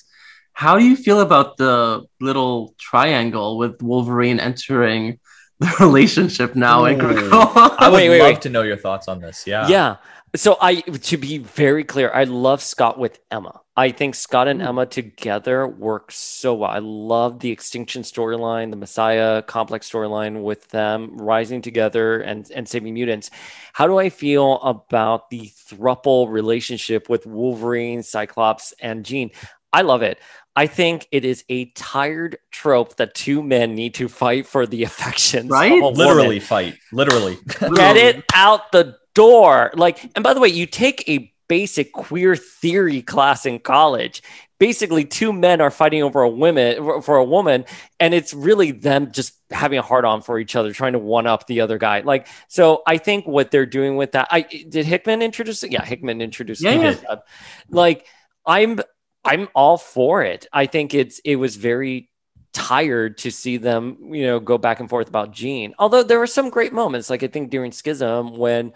How 0.57 0.79
do 0.79 0.85
you 0.87 0.97
feel 0.97 1.21
about 1.21 1.59
the 1.59 2.07
little 2.19 2.75
triangle 2.79 3.59
with 3.59 3.83
Wolverine 3.83 4.40
entering 4.40 5.19
the 5.61 5.71
relationship 5.81 6.57
now 6.57 6.87
in 6.87 6.99
Ooh. 6.99 7.05
Krakoa? 7.05 7.77
I 7.79 7.90
would 7.90 7.97
Wait, 7.97 8.09
wait, 8.09 8.19
love 8.21 8.29
wait. 8.37 8.40
to 8.40 8.49
know 8.49 8.62
your 8.62 8.79
thoughts 8.79 9.07
on 9.07 9.21
this. 9.21 9.47
Yeah. 9.47 9.69
Yeah. 9.69 9.97
So 10.35 10.57
I 10.59 10.81
to 10.81 11.19
be 11.19 11.37
very 11.37 11.85
clear, 11.85 12.11
I 12.11 12.25
love 12.25 12.62
Scott 12.62 12.99
with 12.99 13.21
Emma. 13.31 13.61
I 13.77 13.90
think 13.90 14.14
Scott 14.14 14.49
and 14.49 14.62
mm. 14.62 14.66
Emma 14.66 14.87
together 14.87 15.69
work 15.69 16.11
so 16.11 16.55
well. 16.55 16.71
I 16.71 16.79
love 16.79 17.40
the 17.40 17.51
extinction 17.51 18.01
storyline, 18.01 18.71
the 18.71 18.77
Messiah 18.77 19.42
complex 19.42 19.90
storyline 19.90 20.42
with 20.42 20.69
them 20.69 21.19
rising 21.19 21.61
together 21.61 22.21
and, 22.21 22.51
and 22.51 22.66
saving 22.66 22.95
mutants. 22.95 23.31
How 23.75 23.87
do 23.87 23.99
I 23.99 24.09
feel 24.09 24.55
about 24.62 25.29
the 25.29 25.53
thruple 25.69 26.31
relationship 26.31 27.11
with 27.11 27.27
Wolverine, 27.27 28.03
Cyclops, 28.03 28.73
and 28.81 29.05
Jean? 29.05 29.31
I 29.73 29.83
love 29.83 30.01
it. 30.01 30.19
I 30.57 30.66
think 30.66 31.07
it 31.12 31.25
is 31.27 31.45
a 31.51 31.66
tired 31.73 32.38
trope 32.51 32.97
that 32.97 33.14
two 33.14 33.42
men 33.42 33.75
need 33.75 33.95
to 33.95 34.09
fight 34.09 34.47
for 34.47 34.66
the 34.66 34.83
affections. 34.88 35.51
Right? 35.51 35.73
Of 35.73 35.79
a 35.79 35.83
woman. 35.83 35.99
Literally 35.99 36.40
fight. 36.40 36.77
Literally. 36.92 37.37
Get 37.61 37.97
it 37.99 38.25
out 38.35 38.73
the 38.73 38.97
door. 39.14 39.71
Like, 39.75 40.03
and 40.16 40.25
by 40.25 40.33
the 40.35 40.40
way, 40.40 40.49
you 40.49 40.66
take 40.66 41.07
a 41.09 41.33
basic 41.49 41.92
queer 41.92 42.35
theory 42.35 43.03
class 43.03 43.47
in 43.47 43.59
college. 43.59 44.23
Basically, 44.59 45.05
two 45.05 45.35
men 45.35 45.61
are 45.61 45.71
fighting 45.71 46.03
over 46.03 46.23
a 46.23 46.31
woman 46.31 47.03
for 47.03 47.16
a 47.19 47.25
woman, 47.25 47.66
and 48.01 48.14
it's 48.14 48.33
really 48.33 48.71
them 48.71 49.12
just 49.12 49.35
having 49.51 49.79
a 49.79 49.83
hard 49.83 50.07
on 50.07 50.23
for 50.23 50.38
each 50.38 50.57
other, 50.57 50.73
trying 50.73 50.95
to 50.95 50.99
one 50.99 51.27
up 51.27 51.47
the 51.47 51.61
other 51.61 51.77
guy. 51.77 52.01
Like, 52.01 52.27
so 52.49 52.83
I 52.87 52.97
think 52.97 53.27
what 53.27 53.51
they're 53.51 53.66
doing 53.66 53.97
with 53.97 54.12
that. 54.12 54.29
I 54.31 54.40
did 54.40 54.87
Hickman 54.87 55.21
introduce 55.21 55.62
it. 55.62 55.73
Yeah, 55.73 55.85
Hickman 55.85 56.23
introduced 56.23 56.62
Yeah, 56.62 56.71
it. 56.73 57.03
yeah. 57.03 57.16
He. 57.16 57.75
Like, 57.75 58.07
I'm 58.47 58.81
I'm 59.27 59.49
all 59.55 59.79
for 59.79 60.23
it. 60.23 60.47
I 60.53 60.67
think 60.67 60.95
it's 60.95 61.19
it 61.25 61.37
was 61.37 61.57
very 61.57 62.11
tired 62.53 63.19
to 63.19 63.31
see 63.31 63.59
them, 63.59 64.15
you 64.15 64.27
know, 64.27 64.41
go 64.41 64.57
back 64.57 64.81
and 64.81 64.89
forth 64.89 65.09
about 65.09 65.31
Jean. 65.31 65.75
Although 65.79 66.03
there 66.03 66.19
were 66.19 66.27
some 66.27 66.49
great 66.49 66.73
moments, 66.73 67.11
like 67.11 67.23
I 67.23 67.27
think 67.27 67.51
during 67.51 67.71
Schism 67.71 68.37
when 68.37 68.73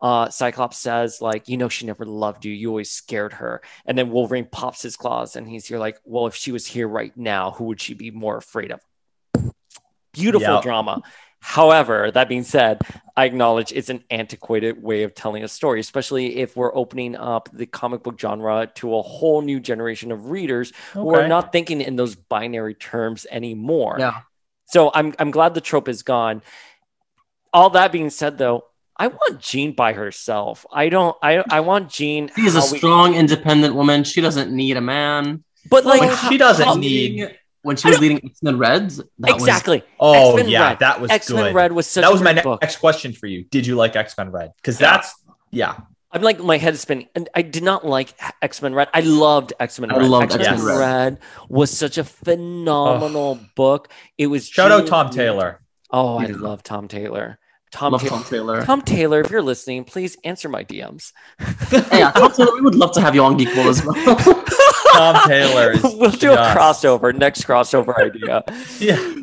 uh, 0.00 0.28
Cyclops 0.28 0.76
says, 0.76 1.20
like, 1.20 1.48
you 1.48 1.56
know, 1.56 1.68
she 1.68 1.86
never 1.86 2.04
loved 2.04 2.44
you. 2.44 2.52
You 2.52 2.68
always 2.68 2.90
scared 2.90 3.32
her. 3.32 3.62
And 3.86 3.96
then 3.96 4.10
Wolverine 4.10 4.46
pops 4.50 4.82
his 4.82 4.96
claws 4.96 5.34
and 5.34 5.48
he's 5.48 5.66
here, 5.66 5.78
like, 5.78 5.98
well, 6.04 6.26
if 6.26 6.34
she 6.34 6.52
was 6.52 6.66
here 6.66 6.86
right 6.86 7.16
now, 7.16 7.52
who 7.52 7.64
would 7.64 7.80
she 7.80 7.94
be 7.94 8.10
more 8.10 8.36
afraid 8.36 8.70
of? 8.70 8.80
Beautiful 10.12 10.54
Yeah. 10.54 10.60
drama. 10.60 11.02
However, 11.46 12.10
that 12.10 12.26
being 12.30 12.42
said, 12.42 12.80
I 13.18 13.26
acknowledge 13.26 13.70
it's 13.70 13.90
an 13.90 14.02
antiquated 14.10 14.82
way 14.82 15.02
of 15.02 15.14
telling 15.14 15.44
a 15.44 15.48
story, 15.48 15.78
especially 15.78 16.36
if 16.38 16.56
we're 16.56 16.74
opening 16.74 17.14
up 17.16 17.50
the 17.52 17.66
comic 17.66 18.02
book 18.02 18.18
genre 18.18 18.66
to 18.76 18.96
a 18.96 19.02
whole 19.02 19.42
new 19.42 19.60
generation 19.60 20.10
of 20.10 20.30
readers 20.30 20.72
who 20.94 21.14
are 21.14 21.28
not 21.28 21.52
thinking 21.52 21.82
in 21.82 21.96
those 21.96 22.14
binary 22.14 22.72
terms 22.74 23.26
anymore. 23.30 23.96
Yeah. 23.98 24.20
So 24.64 24.90
I'm 24.94 25.14
I'm 25.18 25.30
glad 25.30 25.52
the 25.52 25.60
trope 25.60 25.86
is 25.86 26.02
gone. 26.02 26.40
All 27.52 27.68
that 27.70 27.92
being 27.92 28.08
said, 28.08 28.38
though, 28.38 28.64
I 28.96 29.08
want 29.08 29.38
Jean 29.38 29.72
by 29.74 29.92
herself. 29.92 30.64
I 30.72 30.88
don't. 30.88 31.14
I 31.22 31.44
I 31.50 31.60
want 31.60 31.90
Jean. 31.90 32.30
She's 32.34 32.54
a 32.56 32.60
how 32.62 32.72
we- 32.72 32.78
strong, 32.78 33.14
independent 33.14 33.74
woman. 33.74 34.04
She 34.04 34.22
doesn't 34.22 34.50
need 34.50 34.78
a 34.78 34.80
man. 34.80 35.44
but 35.68 35.84
like 35.84 36.00
Well, 36.00 36.16
she 36.30 36.38
doesn't 36.38 36.64
How- 36.66 36.74
need- 36.74 37.36
When 37.64 37.76
she 37.76 37.88
was 37.88 37.98
leading 37.98 38.20
X 38.24 38.42
Men 38.42 38.58
Reds, 38.58 38.98
that 38.98 39.34
was 39.34 39.42
exactly. 39.42 39.82
Oh 39.98 40.30
X-Men 40.36 40.48
yeah, 40.48 40.68
Red. 40.68 40.78
that 40.80 41.00
was 41.00 41.10
X-Men. 41.10 41.54
Red 41.54 41.72
was 41.72 41.86
such 41.88 42.02
that 42.02 42.12
was 42.12 42.20
my 42.22 42.32
great 42.32 42.36
ne- 42.36 42.50
book. 42.50 42.62
next 42.62 42.76
question 42.76 43.12
for 43.12 43.26
you. 43.26 43.44
Did 43.50 43.66
you 43.66 43.74
like 43.74 43.96
X 43.96 44.16
Men 44.16 44.30
Red? 44.30 44.52
Because 44.56 44.80
Yeah. 44.80 44.90
that's 44.92 45.14
yeah. 45.50 45.76
I'm 46.12 46.22
like 46.22 46.38
my 46.38 46.58
head 46.58 46.74
is 46.74 46.80
spinning, 46.80 47.08
and 47.16 47.28
I 47.34 47.42
did 47.42 47.64
not 47.64 47.84
like 47.84 48.14
X 48.40 48.62
Men 48.62 48.72
Red. 48.74 48.88
I 48.94 49.00
loved 49.00 49.52
X 49.58 49.80
Men 49.80 49.90
Red. 49.90 49.96
I 49.96 50.00
Red. 50.02 50.10
loved 50.10 50.32
X-Men 50.32 50.46
X-Men 50.54 50.78
Red. 50.78 51.18
was 51.48 51.76
such 51.76 51.98
a 51.98 52.04
phenomenal 52.04 53.40
book. 53.56 53.88
It 54.18 54.26
was 54.28 54.46
Shout 54.46 54.70
out 54.70 54.86
Tom 54.86 55.10
Taylor. 55.10 55.60
Oh, 55.90 56.18
I 56.18 56.26
love 56.26 56.62
Tom 56.62 56.86
Taylor. 56.88 57.38
Tom 57.74 57.92
love 57.92 58.02
Taylor. 58.02 58.10
Tom 58.16 58.24
Taylor. 58.24 58.64
Tom 58.64 58.82
Taylor, 58.82 59.20
if 59.20 59.30
you're 59.30 59.42
listening, 59.42 59.84
please 59.84 60.16
answer 60.24 60.48
my 60.48 60.62
DMs. 60.64 61.12
Hey, 61.90 61.98
yeah, 61.98 62.10
Tom 62.12 62.30
Taylor, 62.32 62.54
we 62.54 62.60
would 62.60 62.74
love 62.76 62.92
to 62.92 63.00
have 63.00 63.14
you 63.14 63.22
on 63.24 63.36
Geekable. 63.38 63.74
Tom 64.92 65.16
Taylor 65.26 65.72
is 65.72 65.82
we'll 65.82 66.10
do 66.10 66.32
a 66.32 66.36
just- 66.36 66.56
crossover, 66.56 67.14
next 67.16 67.44
crossover 67.44 67.96
idea. 67.98 68.42
Yeah. 68.80 69.22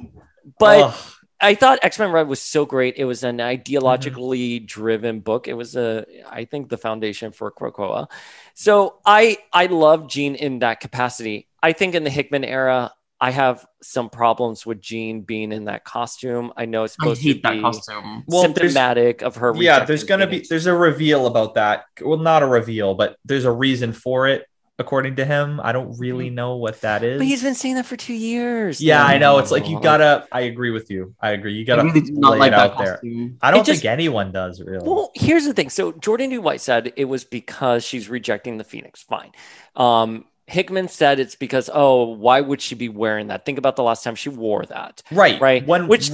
But 0.60 0.82
Ugh. 0.82 0.96
I 1.44 1.56
thought 1.56 1.80
X 1.82 1.98
Men 1.98 2.12
Red 2.12 2.28
was 2.28 2.40
so 2.42 2.66
great. 2.66 2.96
It 2.98 3.06
was 3.06 3.24
an 3.24 3.38
ideologically 3.38 4.58
Mm-hmm. 4.58 4.66
driven 4.66 5.20
book. 5.22 5.48
It 5.48 5.54
was 5.54 5.76
a, 5.76 6.06
I 6.30 6.46
think, 6.46 6.70
the 6.70 6.78
foundation 6.78 7.32
for 7.32 7.52
Krakoa. 7.52 8.08
So 8.54 8.98
I, 9.06 9.38
I 9.54 9.66
love 9.68 10.08
Jean 10.08 10.36
in 10.36 10.60
that 10.60 10.80
capacity. 10.82 11.48
I 11.64 11.74
think 11.74 11.96
in 11.96 12.04
the 12.04 12.10
Hickman 12.10 12.44
era, 12.44 12.92
I 13.24 13.30
have 13.30 13.64
some 13.84 14.10
problems 14.10 14.66
with 14.66 14.82
Jean 14.82 15.22
being 15.22 15.52
in 15.52 15.66
that 15.66 15.86
costume. 15.86 16.52
I 16.58 16.66
know 16.66 16.86
it's 16.86 16.96
I 17.00 17.04
supposed 17.04 17.22
to 17.22 17.28
hate 17.28 17.44
that 17.44 17.54
be 17.54 17.62
costume. 17.62 18.24
Well, 18.26 18.42
symptomatic 18.42 19.22
of 19.22 19.36
her. 19.36 19.54
yeah, 19.58 19.86
there's 19.86 20.04
gonna 20.04 20.26
be 20.26 20.44
there's 20.50 20.66
a 20.66 20.74
reveal 20.74 21.28
about 21.28 21.54
that. 21.54 21.86
Well, 22.02 22.18
not 22.18 22.42
a 22.42 22.48
reveal, 22.48 22.96
but 22.96 23.18
there's 23.24 23.46
a 23.46 23.52
reason 23.52 23.94
for 23.94 24.28
it, 24.28 24.48
according 24.80 25.18
to 25.18 25.26
him. 25.26 25.60
I 25.64 25.72
don't 25.72 26.00
really 26.00 26.32
know 26.32 26.56
what 26.56 26.82
that 26.82 27.04
is. 27.04 27.20
But 27.20 27.28
he's 27.28 27.44
been 27.44 27.54
saying 27.54 27.76
that 27.76 27.86
for 27.86 27.96
two 27.96 28.16
years. 28.16 28.82
yeah, 28.82 29.06
I 29.06 29.20
know. 29.20 29.38
It's 29.38 29.52
like 29.52 29.70
you 29.70 29.80
gotta. 29.80 30.28
I 30.32 30.42
agree 30.42 30.72
with 30.72 30.90
you. 30.90 31.14
I 31.22 31.30
agree. 31.32 31.54
You 31.54 31.64
gotta 31.64 31.84
I 31.84 31.86
really 31.86 32.02
do 32.02 32.14
not 32.14 32.32
lay 32.32 32.40
like 32.40 32.48
it 32.48 32.56
that 32.56 32.72
out 32.72 32.78
there. 32.84 33.02
I 33.44 33.52
don't 33.52 33.64
just- 33.64 33.84
think 33.84 33.92
anyone 33.92 34.32
does 34.32 34.60
really. 34.60 34.84
Well, 34.84 35.12
here's 35.14 35.46
the 35.46 35.54
thing. 35.54 35.70
So 35.70 35.92
Jordan 35.92 36.32
D. 36.32 36.40
White 36.40 36.62
said 36.62 36.92
it 36.98 37.06
was 37.06 37.24
because 37.24 37.86
she's 37.86 38.10
rejecting 38.10 38.58
the 38.58 38.64
Phoenix. 38.64 39.04
Fine. 39.04 39.32
Um, 39.76 40.26
Hickman 40.48 40.88
said 40.88 41.20
it's 41.20 41.36
because 41.36 41.70
oh, 41.74 42.06
why 42.16 42.42
would 42.42 42.62
she 42.62 42.76
be 42.76 42.90
wearing 42.90 43.28
that? 43.28 43.46
Think 43.46 43.58
about 43.58 43.76
the 43.76 43.84
last 43.84 44.04
time 44.04 44.16
she 44.16 44.30
wore 44.30 44.66
that. 44.66 45.02
right, 45.12 45.40
right. 45.40 45.66
When 45.66 45.88
Which- 45.88 46.12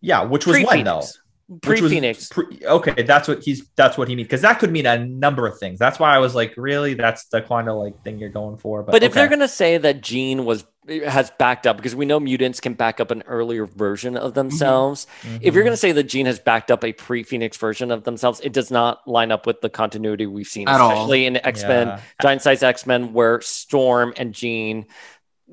yeah, 0.00 0.24
which 0.24 0.46
was 0.46 0.62
when 0.64 0.84
though. 0.84 0.96
Was 0.96 1.20
Pre-Phoenix. 1.62 2.28
pre- 2.28 2.60
okay, 2.64 3.02
that's 3.02 3.26
what 3.26 3.42
he's. 3.42 3.68
That's 3.74 3.98
what 3.98 4.06
he 4.06 4.14
means 4.14 4.28
because 4.28 4.42
that 4.42 4.60
could 4.60 4.70
mean 4.70 4.86
a 4.86 5.04
number 5.04 5.48
of 5.48 5.58
things. 5.58 5.80
That's 5.80 5.98
why 5.98 6.14
I 6.14 6.18
was 6.18 6.32
like, 6.32 6.54
really, 6.56 6.94
that's 6.94 7.24
the 7.26 7.42
kind 7.42 7.68
of 7.68 7.76
like 7.76 8.00
thing 8.04 8.20
you're 8.20 8.28
going 8.28 8.56
for. 8.56 8.84
But, 8.84 8.92
But 8.92 9.02
if 9.02 9.12
they're 9.14 9.26
gonna 9.26 9.48
say 9.48 9.76
that 9.76 10.00
Jean 10.00 10.44
was 10.44 10.64
has 10.90 11.30
backed 11.38 11.66
up 11.66 11.76
because 11.76 11.94
we 11.94 12.04
know 12.04 12.18
mutants 12.20 12.60
can 12.60 12.74
back 12.74 13.00
up 13.00 13.10
an 13.10 13.22
earlier 13.26 13.64
version 13.66 14.16
of 14.16 14.34
themselves. 14.34 15.06
If 15.40 15.54
you're 15.54 15.62
Mhm. 15.62 15.66
gonna 15.68 15.76
say 15.76 15.92
that 15.92 16.04
Jean 16.04 16.26
has 16.26 16.38
backed 16.38 16.70
up 16.70 16.84
a 16.84 16.92
pre-Phoenix 16.92 17.56
version 17.56 17.90
of 17.90 18.04
themselves, 18.04 18.40
it 18.40 18.52
does 18.52 18.70
not 18.70 19.06
line 19.06 19.30
up 19.32 19.46
with 19.46 19.60
the 19.60 19.70
continuity 19.70 20.26
we've 20.26 20.46
seen, 20.46 20.68
At 20.68 20.80
all. 20.80 20.90
especially 20.92 21.26
in 21.26 21.36
X 21.36 21.62
Men, 21.62 21.88
Yeah. 21.88 22.00
Giant 22.20 22.42
Size 22.42 22.62
X 22.62 22.86
Men, 22.86 23.12
where 23.12 23.40
Storm 23.40 24.12
and 24.16 24.34
Jean 24.34 24.86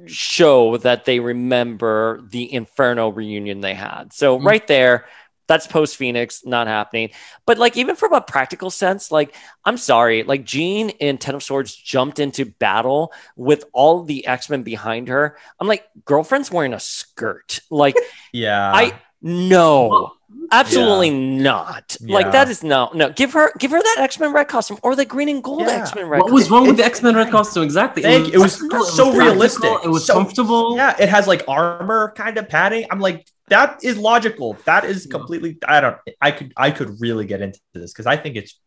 show 0.05 0.77
that 0.77 1.05
they 1.05 1.19
remember 1.19 2.21
the 2.29 2.53
Inferno 2.53 3.09
reunion 3.09 3.61
they 3.61 3.73
had. 3.73 4.13
So 4.13 4.39
Mhm. 4.39 4.45
right 4.45 4.67
there, 4.67 5.05
that's 5.47 5.67
post 5.67 5.95
Phoenix, 5.95 6.45
not 6.45 6.67
happening. 6.67 7.11
But 7.45 7.57
like 7.57 7.77
even 7.77 7.95
from 7.95 8.13
a 8.13 8.21
practical 8.21 8.69
sense, 8.69 9.11
like 9.11 9.35
I'm 9.65 9.77
sorry, 9.77 10.23
like 10.23 10.43
Jean 10.43 10.89
in 10.89 11.17
Ten 11.17 11.35
of 11.35 11.43
Swords 11.43 11.75
jumped 11.75 12.19
into 12.19 12.45
battle 12.45 13.13
with 13.35 13.65
all 13.73 14.03
the 14.03 14.27
X 14.27 14.49
Men 14.49 14.63
behind 14.63 15.07
her. 15.07 15.37
I'm 15.59 15.67
like, 15.67 15.85
girlfriend's 16.05 16.51
wearing 16.51 16.73
a 16.73 16.79
skirt. 16.79 17.61
Like 17.69 17.95
yeah, 18.33 18.71
I 18.73 18.99
no. 19.21 20.13
Absolutely 20.51 21.09
not. 21.09 21.95
Like 22.01 22.31
that 22.31 22.49
is 22.49 22.63
no 22.63 22.89
no. 22.93 23.09
Give 23.11 23.31
her 23.33 23.51
give 23.59 23.71
her 23.71 23.81
that 23.81 23.97
X 23.99 24.19
Men 24.19 24.33
red 24.33 24.47
costume 24.47 24.77
or 24.83 24.95
the 24.95 25.05
green 25.05 25.29
and 25.29 25.41
gold 25.43 25.61
Yeah. 25.61 25.81
X 25.81 25.95
Men 25.95 26.07
red. 26.07 26.21
What 26.21 26.31
was 26.31 26.43
costume. 26.43 26.57
wrong 26.57 26.67
with 26.67 26.77
the 26.77 26.85
X 26.85 27.01
Men 27.01 27.15
Red 27.15 27.31
costume? 27.31 27.63
Exactly. 27.63 28.03
Thank 28.03 28.27
you. 28.27 28.33
It 28.33 28.37
was 28.39 28.57
practical, 28.57 28.85
so 28.85 29.03
practical, 29.05 29.25
realistic. 29.25 29.71
It 29.85 29.89
was 29.89 30.05
So- 30.05 30.13
comfortable. 30.13 30.75
Yeah, 30.75 30.95
it 30.99 31.09
has 31.09 31.27
like 31.27 31.43
armor 31.47 32.13
kind 32.15 32.37
of 32.37 32.49
padding. 32.49 32.85
I'm 32.91 32.99
like, 32.99 33.25
that 33.47 33.79
is 33.83 33.97
logical. 33.97 34.57
That 34.65 34.83
is 34.83 35.05
completely. 35.05 35.57
I 35.65 35.79
don't. 35.81 35.97
I 36.21 36.31
could. 36.31 36.53
I 36.57 36.71
could 36.71 36.99
really 36.99 37.25
get 37.25 37.41
into 37.41 37.59
this 37.73 37.93
because 37.93 38.05
I 38.05 38.17
think 38.17 38.35
it's. 38.35 38.59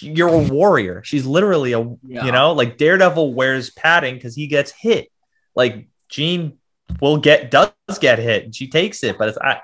You're 0.00 0.28
a 0.28 0.38
warrior. 0.38 1.02
She's 1.04 1.24
literally 1.26 1.72
a. 1.72 1.80
Yeah. 2.06 2.24
You 2.26 2.32
know, 2.32 2.52
like 2.52 2.76
Daredevil 2.76 3.34
wears 3.34 3.70
padding 3.70 4.14
because 4.16 4.34
he 4.34 4.46
gets 4.48 4.72
hit. 4.72 5.10
Like 5.54 5.88
Jean 6.08 6.58
will 7.00 7.18
get 7.18 7.50
does 7.50 7.70
get 8.00 8.18
hit 8.18 8.44
and 8.44 8.54
she 8.54 8.68
takes 8.68 9.04
it, 9.04 9.16
but 9.18 9.28
it's 9.28 9.38
I 9.38 9.60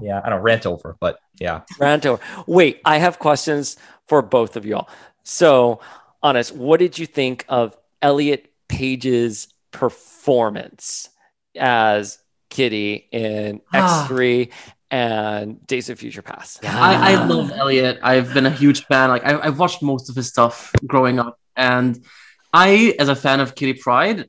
yeah, 0.00 0.20
I 0.24 0.30
don't 0.30 0.42
rant 0.42 0.66
over, 0.66 0.96
but 1.00 1.18
yeah. 1.38 1.62
Rant 1.78 2.06
over. 2.06 2.22
Wait, 2.46 2.80
I 2.84 2.98
have 2.98 3.18
questions 3.18 3.76
for 4.06 4.22
both 4.22 4.56
of 4.56 4.66
y'all. 4.66 4.88
So, 5.22 5.80
Anas, 6.22 6.52
what 6.52 6.80
did 6.80 6.98
you 6.98 7.06
think 7.06 7.44
of 7.48 7.76
Elliot 8.02 8.50
Page's 8.68 9.48
performance 9.70 11.08
as 11.56 12.18
Kitty 12.48 13.08
in 13.12 13.60
Ah. 13.72 14.06
X3 14.08 14.50
and 14.90 15.66
Days 15.66 15.88
of 15.88 15.98
Future 15.98 16.22
Past? 16.22 16.64
I, 16.64 17.12
I 17.12 17.24
love 17.24 17.52
Elliot. 17.52 18.00
I've 18.02 18.34
been 18.34 18.46
a 18.46 18.50
huge 18.50 18.84
fan. 18.86 19.10
Like 19.10 19.24
I, 19.24 19.40
I've 19.40 19.58
watched 19.58 19.82
most 19.82 20.10
of 20.10 20.16
his 20.16 20.28
stuff 20.28 20.72
growing 20.86 21.18
up, 21.18 21.38
and 21.56 22.04
I, 22.52 22.94
as 22.98 23.08
a 23.08 23.16
fan 23.16 23.40
of 23.40 23.54
Kitty 23.54 23.74
Pryde, 23.74 24.28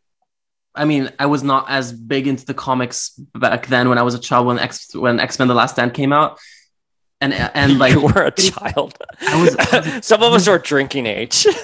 I 0.74 0.86
mean, 0.86 1.12
I 1.20 1.26
was 1.26 1.44
not 1.44 1.66
as 1.70 1.92
big 1.92 2.28
into 2.28 2.46
the 2.46 2.54
comics 2.54 3.10
back 3.36 3.68
then 3.68 3.90
when 3.90 3.98
I 3.98 4.04
was 4.04 4.16
a 4.16 4.20
child 4.20 4.48
when 4.48 4.60
X 4.60 4.96
when 4.96 5.20
X 5.20 5.38
Men: 5.38 5.48
The 5.48 5.54
Last 5.54 5.74
Stand 5.74 5.94
came 5.94 6.14
out, 6.14 6.40
and 7.20 7.34
and 7.34 7.78
like 7.80 7.94
you 7.94 8.02
were 8.02 8.24
a 8.24 8.32
child. 8.32 8.98
I 9.22 9.42
was 9.42 10.06
Some 10.06 10.24
of 10.24 10.34
us 10.34 10.48
are 10.48 10.58
drinking 10.58 11.08
age. 11.08 11.46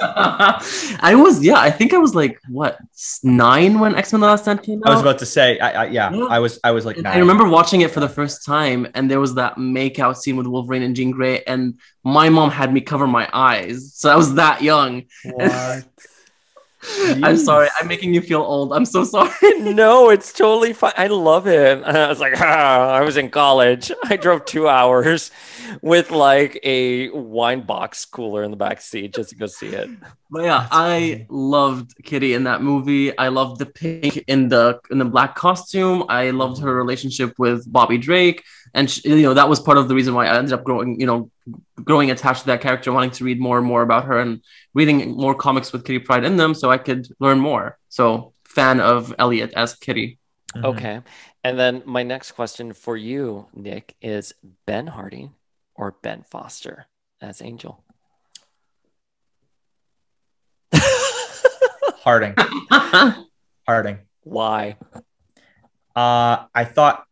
I 0.00 1.14
was 1.14 1.44
yeah. 1.44 1.58
I 1.58 1.70
think 1.70 1.92
I 1.92 1.98
was 1.98 2.14
like 2.14 2.40
what 2.48 2.78
nine 3.22 3.80
when 3.80 3.94
X 3.94 4.12
Men: 4.12 4.20
The 4.20 4.26
Last 4.28 4.42
Stand 4.42 4.62
came 4.62 4.82
out. 4.82 4.88
I 4.88 4.92
was 4.92 5.02
about 5.02 5.18
to 5.18 5.26
say, 5.26 5.58
I, 5.58 5.84
I 5.84 5.86
yeah, 5.86 6.10
Yeah. 6.10 6.24
I 6.24 6.38
was 6.38 6.58
I 6.64 6.70
was 6.70 6.86
like 6.86 6.96
nine. 6.96 7.16
I 7.16 7.18
remember 7.18 7.46
watching 7.46 7.82
it 7.82 7.90
for 7.90 8.00
the 8.00 8.08
first 8.08 8.46
time, 8.46 8.88
and 8.94 9.10
there 9.10 9.20
was 9.20 9.34
that 9.34 9.56
makeout 9.56 10.16
scene 10.16 10.36
with 10.36 10.46
Wolverine 10.46 10.82
and 10.82 10.96
Jean 10.96 11.10
Grey, 11.10 11.42
and 11.44 11.78
my 12.02 12.30
mom 12.30 12.50
had 12.50 12.72
me 12.72 12.80
cover 12.80 13.06
my 13.06 13.28
eyes, 13.32 13.92
so 13.94 14.10
I 14.10 14.16
was 14.16 14.34
that 14.34 14.62
young. 14.62 15.04
What? 15.24 15.84
I'm 16.98 17.36
sorry, 17.36 17.68
I'm 17.80 17.88
making 17.88 18.14
you 18.14 18.20
feel 18.20 18.40
old. 18.40 18.72
I'm 18.72 18.84
so 18.84 19.04
sorry. 19.04 19.30
no, 19.58 20.10
it's 20.10 20.32
totally 20.32 20.72
fine. 20.72 20.92
I 20.96 21.06
love 21.06 21.46
it. 21.46 21.82
I 21.84 22.08
was 22.08 22.20
like, 22.20 22.40
ah, 22.40 22.90
I 22.90 23.00
was 23.02 23.16
in 23.16 23.30
college. 23.30 23.90
I 24.04 24.16
drove 24.16 24.44
two 24.44 24.68
hours 24.68 25.30
with 25.82 26.10
like 26.10 26.58
a 26.62 27.10
wine 27.10 27.62
box 27.62 28.04
cooler 28.04 28.42
in 28.42 28.50
the 28.50 28.56
back 28.56 28.80
seat 28.80 29.14
just 29.14 29.30
to 29.30 29.36
go 29.36 29.46
see 29.46 29.68
it. 29.68 29.88
But 30.30 30.44
yeah, 30.44 30.66
I 30.70 31.26
loved 31.28 31.94
Kitty 32.04 32.34
in 32.34 32.44
that 32.44 32.62
movie. 32.62 33.16
I 33.16 33.28
loved 33.28 33.58
the 33.60 33.66
pink 33.66 34.24
in 34.26 34.48
the 34.48 34.80
in 34.90 34.98
the 34.98 35.04
black 35.04 35.34
costume. 35.34 36.04
I 36.08 36.30
loved 36.30 36.60
her 36.60 36.74
relationship 36.74 37.38
with 37.38 37.70
Bobby 37.70 37.98
Drake, 37.98 38.42
and 38.74 38.90
she, 38.90 39.08
you 39.08 39.22
know 39.22 39.34
that 39.34 39.48
was 39.48 39.60
part 39.60 39.78
of 39.78 39.88
the 39.88 39.94
reason 39.94 40.14
why 40.14 40.26
I 40.26 40.36
ended 40.36 40.52
up 40.52 40.64
growing, 40.64 41.00
you 41.00 41.06
know, 41.06 41.30
growing 41.76 42.10
attached 42.10 42.40
to 42.40 42.46
that 42.48 42.60
character, 42.60 42.92
wanting 42.92 43.12
to 43.12 43.24
read 43.24 43.40
more 43.40 43.58
and 43.58 43.66
more 43.66 43.82
about 43.82 44.04
her, 44.04 44.18
and 44.18 44.42
reading 44.74 45.16
more 45.16 45.34
comics 45.34 45.72
with 45.72 45.84
Kitty 45.84 46.00
Pryde 46.00 46.24
in 46.24 46.36
them, 46.36 46.54
so 46.54 46.70
I 46.70 46.78
could 46.78 47.06
learn 47.20 47.38
more. 47.38 47.78
So 47.88 48.34
fan 48.44 48.80
of 48.80 49.14
Elliot 49.18 49.52
as 49.56 49.74
Kitty. 49.74 50.18
Mhm. 50.54 50.64
Okay. 50.64 51.00
And 51.42 51.58
then 51.58 51.82
my 51.84 52.02
next 52.02 52.32
question 52.32 52.72
for 52.72 52.96
you, 52.96 53.46
Nick, 53.54 53.96
is 54.00 54.32
Ben 54.66 54.86
Hardy 54.86 55.30
or 55.74 55.96
Ben 56.02 56.22
Foster 56.22 56.86
as 57.20 57.42
Angel? 57.42 57.84
Hardy. 62.02 62.34
Hardy. 63.66 63.96
Why? 64.22 64.76
Uh, 65.94 66.46
I 66.54 66.64
thought 66.64 67.04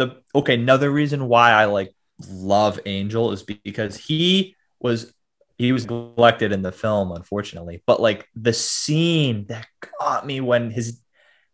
the 0.00 0.22
okay. 0.34 0.54
Another 0.54 0.90
reason 0.90 1.28
why 1.28 1.52
I 1.52 1.66
like 1.66 1.94
love 2.28 2.80
Angel 2.86 3.32
is 3.32 3.42
because 3.42 3.96
he 3.96 4.56
was 4.80 5.12
he 5.58 5.72
was 5.72 5.84
neglected 5.88 6.52
in 6.52 6.62
the 6.62 6.72
film, 6.72 7.12
unfortunately. 7.12 7.82
But 7.86 8.00
like 8.00 8.26
the 8.34 8.52
scene 8.54 9.46
that 9.48 9.66
got 10.00 10.26
me 10.26 10.40
when 10.40 10.70
his 10.70 11.00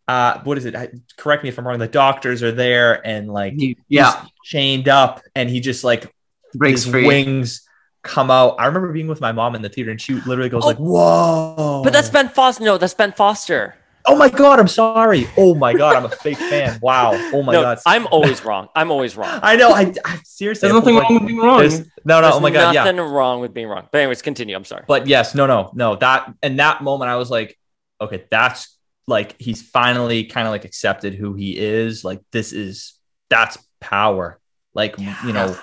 uh, 0.09 0.40
what 0.44 0.57
is 0.57 0.64
it? 0.64 0.76
I- 0.76 0.90
Correct 1.16 1.42
me 1.42 1.49
if 1.49 1.59
I'm 1.59 1.66
wrong. 1.66 1.78
The 1.80 1.88
doctors 1.88 2.42
are 2.44 2.53
there 2.53 3.05
and 3.05 3.28
like 3.28 3.55
He- 3.55 3.76
yeah, 3.88 4.20
he's 4.22 4.30
chained 4.44 4.88
up, 4.88 5.20
and 5.34 5.51
he 5.51 5.59
just 5.61 5.82
like 5.82 6.12
breaks 6.55 6.84
his 6.84 6.92
free. 6.92 7.07
wings 7.07 7.62
come 8.03 8.30
out. 8.30 8.55
I 8.61 8.66
remember 8.66 8.92
being 8.92 9.09
with 9.09 9.20
my 9.20 9.32
mom 9.32 9.57
in 9.57 9.62
the 9.62 9.68
theater, 9.68 9.90
and 9.90 10.01
she 10.01 10.14
literally 10.14 10.49
goes 10.49 10.62
Oh. 10.62 10.68
like, 10.68 10.76
"Whoa!" 10.78 11.80
But 11.82 11.92
that's 11.92 12.09
Ben 12.09 12.28
Foster. 12.28 12.62
No, 12.62 12.78
that's 12.78 12.94
Ben 12.94 13.11
Foster. 13.12 13.74
Oh 14.09 14.16
my 14.16 14.28
god, 14.28 14.61
I'm 14.61 14.68
sorry. 14.68 15.26
Oh 15.36 15.54
my 15.54 15.72
god, 15.72 15.96
I'm 15.96 16.04
a 16.04 16.09
fake 16.09 16.38
fan. 16.38 16.78
Wow. 16.80 17.11
Oh 17.32 17.42
my 17.42 17.52
no, 17.52 17.62
god. 17.62 17.78
I'm 17.86 18.07
always 18.09 18.44
wrong. 18.44 18.68
I'm 18.74 18.90
always 18.90 19.16
wrong. 19.16 19.40
I 19.42 19.57
know. 19.57 19.70
I, 19.72 19.92
I 20.04 20.20
seriously. 20.24 20.68
There's 20.68 20.78
nothing 20.80 20.94
like, 20.94 21.04
wrong 21.09 21.14
with 21.18 21.26
being 21.26 21.40
wrong. 21.40 21.59
there's- 21.59 21.78
No, 22.04 22.16
no. 22.20 22.22
There's 22.22 22.34
oh 22.34 22.40
my 22.40 22.50
god. 22.50 22.74
Yeah. 22.74 22.84
Nothing 22.84 23.00
wrong 23.00 23.40
with 23.40 23.52
being 23.52 23.66
wrong. 23.66 23.88
But 23.90 23.98
anyways, 23.98 24.22
continue. 24.22 24.54
I'm 24.54 24.64
sorry. 24.64 24.84
But 24.86 25.07
yes, 25.07 25.34
no, 25.34 25.46
no, 25.46 25.70
no. 25.74 25.96
That 25.96 26.32
in 26.42 26.57
that 26.57 26.82
moment, 26.82 27.11
I 27.11 27.16
was 27.16 27.30
like, 27.30 27.59
okay, 28.00 28.24
that's 28.30 28.76
like 29.09 29.40
he's 29.40 29.62
finally 29.62 30.24
kind 30.24 30.46
of 30.46 30.52
like 30.52 30.64
accepted 30.64 31.14
who 31.14 31.34
he 31.34 31.57
is. 31.57 32.04
Like 32.04 32.20
this 32.32 32.52
is 32.52 32.94
that's 33.28 33.59
power. 33.80 34.38
Like 34.74 34.98
you 34.98 35.32
know, 35.32 35.57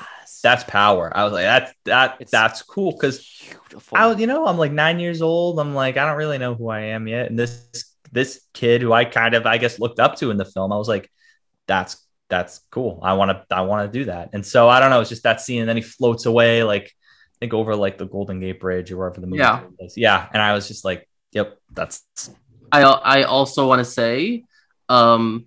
that's 0.43 0.63
power. 0.65 1.11
I 1.15 1.23
was 1.23 1.33
like, 1.33 1.43
that's 1.43 1.73
that 1.85 2.17
It's 2.19 2.31
that's 2.31 2.61
cool 2.61 2.91
because 2.91 3.25
beautiful. 3.69 3.97
I 3.97 4.07
was, 4.07 4.19
you 4.19 4.27
know, 4.27 4.45
I'm 4.47 4.57
like 4.57 4.71
nine 4.71 4.99
years 4.99 5.21
old. 5.21 5.59
I'm 5.59 5.73
like, 5.75 5.97
I 5.97 6.05
don't 6.05 6.17
really 6.17 6.39
know 6.39 6.55
who 6.55 6.67
I 6.69 6.81
am 6.81 7.07
yet. 7.07 7.29
And 7.29 7.37
this 7.39 7.92
this 8.13 8.41
kid 8.53 8.81
who 8.81 8.93
I 8.93 9.05
kind 9.05 9.33
of, 9.33 9.45
I 9.45 9.57
guess, 9.57 9.79
looked 9.79 9.99
up 9.99 10.15
to 10.17 10.31
in 10.31 10.37
the 10.37 10.45
film, 10.45 10.71
I 10.71 10.77
was 10.77 10.87
like, 10.87 11.09
that's 11.67 11.97
that's 12.29 12.61
cool. 12.71 12.99
I 13.03 13.13
want 13.13 13.31
to 13.31 13.55
I 13.55 13.61
want 13.61 13.91
to 13.91 13.99
do 13.99 14.05
that. 14.05 14.29
And 14.33 14.45
so 14.45 14.69
I 14.69 14.79
don't 14.79 14.89
know. 14.89 15.01
It's 15.01 15.09
just 15.09 15.23
that 15.23 15.41
scene, 15.41 15.61
and 15.61 15.69
then 15.69 15.75
he 15.77 15.81
floats 15.83 16.25
away, 16.25 16.63
like 16.63 16.85
I 16.85 17.35
think 17.39 17.53
over 17.53 17.75
like 17.75 17.97
the 17.97 18.05
Golden 18.05 18.39
Gate 18.39 18.59
Bridge 18.59 18.91
or 18.91 18.97
wherever 18.97 19.19
the 19.19 19.27
movie 19.27 19.39
Yeah. 19.39 19.63
is. 19.79 19.97
Yeah. 19.97 20.27
And 20.33 20.41
I 20.41 20.53
was 20.53 20.67
just 20.67 20.85
like, 20.85 21.07
yep, 21.31 21.57
that's 21.71 22.03
I 22.71 22.83
I 22.83 23.23
also 23.23 23.67
want 23.67 23.79
to 23.79 23.85
say, 23.85 24.45
um, 24.89 25.45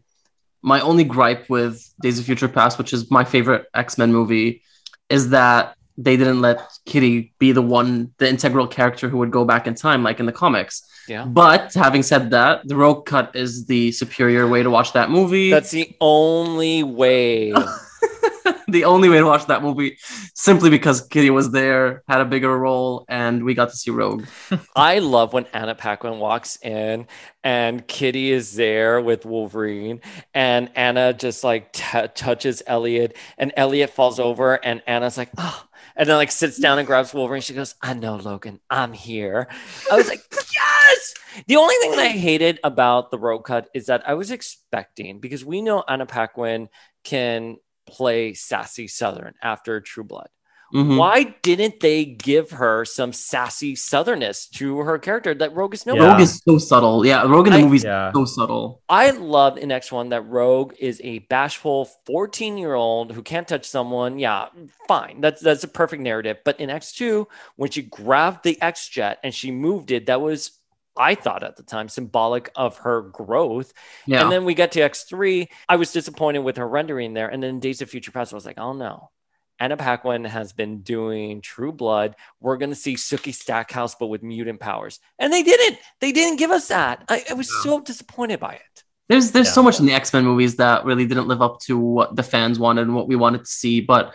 my 0.62 0.80
only 0.80 1.04
gripe 1.04 1.48
with 1.48 1.82
Days 2.00 2.18
of 2.18 2.24
Future 2.24 2.48
Past, 2.48 2.78
which 2.78 2.92
is 2.92 3.10
my 3.10 3.24
favorite 3.24 3.66
X 3.74 3.98
Men 3.98 4.12
movie, 4.12 4.62
is 5.08 5.30
that 5.30 5.76
they 5.98 6.16
didn't 6.16 6.40
let 6.40 6.60
Kitty 6.84 7.32
be 7.38 7.52
the 7.52 7.62
one, 7.62 8.12
the 8.18 8.28
integral 8.28 8.66
character 8.66 9.08
who 9.08 9.18
would 9.18 9.30
go 9.30 9.44
back 9.44 9.66
in 9.66 9.74
time, 9.74 10.02
like 10.02 10.20
in 10.20 10.26
the 10.26 10.32
comics. 10.32 10.86
Yeah. 11.08 11.24
But 11.24 11.72
having 11.74 12.02
said 12.02 12.30
that, 12.30 12.66
the 12.66 12.76
Rogue 12.76 13.06
Cut 13.06 13.34
is 13.34 13.66
the 13.66 13.92
superior 13.92 14.46
way 14.46 14.62
to 14.62 14.70
watch 14.70 14.92
that 14.92 15.10
movie. 15.10 15.50
That's 15.50 15.70
the 15.70 15.96
only 16.00 16.82
way. 16.82 17.52
the 18.68 18.84
only 18.84 19.08
way 19.08 19.18
to 19.18 19.24
watch 19.24 19.46
that 19.46 19.62
movie, 19.62 19.98
simply 20.34 20.70
because 20.70 21.00
Kitty 21.00 21.30
was 21.30 21.50
there, 21.52 22.02
had 22.08 22.20
a 22.20 22.24
bigger 22.24 22.56
role, 22.56 23.04
and 23.08 23.44
we 23.44 23.54
got 23.54 23.70
to 23.70 23.76
see 23.76 23.90
Rogue. 23.90 24.26
I 24.76 24.98
love 24.98 25.32
when 25.32 25.46
Anna 25.52 25.74
Paquin 25.74 26.18
walks 26.18 26.58
in 26.62 27.06
and 27.44 27.86
Kitty 27.86 28.32
is 28.32 28.54
there 28.54 29.00
with 29.00 29.24
Wolverine, 29.24 30.00
and 30.34 30.70
Anna 30.74 31.12
just 31.12 31.44
like 31.44 31.72
t- 31.72 32.08
touches 32.14 32.62
Elliot, 32.66 33.16
and 33.38 33.52
Elliot 33.56 33.90
falls 33.90 34.18
over, 34.18 34.54
and 34.64 34.82
Anna's 34.86 35.16
like, 35.16 35.30
oh. 35.38 35.65
And 35.96 36.08
then 36.08 36.16
like 36.16 36.30
sits 36.30 36.58
down 36.58 36.78
and 36.78 36.86
grabs 36.86 37.14
Wolverine. 37.14 37.42
She 37.42 37.54
goes, 37.54 37.74
"I 37.82 37.94
know, 37.94 38.16
Logan. 38.16 38.60
I'm 38.68 38.92
here." 38.92 39.48
I 39.90 39.96
was 39.96 40.08
like, 40.08 40.20
"Yes!" 40.32 41.14
The 41.46 41.56
only 41.56 41.74
thing 41.76 41.92
that 41.92 42.00
I 42.00 42.08
hated 42.08 42.60
about 42.64 43.10
the 43.10 43.18
Rogue 43.18 43.44
Cut 43.44 43.68
is 43.74 43.86
that 43.86 44.08
I 44.08 44.14
was 44.14 44.30
expecting 44.30 45.20
because 45.20 45.44
we 45.44 45.62
know 45.62 45.82
Anna 45.88 46.06
Paquin 46.06 46.68
can 47.04 47.56
play 47.86 48.34
sassy 48.34 48.88
Southern 48.88 49.34
after 49.42 49.80
True 49.80 50.04
Blood. 50.04 50.28
Mhm. 50.74 50.96
Why 50.98 51.34
didn't 51.42 51.80
they 51.80 52.04
give 52.04 52.50
her 52.50 52.84
some 52.84 53.12
sassy 53.12 53.74
southernness 53.74 54.50
to 54.52 54.78
her 54.78 54.98
character 54.98 55.32
that 55.34 55.54
Rogue 55.54 55.74
is 55.74 55.86
no? 55.86 55.94
Yeah. 55.94 56.10
Rogue 56.12 56.20
is 56.20 56.42
so 56.44 56.58
subtle. 56.58 57.06
Yeah, 57.06 57.22
Rogue 57.22 57.46
in 57.46 57.52
the 57.52 57.58
I- 57.60 57.62
movie 57.62 57.76
is 57.76 57.84
Yeah. 57.84 58.12
so 58.12 58.24
subtle. 58.24 58.82
I 58.88 59.10
love 59.10 59.58
in 59.58 59.70
X1 59.70 60.08
that 60.10 60.22
Rogue 60.22 60.74
is 60.78 61.00
a 61.04 61.20
bashful 61.20 61.88
14 62.04 62.58
year 62.58 62.74
old 62.74 63.12
who 63.12 63.22
can't 63.22 63.46
touch 63.46 63.64
someone. 63.64 64.18
Yeah, 64.18 64.46
fine. 64.88 65.20
That's 65.20 65.40
that's 65.40 65.62
a 65.64 65.68
perfect 65.68 66.02
narrative. 66.02 66.38
But 66.44 66.58
in 66.58 66.68
X2, 66.68 67.26
when 67.56 67.70
she 67.70 67.82
grabbed 67.82 68.42
the 68.42 68.60
X 68.60 68.88
Jet 68.88 69.18
and 69.22 69.32
she 69.34 69.50
moved 69.52 69.90
it, 69.92 70.06
that 70.06 70.20
was 70.20 70.50
I 70.98 71.14
thought 71.14 71.42
at 71.42 71.56
the 71.56 71.62
time 71.62 71.88
symbolic 71.90 72.50
of 72.56 72.78
her 72.78 73.02
growth. 73.02 73.72
Yeah. 74.06 74.22
And 74.22 74.32
then 74.32 74.46
we 74.46 74.54
get 74.54 74.72
to 74.72 74.80
X3. 74.80 75.46
I 75.68 75.76
was 75.76 75.92
disappointed 75.92 76.38
with 76.38 76.56
her 76.56 76.66
rendering 76.66 77.12
there. 77.12 77.28
And 77.28 77.42
then 77.42 77.60
Days 77.60 77.82
of 77.82 77.90
Future 77.90 78.10
Past, 78.12 78.32
I 78.32 78.36
was 78.36 78.46
like, 78.46 78.58
oh 78.58 78.72
no. 78.72 79.10
Anna 79.58 79.76
Paquin 79.76 80.24
has 80.24 80.52
been 80.52 80.80
doing 80.82 81.40
True 81.40 81.72
Blood. 81.72 82.14
We're 82.40 82.58
going 82.58 82.70
to 82.70 82.76
see 82.76 82.94
Sookie 82.94 83.34
Stackhouse, 83.34 83.94
but 83.94 84.08
with 84.08 84.22
mutant 84.22 84.60
powers. 84.60 85.00
And 85.18 85.32
they 85.32 85.42
didn't. 85.42 85.78
They 86.00 86.12
didn't 86.12 86.36
give 86.38 86.50
us 86.50 86.68
that. 86.68 87.04
I, 87.08 87.24
I 87.30 87.34
was 87.34 87.50
so 87.62 87.80
disappointed 87.80 88.38
by 88.40 88.54
it. 88.54 88.82
There's 89.08 89.30
there's 89.30 89.46
Yeah. 89.48 89.52
so 89.52 89.62
much 89.62 89.78
in 89.80 89.86
the 89.86 89.92
X 89.94 90.12
Men 90.12 90.24
movies 90.24 90.56
that 90.56 90.84
really 90.84 91.06
didn't 91.06 91.28
live 91.28 91.40
up 91.40 91.60
to 91.60 91.78
what 91.78 92.16
the 92.16 92.22
fans 92.22 92.58
wanted 92.58 92.82
and 92.82 92.94
what 92.94 93.08
we 93.08 93.16
wanted 93.16 93.44
to 93.44 93.50
see. 93.50 93.80
But 93.80 94.12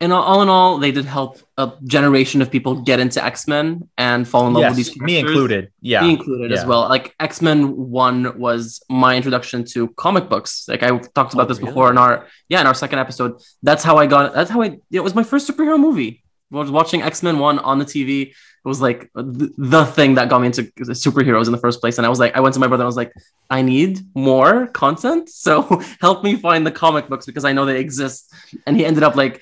in 0.00 0.12
all, 0.12 0.40
in 0.40 0.48
all, 0.48 0.78
they 0.78 0.92
did 0.92 1.04
help 1.04 1.38
a 1.58 1.72
generation 1.84 2.40
of 2.40 2.50
people 2.50 2.80
get 2.80 3.00
into 3.00 3.22
X 3.22 3.46
Men 3.46 3.88
and 3.98 4.26
fall 4.26 4.46
in 4.46 4.54
love 4.54 4.64
with 4.70 4.76
these 4.76 4.88
yes, 4.88 4.96
characters. 4.96 5.06
me 5.06 5.18
included. 5.18 5.72
Yeah. 5.82 6.00
Me 6.02 6.10
included 6.10 6.52
as 6.52 6.64
well. 6.64 6.88
Like 6.88 7.14
X 7.20 7.42
Men 7.42 7.76
One 7.90 8.38
was 8.38 8.82
my 8.88 9.14
introduction 9.16 9.64
to 9.72 9.88
comic 9.88 10.28
books. 10.30 10.66
Like 10.68 10.82
I 10.82 10.88
talked 10.98 11.34
about 11.34 11.44
Oh, 11.44 11.48
this 11.48 11.58
really? 11.58 11.70
before 11.70 11.90
in 11.90 11.98
our 11.98 12.26
yeah 12.48 12.60
in 12.62 12.66
our 12.66 12.74
second 12.74 12.98
episode. 12.98 13.40
That's 13.62 13.84
how 13.84 13.98
I 13.98 14.06
got. 14.06 14.32
That's 14.32 14.50
how 14.50 14.62
I. 14.62 14.78
It 14.90 15.00
was 15.00 15.14
my 15.14 15.22
first 15.22 15.46
superhero 15.48 15.78
movie. 15.78 16.22
I 16.52 16.56
was 16.56 16.70
watching 16.70 17.02
X 17.02 17.22
Men 17.22 17.38
One 17.38 17.58
on 17.58 17.78
the 17.78 17.84
TV. 17.84 18.32
It 18.62 18.68
was 18.68 18.80
like 18.80 19.10
the, 19.14 19.50
the 19.56 19.84
thing 19.86 20.16
that 20.16 20.28
got 20.28 20.40
me 20.40 20.46
into 20.46 20.64
superheroes 21.06 21.46
in 21.46 21.52
the 21.52 21.58
first 21.58 21.80
place. 21.80 21.96
And 21.98 22.06
I 22.06 22.10
was 22.10 22.18
like, 22.20 22.36
I 22.36 22.40
went 22.40 22.52
to 22.54 22.60
my 22.60 22.66
brother 22.66 22.82
and 22.82 22.86
I 22.86 22.92
was 22.94 22.96
like, 22.96 23.12
I 23.48 23.62
need 23.62 24.00
more 24.14 24.66
content. 24.66 25.30
So 25.30 25.62
help 26.00 26.22
me 26.24 26.36
find 26.36 26.66
the 26.66 26.70
comic 26.70 27.08
books 27.08 27.24
because 27.24 27.46
I 27.46 27.52
know 27.54 27.64
they 27.64 27.80
exist. 27.80 28.34
And 28.66 28.76
he 28.76 28.84
ended 28.84 29.02
up 29.02 29.16
like 29.16 29.40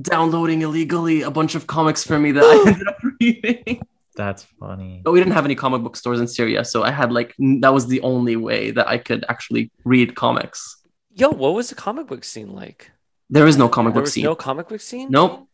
downloading 0.00 0.62
illegally 0.62 1.22
a 1.22 1.30
bunch 1.30 1.54
of 1.54 1.66
comics 1.66 2.04
for 2.04 2.18
me 2.18 2.32
that 2.32 2.44
I 2.44 2.70
ended 2.70 2.88
up 2.88 2.98
reading. 3.20 3.82
That's 4.14 4.42
funny. 4.60 5.00
But 5.04 5.12
we 5.12 5.20
didn't 5.20 5.32
have 5.32 5.44
any 5.44 5.54
comic 5.54 5.82
book 5.82 5.96
stores 5.96 6.20
in 6.20 6.28
Syria, 6.28 6.64
so 6.64 6.82
I 6.82 6.90
had 6.90 7.12
like 7.12 7.34
that 7.60 7.72
was 7.72 7.86
the 7.86 8.00
only 8.02 8.36
way 8.36 8.70
that 8.70 8.88
I 8.88 8.98
could 8.98 9.24
actually 9.28 9.70
read 9.84 10.14
comics. 10.14 10.76
Yo, 11.14 11.30
what 11.30 11.54
was 11.54 11.70
the 11.70 11.74
comic 11.74 12.06
book 12.06 12.24
scene 12.24 12.52
like? 12.54 12.90
There 13.30 13.46
is 13.46 13.56
no 13.56 13.68
comic 13.68 13.94
There 13.94 14.00
book 14.00 14.06
was 14.06 14.12
scene. 14.12 14.24
no 14.24 14.34
comic 14.34 14.68
book 14.68 14.80
scene. 14.80 15.08
Nope. 15.10 15.48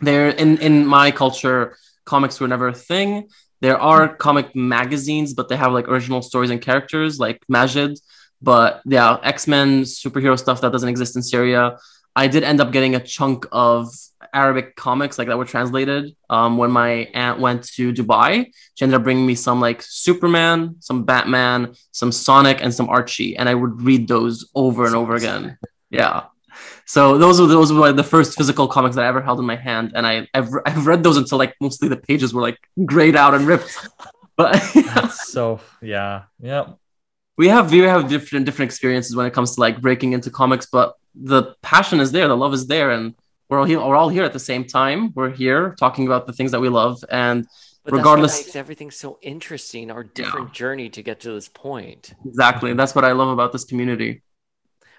There 0.00 0.30
in 0.30 0.58
in 0.58 0.86
my 0.86 1.12
culture, 1.12 1.76
comics 2.04 2.40
were 2.40 2.48
never 2.48 2.68
a 2.68 2.74
thing. 2.74 3.28
There 3.60 3.78
are 3.78 4.08
hmm. 4.08 4.16
comic 4.16 4.56
magazines, 4.56 5.34
but 5.34 5.48
they 5.48 5.56
have 5.56 5.72
like 5.72 5.88
original 5.88 6.22
stories 6.22 6.50
and 6.50 6.60
characters 6.60 7.20
like 7.20 7.40
Majid. 7.48 7.98
But 8.40 8.82
yeah, 8.84 9.18
X 9.22 9.46
Men 9.46 9.82
superhero 9.82 10.36
stuff 10.36 10.60
that 10.62 10.72
doesn't 10.72 10.88
exist 10.88 11.14
in 11.14 11.22
Syria. 11.22 11.78
I 12.14 12.28
did 12.28 12.42
end 12.42 12.60
up 12.60 12.72
getting 12.72 12.94
a 12.94 13.00
chunk 13.00 13.46
of 13.52 13.88
Arabic 14.34 14.76
comics 14.76 15.18
like 15.18 15.28
that 15.28 15.38
were 15.38 15.44
translated. 15.44 16.14
Um, 16.28 16.58
when 16.58 16.70
my 16.70 17.08
aunt 17.14 17.40
went 17.40 17.64
to 17.74 17.92
Dubai, 17.92 18.52
she 18.74 18.84
ended 18.84 18.96
up 18.96 19.04
bringing 19.04 19.26
me 19.26 19.34
some 19.34 19.60
like 19.60 19.82
Superman, 19.82 20.76
some 20.80 21.04
Batman, 21.04 21.74
some 21.90 22.12
Sonic, 22.12 22.62
and 22.62 22.72
some 22.72 22.88
Archie, 22.88 23.36
and 23.36 23.48
I 23.48 23.54
would 23.54 23.82
read 23.82 24.08
those 24.08 24.50
over 24.54 24.86
and 24.86 24.94
over 24.94 25.14
again. 25.14 25.58
Yeah. 25.90 26.24
So 26.84 27.16
those 27.18 27.40
were 27.40 27.46
those 27.46 27.72
were 27.72 27.80
like 27.80 27.96
the 27.96 28.04
first 28.04 28.36
physical 28.36 28.68
comics 28.68 28.96
that 28.96 29.04
I 29.04 29.08
ever 29.08 29.22
held 29.22 29.38
in 29.38 29.46
my 29.46 29.56
hand, 29.56 29.92
and 29.94 30.06
I 30.06 30.28
I've, 30.34 30.48
I've 30.66 30.86
read 30.86 31.02
those 31.02 31.16
until 31.16 31.38
like 31.38 31.54
mostly 31.60 31.88
the 31.88 31.96
pages 31.96 32.34
were 32.34 32.42
like 32.42 32.58
grayed 32.84 33.16
out 33.16 33.34
and 33.34 33.46
ripped. 33.46 33.76
But 34.34 34.52
That's 34.74 35.28
so 35.28 35.60
yeah. 35.82 36.22
yeah. 36.40 36.72
we 37.36 37.48
have 37.48 37.70
we 37.70 37.80
have 37.80 38.08
different 38.08 38.46
different 38.46 38.70
experiences 38.70 39.14
when 39.14 39.26
it 39.26 39.34
comes 39.34 39.54
to 39.54 39.60
like 39.60 39.80
breaking 39.82 40.14
into 40.14 40.30
comics, 40.30 40.64
but 40.64 40.94
the 41.14 41.54
passion 41.62 42.00
is 42.00 42.12
there, 42.12 42.28
the 42.28 42.36
love 42.36 42.54
is 42.54 42.66
there, 42.66 42.90
and 42.90 43.14
we're 43.48 43.58
all 43.58 43.64
here, 43.64 43.78
we're 43.80 43.96
all 43.96 44.08
here 44.08 44.24
at 44.24 44.32
the 44.32 44.38
same 44.38 44.64
time. 44.64 45.12
We're 45.14 45.30
here 45.30 45.74
talking 45.78 46.06
about 46.06 46.26
the 46.26 46.32
things 46.32 46.52
that 46.52 46.60
we 46.60 46.68
love, 46.68 47.04
and 47.10 47.46
But 47.84 47.94
regardless, 47.94 48.32
that's 48.32 48.40
what 48.40 48.46
makes 48.46 48.56
everything 48.56 48.90
so 48.90 49.18
interesting. 49.22 49.90
Our 49.90 50.04
different 50.04 50.52
journey 50.52 50.88
to 50.90 51.02
get 51.02 51.20
to 51.20 51.32
this 51.32 51.48
point. 51.48 52.14
exactly, 52.24 52.72
that's 52.74 52.94
what 52.94 53.04
I 53.04 53.12
love 53.12 53.28
about 53.28 53.52
this 53.52 53.64
community. 53.64 54.22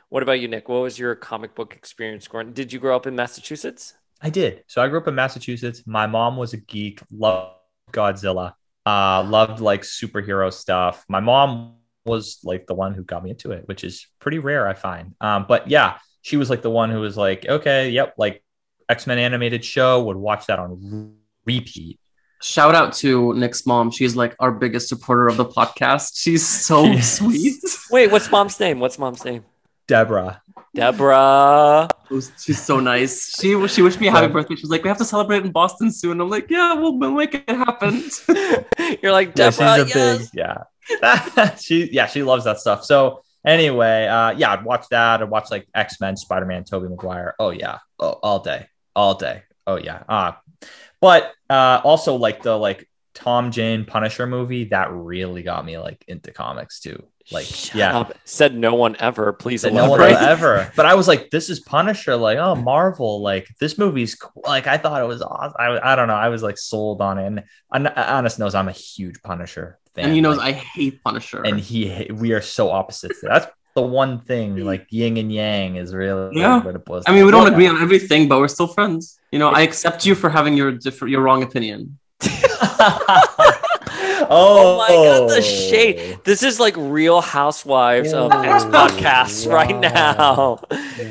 What 0.10 0.22
about 0.22 0.40
you, 0.40 0.48
Nick? 0.48 0.70
What 0.70 0.84
was 0.84 1.00
your 1.00 1.16
comic 1.16 1.56
book 1.56 1.74
experience 1.76 2.28
growing? 2.28 2.54
Did 2.54 2.72
you 2.72 2.80
grow 2.80 2.96
up 2.96 3.08
in 3.08 3.16
Massachusetts? 3.16 3.96
I 4.22 4.30
did. 4.30 4.64
So 4.68 4.82
I 4.82 4.88
grew 4.88 5.00
up 5.00 5.08
in 5.08 5.16
Massachusetts. 5.16 5.84
My 5.88 6.06
mom 6.06 6.38
was 6.38 6.54
a 6.54 6.58
geek, 6.58 7.02
loved 7.12 7.56
Godzilla, 7.92 8.54
uh, 8.86 9.24
loved 9.24 9.60
like 9.60 9.82
superhero 9.82 10.54
stuff. 10.54 11.04
My 11.10 11.20
mom 11.20 11.78
was 12.06 12.40
like 12.44 12.68
the 12.68 12.74
one 12.74 12.94
who 12.94 13.04
got 13.04 13.24
me 13.24 13.30
into 13.32 13.52
it, 13.52 13.68
which 13.68 13.84
is 13.84 14.08
pretty 14.20 14.40
rare, 14.40 14.68
I 14.68 14.74
find. 14.74 15.16
Um, 15.22 15.46
but 15.48 15.70
yeah, 15.70 15.98
she 16.22 16.38
was 16.38 16.50
like 16.50 16.62
the 16.62 16.70
one 16.70 16.90
who 16.90 17.00
was 17.00 17.16
like, 17.18 17.46
okay, 17.48 17.90
yep, 17.90 18.16
like 18.18 18.44
X 18.90 19.08
Men 19.08 19.18
animated 19.18 19.64
show, 19.64 20.04
would 20.04 20.18
watch 20.18 20.48
that 20.48 20.60
on 20.60 21.16
repeat. 21.46 22.00
Shout 22.42 22.76
out 22.76 22.92
to 22.96 23.34
Nick's 23.36 23.66
mom. 23.66 23.90
She's 23.90 24.16
like 24.18 24.36
our 24.40 24.52
biggest 24.52 24.90
supporter 24.90 25.28
of 25.30 25.38
the 25.38 25.46
podcast. 25.46 26.12
She's 26.22 26.46
so 26.46 26.84
Yes. 26.92 27.18
sweet. 27.20 27.56
Wait, 27.90 28.12
what's 28.12 28.30
mom's 28.30 28.60
name? 28.60 28.80
What's 28.82 29.00
mom's 29.00 29.24
name? 29.24 29.46
Deborah. 29.88 30.42
Deborah. 30.76 31.88
She's- 32.10 32.32
She's 32.44 32.62
so 32.62 32.80
nice. 32.80 33.36
She 33.40 33.68
she 33.68 33.82
wished 33.82 34.00
me 34.02 34.08
a 34.08 34.12
happy 34.12 34.28
birthday. 34.32 34.56
She 34.56 34.62
was 34.62 34.70
like, 34.70 34.84
"We 34.84 34.88
have 34.90 34.98
to 34.98 35.06
celebrate 35.06 35.44
in 35.46 35.52
Boston 35.52 35.92
soon." 35.92 36.20
I'm 36.22 36.30
like, 36.30 36.50
"Yeah, 36.50 36.74
we'll, 36.74 36.98
we'll 36.98 37.12
make 37.12 37.34
it 37.36 37.50
happen." 37.50 38.04
You're 39.02 39.12
like 39.12 39.38
Yeah, 39.38 39.50
she's 39.50 39.58
Deborah. 39.60 39.82
a 39.82 40.18
big 40.18 40.28
yeah. 40.34 40.58
she 41.60 41.90
yeah, 41.92 42.08
she 42.08 42.24
loves 42.24 42.46
that 42.46 42.60
stuff. 42.60 42.84
So 42.84 43.24
anyway, 43.46 44.08
uh 44.08 44.32
yeah, 44.32 44.52
I'd 44.52 44.66
watch 44.66 44.86
that. 44.92 45.22
I'd 45.22 45.30
watch 45.30 45.52
like 45.52 45.68
X-Men, 45.74 46.18
Spider-Man, 46.18 46.64
Tobey 46.64 46.88
Maguire. 46.88 47.36
Oh 47.40 47.50
yeah. 47.50 47.80
Oh, 48.00 48.20
all 48.24 48.40
day. 48.40 48.68
All 48.96 49.16
day. 49.16 49.44
Oh 49.66 49.78
yeah. 49.78 50.04
Uh 50.08 50.34
but 51.02 51.32
uh 51.50 51.82
also 51.84 52.16
like 52.16 52.44
the 52.44 52.58
like 52.58 52.90
Tom 53.14 53.52
Jane 53.52 53.86
Punisher 53.86 54.26
movie, 54.26 54.66
that 54.66 54.92
really 54.92 55.44
got 55.44 55.66
me 55.66 55.78
like 55.78 56.04
into 56.08 56.32
comics 56.32 56.80
too. 56.80 57.04
Like 57.32 57.46
Shut 57.46 57.76
yeah. 57.76 57.98
up. 57.98 58.14
Said 58.26 58.56
no 58.56 58.74
one 58.76 58.96
ever. 59.00 59.32
Please 59.34 59.62
That 59.62 59.74
no 59.74 59.90
one 59.90 60.02
ever. 60.02 60.72
But 60.76 60.86
I 60.86 60.96
was 60.96 61.08
like, 61.08 61.30
this 61.30 61.50
is 61.50 61.60
Punisher. 61.62 62.16
Like, 62.18 62.38
oh, 62.38 62.56
Marvel. 62.56 63.22
Like, 63.22 63.48
this 63.60 63.78
movie's 63.78 64.16
cool. 64.16 64.44
like 64.46 64.68
I 64.68 64.78
thought 64.78 65.02
it 65.02 65.08
was 65.08 65.22
awesome. 65.22 65.56
I, 65.58 65.94
I 65.94 65.96
don't 65.96 66.08
know. 66.08 66.16
I 66.16 66.30
was 66.30 66.44
like 66.44 66.58
sold 66.58 67.02
on 67.02 67.18
it. 67.18 67.26
And, 67.26 67.44
and 67.72 67.88
Anas 67.96 68.38
knows 68.40 68.56
I'm 68.56 68.68
a 68.68 68.74
huge 68.74 69.22
Punisher 69.24 69.80
fan. 69.96 70.06
and 70.06 70.14
he 70.14 70.22
knows 70.22 70.38
like, 70.38 70.56
I 70.56 70.58
hate 70.58 71.02
Punisher. 71.04 71.44
and 71.44 71.60
he 71.60 72.10
we 72.14 72.34
are 72.34 72.42
so 72.42 72.70
opposites. 72.70 73.20
That's 73.22 73.48
the 73.76 73.82
one 73.82 74.20
thing. 74.20 74.58
Like 74.72 74.88
yin 74.92 75.16
and 75.18 75.32
yang 75.32 75.78
is 75.78 75.94
really 75.96 76.40
Yeah. 76.40 76.62
what 76.62 76.76
it 76.76 76.88
was. 76.88 77.04
I 77.08 77.14
mean, 77.14 77.26
we 77.26 77.32
don't 77.32 77.48
agree 77.48 77.68
on 77.68 77.82
everything, 77.82 78.28
but 78.28 78.40
we're 78.40 78.48
still 78.50 78.68
friends. 78.68 79.18
You 79.32 79.40
know, 79.40 79.50
I 79.50 79.62
accept 79.62 80.06
you 80.06 80.14
for 80.14 80.30
having 80.30 80.56
your 80.58 80.72
different, 80.74 81.12
your 81.12 81.22
wrong 81.22 81.42
opinion. 81.42 81.98
oh, 84.34 84.78
my 84.78 84.88
god, 84.90 85.30
the 85.30 85.42
shade. 85.42 86.20
This 86.26 86.44
is 86.44 86.60
like 86.60 86.76
real 86.78 87.22
housewives 87.22 88.14
of 88.14 88.32
X 88.32 88.64
podcasts 88.66 89.52
right 89.52 89.78
now. 89.80 90.60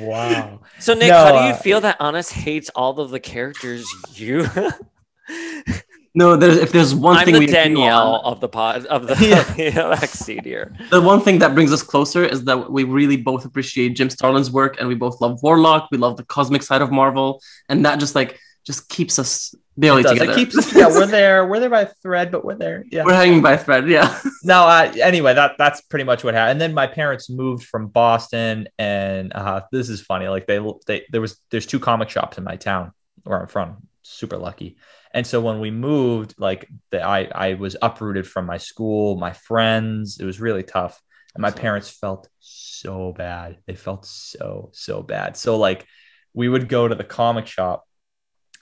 Wow. 0.00 0.60
So 0.78 0.94
Nick, 0.94 1.08
No, 1.10 1.24
how 1.24 1.30
do 1.32 1.46
you 1.48 1.52
uh, 1.54 1.56
feel 1.56 1.80
that 1.82 1.96
Anas 2.00 2.30
hates 2.30 2.68
all 2.74 2.98
of 2.98 3.10
the 3.10 3.20
characters 3.20 3.86
you 4.14 4.46
No, 6.14 6.36
there's 6.36 6.58
if 6.58 6.72
there's 6.72 6.94
one 6.94 7.16
I'm 7.16 7.24
thing 7.24 7.34
the 7.34 7.40
we 7.40 7.46
Danielle 7.46 8.16
on- 8.16 8.32
of 8.34 8.40
the 8.40 8.48
pod 8.48 8.84
of 8.86 9.06
the 9.06 9.14
Yeah. 9.56 9.96
here. 10.44 10.76
the 10.90 11.00
one 11.00 11.20
thing 11.22 11.38
that 11.38 11.54
brings 11.54 11.72
us 11.72 11.82
closer 11.82 12.22
is 12.24 12.44
that 12.44 12.70
we 12.70 12.84
really 12.84 13.16
both 13.16 13.46
appreciate 13.46 13.96
Jim 13.96 14.10
Starlin's 14.10 14.50
work, 14.50 14.76
and 14.78 14.88
we 14.88 14.94
both 14.94 15.22
love 15.22 15.42
Warlock. 15.42 15.88
We 15.90 15.96
love 15.96 16.18
the 16.18 16.24
cosmic 16.24 16.62
side 16.62 16.82
of 16.82 16.90
Marvel, 16.92 17.40
and 17.70 17.86
that 17.86 17.98
just 17.98 18.14
like 18.14 18.38
just 18.66 18.90
keeps 18.90 19.18
us 19.18 19.54
barely 19.76 20.02
together. 20.02 20.32
it 20.32 20.34
keeps. 20.34 20.74
Yeah, 20.74 20.88
we're 20.88 21.06
there. 21.06 21.46
We're 21.46 21.60
there 21.60 21.70
by 21.70 21.84
thread, 21.84 22.30
but 22.30 22.44
we're 22.44 22.56
there. 22.56 22.84
Yeah. 22.90 23.04
We're 23.04 23.14
hanging 23.14 23.42
by 23.42 23.52
a 23.52 23.58
thread. 23.58 23.88
Yeah. 23.88 24.18
no 24.42 24.66
uh, 24.66 24.92
anyway 25.02 25.34
that 25.34 25.56
that's 25.58 25.80
pretty 25.82 26.04
much 26.04 26.24
what 26.24 26.34
happened 26.34 26.52
and 26.52 26.60
then 26.60 26.74
my 26.74 26.86
parents 26.86 27.30
moved 27.30 27.64
from 27.64 27.88
boston 27.88 28.68
and 28.78 29.32
uh 29.32 29.62
this 29.70 29.88
is 29.88 30.00
funny 30.00 30.28
like 30.28 30.46
they 30.46 30.60
they 30.86 31.04
there 31.10 31.20
was 31.20 31.38
there's 31.50 31.66
two 31.66 31.80
comic 31.80 32.10
shops 32.10 32.38
in 32.38 32.44
my 32.44 32.56
town 32.56 32.92
where 33.24 33.40
i'm 33.40 33.46
from 33.46 33.76
super 34.02 34.36
lucky 34.36 34.76
and 35.14 35.26
so 35.26 35.40
when 35.40 35.60
we 35.60 35.70
moved 35.70 36.34
like 36.38 36.68
the, 36.90 37.02
i 37.02 37.28
i 37.34 37.54
was 37.54 37.76
uprooted 37.82 38.26
from 38.26 38.46
my 38.46 38.58
school 38.58 39.16
my 39.16 39.32
friends 39.32 40.18
it 40.18 40.24
was 40.24 40.40
really 40.40 40.62
tough 40.62 41.00
and 41.34 41.42
my 41.42 41.50
parents 41.50 41.88
felt 41.88 42.28
so 42.40 43.12
bad 43.12 43.58
they 43.66 43.74
felt 43.74 44.04
so 44.04 44.70
so 44.72 45.02
bad 45.02 45.36
so 45.36 45.56
like 45.56 45.86
we 46.34 46.48
would 46.48 46.68
go 46.68 46.88
to 46.88 46.94
the 46.94 47.04
comic 47.04 47.46
shop 47.46 47.86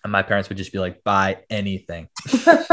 and 0.02 0.12
my 0.12 0.22
parents 0.22 0.48
would 0.48 0.58
just 0.58 0.72
be 0.72 0.78
like 0.78 1.04
buy 1.04 1.38
anything 1.50 2.08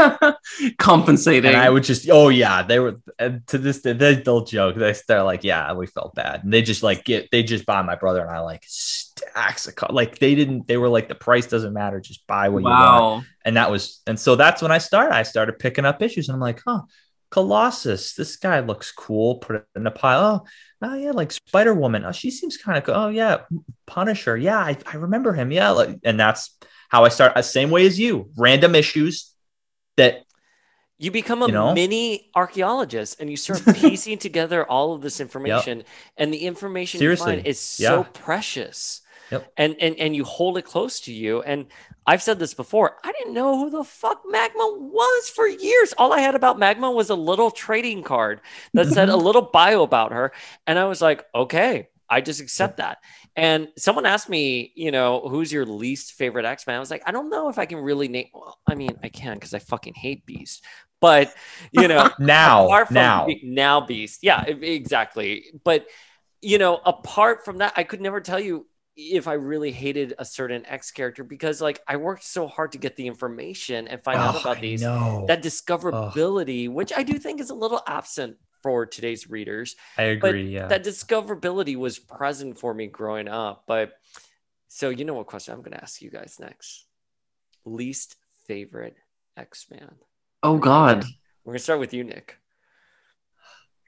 Compensating. 0.78 1.50
and 1.50 1.56
I 1.56 1.68
would 1.68 1.84
just, 1.84 2.08
oh 2.10 2.28
yeah, 2.28 2.62
they 2.62 2.78
were 2.78 3.00
and 3.18 3.46
to 3.48 3.58
this 3.58 3.82
day 3.82 3.92
they, 3.92 4.14
they'll 4.16 4.44
joke. 4.44 4.76
They, 4.76 4.94
they're 5.06 5.22
like, 5.22 5.44
yeah, 5.44 5.72
we 5.74 5.86
felt 5.86 6.14
bad, 6.14 6.44
and 6.44 6.52
they 6.52 6.62
just 6.62 6.82
like 6.82 7.04
get, 7.04 7.30
they 7.30 7.42
just 7.42 7.66
buy 7.66 7.82
my 7.82 7.96
brother 7.96 8.22
and 8.22 8.30
I 8.30 8.40
like 8.40 8.64
stacks 8.66 9.66
of 9.68 9.76
co- 9.76 9.92
like 9.92 10.18
they 10.18 10.34
didn't, 10.34 10.66
they 10.66 10.76
were 10.76 10.88
like 10.88 11.08
the 11.08 11.14
price 11.14 11.46
doesn't 11.46 11.72
matter, 11.72 12.00
just 12.00 12.26
buy 12.26 12.48
what 12.48 12.60
you 12.60 12.64
want, 12.64 13.26
and 13.44 13.56
that 13.56 13.70
was, 13.70 14.00
and 14.06 14.18
so 14.18 14.36
that's 14.36 14.62
when 14.62 14.72
I 14.72 14.78
started. 14.78 15.14
I 15.14 15.22
started 15.22 15.58
picking 15.58 15.84
up 15.84 16.02
issues, 16.02 16.28
and 16.28 16.34
I'm 16.34 16.40
like, 16.40 16.62
huh, 16.66 16.82
Colossus, 17.30 18.14
this 18.14 18.36
guy 18.36 18.60
looks 18.60 18.90
cool. 18.92 19.36
Put 19.36 19.56
it 19.56 19.66
in 19.76 19.86
a 19.86 19.90
pile. 19.90 20.46
Oh, 20.80 20.88
oh 20.88 20.94
yeah, 20.94 21.10
like 21.10 21.32
Spider 21.32 21.74
Woman. 21.74 22.04
Oh, 22.04 22.12
she 22.12 22.30
seems 22.30 22.56
kind 22.56 22.78
of 22.78 22.84
cool. 22.84 22.94
Oh 22.94 23.08
yeah, 23.08 23.38
Punisher. 23.86 24.36
Yeah, 24.36 24.58
I, 24.58 24.78
I 24.86 24.96
remember 24.96 25.34
him. 25.34 25.52
Yeah, 25.52 25.70
like, 25.70 25.98
and 26.04 26.18
that's 26.18 26.56
how 26.88 27.04
I 27.04 27.08
start. 27.08 27.36
uh, 27.36 27.42
Same 27.42 27.70
way 27.70 27.86
as 27.86 27.98
you, 27.98 28.30
random 28.36 28.74
issues 28.74 29.32
that 29.96 30.24
You 30.98 31.10
become 31.12 31.42
a 31.42 31.46
You 31.46 31.52
know? 31.52 31.74
mini 31.74 32.30
archaeologist 32.34 33.20
and 33.20 33.30
you 33.30 33.36
start 33.36 33.62
piecing 33.74 34.18
together 34.18 34.66
all 34.66 34.94
of 34.94 35.00
this 35.02 35.20
information. 35.20 35.84
And 36.16 36.32
the 36.34 36.38
information 36.38 36.98
Seriously. 36.98 37.32
you 37.32 37.36
find 37.38 37.46
is 37.46 37.60
so 37.60 37.98
Yeah. 37.98 38.06
precious. 38.14 39.02
Yep. 39.30 39.52
And, 39.56 39.76
and 39.80 39.94
and 39.96 40.16
you 40.16 40.24
hold 40.24 40.58
it 40.58 40.62
close 40.64 41.00
to 41.00 41.12
you. 41.12 41.42
And 41.42 41.66
I've 42.06 42.22
said 42.22 42.38
this 42.38 42.54
before. 42.54 42.96
I 43.04 43.12
didn't 43.12 43.34
know 43.34 43.58
who 43.58 43.70
the 43.70 43.84
fuck 43.84 44.22
Magma 44.26 44.66
was 44.80 45.28
for 45.28 45.46
years. 45.46 45.92
All 45.98 46.12
I 46.12 46.20
had 46.20 46.34
about 46.34 46.58
Magma 46.58 46.90
was 46.90 47.10
a 47.10 47.14
little 47.14 47.50
trading 47.50 48.02
card 48.02 48.40
that 48.74 48.88
said 48.88 49.08
a 49.10 49.16
little 49.16 49.42
bio 49.42 49.82
about 49.82 50.12
her. 50.12 50.32
And 50.66 50.78
I 50.78 50.86
was 50.86 51.02
like, 51.02 51.24
okay, 51.34 51.90
I 52.08 52.22
just 52.22 52.40
accept 52.40 52.78
that. 52.78 52.98
And 53.38 53.68
someone 53.78 54.04
asked 54.06 54.28
me, 54.28 54.72
you 54.74 54.90
know, 54.90 55.20
who's 55.28 55.52
your 55.52 55.64
least 55.64 56.12
favorite 56.14 56.44
X 56.44 56.66
Men? 56.66 56.76
I 56.76 56.80
was 56.80 56.90
like, 56.90 57.04
I 57.06 57.12
don't 57.12 57.30
know 57.30 57.48
if 57.48 57.58
I 57.58 57.66
can 57.66 57.78
really 57.78 58.08
name. 58.08 58.26
Well, 58.34 58.58
I 58.66 58.74
mean, 58.74 58.98
I 59.04 59.08
can 59.10 59.34
because 59.36 59.54
I 59.54 59.60
fucking 59.60 59.94
hate 59.94 60.26
Beast. 60.26 60.64
But 61.00 61.32
you 61.72 61.86
know, 61.88 62.10
now, 62.18 62.66
apart 62.66 62.90
from 62.92 62.94
now. 62.94 63.26
Be- 63.26 63.40
now 63.44 63.80
Beast, 63.80 64.20
yeah, 64.24 64.42
exactly. 64.44 65.46
But 65.64 65.86
you 66.42 66.58
know, 66.58 66.80
apart 66.84 67.44
from 67.44 67.58
that, 67.58 67.74
I 67.76 67.84
could 67.84 68.00
never 68.00 68.20
tell 68.20 68.40
you. 68.40 68.66
if 69.00 69.28
I 69.28 69.34
really 69.34 69.70
hated 69.70 70.14
a 70.18 70.24
certain 70.24 70.66
X 70.66 70.90
character 70.90 71.22
because 71.22 71.60
like 71.60 71.80
I 71.86 71.96
worked 71.96 72.24
so 72.24 72.48
hard 72.48 72.72
to 72.72 72.78
get 72.78 72.96
the 72.96 73.06
information 73.06 73.86
and 73.86 74.02
find 74.02 74.24
out 74.24 74.34
Oh, 74.34 74.40
about 74.40 74.58
I 74.58 74.60
these. 74.60 74.82
know. 74.82 75.24
That 75.28 75.40
discoverability, 75.42 76.68
which 76.68 76.92
I 76.96 77.04
do 77.04 77.18
think 77.18 77.40
is 77.40 77.50
a 77.50 77.54
little 77.54 77.80
absent 77.86 78.38
for 78.62 78.86
today's 78.86 79.28
readers. 79.30 79.76
I 79.96 80.18
But 80.20 80.28
agree. 80.30 80.48
yeah. 80.50 80.66
that 80.68 80.84
discoverability 80.84 81.76
was 81.76 81.98
present 81.98 82.58
for 82.58 82.74
me 82.74 82.86
growing 82.86 83.28
up. 83.28 83.64
But 83.66 83.92
so 84.68 84.90
you 84.90 85.04
know 85.04 85.14
what 85.14 85.26
question 85.26 85.54
I'm 85.54 85.62
gonna 85.62 85.80
ask 85.82 86.02
you 86.02 86.10
guys 86.10 86.38
next. 86.40 86.86
Least 87.64 88.16
favorite 88.46 88.96
X-Man. 89.36 89.94
Oh 90.42 90.58
God. 90.58 91.04
We're 91.44 91.52
gonna 91.52 91.58
start 91.60 91.80
with 91.80 91.94
you, 91.94 92.04
Nick. 92.04 92.36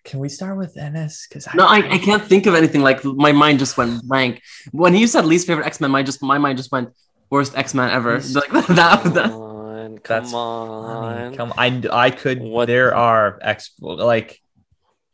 Can 0.03 0.19
we 0.21 0.29
start 0.31 0.57
with 0.57 0.79
Anas? 0.79 1.27
Because 1.29 1.47
No, 1.55 1.67
I, 1.67 1.79
I 1.95 1.99
can't 1.99 2.25
think 2.25 2.47
of 2.47 2.55
anything. 2.55 2.81
Like 2.81 3.05
my 3.05 3.33
mind 3.33 3.59
just 3.59 3.77
went 3.77 4.03
blank 4.09 4.41
when 4.73 4.95
you 4.97 5.07
said 5.07 5.27
least 5.27 5.47
favorite 5.47 5.67
X 5.67 5.81
Men. 5.81 5.91
My 5.91 6.03
just 6.03 6.23
my 6.23 6.39
mind 6.39 6.57
just 6.57 6.73
went 6.73 6.89
worst 7.29 7.57
X 7.57 7.75
Men 7.75 7.91
ever. 7.91 8.21
Like 8.35 8.51
that. 8.69 9.03
Come 9.03 9.15
that 9.15 9.31
on, 9.31 9.99
come 9.99 10.23
That's 10.23 10.33
on. 10.33 11.35
Come, 11.37 11.53
I 11.59 11.83
I 11.93 12.11
could. 12.11 12.41
What- 12.41 12.67
There 12.67 12.95
are 12.95 13.39
X 13.43 13.73
like, 13.81 14.41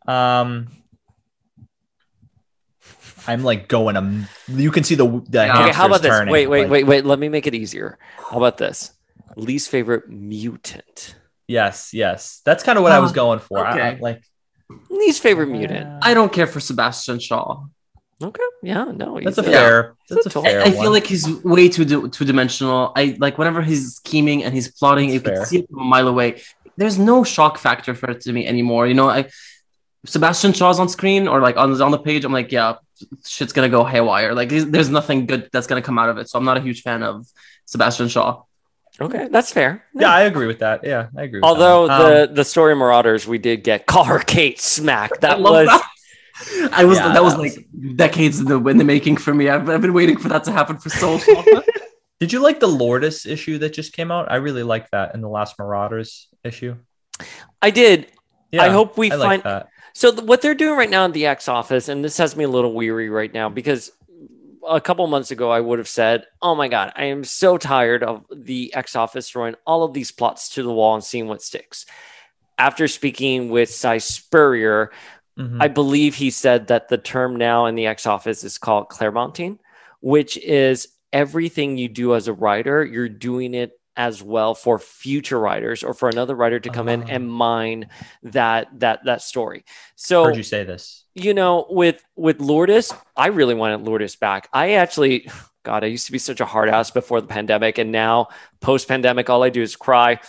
um. 0.07 0.69
I'm 3.29 3.43
like 3.43 3.67
going. 3.69 3.97
Um, 3.97 4.27
you 4.49 4.71
can 4.71 4.85
see 4.85 4.95
the 4.95 5.07
the 5.29 5.47
Yeah. 5.47 5.63
Okay, 5.63 5.73
how 5.73 5.87
about 5.87 6.03
this? 6.03 6.11
turning, 6.11 6.31
Wait, 6.33 6.47
wait, 6.47 6.63
like- 6.63 6.71
wait, 6.71 6.85
wait. 6.85 7.05
Let 7.05 7.19
me 7.19 7.29
make 7.29 7.47
it 7.47 7.55
easier. 7.55 7.99
How 8.19 8.37
about 8.37 8.59
this? 8.59 8.93
Least 9.37 9.69
favorite 9.69 10.09
mutant. 10.09 11.17
Yes, 11.49 11.93
yes. 11.93 12.41
That's 12.45 12.63
kind 12.63 12.79
of 12.79 12.83
what 12.85 12.93
I 12.93 13.01
was 13.01 13.11
Oh, 13.11 13.15
going 13.15 13.39
for. 13.41 13.65
I- 13.67 13.71
I, 13.71 13.91
okay. 13.93 14.01
like 14.01 14.23
Least 14.91 15.23
favorite 15.23 15.49
mutant. 15.49 15.87
I 16.03 16.15
don't 16.15 16.33
care 16.33 16.47
for 16.47 16.59
Sebastian 16.61 17.19
Shaw. 17.21 17.65
Okay. 18.23 18.43
Yeah. 18.63 18.85
No. 18.85 19.21
that's 19.23 19.39
a 19.39 19.43
he's 19.43 19.51
fair. 19.53 19.95
That's 20.09 20.27
a 20.27 20.29
That's 20.31 20.37
a 20.37 20.43
fair. 20.43 20.61
I, 20.63 20.65
I 20.67 20.71
feel 20.71 20.91
like 20.91 21.07
he's 21.07 21.29
way 21.45 21.69
too 21.69 21.85
du- 21.85 22.09
two 22.09 22.25
dimensional. 22.25 22.93
I 22.97 23.17
like 23.19 23.39
whenever 23.39 23.61
he's 23.63 23.97
scheming 23.97 24.43
and 24.45 24.55
he's 24.55 24.71
plotting, 24.73 25.09
That's 25.11 25.15
you 25.15 25.21
fair. 25.21 25.37
can 25.37 25.47
see 25.47 25.59
it 25.61 25.69
from 25.69 25.81
a 25.81 25.85
mile 25.85 26.09
away. 26.09 26.43
There's 26.77 26.99
no 26.99 27.25
shock 27.25 27.59
factor 27.59 27.95
for 27.95 28.11
it 28.11 28.21
to 28.23 28.33
me 28.33 28.47
anymore. 28.47 28.87
You 28.87 28.95
know, 28.95 29.09
I 29.09 29.29
Sebastian 30.07 30.53
Shaw's 30.53 30.79
on 30.81 30.89
screen 30.89 31.29
or 31.29 31.41
like 31.41 31.57
on 31.57 31.81
on 31.83 31.91
the 31.91 31.99
page. 31.99 32.25
I'm 32.25 32.33
like, 32.33 32.53
yeah, 32.53 32.77
shit's 33.25 33.53
gonna 33.53 33.69
go 33.69 33.85
haywire. 33.85 34.35
Like, 34.35 34.49
there's, 34.49 34.67
there's 34.67 34.89
nothing 34.91 35.27
good 35.27 35.49
that's 35.53 35.67
gonna 35.67 35.83
come 35.83 35.99
out 35.99 36.09
of 36.09 36.19
it. 36.19 36.29
So 36.29 36.39
I'm 36.39 36.45
not 36.45 36.57
a 36.57 36.61
huge 36.61 36.83
fan 36.83 37.03
of 37.03 37.27
Sebastian 37.67 38.09
Shaw. 38.09 38.43
Okay, 38.99 39.29
that's 39.31 39.53
fair. 39.53 39.85
yeah, 39.95 40.11
I 40.11 40.23
agree 40.23 40.47
with 40.47 40.61
that. 40.61 40.83
Yeah, 40.85 41.09
I 41.17 41.25
agree. 41.25 41.41
With 41.41 41.45
Although 41.45 41.89
that. 41.89 42.01
Um, 42.01 42.11
the 42.29 42.35
the 42.37 42.45
story 42.45 42.75
Marauders, 42.75 43.27
we 43.27 43.39
did 43.39 43.63
get 43.63 43.87
call 43.93 44.05
her 44.05 44.19
Kate 44.21 44.61
smack. 44.61 45.21
That 45.21 45.33
I 45.33 45.41
love 45.41 45.55
was 45.55 45.67
that. 45.69 46.71
I 46.73 46.85
was 46.85 46.99
Yeah, 46.99 47.13
that 47.13 47.23
was 47.23 47.35
that 47.35 47.41
was- 47.43 47.57
like 47.57 47.67
decades 47.97 48.41
in 48.41 48.47
the 48.47 48.59
in 48.69 48.77
the 48.79 48.85
making 48.85 49.17
for 49.19 49.35
me. 49.35 49.49
I've, 49.49 49.69
I've 49.69 49.81
been 49.83 49.93
waiting 49.95 50.17
for 50.19 50.29
that 50.29 50.45
to 50.45 50.53
happen 50.53 50.79
for 50.79 50.89
so 50.91 51.19
long. 51.35 51.63
Did 52.21 52.33
you 52.33 52.41
like 52.41 52.61
the 52.61 52.67
Lourdes 52.67 53.27
issue 53.27 53.59
that 53.59 53.75
just 53.75 53.93
came 53.93 54.11
out? 54.11 54.31
I 54.33 54.37
really 54.37 54.63
liked 54.63 54.93
that 54.93 55.15
in 55.15 55.21
the 55.21 55.29
last 55.29 55.59
Marauders 55.59 56.29
issue. 56.45 56.77
I 57.61 57.69
did. 57.71 58.07
Yeah, 58.53 58.63
I 58.63 58.69
hope 58.71 58.97
we 58.97 59.09
I 59.09 59.17
find 59.17 59.21
like 59.21 59.43
that. 59.45 59.69
So 59.97 60.13
what 60.13 60.43
they're 60.43 60.55
doing 60.55 60.77
right 60.77 60.91
now 60.91 61.07
in 61.07 61.13
the 61.13 61.25
X 61.25 61.49
office, 61.49 61.89
and 61.89 62.05
this 62.05 62.19
has 62.19 62.37
me 62.37 62.45
a 62.45 62.49
little 62.51 62.75
weary 62.75 63.09
right 63.09 63.33
now 63.33 63.49
because 63.49 63.91
a 64.69 64.79
couple 64.79 65.07
months 65.07 65.31
ago 65.31 65.51
I 65.51 65.61
would 65.61 65.79
have 65.79 65.89
said, 65.89 66.27
"Oh 66.43 66.55
my 66.55 66.69
god, 66.69 66.93
I 66.97 67.05
am 67.05 67.25
so 67.25 67.57
tired 67.57 68.03
of 68.03 68.27
the 68.31 68.75
X 68.75 68.95
office 68.95 69.31
throwing 69.31 69.55
all 69.67 69.85
of 69.85 69.95
these 69.95 70.13
plots 70.13 70.51
to 70.51 70.63
the 70.63 70.71
wall 70.71 70.97
and 70.97 71.03
seeing 71.03 71.29
what 71.29 71.41
sticks." 71.41 71.87
After 72.59 72.89
speaking 72.89 73.49
with 73.49 73.71
Si 73.71 73.99
Spurrier, 74.01 74.93
Mhm. 75.39 75.63
I 75.63 75.69
believe 75.69 76.17
he 76.17 76.29
said 76.29 76.67
that 76.67 76.91
the 76.91 76.99
term 76.99 77.35
now 77.37 77.65
in 77.65 77.75
the 77.75 77.87
X 77.87 78.05
office 78.05 78.45
is 78.45 78.59
called 78.59 78.91
Claremonting, 78.91 79.59
which 80.01 80.37
is 80.37 80.89
everything 81.11 81.79
you 81.79 81.89
do 81.89 82.15
as 82.15 82.29
a 82.29 82.35
writer, 82.35 82.85
you're 82.85 83.09
doing 83.09 83.55
it 83.55 83.76
as 83.97 84.23
well 84.23 84.55
for 84.55 84.79
future 84.79 85.39
writers 85.41 85.83
or 85.83 85.95
for 85.95 86.09
another 86.09 86.35
writer 86.35 86.61
to 86.61 86.69
come 86.71 86.89
in 86.89 87.03
Ah. 87.03 87.07
and 87.09 87.29
mine 87.31 87.89
that 88.23 88.69
that 88.81 89.05
that 89.05 89.23
story. 89.23 89.65
So 89.95 90.25
Heard 90.25 90.37
you 90.37 90.43
say 90.43 90.65
this. 90.65 91.05
you 91.15 91.33
know, 91.35 91.67
with 91.71 92.03
with 92.17 92.41
Lourdes, 92.41 92.93
I 93.17 93.29
really 93.29 93.55
wanted 93.55 93.81
Lourdes 93.83 94.17
back. 94.17 94.49
I 94.53 94.73
actually, 94.75 95.29
God, 95.63 95.83
I 95.85 95.87
used 95.89 96.07
to 96.07 96.13
be 96.13 96.19
such 96.19 96.41
a 96.41 96.45
hard 96.45 96.69
ass 96.69 96.91
before 96.91 97.21
the 97.21 97.27
pandemic, 97.27 97.79
and 97.79 97.91
now 97.93 98.29
post 98.61 98.87
pandemic, 98.89 99.31
all 99.31 99.43
I 99.43 99.51
do 99.51 99.63
is 99.63 99.77
cry. 99.77 100.21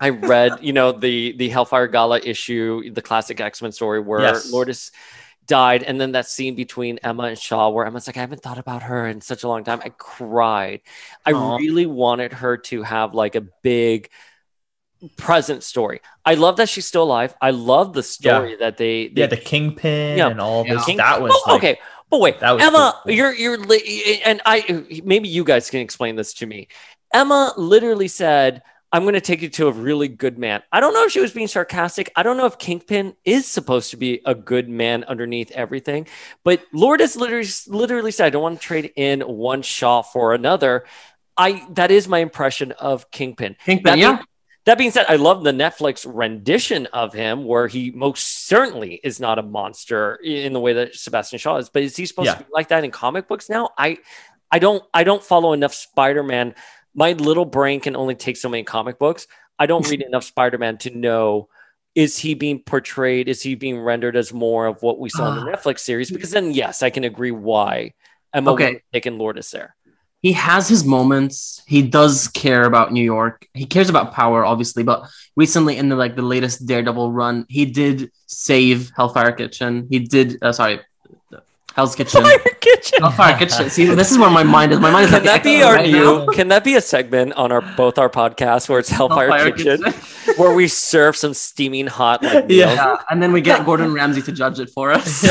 I 0.00 0.10
read, 0.10 0.52
you 0.62 0.72
know, 0.72 0.92
the 0.92 1.32
the 1.32 1.48
Hellfire 1.48 1.88
Gala 1.88 2.20
issue, 2.20 2.90
the 2.92 3.02
classic 3.02 3.40
X 3.40 3.60
Men 3.62 3.72
story 3.72 4.00
where 4.00 4.20
Yes. 4.20 4.52
Lourdes 4.52 4.92
died, 5.48 5.82
and 5.82 6.00
then 6.00 6.12
that 6.12 6.28
scene 6.28 6.54
between 6.54 6.98
Emma 7.02 7.24
and 7.24 7.38
Shaw, 7.38 7.70
where 7.70 7.84
Emma's 7.86 8.06
like, 8.06 8.16
I 8.16 8.20
haven't 8.20 8.42
thought 8.42 8.58
about 8.58 8.84
her 8.84 9.08
in 9.08 9.20
such 9.20 9.42
a 9.42 9.48
long 9.48 9.64
time. 9.64 9.80
I 9.84 9.88
cried. 9.88 10.82
I 11.26 11.30
really 11.56 11.86
wanted 11.86 12.32
her 12.34 12.56
to 12.58 12.82
have 12.84 13.14
like 13.14 13.34
a 13.34 13.40
big 13.62 14.10
present 15.16 15.62
story. 15.62 16.00
I 16.24 16.34
love 16.34 16.56
that 16.56 16.68
she's 16.68 16.86
still 16.86 17.04
alive. 17.04 17.34
I 17.40 17.50
love 17.50 17.92
the 17.92 18.02
story 18.02 18.56
that 18.56 18.76
they, 18.76 19.08
they 19.08 19.22
Yeah, 19.22 19.26
the 19.28 19.36
Kingpin 19.36 20.18
Yeah. 20.18 20.28
and 20.28 20.40
all 20.40 20.66
Yeah. 20.66 20.74
this. 20.74 20.84
King- 20.84 20.96
That 20.98 21.22
was 21.22 21.32
Oh, 21.34 21.42
like, 21.52 21.58
okay. 21.58 21.80
But 22.10 22.20
wait, 22.20 22.40
that 22.40 22.52
was 22.52 22.62
Emma, 22.62 22.98
cool. 23.02 23.12
you're 23.12 23.34
you're 23.34 23.58
and 24.24 24.40
I 24.46 24.84
maybe 25.04 25.28
you 25.28 25.44
guys 25.44 25.68
can 25.68 25.80
explain 25.80 26.16
this 26.16 26.32
to 26.34 26.46
me. 26.46 26.68
Emma 27.12 27.52
literally 27.56 28.08
said, 28.08 28.62
"I'm 28.92 29.02
going 29.02 29.14
to 29.14 29.20
take 29.20 29.42
you 29.42 29.48
to 29.50 29.68
a 29.68 29.72
really 29.72 30.08
good 30.08 30.38
man." 30.38 30.62
I 30.72 30.80
don't 30.80 30.94
know 30.94 31.04
if 31.04 31.12
she 31.12 31.20
was 31.20 31.32
being 31.32 31.48
sarcastic. 31.48 32.10
I 32.16 32.22
don't 32.22 32.36
know 32.36 32.46
if 32.46 32.58
Kingpin 32.58 33.14
is 33.24 33.46
supposed 33.46 33.90
to 33.90 33.96
be 33.96 34.20
a 34.24 34.34
good 34.34 34.68
man 34.68 35.04
underneath 35.04 35.50
everything, 35.52 36.06
but 36.44 36.62
Lord 36.72 37.00
Lourdes 37.00 37.16
literally 37.16 37.48
literally 37.68 38.10
said, 38.10 38.26
"I 38.26 38.30
don't 38.30 38.42
want 38.42 38.60
to 38.60 38.66
trade 38.66 38.92
in 38.96 39.20
one 39.20 39.62
Shaw 39.62 40.02
for 40.02 40.34
another." 40.34 40.84
I 41.36 41.64
that 41.70 41.90
is 41.90 42.08
my 42.08 42.18
impression 42.18 42.72
of 42.72 43.10
Kingpin. 43.10 43.56
Kingpin, 43.64 43.84
That 43.84 43.98
yeah. 43.98 44.12
being- 44.16 44.24
that 44.64 44.76
being 44.76 44.90
said, 44.90 45.06
I 45.08 45.16
love 45.16 45.44
the 45.44 45.52
Netflix 45.52 46.04
rendition 46.06 46.86
of 46.92 47.14
him 47.14 47.44
where 47.46 47.68
he 47.68 47.90
most 47.90 48.46
certainly 48.48 49.00
is 49.02 49.18
not 49.18 49.38
a 49.38 49.42
monster 49.42 50.16
in 50.16 50.52
the 50.52 50.60
way 50.60 50.74
that 50.74 50.94
Sebastian 50.94 51.38
Shaw 51.38 51.56
is. 51.56 51.70
But 51.70 51.84
is 51.84 51.96
he 51.96 52.04
supposed 52.04 52.26
Yeah. 52.26 52.34
to 52.34 52.44
be 52.44 52.50
like 52.52 52.68
that 52.68 52.84
in 52.84 52.90
comic 52.90 53.28
books 53.28 53.48
now? 53.48 53.70
I 53.78 53.96
I 54.50 54.58
don't 54.58 54.82
I 54.92 55.04
don't 55.04 55.22
follow 55.22 55.54
enough 55.54 55.72
Spider-Man. 55.72 56.54
My 56.98 57.12
little 57.12 57.44
brain 57.44 57.78
can 57.78 57.94
only 57.94 58.16
take 58.16 58.36
so 58.36 58.48
many 58.48 58.64
comic 58.64 58.98
books. 58.98 59.28
I 59.56 59.66
don't 59.66 59.88
read 59.90 60.02
enough 60.02 60.24
Spider-Man 60.24 60.78
to 60.78 60.90
know 60.90 61.48
is 61.94 62.18
he 62.18 62.34
being 62.34 62.58
portrayed, 62.60 63.28
is 63.28 63.40
he 63.40 63.54
being 63.54 63.78
rendered 63.80 64.16
as 64.16 64.32
more 64.32 64.66
of 64.66 64.82
what 64.82 64.98
we 64.98 65.08
saw 65.08 65.30
in 65.30 65.44
the 65.44 65.50
Netflix 65.50 65.80
series? 65.80 66.10
Because 66.10 66.32
then 66.32 66.52
yes, 66.52 66.82
I 66.82 66.90
can 66.90 67.04
agree 67.04 67.30
why 67.30 67.94
Emma 68.34 68.52
Okay. 68.52 68.82
taken 68.92 69.16
Lourdes 69.16 69.50
there. 69.52 69.74
he 70.20 70.32
has 70.32 70.68
his 70.68 70.84
moments. 70.84 71.62
He 71.66 71.82
does 71.82 72.26
care 72.28 72.64
about 72.64 72.92
New 72.92 73.02
York. 73.04 73.46
He 73.54 73.64
cares 73.66 73.88
about 73.88 74.12
power, 74.12 74.44
obviously. 74.44 74.82
But 74.82 75.08
recently, 75.36 75.76
in 75.76 75.88
the 75.88 75.96
like 75.96 76.16
the 76.16 76.22
latest 76.22 76.66
Daredevil 76.66 77.12
run, 77.12 77.46
he 77.48 77.64
did 77.64 78.10
save 78.26 78.90
Hellfire 78.96 79.32
Kitchen. 79.32 79.86
He 79.90 80.00
did. 80.00 80.38
Uh, 80.42 80.52
sorry, 80.52 80.80
Hell's 81.74 81.94
Kitchen. 81.94 82.24
Kitchen. 82.90 83.02
Hellfire 83.02 83.38
Kitchen. 83.38 83.70
See, 83.70 83.86
this 83.86 84.10
is 84.10 84.18
where 84.18 84.30
my 84.30 84.42
mind 84.42 84.72
is. 84.72 84.80
My 84.80 84.90
mind 84.90 85.04
is 85.06 85.10
Can 85.10 85.24
like 85.24 85.42
that 85.42 85.44
be 85.44 85.62
our 85.62 85.74
right 85.74 85.90
new? 85.90 86.26
now. 86.26 86.26
Can 86.26 86.48
that 86.48 86.64
be 86.64 86.76
a 86.76 86.80
segment 86.80 87.32
on 87.34 87.52
our 87.52 87.60
both 87.76 87.98
our 87.98 88.08
podcasts 88.10 88.68
where 88.68 88.78
it's 88.78 88.88
Hellfire, 88.88 89.28
Hellfire 89.30 89.52
Kitchen, 89.52 89.82
Kitchen. 89.82 90.34
where 90.36 90.54
we 90.54 90.68
serve 90.68 91.16
some 91.16 91.34
steaming 91.34 91.86
hot 91.86 92.22
like 92.22 92.44
Yeah. 92.48 92.66
meals? 92.66 92.76
Yeah, 92.76 92.96
and 93.10 93.22
then 93.22 93.32
we 93.32 93.40
get 93.40 93.64
Gordon 93.64 93.92
Ramsay 93.92 94.22
to 94.22 94.32
judge 94.32 94.60
it 94.60 94.70
for 94.70 94.92
us. 94.92 95.20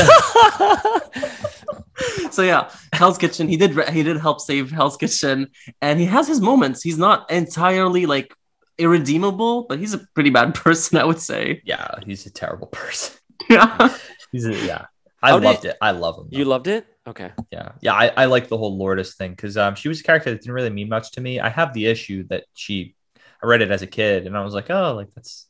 so 2.30 2.42
yeah, 2.42 2.70
Hell's 2.92 3.18
Kitchen. 3.18 3.48
He 3.48 3.56
did. 3.56 3.76
He 3.90 4.02
did 4.02 4.16
help 4.18 4.40
save 4.40 4.70
Hell's 4.70 4.96
Kitchen, 4.96 5.48
and 5.80 5.98
he 5.98 6.06
has 6.06 6.28
his 6.28 6.40
moments. 6.40 6.82
He's 6.82 6.98
not 6.98 7.30
entirely 7.30 8.06
like 8.06 8.34
irredeemable, 8.78 9.64
but 9.68 9.78
he's 9.78 9.94
a 9.94 9.98
pretty 10.14 10.30
bad 10.30 10.54
person, 10.64 10.98
I 10.98 11.04
would 11.04 11.20
say. 11.20 11.62
yeah, 11.64 11.88
he's 12.06 12.26
a 12.26 12.30
terrible 12.30 12.68
person. 12.68 13.14
Yeah. 13.48 13.94
He's 14.30 14.44
a, 14.46 14.54
yeah. 14.54 14.86
I 15.22 15.30
How 15.30 15.38
did- 15.40 15.44
loved 15.46 15.64
it. 15.64 15.76
I 15.80 15.90
love 15.92 16.18
him. 16.18 16.28
you 16.30 16.44
loved 16.44 16.66
it? 16.68 16.86
Okay. 17.08 17.32
yeah. 17.50 17.72
Yeah 17.80 17.94
i, 17.94 18.08
I 18.16 18.24
like 18.26 18.48
the 18.48 18.58
whole 18.58 18.76
lourdes 18.76 19.14
thing 19.14 19.30
because 19.32 19.56
um, 19.56 19.74
she 19.74 19.88
was 19.88 20.00
a 20.00 20.04
character 20.04 20.30
that 20.30 20.40
didn't 20.40 20.54
really 20.54 20.70
mean 20.70 20.88
much 20.88 21.12
to 21.12 21.20
me. 21.20 21.40
I 21.40 21.48
have 21.48 21.72
the 21.72 21.86
issue 21.86 22.24
that 22.28 22.44
she 22.54 22.94
i 23.42 23.46
read 23.46 23.62
it 23.62 23.70
as 23.70 23.82
a 23.82 23.86
kid 23.86 24.26
and 24.26 24.36
i 24.36 24.42
was 24.42 24.52
like 24.52 24.68
oh 24.70 24.94
like 24.94 25.08
that's 25.14 25.46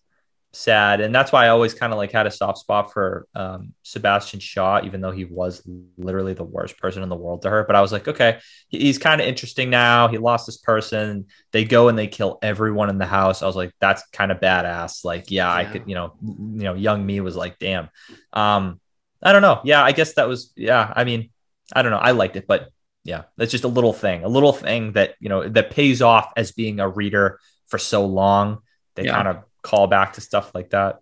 sad. 0.53 1.01
And 1.01 1.15
that's 1.15 1.31
why 1.31 1.45
i 1.45 1.49
always 1.51 1.75
kind 1.75 1.93
of 1.93 1.99
like 1.99 2.11
had 2.11 2.27
a 2.27 2.31
soft 2.31 2.59
spot 2.59 2.93
for 2.93 3.27
um, 3.35 3.75
sebastian 3.83 4.41
shaw 4.41 4.81
even 4.83 5.01
though 5.01 5.11
he 5.11 5.25
was 5.25 5.63
literally 5.97 6.33
the 6.33 6.45
worst 6.45 6.79
person 6.79 7.03
in 7.03 7.09
the 7.09 7.17
world 7.17 7.43
to 7.43 7.51
her. 7.51 7.65
But 7.65 7.77
i 7.77 7.81
was 7.81 7.93
like 7.93 8.09
okay 8.09 8.39
he's 8.69 8.99
kind 8.99 9.21
of 9.21 9.27
interesting 9.27 9.71
now. 9.71 10.09
He 10.09 10.19
lost 10.19 10.47
this 10.47 10.59
person. 10.59 11.27
They 11.53 11.65
go 11.65 11.89
and 11.89 11.99
they 11.99 12.07
kill 12.07 12.39
everyone 12.43 12.91
in 12.91 12.99
the 12.99 13.07
house. 13.07 13.43
I 13.43 13.47
was 13.47 13.57
like 13.57 13.73
that's 13.81 14.03
kind 14.13 14.33
of 14.33 14.41
badass. 14.41 15.05
Like 15.05 15.31
yeah, 15.31 15.53
i 15.53 15.65
could 15.65 15.85
you 15.87 15.95
know 15.95 16.15
you 16.23 16.65
know 16.65 16.75
young 16.75 17.05
me 17.05 17.21
was 17.21 17.37
like 17.37 17.59
damn. 17.59 17.89
Um 18.33 18.81
i 19.23 19.33
don't 19.33 19.43
know. 19.43 19.61
Yeah 19.65 19.83
i 19.83 19.93
guess 19.93 20.15
that 20.15 20.29
was 20.29 20.53
yeah 20.57 20.93
i 20.95 21.05
mean 21.05 21.31
I 21.73 21.83
don't 21.83 21.93
know. 21.93 21.99
I 21.99 22.13
liked 22.13 22.37
it, 22.37 22.47
but 22.47 22.71
yeah, 23.05 23.25
that's 23.37 23.51
just 23.53 23.65
a 23.65 23.69
little 23.69 23.93
thing, 23.93 24.25
a 24.25 24.29
little 24.29 24.53
thing 24.53 24.93
that 24.93 25.15
you 25.21 25.29
know 25.29 25.49
that 25.49 25.71
pays 25.71 26.03
off 26.03 26.33
as 26.37 26.53
being 26.53 26.81
a 26.81 26.89
reader 26.89 27.39
for 27.67 27.79
so 27.79 28.07
long. 28.07 28.59
They 28.95 29.05
Yeah. 29.05 29.13
kind 29.15 29.29
of 29.29 29.45
call 29.63 29.87
back 29.87 30.15
to 30.15 30.21
stuff 30.21 30.55
like 30.55 30.71
that. 30.71 30.99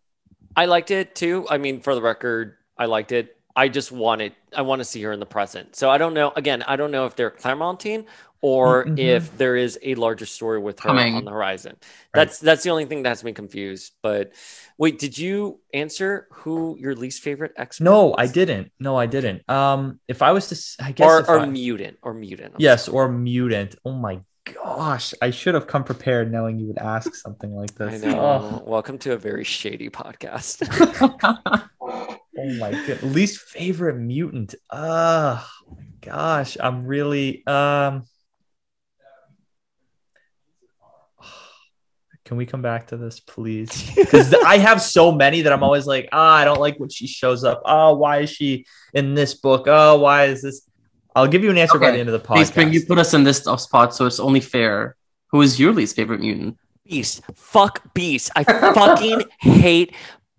I 0.55 0.67
liked 0.67 0.91
it 0.91 1.15
too. 1.15 1.47
I 1.49 1.59
mean, 1.59 1.81
for 1.81 1.95
the 1.95 2.03
record, 2.03 2.55
I 2.79 2.87
liked 2.87 3.13
it. 3.13 3.36
I 3.57 3.69
just 3.69 3.91
wanted 3.91 4.35
I 4.55 4.63
want 4.63 4.81
to 4.81 4.85
see 4.85 5.03
her 5.03 5.13
in 5.13 5.19
the 5.21 5.27
present. 5.27 5.75
So 5.77 5.89
I 5.91 5.97
don't 5.99 6.13
know. 6.15 6.33
Again, 6.37 6.63
I 6.63 6.77
don't 6.77 6.91
know 6.91 7.07
if 7.07 7.17
they're 7.17 7.31
Claremonting 7.31 8.05
or 8.43 8.85
Mhm. 8.85 8.99
if 8.99 9.37
there 9.39 9.57
is 9.57 9.79
a 9.83 9.95
larger 9.95 10.27
story 10.27 10.59
with 10.61 10.79
her 10.81 10.89
Coming. 10.91 11.15
on 11.15 11.25
the 11.25 11.31
horizon. 11.31 11.77
That's 12.13 12.39
that's 12.39 12.63
the 12.63 12.71
only 12.71 12.85
thing 12.85 13.03
that's 13.03 13.23
been 13.23 13.35
confused. 13.35 13.93
But 14.03 14.33
wait, 14.77 14.99
did 14.99 15.17
you 15.17 15.59
answer 15.73 16.29
who 16.33 16.77
your 16.79 16.95
least 16.95 17.23
favorite 17.23 17.53
X? 17.57 17.81
No, 17.81 18.15
I 18.19 18.27
didn't. 18.27 18.73
No, 18.79 18.95
I 18.97 19.07
didn't. 19.07 19.49
Um, 19.49 20.01
if 20.07 20.21
I 20.21 20.33
was 20.33 20.49
to, 20.51 20.85
I 20.85 20.93
guess, 20.93 21.07
Or, 21.09 21.25
or 21.29 21.39
I- 21.41 21.47
mutant 21.47 21.97
or 22.03 22.13
mutant. 22.13 22.53
I'm 22.57 22.61
yes, 22.61 22.89
or 22.89 23.09
mutant. 23.09 23.75
Oh 23.87 23.93
my 23.93 24.21
gosh, 24.63 25.13
I 25.23 25.31
should 25.31 25.55
have 25.55 25.67
come 25.67 25.83
prepared 25.83 26.31
knowing 26.31 26.59
you 26.61 26.67
would 26.67 26.79
ask 26.79 27.15
something 27.17 27.53
like 27.57 27.75
this. 27.75 28.05
I 28.05 28.07
know. 28.07 28.21
Oh, 28.21 28.63
Welcome 28.71 28.99
to 28.99 29.13
a 29.13 29.17
very 29.17 29.43
shady 29.45 29.89
podcast. 29.91 30.61
oh 32.39 32.55
my 32.55 32.71
god, 32.73 33.03
least 33.03 33.41
favorite 33.41 33.97
mutant. 33.97 34.55
Uh 34.71 35.43
gosh, 36.01 36.57
I'm 36.61 36.87
really 36.87 37.47
um. 37.47 38.05
Can 42.25 42.37
we 42.37 42.47
come 42.47 42.63
back 42.63 42.89
to 42.89 42.97
this, 42.97 43.21
please? 43.21 43.91
Because 43.95 44.35
I 44.35 44.59
have 44.59 44.81
so 44.83 45.13
many 45.13 45.43
that 45.43 45.53
I'm 45.53 45.63
always 45.63 45.87
like, 45.87 46.09
ah, 46.13 46.35
I 46.35 46.45
don't 46.45 46.61
like 46.61 46.79
when 46.79 46.89
she 46.89 47.07
shows 47.07 47.45
up. 47.45 47.63
Oh, 47.65 47.95
why 47.97 48.19
is 48.21 48.31
she 48.31 48.67
in 48.95 49.15
this 49.15 49.35
book? 49.35 49.65
Oh, 49.67 49.99
why 49.99 50.25
is 50.27 50.43
this? 50.43 50.69
I'll 51.15 51.29
give 51.29 51.43
you 51.45 51.51
an 51.51 51.59
answer 51.59 51.79
by 51.79 51.93
the 51.93 51.99
end 51.99 52.09
of 52.11 52.21
the 52.21 52.35
Hey, 52.35 52.45
Spring, 52.45 52.69
podcast. 52.69 52.73
you 52.75 52.87
put 52.87 52.99
us 52.99 53.15
in 53.15 53.25
this 53.25 53.43
tough 53.43 53.61
spot, 53.61 53.95
so 53.95 54.07
it's 54.07 54.21
only 54.21 54.41
fair. 54.41 54.97
Who 55.31 55.41
is 55.41 55.59
your 55.59 55.73
least 55.73 55.97
favorite 55.97 56.21
mutant? 56.21 56.59
Beast. 56.85 57.23
Fuck 57.35 57.95
Beast. 57.95 58.31
I 58.37 58.45
fucking 58.45 59.23
hate 59.41 59.95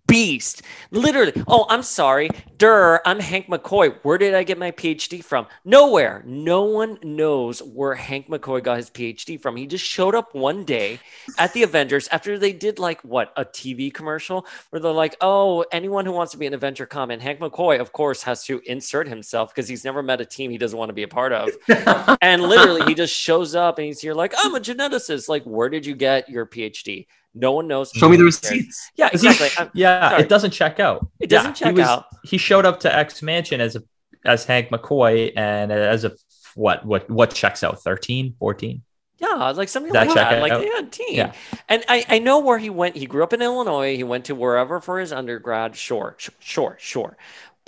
Beast. 0.08 0.62
Literally. 0.90 1.32
Oh, 1.46 1.66
I'm 1.68 1.82
sorry. 1.82 2.30
Durr, 2.56 3.00
I'm 3.04 3.20
Hank 3.20 3.46
McCoy. 3.46 3.94
Where 4.02 4.16
did 4.16 4.34
I 4.34 4.42
get 4.42 4.58
my 4.58 4.70
PhD 4.70 5.22
from? 5.22 5.46
Nowhere. 5.66 6.24
No 6.26 6.62
one 6.64 6.98
knows 7.04 7.62
where 7.62 7.94
Hank 7.94 8.28
McCoy 8.28 8.64
got 8.64 8.78
his 8.78 8.90
PhD 8.90 9.40
from. 9.40 9.54
He 9.54 9.66
just 9.66 9.84
showed 9.84 10.14
up 10.14 10.34
one 10.34 10.64
day 10.64 10.98
at 11.38 11.52
the 11.52 11.62
Avengers 11.62 12.08
after 12.08 12.38
they 12.38 12.52
did 12.52 12.78
like 12.78 13.02
what 13.02 13.32
a 13.36 13.44
TV 13.44 13.92
commercial 13.92 14.46
where 14.70 14.80
they're 14.80 14.90
like, 14.90 15.14
"Oh, 15.20 15.64
anyone 15.70 16.06
who 16.06 16.12
wants 16.12 16.32
to 16.32 16.38
be 16.38 16.46
an 16.46 16.54
Avenger, 16.54 16.86
come." 16.86 17.10
And 17.10 17.20
Hank 17.22 17.38
McCoy, 17.38 17.78
of 17.78 17.92
course, 17.92 18.22
has 18.22 18.42
to 18.44 18.60
insert 18.64 19.06
himself 19.08 19.54
because 19.54 19.68
he's 19.68 19.84
never 19.84 20.02
met 20.02 20.22
a 20.22 20.26
team 20.26 20.50
he 20.50 20.58
doesn't 20.58 20.78
want 20.78 20.88
to 20.88 20.94
be 20.94 21.02
a 21.02 21.08
part 21.08 21.32
of. 21.32 21.50
and 22.22 22.42
literally, 22.42 22.82
he 22.86 22.94
just 22.94 23.14
shows 23.14 23.54
up 23.54 23.78
and 23.78 23.86
he's 23.86 24.00
here 24.00 24.14
like, 24.14 24.32
"I'm 24.38 24.54
a 24.54 24.60
geneticist." 24.60 25.28
Like, 25.28 25.44
where 25.44 25.68
did 25.68 25.84
you 25.84 25.94
get 25.94 26.30
your 26.30 26.46
PhD? 26.46 27.06
No 27.34 27.52
one 27.52 27.68
knows. 27.68 27.90
Show 27.94 28.08
me 28.08 28.16
the 28.16 28.22
No 28.22 28.26
one 28.26 28.32
cares. 28.32 28.42
receipts. 28.42 28.90
Yeah, 28.96 29.10
exactly. 29.12 29.48
Yeah, 29.74 30.10
sorry. 30.10 30.22
it 30.22 30.28
doesn't 30.28 30.50
check 30.50 30.80
out. 30.80 31.06
It 31.20 31.28
doesn't 31.28 31.60
Yeah, 31.60 31.66
check 31.66 31.74
he 31.74 31.80
was, 31.80 31.88
out. 31.88 32.06
He 32.24 32.38
showed 32.38 32.66
up 32.66 32.80
to 32.80 32.94
X 32.94 33.22
Mansion 33.22 33.60
as 33.60 33.76
a 33.76 33.82
as 34.24 34.44
Hank 34.44 34.70
McCoy 34.70 35.32
and 35.36 35.70
as 35.70 36.04
a 36.04 36.12
what 36.54 36.84
what 36.84 37.08
what 37.10 37.32
checks 37.34 37.62
out 37.62 37.80
13, 37.82 38.34
14? 38.38 38.82
Yeah, 39.20 39.50
like 39.50 39.68
something 39.68 39.92
That 39.92 40.06
like 40.06 40.16
check 40.16 40.30
that. 40.30 40.40
Like 40.40 40.52
out? 40.52 40.64
yeah, 40.64 40.82
teen. 40.90 41.14
Yeah. 41.16 41.32
And 41.68 41.84
I, 41.88 42.04
I 42.08 42.18
know 42.20 42.38
where 42.38 42.58
he 42.58 42.70
went. 42.70 42.96
He 42.96 43.06
grew 43.06 43.24
up 43.24 43.32
in 43.32 43.42
Illinois. 43.42 43.96
He 43.96 44.04
went 44.04 44.26
to 44.26 44.34
wherever 44.36 44.80
for 44.80 45.00
his 45.00 45.12
undergrad. 45.12 45.74
Sure, 45.74 46.14
sh- 46.18 46.30
sure, 46.38 46.76
sure. 46.80 47.16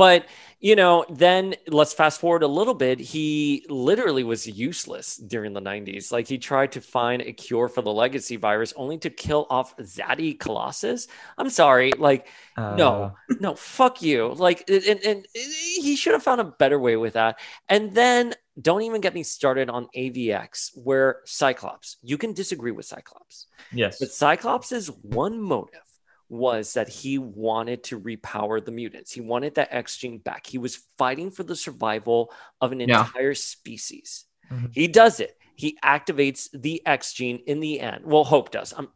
But 0.00 0.24
you 0.62 0.76
know, 0.76 1.06
then 1.08 1.54
let's 1.68 1.94
fast 1.94 2.20
forward 2.20 2.42
a 2.42 2.46
little 2.46 2.74
bit. 2.74 3.00
He 3.00 3.64
literally 3.70 4.24
was 4.24 4.46
useless 4.46 5.16
during 5.16 5.54
the 5.54 5.60
90s. 5.62 6.12
Like 6.12 6.28
he 6.28 6.36
tried 6.36 6.72
to 6.72 6.80
find 6.82 7.22
a 7.22 7.32
cure 7.32 7.66
for 7.68 7.80
the 7.80 7.92
legacy 7.92 8.36
virus 8.36 8.74
only 8.76 8.98
to 8.98 9.08
kill 9.10 9.46
off 9.48 9.74
Zaddy 9.78 10.38
Colossus. 10.38 11.08
I'm 11.38 11.48
sorry. 11.48 11.92
Like, 11.96 12.28
Uh, 12.58 12.76
no, 12.76 13.14
no, 13.40 13.54
fuck 13.54 14.02
you. 14.02 14.34
Like, 14.34 14.68
and, 14.68 14.84
and, 14.84 15.00
and 15.04 15.26
he 15.34 15.96
should 15.96 16.12
have 16.12 16.22
found 16.22 16.40
a 16.42 16.52
better 16.62 16.78
way 16.78 16.96
with 16.96 17.14
that. 17.14 17.38
And 17.68 17.94
then 17.94 18.34
don't 18.60 18.82
even 18.82 19.00
get 19.00 19.14
me 19.14 19.22
started 19.22 19.70
on 19.70 19.88
AVX, 19.96 20.72
where 20.74 21.20
Cyclops, 21.24 21.96
you 22.02 22.18
can 22.18 22.34
disagree 22.34 22.72
with 22.72 22.84
Cyclops, 22.84 23.46
Yes. 23.72 23.98
but 23.98 24.10
Cyclops 24.12 24.72
is 24.72 24.88
one 25.02 25.40
motive 25.40 25.80
was 26.30 26.74
that 26.74 26.88
he 26.88 27.18
wanted 27.18 27.84
to 27.84 28.00
repower 28.00 28.64
the 28.64 28.70
mutants. 28.72 29.12
He 29.12 29.20
wanted 29.20 29.56
that 29.56 29.68
X 29.72 29.96
gene 29.96 30.18
back. 30.18 30.46
He 30.46 30.58
was 30.58 30.80
fighting 30.96 31.30
for 31.30 31.42
the 31.42 31.56
survival 31.56 32.32
of 32.60 32.72
an 32.72 32.80
Yeah. 32.80 33.04
entire 33.04 33.34
species. 33.34 34.24
Mhm. 34.50 34.70
He 34.72 34.86
does 34.88 35.20
it. 35.20 35.36
He 35.56 35.76
activates 35.84 36.48
the 36.54 36.80
X 36.86 37.12
gene 37.12 37.42
in 37.46 37.60
the 37.60 37.80
end. 37.80 38.06
Well, 38.06 38.24
Hope 38.24 38.50
does. 38.50 38.72
I'm 38.76 38.88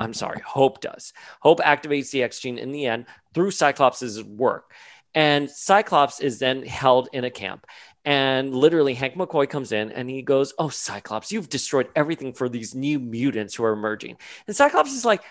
I'm 0.00 0.14
sorry, 0.14 0.40
Hope 0.40 0.80
does. 0.80 1.12
Hope 1.40 1.60
activates 1.60 2.10
the 2.10 2.22
X 2.22 2.40
gene 2.40 2.56
in 2.56 2.72
the 2.72 2.86
end 2.86 3.04
through 3.34 3.50
Cyclops' 3.50 4.22
work. 4.22 4.72
And 5.14 5.50
Cyclops 5.50 6.20
is 6.20 6.38
then 6.38 6.64
held 6.64 7.10
in 7.12 7.24
a 7.24 7.30
camp. 7.30 7.66
And 8.04 8.54
literally, 8.54 8.94
Hank 8.94 9.16
McCoy 9.16 9.48
comes 9.48 9.70
in 9.70 9.92
and 9.92 10.08
he 10.08 10.22
goes, 10.22 10.54
Oh, 10.58 10.70
Cyclops, 10.70 11.30
you've 11.30 11.50
destroyed 11.50 11.88
everything 11.94 12.32
for 12.32 12.48
these 12.48 12.74
new 12.74 12.98
mutants 12.98 13.54
who 13.54 13.64
are 13.64 13.72
emerging. 13.74 14.16
And 14.46 14.56
Cyclops 14.56 14.92
is 14.92 15.04
like, 15.04 15.22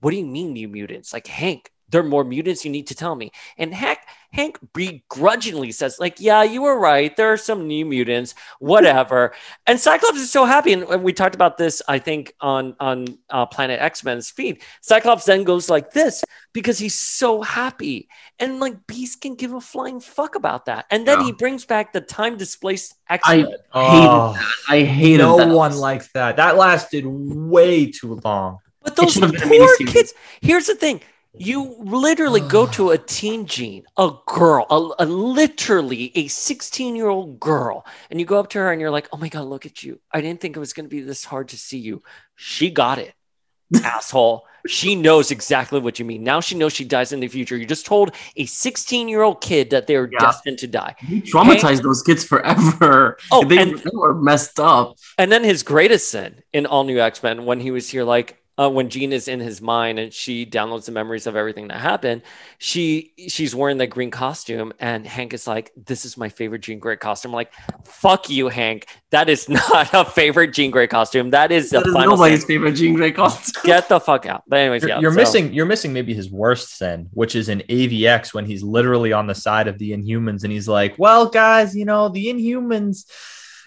What 0.00 0.10
do 0.12 0.16
you 0.16 0.26
mean, 0.26 0.52
new 0.52 0.68
mutants? 0.68 1.12
Like, 1.12 1.26
Hank, 1.26 1.70
there 1.90 2.00
are 2.00 2.04
more 2.04 2.24
mutants 2.24 2.64
you 2.64 2.70
need 2.70 2.86
to 2.86 2.94
tell 2.94 3.14
me. 3.16 3.32
And 3.58 3.74
Hank, 3.74 3.98
Hank 4.32 4.58
begrudgingly 4.72 5.72
says, 5.72 5.98
like, 5.98 6.20
yeah, 6.20 6.44
you 6.44 6.62
were 6.62 6.78
right. 6.78 7.16
There 7.16 7.32
are 7.32 7.36
some 7.36 7.66
new 7.66 7.84
mutants, 7.84 8.34
whatever. 8.60 9.32
and 9.66 9.78
Cyclops 9.78 10.18
is 10.20 10.30
so 10.30 10.44
happy. 10.44 10.72
And 10.72 10.84
and 10.84 11.02
we 11.02 11.12
talked 11.12 11.34
about 11.34 11.58
this, 11.58 11.82
I 11.88 11.98
think, 11.98 12.32
on 12.40 12.76
on 12.78 13.06
uh, 13.28 13.46
Planet 13.46 13.80
X 13.80 14.04
Men's 14.04 14.30
feed. 14.30 14.62
Cyclops 14.82 15.24
then 15.24 15.42
goes 15.42 15.68
like 15.68 15.90
this 15.92 16.22
because 16.52 16.78
he's 16.78 16.96
so 16.98 17.42
happy, 17.42 18.08
and 18.38 18.60
like 18.60 18.86
Beast 18.86 19.20
can 19.20 19.34
give 19.34 19.52
a 19.52 19.60
flying 19.60 19.98
fuck 20.00 20.36
about 20.36 20.66
that. 20.66 20.86
And 20.90 21.06
then 21.08 21.18
Yeah. 21.20 21.26
he 21.26 21.32
brings 21.32 21.64
back 21.64 21.92
the 21.92 22.00
time 22.00 22.36
displaced 22.36 22.94
X 23.08 23.24
I 23.26 23.36
Men. 23.38 23.46
hated 23.46 23.60
Oh, 23.74 24.32
that. 24.34 24.52
I 24.68 24.82
hated 24.84 25.18
no 25.18 25.36
that. 25.38 25.48
one 25.48 25.76
likes 25.76 26.08
that. 26.12 26.36
That 26.36 26.56
lasted 26.56 27.04
way 27.04 27.90
too 27.90 28.20
long. 28.24 28.58
But 28.82 28.96
those 28.96 29.12
should 29.12 29.22
have 29.24 29.32
been 29.32 29.42
a 29.42 29.46
poor 29.66 29.76
kids. 29.86 30.14
Here's 30.40 30.66
the 30.66 30.74
thing. 30.74 31.00
You 31.38 31.76
literally 31.78 32.40
go 32.40 32.66
to 32.68 32.90
a 32.90 32.98
teen 32.98 33.46
gene, 33.46 33.84
a 33.96 34.10
girl, 34.26 34.66
a, 34.98 35.04
a 35.04 35.06
literally 35.06 36.10
a 36.16 36.26
16 36.26 36.96
year 36.96 37.08
old 37.08 37.38
girl, 37.38 37.86
and 38.10 38.18
you 38.18 38.26
go 38.26 38.40
up 38.40 38.48
to 38.50 38.58
her 38.58 38.72
and 38.72 38.80
you're 38.80 38.90
like, 38.90 39.08
oh 39.12 39.16
my 39.16 39.28
God, 39.28 39.44
look 39.44 39.64
at 39.64 39.82
you. 39.82 40.00
I 40.12 40.20
didn't 40.22 40.40
think 40.40 40.56
it 40.56 40.60
was 40.60 40.72
going 40.72 40.86
to 40.86 40.90
be 40.90 41.02
this 41.02 41.24
hard 41.24 41.48
to 41.50 41.56
see 41.58 41.78
you. 41.78 42.02
She 42.34 42.68
got 42.70 42.98
it, 42.98 43.14
asshole. 43.84 44.44
She 44.66 44.94
knows 44.96 45.30
exactly 45.30 45.78
what 45.80 45.98
you 45.98 46.04
mean. 46.04 46.22
Now 46.24 46.40
she 46.40 46.54
knows 46.56 46.72
she 46.74 46.84
dies 46.84 47.12
in 47.12 47.20
the 47.20 47.28
future. 47.28 47.56
You 47.56 47.64
just 47.64 47.86
told 47.86 48.14
a 48.36 48.44
16 48.44 49.08
year 49.08 49.22
old 49.22 49.40
kid 49.40 49.70
that 49.70 49.86
they're 49.86 50.08
Yeah. 50.12 50.18
destined 50.18 50.58
to 50.58 50.66
die. 50.66 50.96
You 51.06 51.22
traumatized 51.22 51.82
those 51.82 52.02
kids 52.02 52.24
forever. 52.24 53.16
Oh, 53.30 53.44
they, 53.44 53.58
and- 53.58 53.78
they 53.78 53.90
were 53.92 54.14
messed 54.14 54.58
up. 54.58 54.96
And 55.16 55.30
then 55.30 55.44
his 55.44 55.62
greatest 55.62 56.10
sin 56.10 56.42
in 56.52 56.66
All 56.66 56.82
New 56.84 56.98
X 56.98 57.22
Men, 57.22 57.46
when 57.46 57.60
he 57.60 57.70
was 57.70 57.88
here, 57.88 58.04
like 58.04 58.39
uh, 58.60 58.68
when 58.68 58.88
Jean 58.90 59.12
is 59.12 59.28
in 59.28 59.40
his 59.40 59.62
mind 59.62 59.98
and 59.98 60.12
she 60.12 60.44
downloads 60.44 60.84
the 60.84 60.92
memories 60.92 61.26
of 61.26 61.34
everything 61.36 61.68
that 61.68 61.78
happened, 61.80 62.22
she 62.58 63.12
she's 63.28 63.54
wearing 63.54 63.78
that 63.78 63.86
green 63.86 64.10
costume, 64.10 64.72
and 64.78 65.06
Hank 65.06 65.32
is 65.32 65.46
like, 65.46 65.72
"This 65.76 66.04
is 66.04 66.16
my 66.16 66.28
favorite 66.28 66.60
Jean 66.60 66.78
Grey 66.78 66.96
costume." 66.96 67.30
I'm 67.30 67.34
like, 67.36 67.52
"Fuck 67.84 68.28
you, 68.28 68.48
Hank. 68.48 68.86
That 69.10 69.28
is 69.28 69.48
not 69.48 69.88
a 69.94 70.04
favorite 70.04 70.52
Jean 70.52 70.70
Grey 70.70 70.86
costume. 70.86 71.30
That 71.30 71.50
is 71.52 71.70
the 71.70 71.78
That 71.80 71.86
is 71.88 71.92
final 71.94 72.16
nobody's 72.16 72.40
sin. 72.40 72.48
favorite 72.48 72.72
Jean 72.72 72.94
Grey 72.94 73.12
costume. 73.12 73.62
Get 73.64 73.88
the 73.88 73.98
fuck 74.00 74.26
out." 74.26 74.42
But 74.46 74.58
anyways, 74.58 74.82
You're, 74.82 74.88
yeah, 74.90 75.00
you're 75.00 75.12
so- 75.12 75.16
missing 75.16 75.52
you're 75.54 75.66
missing 75.66 75.92
maybe 75.92 76.12
his 76.12 76.30
worst 76.30 76.76
sin, 76.76 77.08
which 77.12 77.34
is 77.34 77.48
in 77.48 77.60
AVX 77.68 78.34
when 78.34 78.44
he's 78.44 78.62
literally 78.62 79.12
on 79.12 79.26
the 79.26 79.34
side 79.34 79.68
of 79.68 79.78
the 79.78 79.92
Inhumans 79.92 80.44
and 80.44 80.52
he's 80.52 80.68
like, 80.68 80.98
"Well, 80.98 81.28
guys, 81.30 81.74
you 81.74 81.84
know 81.86 82.08
the 82.08 82.26
Inhumans, 82.26 83.06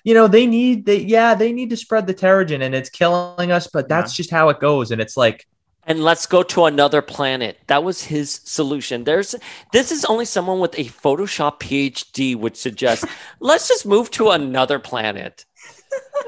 you 0.03 0.13
know 0.13 0.27
they 0.27 0.45
need 0.45 0.85
they 0.85 0.99
yeah 0.99 1.33
they 1.33 1.51
need 1.51 1.69
to 1.69 1.77
spread 1.77 2.07
the 2.07 2.13
Terrigen 2.13 2.61
and 2.61 2.75
it's 2.75 2.89
killing 2.89 3.51
us, 3.51 3.67
but 3.67 3.87
that's 3.87 4.13
just 4.13 4.29
how 4.29 4.49
it 4.49 4.59
goes." 4.59 4.91
And 4.91 5.01
it's 5.01 5.17
like, 5.17 5.47
and 5.85 6.03
let's 6.03 6.25
go 6.25 6.43
to 6.43 6.65
another 6.65 7.01
planet. 7.01 7.57
That 7.67 7.83
was 7.83 8.03
his 8.03 8.41
solution. 8.43 9.03
There's 9.03 9.35
this 9.71 9.91
is 9.91 10.05
only 10.05 10.25
someone 10.25 10.59
with 10.59 10.77
a 10.77 10.85
Photoshop 10.85 11.59
PhD 11.59 12.35
would 12.35 12.57
suggest. 12.57 13.05
let's 13.39 13.67
just 13.67 13.85
move 13.85 14.11
to 14.11 14.29
another 14.29 14.79
planet. 14.79 15.45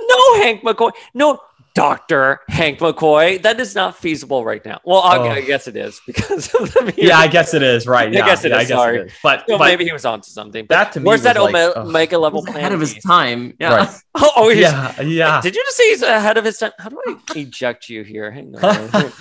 No, 0.07 0.41
Hank 0.41 0.61
McCoy. 0.61 0.91
No, 1.13 1.39
Doctor 1.75 2.39
Hank 2.49 2.79
McCoy. 2.79 3.41
That 3.43 3.59
is 3.59 3.75
not 3.75 3.95
feasible 3.97 4.43
right 4.45 4.63
now. 4.65 4.79
Well, 4.85 5.01
I, 5.01 5.17
Oh. 5.17 5.23
I 5.29 5.41
guess 5.41 5.67
it 5.67 5.75
is 5.75 6.01
because 6.07 6.53
of 6.55 6.73
the 6.73 6.93
yeah, 6.97 7.17
I 7.19 7.27
guess 7.27 7.53
it 7.53 7.61
is 7.61 7.85
right. 7.85 8.11
Yeah, 8.11 8.23
I 8.23 8.27
guess 8.27 8.43
it 8.45 8.51
yeah, 8.51 8.61
is, 8.61 8.67
sorry. 8.69 9.11
But, 9.21 9.43
Well, 9.47 9.57
but 9.59 9.65
maybe 9.65 9.83
he 9.85 9.91
was 9.91 10.05
onto 10.05 10.29
something. 10.29 10.65
But 10.65 10.73
that 10.75 10.91
to 10.93 10.99
me 11.01 11.05
where's 11.07 11.21
that 11.23 11.35
was 11.37 11.51
like, 11.51 11.55
Ome- 11.55 11.73
ugh. 11.75 11.87
Omega 11.87 12.17
level 12.17 12.39
He 12.41 12.45
was 12.45 12.53
planet? 12.53 12.61
ahead 12.61 12.71
of 12.73 12.79
his 12.79 12.95
time. 13.03 13.53
Yeah. 13.59 13.75
Right. 13.75 13.89
Oh, 14.15 14.31
oh, 14.37 14.49
he's- 14.49 14.71
yeah, 14.71 15.01
yeah. 15.01 15.41
Did 15.41 15.53
you 15.55 15.63
just 15.63 15.77
say 15.77 15.89
he's 15.89 16.01
ahead 16.01 16.37
of 16.37 16.45
his 16.45 16.57
time? 16.57 16.71
How 16.79 16.87
do 16.89 16.99
I 17.07 17.17
eject 17.35 17.89
you 17.89 18.03
here? 18.03 18.31
Hang 18.31 18.55
on. 18.55 19.11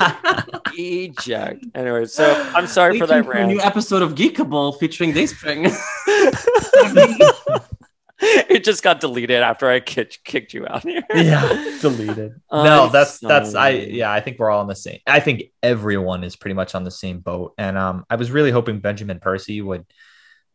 eject. 0.79 1.65
Anyway, 1.75 2.05
so 2.07 2.33
I'm 2.55 2.67
sorry 2.69 2.99
for 2.99 3.07
Waiting 3.07 3.23
that 3.25 3.27
a 3.27 3.39
rant. 3.39 3.49
new 3.49 3.61
episode 3.61 4.03
of 4.03 4.15
Geekable 4.15 4.79
featuring 4.79 5.13
Dayspring. 5.13 5.71
it 8.49 8.65
just 8.65 8.83
got 8.83 9.01
deleted 9.01 9.43
after 9.43 9.69
I 9.69 9.81
kicked, 9.81 10.25
kicked 10.25 10.55
you 10.55 10.67
out 10.67 10.83
here. 10.83 11.03
yeah, 11.15 11.77
deleted. 11.81 12.41
I'm 12.51 12.65
no, 12.65 12.89
that's 12.89 13.19
that's 13.21 13.55
I 13.55 13.71
yeah, 13.71 14.11
I 14.13 14.21
think 14.21 14.39
we're 14.39 14.51
all 14.51 14.61
on 14.61 14.69
the 14.69 14.75
same. 14.77 15.01
I 15.07 15.21
think 15.21 15.45
everyone 15.63 16.25
is 16.25 16.37
pretty 16.37 16.55
much 16.55 16.75
on 16.75 16.85
the 16.85 16.91
same 16.91 17.21
boat. 17.21 17.55
And 17.59 17.77
um 17.79 18.05
I 18.11 18.17
was 18.17 18.31
really 18.31 18.51
hoping 18.51 18.81
Benjamin 18.81 19.21
Percy 19.21 19.61
would 19.61 19.87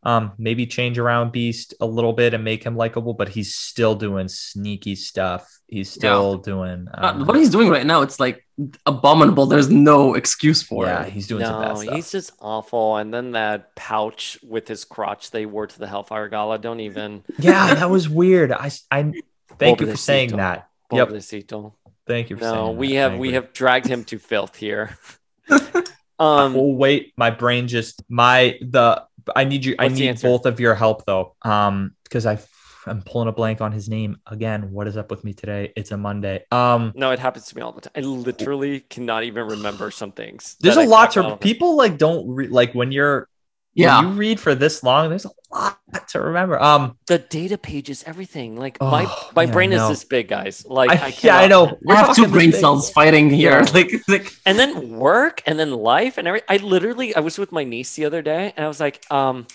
Um, 0.03 0.31
maybe 0.37 0.65
change 0.65 0.97
around 0.97 1.33
Beast 1.33 1.73
a 1.81 1.85
little 1.85 2.13
bit 2.13 2.33
and 2.33 2.43
make 2.43 2.63
him 2.63 2.77
likable, 2.77 3.13
but 3.13 3.27
he's 3.27 3.53
still 3.55 3.95
doing 3.95 4.29
sneaky 4.29 4.95
stuff. 4.95 5.43
He's 5.67 5.91
still 5.91 6.37
doing 6.37 6.87
Uh, 6.93 7.07
um, 7.07 7.25
what 7.27 7.35
he's 7.35 7.49
doing 7.49 7.69
right 7.69 7.85
now, 7.85 8.01
it's 8.03 8.17
like 8.19 8.47
abominable. 8.85 9.45
There's 9.45 9.69
no 9.69 10.15
excuse 10.15 10.61
for 10.61 10.85
yeah, 10.85 11.03
it. 11.03 11.13
he's 11.13 11.27
doing 11.27 11.45
some 11.45 11.61
bad 11.61 11.75
No, 11.75 11.81
stuff. 11.81 11.95
he's 11.95 12.11
just 12.11 12.31
awful. 12.39 12.97
And 12.97 13.13
then 13.13 13.31
that 13.31 13.75
pouch 13.75 14.37
with 14.43 14.67
his 14.67 14.85
crotch 14.85 15.31
they 15.31 15.45
wore 15.45 15.67
to 15.67 15.79
the 15.79 15.87
Hellfire 15.87 16.27
Gala. 16.29 16.57
Don't 16.59 16.79
even. 16.79 17.23
Yeah, 17.37 17.73
that 17.75 17.89
was 17.89 18.09
weird. 18.21 18.51
I 18.51 18.71
I 18.91 19.13
thank 19.57 19.81
you 19.81 19.87
for 19.87 19.97
saying 19.97 20.31
Pobrecito. 20.31 20.37
that. 20.37 20.69
Yep. 20.91 21.73
Thank 22.07 22.29
you 22.31 22.37
for 22.37 22.43
No, 22.43 22.65
saying 22.65 22.77
we 22.77 22.87
that. 22.89 22.95
have 22.95 23.11
Thank 23.11 23.21
we 23.21 23.33
have 23.33 23.53
dragged 23.53 23.85
him 23.87 24.03
to 24.05 24.17
filth 24.17 24.55
here. 24.55 24.97
um, 25.49 26.55
oh 26.55 26.73
wait, 26.73 27.13
my 27.17 27.29
brain 27.29 27.67
just 27.67 28.03
my 28.09 28.57
the 28.61 29.03
I 29.35 29.43
need 29.43 29.63
you 29.65 29.75
I 29.77 29.87
need 29.89 30.19
both 30.21 30.45
of 30.45 30.59
your 30.59 30.75
help 30.75 31.05
though. 31.05 31.35
Um 31.43 31.95
because 32.03 32.25
I 32.25 32.39
I'm 32.87 33.01
pulling 33.01 33.27
a 33.27 33.31
blank 33.31 33.61
on 33.61 33.71
his 33.71 33.89
name 33.89 34.17
again. 34.27 34.71
What 34.71 34.87
is 34.87 34.97
up 34.97 35.11
with 35.11 35.23
me 35.23 35.33
today? 35.33 35.73
It's 35.75 35.91
a 35.91 35.97
Monday. 35.97 36.45
Um 36.51 36.91
no, 36.95 37.11
it 37.11 37.19
happens 37.19 37.47
to 37.47 37.55
me 37.55 37.61
all 37.61 37.71
the 37.71 37.81
time. 37.81 37.93
I 37.95 38.01
literally 38.01 38.81
cannot 38.81 39.23
even 39.23 39.47
remember 39.47 39.91
some 39.91 40.11
things. 40.11 40.55
there's 40.61 40.75
that 40.75 40.81
a 40.81 40.83
I 40.83 40.87
lot 40.87 41.11
to 41.11 41.37
people 41.37 41.75
like 41.77 41.97
don't 41.97 42.27
re- 42.29 42.47
like 42.47 42.73
when 42.73 42.91
you're 42.91 43.27
Yeah. 43.75 43.99
when 44.01 44.13
you 44.13 44.17
read 44.19 44.39
for 44.39 44.55
this 44.55 44.83
long, 44.83 45.09
there's 45.09 45.25
a 45.25 45.31
lot 45.51 45.79
to 46.09 46.21
remember. 46.21 46.59
Um 46.61 46.97
The 47.07 47.19
data 47.19 47.57
pages, 47.57 48.03
everything. 48.05 48.55
Like 48.57 48.79
my 48.81 49.05
Oh, 49.07 49.31
my 49.35 49.43
yeah, 49.43 49.51
brain 49.51 49.71
is 49.73 49.79
no. 49.79 49.89
this 49.89 50.03
big, 50.03 50.27
guys. 50.27 50.65
Like 50.65 50.89
I, 50.91 51.07
I, 51.07 51.13
yeah, 51.21 51.37
I 51.37 51.47
know. 51.47 51.77
We're 51.81 51.95
I 51.95 51.97
have 52.05 52.15
two 52.15 52.27
brain 52.27 52.51
cells 52.51 52.89
fighting 52.91 53.29
here. 53.29 53.51
Yeah. 53.51 53.65
Like, 53.73 53.91
like 54.07 54.33
And 54.45 54.57
then 54.57 54.97
work, 54.97 55.41
and 55.45 55.59
then 55.59 55.71
life, 55.71 56.17
and 56.17 56.27
every. 56.27 56.41
I 56.49 56.57
literally, 56.57 57.15
I 57.15 57.19
was 57.19 57.37
with 57.37 57.51
my 57.51 57.63
niece 57.63 57.95
the 57.95 58.05
other 58.05 58.21
day, 58.21 58.53
and 58.55 58.65
I 58.65 58.67
was 58.67 58.79
like, 58.79 59.05
um, 59.11 59.47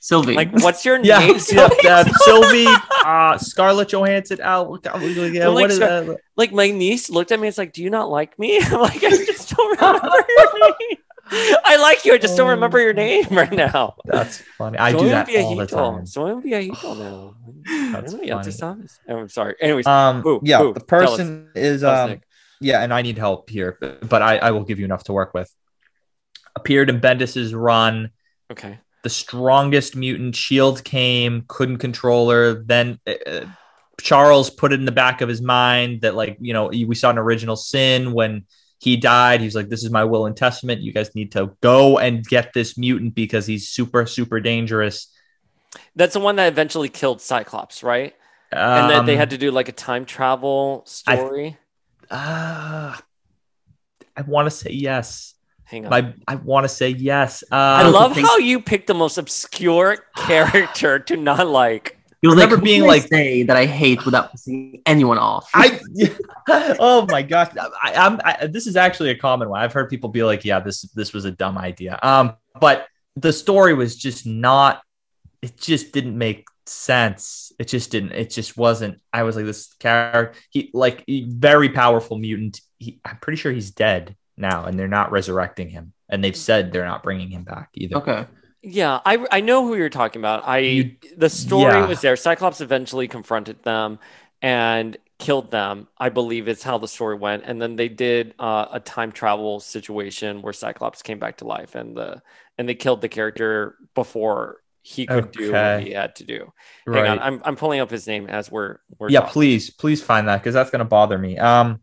Sylvie. 0.00 0.34
like, 0.34 0.52
what's 0.62 0.84
your 0.84 0.98
Yeah, 1.02 1.18
name? 1.18 1.36
yeah, 1.50 1.68
yeah, 1.82 2.04
Sylvie, 2.24 2.66
uh, 3.04 3.36
Scarlett 3.38 3.88
Johansson, 3.88 4.40
Al, 4.40 4.78
yeah, 4.84 4.92
I'm 4.94 5.54
like, 5.54 5.62
what 5.62 5.70
is 5.70 5.76
Scar- 5.76 6.04
that? 6.04 6.16
like 6.36 6.52
my 6.52 6.70
niece 6.70 7.10
looked 7.10 7.32
at 7.32 7.40
me. 7.40 7.48
It's 7.48 7.58
like, 7.58 7.72
do 7.72 7.82
you 7.82 7.90
not 7.90 8.08
like 8.10 8.38
me? 8.38 8.58
I'm 8.62 8.80
like, 8.80 9.02
I 9.02 9.10
just 9.10 9.50
don't 9.56 9.76
remember 9.78 10.16
your 10.28 10.60
name. 10.68 10.98
I 11.30 11.76
like 11.76 12.04
you. 12.06 12.14
I 12.14 12.18
just 12.18 12.36
don't 12.38 12.48
remember 12.48 12.80
your 12.80 12.94
name 12.94 13.26
right 13.30 13.52
now. 13.52 13.96
That's 14.06 14.38
funny. 14.56 14.78
I 14.78 14.92
Soy 14.92 14.98
do 14.98 15.04
un 15.04 15.10
that 15.10 15.28
all 15.44 15.56
the 15.56 15.66
viejito. 15.66 15.94
time. 15.96 16.06
Soy 16.06 16.30
un 16.32 16.42
viejito 16.42 16.96
now. 16.96 17.34
That's 17.92 18.14
I 18.14 18.16
know, 18.16 18.22
ya 18.22 18.38
tú 18.38 18.44
funny. 18.44 18.52
sabes. 18.52 18.98
Oh, 19.08 19.16
I'm 19.18 19.28
sorry. 19.28 19.54
Anyways, 19.60 19.86
Um, 19.86 20.22
Who? 20.22 20.40
yeah, 20.42 20.58
Who? 20.60 20.72
the 20.72 20.80
person 20.80 21.50
is 21.54 21.84
um, 21.84 22.20
yeah, 22.60 22.82
and 22.82 22.94
I 22.94 23.02
need 23.02 23.18
help 23.18 23.50
here, 23.50 23.76
but 24.08 24.22
I, 24.22 24.38
I 24.38 24.50
will 24.52 24.64
give 24.64 24.78
you 24.78 24.84
enough 24.86 25.04
to 25.04 25.12
work 25.12 25.34
with. 25.34 25.52
Appeared 26.56 26.88
in 26.88 26.98
Bendis's 27.00 27.54
run, 27.54 28.10
okay. 28.50 28.80
The 29.02 29.10
strongest 29.10 29.96
mutant. 29.96 30.34
Shield 30.36 30.84
came, 30.84 31.44
couldn't 31.48 31.78
control 31.78 32.30
her. 32.30 32.62
Then 32.64 32.98
uh, 33.06 33.46
Charles 34.00 34.50
put 34.50 34.72
it 34.72 34.78
in 34.80 34.84
the 34.86 34.92
back 34.92 35.20
of 35.20 35.28
his 35.28 35.42
mind 35.42 36.02
that, 36.02 36.14
like, 36.14 36.36
you 36.40 36.52
know, 36.52 36.68
we 36.68 36.94
saw 36.94 37.10
an 37.10 37.18
original 37.18 37.56
sin 37.56 38.12
when 38.12 38.44
he 38.80 38.96
died. 38.96 39.40
He 39.40 39.46
was 39.46 39.54
like, 39.56 39.68
"This 39.68 39.82
is 39.82 39.90
my 39.90 40.04
will 40.04 40.26
and 40.26 40.36
testament. 40.36 40.80
You 40.82 40.92
guys 40.92 41.14
need 41.14 41.32
to 41.32 41.56
go 41.60 41.98
and 41.98 42.24
get 42.24 42.52
this 42.52 42.78
mutant 42.78 43.14
because 43.14 43.46
he's 43.46 43.68
super, 43.68 44.06
super 44.06 44.40
dangerous." 44.40 45.12
That's 45.96 46.14
the 46.14 46.20
one 46.20 46.36
that 46.36 46.46
eventually 46.48 46.88
killed 46.88 47.20
Cyclops, 47.20 47.82
right? 47.82 48.14
and 48.50 48.90
then 48.90 49.04
they 49.04 49.12
Um, 49.12 49.18
had 49.18 49.30
to 49.30 49.38
do 49.38 49.50
like 49.50 49.68
a 49.68 49.72
time 49.72 50.06
travel 50.06 50.82
story. 50.86 51.58
Ah, 52.10 52.98
I 54.16 54.22
want 54.22 54.46
to 54.46 54.50
say 54.50 54.70
yes. 54.70 55.34
Hang 55.68 55.84
on. 55.84 55.90
My, 55.90 56.14
I 56.26 56.36
want 56.36 56.64
to 56.64 56.68
say 56.68 56.88
yes. 56.88 57.42
Uh, 57.52 57.54
I 57.54 57.88
love 57.88 58.14
think- 58.14 58.26
how 58.26 58.38
you 58.38 58.60
picked 58.60 58.86
the 58.86 58.94
most 58.94 59.18
obscure 59.18 59.98
character 60.16 60.98
to 60.98 61.16
not 61.16 61.46
like. 61.46 61.98
he 62.22 62.26
was 62.26 62.36
remember 62.36 62.56
like, 62.56 62.64
being 62.64 62.80
being 62.80 62.88
like- 62.88 63.02
like 63.02 63.10
say 63.10 63.42
that 63.42 63.56
I 63.56 63.66
hate 63.66 64.04
without 64.06 64.32
pissing 64.32 64.80
anyone 64.86 65.18
off. 65.18 65.50
I 65.52 65.78
oh 66.80 67.06
my 67.10 67.20
gosh, 67.20 67.50
I, 67.58 67.92
I'm 67.94 68.18
I, 68.24 68.46
this 68.46 68.66
is 68.66 68.76
actually 68.76 69.10
a 69.10 69.18
common 69.18 69.50
one. 69.50 69.60
I've 69.60 69.74
heard 69.74 69.90
people 69.90 70.08
be 70.08 70.22
like, 70.22 70.42
"Yeah, 70.44 70.60
this 70.60 70.82
this 70.94 71.12
was 71.12 71.26
a 71.26 71.30
dumb 71.30 71.58
idea." 71.58 71.98
Um, 72.02 72.34
but 72.58 72.86
the 73.16 73.32
story 73.32 73.74
was 73.74 73.94
just 73.96 74.26
not. 74.26 74.80
It 75.42 75.58
just 75.60 75.92
didn't 75.92 76.16
make 76.16 76.46
sense. 76.64 77.52
It 77.58 77.68
just 77.68 77.90
didn't. 77.90 78.12
It 78.12 78.30
just 78.30 78.56
wasn't. 78.56 79.00
I 79.12 79.22
was 79.24 79.36
like, 79.36 79.44
this 79.44 79.74
character, 79.74 80.32
he 80.50 80.70
like 80.72 81.04
very 81.06 81.68
powerful 81.68 82.16
mutant. 82.16 82.60
He, 82.78 83.00
I'm 83.04 83.18
pretty 83.18 83.36
sure 83.36 83.52
he's 83.52 83.70
dead 83.70 84.16
now, 84.38 84.64
and 84.64 84.78
they're 84.78 84.88
not 84.88 85.10
resurrecting 85.12 85.68
him. 85.68 85.92
And 86.08 86.22
they've 86.24 86.36
said 86.36 86.72
they're 86.72 86.84
not 86.86 87.02
bringing 87.02 87.30
him 87.30 87.44
back 87.44 87.70
either. 87.74 87.96
okay. 87.96 88.26
Yeah, 88.62 89.00
I 89.06 89.24
I 89.30 89.40
know 89.40 89.66
who 89.66 89.76
you're 89.76 89.88
talking 89.88 90.20
about. 90.20 90.46
I 90.46 90.58
You- 90.58 90.96
the 91.16 91.28
story 91.30 91.74
yeah. 91.74 91.86
was 91.86 92.00
there. 92.00 92.16
Cyclops 92.16 92.60
eventually 92.60 93.06
confronted 93.06 93.62
them 93.62 93.98
and 94.42 94.96
killed 95.18 95.50
them. 95.50 95.86
I 95.98 96.08
believe 96.08 96.48
is 96.48 96.62
how 96.62 96.78
the 96.78 96.88
story 96.88 97.16
went. 97.16 97.44
And 97.46 97.60
then 97.62 97.76
they 97.76 97.88
did 97.88 98.34
uh, 98.38 98.66
a 98.72 98.80
time 98.80 99.12
travel 99.12 99.60
situation 99.60 100.42
where 100.42 100.52
Cyclops 100.52 101.02
came 101.02 101.18
back 101.20 101.36
to 101.38 101.46
life, 101.46 101.74
and 101.76 101.96
the 101.96 102.20
and 102.58 102.68
they 102.68 102.74
killed 102.74 103.00
the 103.00 103.08
character 103.08 103.76
before 103.94 104.56
he 104.82 105.06
could 105.06 105.30
do 105.32 105.52
what 105.52 105.82
he 105.82 105.92
had 105.92 106.16
to 106.16 106.24
do. 106.24 106.52
Hang 106.86 106.94
Right. 106.94 107.08
on, 107.10 107.18
I'm 107.20 107.40
I'm 107.44 107.56
pulling 107.56 107.78
up 107.80 107.90
his 107.90 108.06
name 108.08 108.26
as 108.26 108.50
we're 108.50 108.78
we're 108.98 109.10
yeah, 109.10 109.20
talking. 109.20 109.32
please, 109.34 109.70
please 109.70 110.02
find 110.02 110.26
that 110.28 110.38
because 110.38 110.54
that's 110.54 110.70
gonna 110.70 110.84
bother 110.84 111.18
me. 111.18 111.38
Um, 111.38 111.80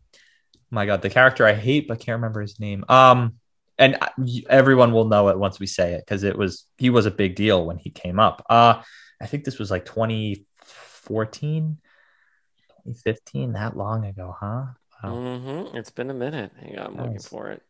my 0.69 0.85
God, 0.85 1.01
the 1.01 1.09
character 1.09 1.45
I 1.45 1.53
hate 1.53 1.87
but 1.87 1.99
can't 1.99 2.17
remember 2.17 2.41
his 2.41 2.59
name. 2.59 2.83
Um, 2.89 3.35
and 3.77 3.97
everyone 4.49 4.93
will 4.93 5.05
know 5.05 5.29
it 5.29 5.37
once 5.37 5.59
we 5.59 5.67
say 5.67 5.93
it 5.93 6.05
because 6.05 6.23
it 6.23 6.37
was 6.37 6.65
he 6.77 6.89
was 6.89 7.05
a 7.05 7.11
big 7.11 7.35
deal 7.35 7.65
when 7.65 7.77
he 7.77 7.89
came 7.89 8.19
up. 8.19 8.45
Uh, 8.49 8.81
I 9.21 9.27
think 9.27 9.43
this 9.43 9.59
was 9.59 9.71
like 9.71 9.85
2014, 9.85 11.77
2015, 12.83 13.53
that 13.53 13.77
long 13.77 14.05
ago, 14.05 14.35
huh? 14.39 14.65
Wow. 15.03 15.13
Mm-hmm. 15.13 15.77
It's 15.77 15.89
been 15.89 16.09
a 16.09 16.13
minute. 16.13 16.51
Hang 16.59 16.77
on, 16.79 16.85
I'm 16.87 16.97
looking 16.97 17.19
for 17.19 17.51
it. 17.51 17.61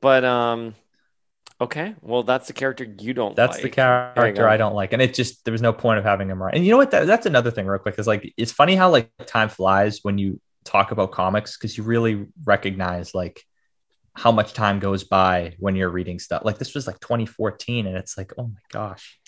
But 0.00 0.24
um, 0.24 0.74
okay. 1.60 1.94
Well, 2.02 2.24
that's 2.24 2.48
the 2.48 2.52
character 2.52 2.84
you 2.84 3.14
don't. 3.14 3.36
That's 3.36 3.56
the 3.56 3.62
like. 3.62 3.72
You 3.72 3.82
character. 3.82 4.48
I 4.48 4.56
don't 4.56 4.74
like, 4.74 4.92
and 4.92 5.00
it 5.00 5.14
just 5.14 5.44
there 5.44 5.52
was 5.52 5.62
no 5.62 5.72
point 5.72 5.98
of 5.98 6.04
having 6.04 6.28
him 6.28 6.42
right. 6.42 6.54
And 6.54 6.64
you 6.64 6.72
know 6.72 6.76
what? 6.76 6.90
That, 6.90 7.06
that's 7.06 7.26
another 7.26 7.50
thing, 7.50 7.66
real 7.66 7.78
quick, 7.78 7.98
is 7.98 8.06
like 8.06 8.32
it's 8.36 8.52
funny 8.52 8.74
how 8.74 8.90
like 8.90 9.10
time 9.26 9.48
flies 9.48 10.00
when 10.02 10.18
you 10.18 10.40
talk 10.64 10.90
about 10.90 11.12
comics 11.12 11.56
because 11.56 11.76
you 11.76 11.84
really 11.84 12.26
recognize 12.44 13.14
like 13.14 13.42
how 14.14 14.30
much 14.30 14.52
time 14.52 14.78
goes 14.78 15.04
by 15.04 15.54
when 15.58 15.74
you're 15.76 15.90
reading 15.90 16.18
stuff. 16.18 16.42
Like 16.44 16.58
this 16.58 16.74
was 16.74 16.86
like 16.86 17.00
2014, 17.00 17.86
and 17.86 17.96
it's 17.96 18.16
like, 18.16 18.32
oh 18.38 18.46
my 18.46 18.60
gosh, 18.70 19.18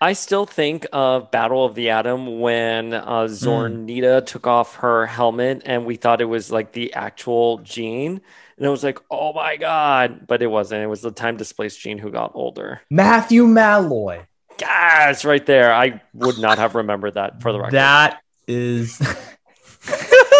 I 0.00 0.12
still 0.12 0.44
think 0.44 0.86
of 0.92 1.30
Battle 1.30 1.64
of 1.64 1.74
the 1.74 1.90
Atom 1.90 2.40
when 2.40 2.92
uh, 2.92 3.24
Zornita 3.24 4.24
took 4.26 4.46
off 4.46 4.76
her 4.76 5.06
helmet 5.06 5.62
and 5.64 5.86
we 5.86 5.96
thought 5.96 6.20
it 6.20 6.26
was 6.26 6.52
like 6.52 6.72
the 6.72 6.92
actual 6.92 7.58
Jean. 7.58 8.20
And 8.56 8.66
it 8.66 8.68
was 8.68 8.84
like, 8.84 8.98
oh 9.10 9.32
my 9.32 9.56
God. 9.56 10.26
But 10.26 10.42
it 10.42 10.48
wasn't. 10.48 10.82
It 10.82 10.88
was 10.88 11.00
the 11.00 11.10
time 11.10 11.36
displaced 11.36 11.80
Jean 11.80 11.98
who 11.98 12.10
got 12.10 12.32
older. 12.34 12.82
Matthew 12.90 13.46
Malloy. 13.46 14.26
Yes, 14.60 15.24
right 15.24 15.44
there. 15.44 15.72
I 15.72 16.02
would 16.12 16.38
not 16.38 16.58
have 16.58 16.74
remembered 16.74 17.14
that 17.14 17.42
for 17.42 17.52
the 17.52 17.58
record. 17.58 17.74
That 17.74 18.20
is. 18.46 19.00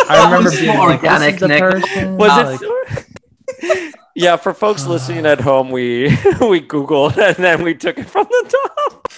I 0.09 0.25
remember 0.25 0.51
being 0.51 0.77
like, 0.79 1.01
this 1.01 1.11
organic, 1.11 1.35
is 1.37 1.49
Nick. 1.49 1.61
person. 1.61 2.17
was 2.17 2.61
Like, 2.61 3.07
it? 3.63 3.95
yeah, 4.15 4.37
for 4.37 4.53
folks 4.55 4.87
listening 4.87 5.27
at 5.27 5.41
home, 5.41 5.71
we 5.71 6.05
we 6.41 6.61
Googled 6.61 7.17
and 7.37 7.37
then 7.37 7.63
we 7.63 7.75
took 7.75 7.99
it 7.99 8.09
from 8.09 8.27
the 8.29 8.57
top. 8.83 9.13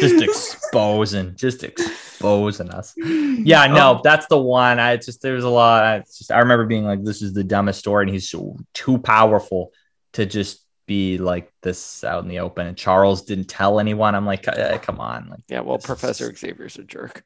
just 0.00 0.22
exposing, 0.22 1.34
just 1.36 1.64
exposing 1.64 2.70
us. 2.70 2.94
Yeah, 2.96 3.66
no, 3.66 4.00
that's 4.02 4.26
the 4.26 4.38
one. 4.38 4.78
I 4.78 4.96
just 4.96 5.22
there's 5.22 5.44
a 5.44 5.48
lot. 5.48 5.84
I 5.84 5.98
just 6.00 6.30
I 6.30 6.38
remember 6.38 6.66
being 6.66 6.84
like, 6.84 7.02
this 7.04 7.22
is 7.22 7.32
the 7.32 7.44
dumbest 7.44 7.78
story, 7.80 8.04
and 8.04 8.12
he's 8.12 8.28
so 8.28 8.56
too 8.74 8.98
powerful 8.98 9.72
to 10.14 10.24
just 10.26 10.62
be 10.86 11.18
like 11.18 11.52
this 11.62 12.04
out 12.04 12.22
in 12.22 12.28
the 12.28 12.38
open. 12.38 12.66
And 12.66 12.76
Charles 12.76 13.22
didn't 13.22 13.48
tell 13.48 13.80
anyone. 13.80 14.14
I'm 14.14 14.24
like, 14.24 14.46
eh, 14.48 14.78
come 14.78 15.00
on, 15.00 15.28
like 15.28 15.40
Yeah, 15.48 15.60
well, 15.60 15.76
This 15.76 15.84
is 15.84 15.86
Professor 15.86 16.34
Xavier's 16.34 16.76
a 16.76 16.84
jerk. 16.84 17.24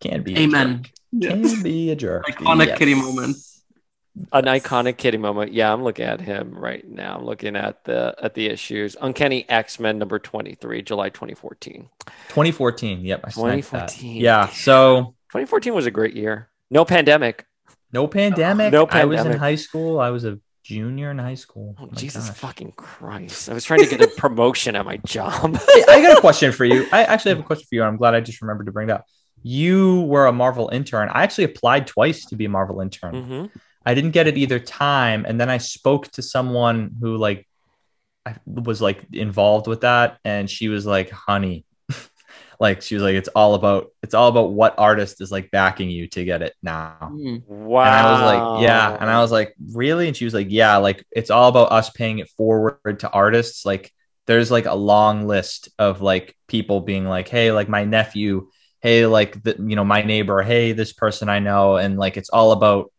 can't 0.00 0.24
be. 0.24 0.36
Amen. 0.38 0.84
Jerk. 1.18 1.32
Can 1.42 1.62
be 1.62 1.90
a 1.90 1.96
jerk. 1.96 2.26
Iconic 2.26 2.76
kitty 2.76 2.94
moment. 2.94 3.36
An 4.32 4.44
iconic 4.44 4.96
kitty 4.96 5.18
moment. 5.18 5.52
Yeah, 5.52 5.72
I'm 5.72 5.84
looking 5.84 6.04
at 6.04 6.20
him 6.20 6.52
right 6.52 6.86
now. 6.86 7.16
I'm 7.18 7.24
looking 7.24 7.54
at 7.56 7.84
the 7.84 8.14
at 8.20 8.34
the 8.34 8.46
issues. 8.46 8.96
Uncanny 9.00 9.48
X-Men 9.48 9.98
number 9.98 10.18
23, 10.18 10.82
July 10.82 11.08
2014. 11.10 11.88
2014. 12.28 13.04
Yep, 13.04 13.20
I 13.24 13.30
sniped 13.30 13.70
that. 13.70 13.88
2014. 13.90 14.16
Yeah. 14.20 14.48
So 14.48 15.14
2014 15.30 15.74
was 15.74 15.86
a 15.86 15.90
great 15.92 16.14
year. 16.14 16.48
No 16.70 16.84
pandemic. 16.84 17.46
no 17.92 18.06
pandemic. 18.08 18.72
No 18.72 18.84
pandemic. 18.86 19.18
I 19.18 19.22
was 19.24 19.32
in 19.32 19.38
high 19.38 19.54
school. 19.54 20.00
I 20.00 20.10
was 20.10 20.24
a 20.24 20.38
junior 20.64 21.10
in 21.12 21.18
high 21.18 21.34
school. 21.34 21.76
Oh, 21.80 21.86
My 21.86 21.92
Jesus 21.94 22.28
gosh. 22.28 22.36
fucking 22.36 22.72
Christ. 22.72 23.48
I 23.48 23.54
was 23.54 23.64
trying 23.64 23.80
to 23.80 23.88
get 23.88 24.00
a 24.02 24.08
promotion 24.16 24.76
at 24.76 24.84
my 24.84 24.98
job. 24.98 25.56
Hey, 25.56 25.84
I 25.88 26.02
got 26.02 26.18
a 26.18 26.20
question 26.20 26.52
for 26.52 26.64
you. 26.64 26.86
I 26.92 27.04
actually 27.04 27.30
have 27.30 27.40
a 27.40 27.44
question 27.44 27.66
for 27.68 27.76
you. 27.76 27.82
I'm 27.84 27.96
glad 27.96 28.14
I 28.14 28.20
just 28.20 28.42
remembered 28.42 28.66
to 28.66 28.72
bring 28.72 28.88
it 28.88 28.92
up. 28.92 29.06
You 29.42 30.02
were 30.02 30.26
a 30.26 30.32
Marvel 30.32 30.68
intern. 30.72 31.08
I 31.10 31.22
actually 31.22 31.44
applied 31.44 31.86
twice 31.86 32.26
to 32.26 32.36
be 32.36 32.44
a 32.46 32.48
Marvel 32.48 32.80
intern. 32.80 33.14
hmm 33.24 33.46
I 33.84 33.94
didn't 33.94 34.10
get 34.10 34.26
it 34.26 34.36
either 34.36 34.58
time. 34.58 35.24
And 35.26 35.40
then 35.40 35.48
I 35.48 35.56
spoke 35.56 36.08
to 36.12 36.22
someone 36.22 36.90
who 37.00 37.16
like 37.16 37.48
I 38.26 38.34
was 38.44 38.82
like 38.82 39.06
involved 39.12 39.66
with 39.66 39.80
that, 39.80 40.18
and 40.24 40.48
she 40.50 40.68
was 40.68 40.84
like, 40.84 41.10
"Honey." 41.10 41.64
like 42.60 42.82
she 42.82 42.94
was 42.94 43.02
like 43.02 43.14
it's 43.14 43.28
all 43.28 43.54
about 43.54 43.88
it's 44.02 44.12
all 44.12 44.28
about 44.28 44.52
what 44.52 44.74
artist 44.78 45.22
is 45.22 45.32
like 45.32 45.50
backing 45.50 45.88
you 45.88 46.06
to 46.08 46.24
get 46.24 46.42
it 46.42 46.54
now 46.62 47.10
Wow. 47.48 47.84
and 47.84 47.94
I 47.94 48.12
was 48.12 48.20
like, 48.20 48.62
yeah. 48.62 48.96
And 49.00 49.08
I 49.08 49.20
was 49.20 49.32
like, 49.32 49.54
really? 49.72 50.08
And 50.08 50.16
she 50.16 50.24
was 50.26 50.34
like, 50.34 50.48
yeah, 50.50 50.76
like 50.76 51.04
it's 51.10 51.30
all 51.30 51.48
about 51.48 51.72
us 51.72 51.88
paying 51.90 52.18
it 52.18 52.28
forward 52.36 53.00
to 53.00 53.10
artists. 53.10 53.64
Like 53.64 53.90
there's 54.26 54.50
like 54.50 54.66
a 54.66 54.74
long 54.74 55.26
list 55.26 55.70
of 55.78 56.02
like 56.02 56.36
people 56.48 56.80
being 56.80 57.06
like, 57.06 57.28
hey, 57.28 57.50
like 57.52 57.68
my 57.68 57.84
nephew, 57.84 58.48
hey, 58.80 59.06
like 59.06 59.42
the, 59.42 59.56
you 59.58 59.76
know, 59.76 59.84
my 59.84 60.02
neighbor, 60.02 60.42
hey, 60.42 60.72
this 60.72 60.92
person 60.92 61.28
I 61.28 61.38
know. 61.38 61.76
And 61.76 61.98
like 61.98 62.16
it's 62.16 62.30
all 62.30 62.52
about 62.52 62.92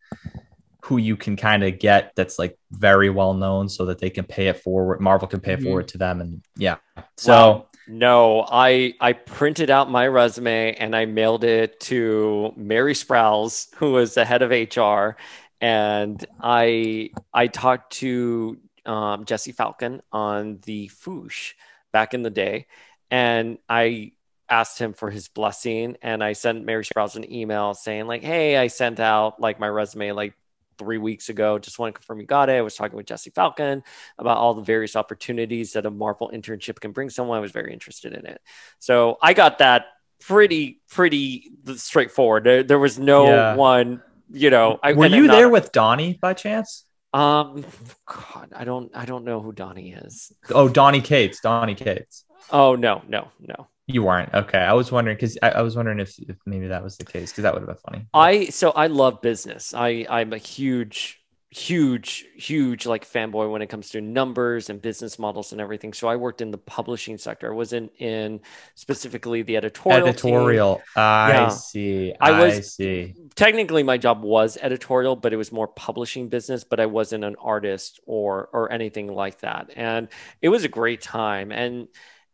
who 0.85 0.97
you 0.97 1.15
can 1.15 1.35
kind 1.37 1.63
of 1.63 1.79
get 1.79 2.13
that's 2.15 2.39
like 2.39 2.57
very 2.71 3.09
well 3.09 3.33
known 3.33 3.69
so 3.69 3.85
that 3.85 3.99
they 3.99 4.09
can 4.09 4.25
pay 4.25 4.47
it 4.47 4.57
forward. 4.59 4.99
Marvel 5.01 5.27
can 5.27 5.39
pay 5.41 5.53
it 5.53 5.61
Mhm. 5.61 5.63
forward 5.63 5.87
to 5.89 5.97
them. 5.97 6.21
And 6.21 6.43
yeah. 6.57 6.77
So 7.17 7.31
Wow. 7.31 7.67
No, 7.87 8.45
I 8.49 8.93
I 9.01 9.13
printed 9.13 9.69
out 9.69 9.89
my 9.89 10.07
resume 10.07 10.75
and 10.75 10.95
I 10.95 11.05
mailed 11.05 11.43
it 11.43 11.79
to 11.81 12.53
Mary 12.55 12.93
Sprouse, 12.93 13.73
who 13.75 13.91
was 13.91 14.13
the 14.13 14.23
head 14.23 14.41
of 14.41 14.51
HR, 14.51 15.17
and 15.59 16.23
I 16.39 17.11
I 17.33 17.47
talked 17.47 17.93
to 17.97 18.59
um, 18.85 19.25
Jesse 19.25 19.51
Falcon 19.51 20.01
on 20.11 20.59
the 20.63 20.89
Foosh 20.89 21.53
back 21.91 22.13
in 22.13 22.21
the 22.23 22.29
day, 22.29 22.67
and 23.09 23.57
I 23.67 24.13
asked 24.51 24.77
him 24.77 24.93
for 24.93 25.09
his 25.09 25.29
blessing, 25.29 25.97
and 26.03 26.23
I 26.23 26.33
sent 26.33 26.63
Mary 26.65 26.83
Sprouse 26.83 27.15
an 27.15 27.31
email 27.33 27.73
saying 27.73 28.05
like, 28.05 28.21
"Hey, 28.23 28.57
I 28.57 28.67
sent 28.67 28.99
out 28.99 29.39
like 29.41 29.59
my 29.59 29.67
resume 29.67 30.11
like." 30.11 30.33
Three 30.77 30.97
weeks 30.97 31.29
ago, 31.29 31.59
just 31.59 31.77
want 31.77 31.93
to 31.93 31.99
confirm 31.99 32.19
you 32.21 32.25
got 32.25 32.49
it. 32.49 32.53
I 32.53 32.61
was 32.61 32.73
talking 32.75 32.97
with 32.97 33.05
Jesse 33.05 33.29
Falcon 33.29 33.83
about 34.17 34.37
all 34.37 34.55
the 34.55 34.63
various 34.63 34.95
opportunities 34.95 35.73
that 35.73 35.85
a 35.85 35.91
Marvel 35.91 36.31
internship 36.33 36.79
can 36.79 36.91
bring 36.91 37.11
someone. 37.11 37.37
I 37.37 37.41
was 37.41 37.51
very 37.51 37.71
interested 37.71 38.13
in 38.13 38.25
it. 38.25 38.41
So 38.79 39.19
I 39.21 39.33
got 39.33 39.59
that 39.59 39.85
pretty, 40.21 40.81
pretty 40.89 41.51
straightforward. 41.75 42.45
There, 42.45 42.63
there 42.63 42.79
was 42.79 42.97
no 42.97 43.27
Yeah. 43.27 43.55
one, 43.55 44.01
you 44.31 44.49
know. 44.49 44.79
I, 44.81 44.93
were 44.93 45.05
you 45.05 45.27
not- 45.27 45.35
there 45.35 45.49
with 45.49 45.71
Donny 45.71 46.17
by 46.19 46.33
chance? 46.33 46.85
Um, 47.13 47.63
God, 48.07 48.51
I 48.55 48.63
don't, 48.63 48.89
I 48.95 49.05
don't 49.05 49.23
know 49.23 49.39
who 49.39 49.51
Donny 49.51 49.91
is. 49.91 50.31
Oh, 50.49 50.67
Donny 50.67 51.01
Cates. 51.01 51.41
Donny 51.41 51.75
Cates. 51.75 52.25
Oh 52.49 52.73
no, 52.75 53.03
no, 53.07 53.27
no. 53.39 53.67
You 53.91 54.03
weren't 54.03 54.33
okay. 54.33 54.59
I 54.59 54.73
was 54.73 54.91
wondering 54.91 55.17
because 55.17 55.37
I, 55.41 55.49
I 55.51 55.61
was 55.61 55.75
wondering 55.75 55.99
if, 55.99 56.17
if 56.19 56.37
maybe 56.45 56.67
that 56.67 56.83
was 56.83 56.97
the 56.97 57.05
case 57.05 57.31
because 57.31 57.43
that 57.43 57.53
would 57.53 57.61
have 57.61 57.67
been 57.67 57.77
funny. 57.91 58.07
I 58.13 58.45
so 58.45 58.71
I 58.71 58.87
love 58.87 59.21
business. 59.21 59.73
I 59.73 60.05
I'm 60.09 60.33
a 60.33 60.37
huge 60.37 61.17
huge 61.53 62.25
huge 62.37 62.85
like 62.85 63.05
fanboy 63.05 63.51
when 63.51 63.61
it 63.61 63.67
comes 63.67 63.89
to 63.89 63.99
numbers 63.99 64.69
and 64.69 64.81
business 64.81 65.19
models 65.19 65.51
and 65.51 65.59
everything. 65.59 65.91
So 65.91 66.07
I 66.07 66.15
worked 66.15 66.39
in 66.41 66.49
the 66.49 66.57
publishing 66.57 67.17
sector. 67.17 67.51
I 67.51 67.55
wasn't 67.55 67.91
in 67.99 68.39
specifically 68.75 69.41
the 69.41 69.57
editorial. 69.57 69.99
team. 70.13 70.33
Editorial. 70.33 70.81
I 70.95 71.29
Yeah. 71.31 71.47
see. 71.49 72.13
I 72.21 72.31
was 72.39 72.53
I, 72.57 72.61
see. 72.61 73.15
technically 73.35 73.83
my 73.83 73.97
job 73.97 74.23
was 74.23 74.57
editorial 74.61 75.15
but 75.17 75.33
it 75.33 75.37
was 75.37 75.51
more 75.51 75.67
publishing 75.67 76.29
business 76.29 76.63
but 76.63 76.79
i 76.79 76.85
wasn't 76.85 77.23
an 77.23 77.35
artist 77.41 77.99
or 78.05 78.49
or 78.53 78.71
anything 78.71 79.07
like 79.13 79.39
that 79.39 79.71
and 79.75 80.07
it 80.41 80.49
was 80.49 80.63
a 80.63 80.69
great 80.69 81.01
time 81.01 81.51
and 81.51 81.87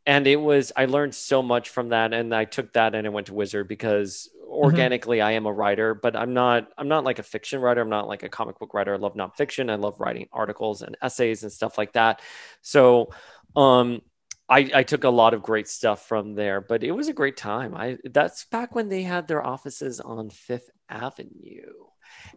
and 0.08 0.26
it 0.26 0.38
was 0.38 0.72
i 0.76 0.86
learned 0.86 1.14
so 1.14 1.43
much 1.43 1.70
from 1.70 1.89
that 1.89 2.14
and 2.14 2.34
i 2.34 2.45
took 2.45 2.74
that 2.74 2.95
and 2.95 3.05
i 3.05 3.10
went 3.10 3.28
to 3.28 3.34
wizard 3.36 3.68
because 3.68 4.30
organically 4.47 5.22
i 5.22 5.32
am 5.32 5.45
a 5.45 5.53
writer 5.53 5.93
but 5.93 6.16
i'm 6.16 6.34
not 6.34 6.70
i'm 6.78 6.88
not 6.88 7.03
like 7.03 7.20
a 7.20 7.24
fiction 7.24 7.60
writer 7.62 7.82
i'm 7.82 7.89
not 7.89 8.08
like 8.08 8.24
a 8.24 8.30
comic 8.30 8.58
book 8.58 8.74
writer 8.74 8.93
i 8.93 8.97
love 8.97 9.14
nonfiction 9.14 9.70
i 9.70 9.76
love 9.76 9.99
writing 9.99 10.28
articles 10.32 10.82
and 10.82 10.97
essays 11.03 11.43
and 11.43 11.51
stuff 11.51 11.78
like 11.78 11.93
that 11.93 12.22
so 12.62 13.10
um 13.55 14.01
I, 14.49 14.72
I 14.74 14.84
took 14.84 15.03
a 15.03 15.10
lot 15.10 15.34
of 15.34 15.43
great 15.43 15.68
stuff 15.68 16.08
from 16.08 16.34
there, 16.34 16.62
but 16.62 16.82
it 16.82 16.91
was 16.91 17.10
a 17.10 17.14
great 17.14 17.36
time. 17.36 17.76
I 17.76 17.97
that's 18.05 18.45
back 18.45 18.74
when 18.74 18.88
they 18.88 19.03
had 19.03 19.28
their 19.28 19.45
offices 19.45 19.99
on 19.99 20.30
Fifth 20.30 20.70
Avenue. 20.88 21.74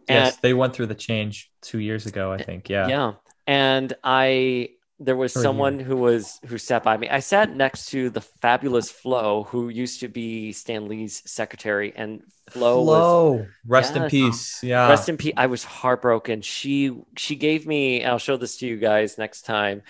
Yes, 0.09 0.35
they 0.35 0.53
went 0.53 0.73
through 0.73 0.87
the 0.87 0.95
change 0.95 1.49
two 1.61 1.79
years 1.79 2.05
ago. 2.07 2.33
I 2.33 2.43
think. 2.43 2.69
Yeah. 2.69 2.89
Yeah. 2.89 3.13
And 3.47 3.93
I 4.03 4.71
there 5.03 5.15
was 5.15 5.35
oh, 5.35 5.39
Or 5.39 5.41
a 5.41 5.43
someone 5.43 5.79
who 5.79 5.97
was 5.97 6.39
who 6.45 6.57
sat 6.57 6.83
by 6.83 6.97
me. 6.97 7.09
I 7.09 7.19
sat 7.19 7.55
next 7.55 7.87
to 7.87 8.09
the 8.09 8.21
fabulous 8.21 8.91
Flo, 8.91 9.43
who 9.43 9.69
used 9.69 9.99
to 10.01 10.07
be 10.07 10.51
Stan 10.53 10.87
Lee's 10.87 11.21
secretary, 11.25 11.93
and 11.95 12.23
Flo, 12.49 12.81
was 12.83 13.07
Flo, 13.07 13.47
rest 13.67 13.95
in 13.95 14.07
peace. 14.09 14.61
Yeah. 14.63 14.87
rest 14.89 15.09
in 15.09 15.17
peace. 15.17 15.33
I 15.37 15.47
was 15.47 15.63
heartbroken. 15.63 16.41
She 16.41 16.95
she 17.17 17.35
gave 17.35 17.65
me. 17.65 18.05
I'll 18.05 18.19
show 18.19 18.37
this 18.37 18.57
to 18.57 18.67
you 18.67 18.77
guys 18.77 19.17
next 19.17 19.43
time. 19.43 19.81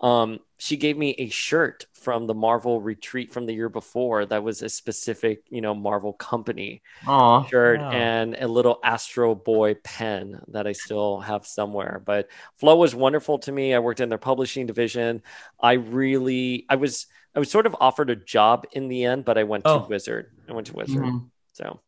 Um, 0.00 0.40
she 0.56 0.76
gave 0.76 0.96
me 0.96 1.10
a 1.18 1.28
shirt 1.28 1.86
from 1.92 2.26
the 2.26 2.34
Marvel 2.34 2.80
retreat 2.80 3.32
from 3.32 3.46
the 3.46 3.52
year 3.54 3.68
before. 3.68 4.24
That 4.26 4.42
was 4.42 4.62
a 4.62 4.68
specific, 4.68 5.42
you 5.50 5.60
know, 5.60 5.74
Marvel 5.74 6.12
company 6.14 6.82
Aw. 7.06 7.44
shirt 7.46 7.80
Wow. 7.80 7.90
and 7.90 8.34
a 8.38 8.48
little 8.48 8.78
Astro 8.82 9.34
Boy 9.34 9.74
pen 9.84 10.40
that 10.48 10.66
I 10.66 10.72
still 10.72 11.20
have 11.20 11.46
somewhere. 11.46 12.02
But 12.04 12.28
Flo 12.56 12.76
was 12.76 12.94
wonderful 12.94 13.38
to 13.40 13.52
me. 13.52 13.74
I 13.74 13.78
worked 13.78 14.00
in 14.00 14.08
their 14.08 14.18
publishing 14.18 14.66
division. 14.66 15.22
I 15.60 15.72
really, 15.74 16.64
I 16.68 16.76
was, 16.76 17.06
I 17.34 17.38
was 17.38 17.50
sort 17.50 17.66
of 17.66 17.76
offered 17.80 18.10
a 18.10 18.16
job 18.16 18.66
in 18.72 18.88
the 18.88 19.04
end, 19.04 19.24
but 19.24 19.36
I 19.38 19.44
went 19.44 19.64
Oh. 19.66 19.80
to 19.82 19.86
Wizard. 19.88 20.30
I 20.48 20.52
went 20.52 20.66
to 20.68 20.74
Wizard, 20.74 21.02
Mhm. 21.04 21.30
so 21.52 21.80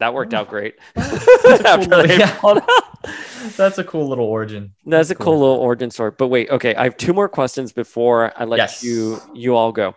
that 0.00 0.12
worked 0.14 0.34
out 0.34 0.48
great. 0.48 0.74
That's 0.94 1.26
a 1.64 1.78
cool- 1.88 2.02
they 2.06 2.18
yeah. 2.18 2.40
That's 3.56 3.78
a 3.78 3.84
cool 3.84 4.08
little 4.08 4.26
origin. 4.26 4.74
That's 4.84 5.08
a 5.10 5.14
cool 5.14 5.38
little 5.38 5.56
origin 5.56 5.90
story. 5.90 6.10
But 6.10 6.28
wait, 6.28 6.50
okay, 6.50 6.74
I 6.74 6.84
have 6.84 6.96
two 6.96 7.12
more 7.14 7.28
questions 7.28 7.72
before 7.72 8.32
I 8.36 8.44
let 8.44 8.58
Yes. 8.58 8.82
you 8.82 9.20
you 9.32 9.56
all 9.56 9.72
go. 9.72 9.94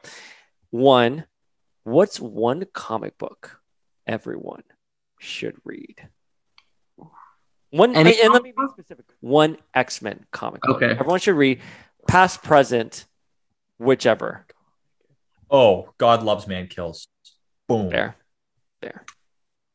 One, 0.69 1.25
what's 1.83 2.19
one 2.19 2.65
comic 2.73 3.17
book 3.17 3.59
everyone 4.07 4.63
should 5.19 5.55
read? 5.65 6.07
One 7.71 7.95
Any 7.95 8.11
and, 8.11 8.19
and 8.25 8.33
let 8.33 8.43
me 8.43 8.53
be 8.55 8.63
specific. 8.71 9.05
One 9.21 9.57
X-Men 9.73 10.25
comic 10.31 10.61
book. 10.61 10.77
Okay. 10.77 10.91
Everyone 10.91 11.19
should 11.19 11.35
read 11.35 11.59
past, 12.07 12.43
present, 12.43 13.05
whichever. 13.79 14.45
Oh, 15.49 15.89
God 15.97 16.23
loves 16.23 16.47
man 16.47 16.67
kills. 16.67 17.07
Boom. 17.67 17.89
There. 17.89 18.15
There. 18.81 19.05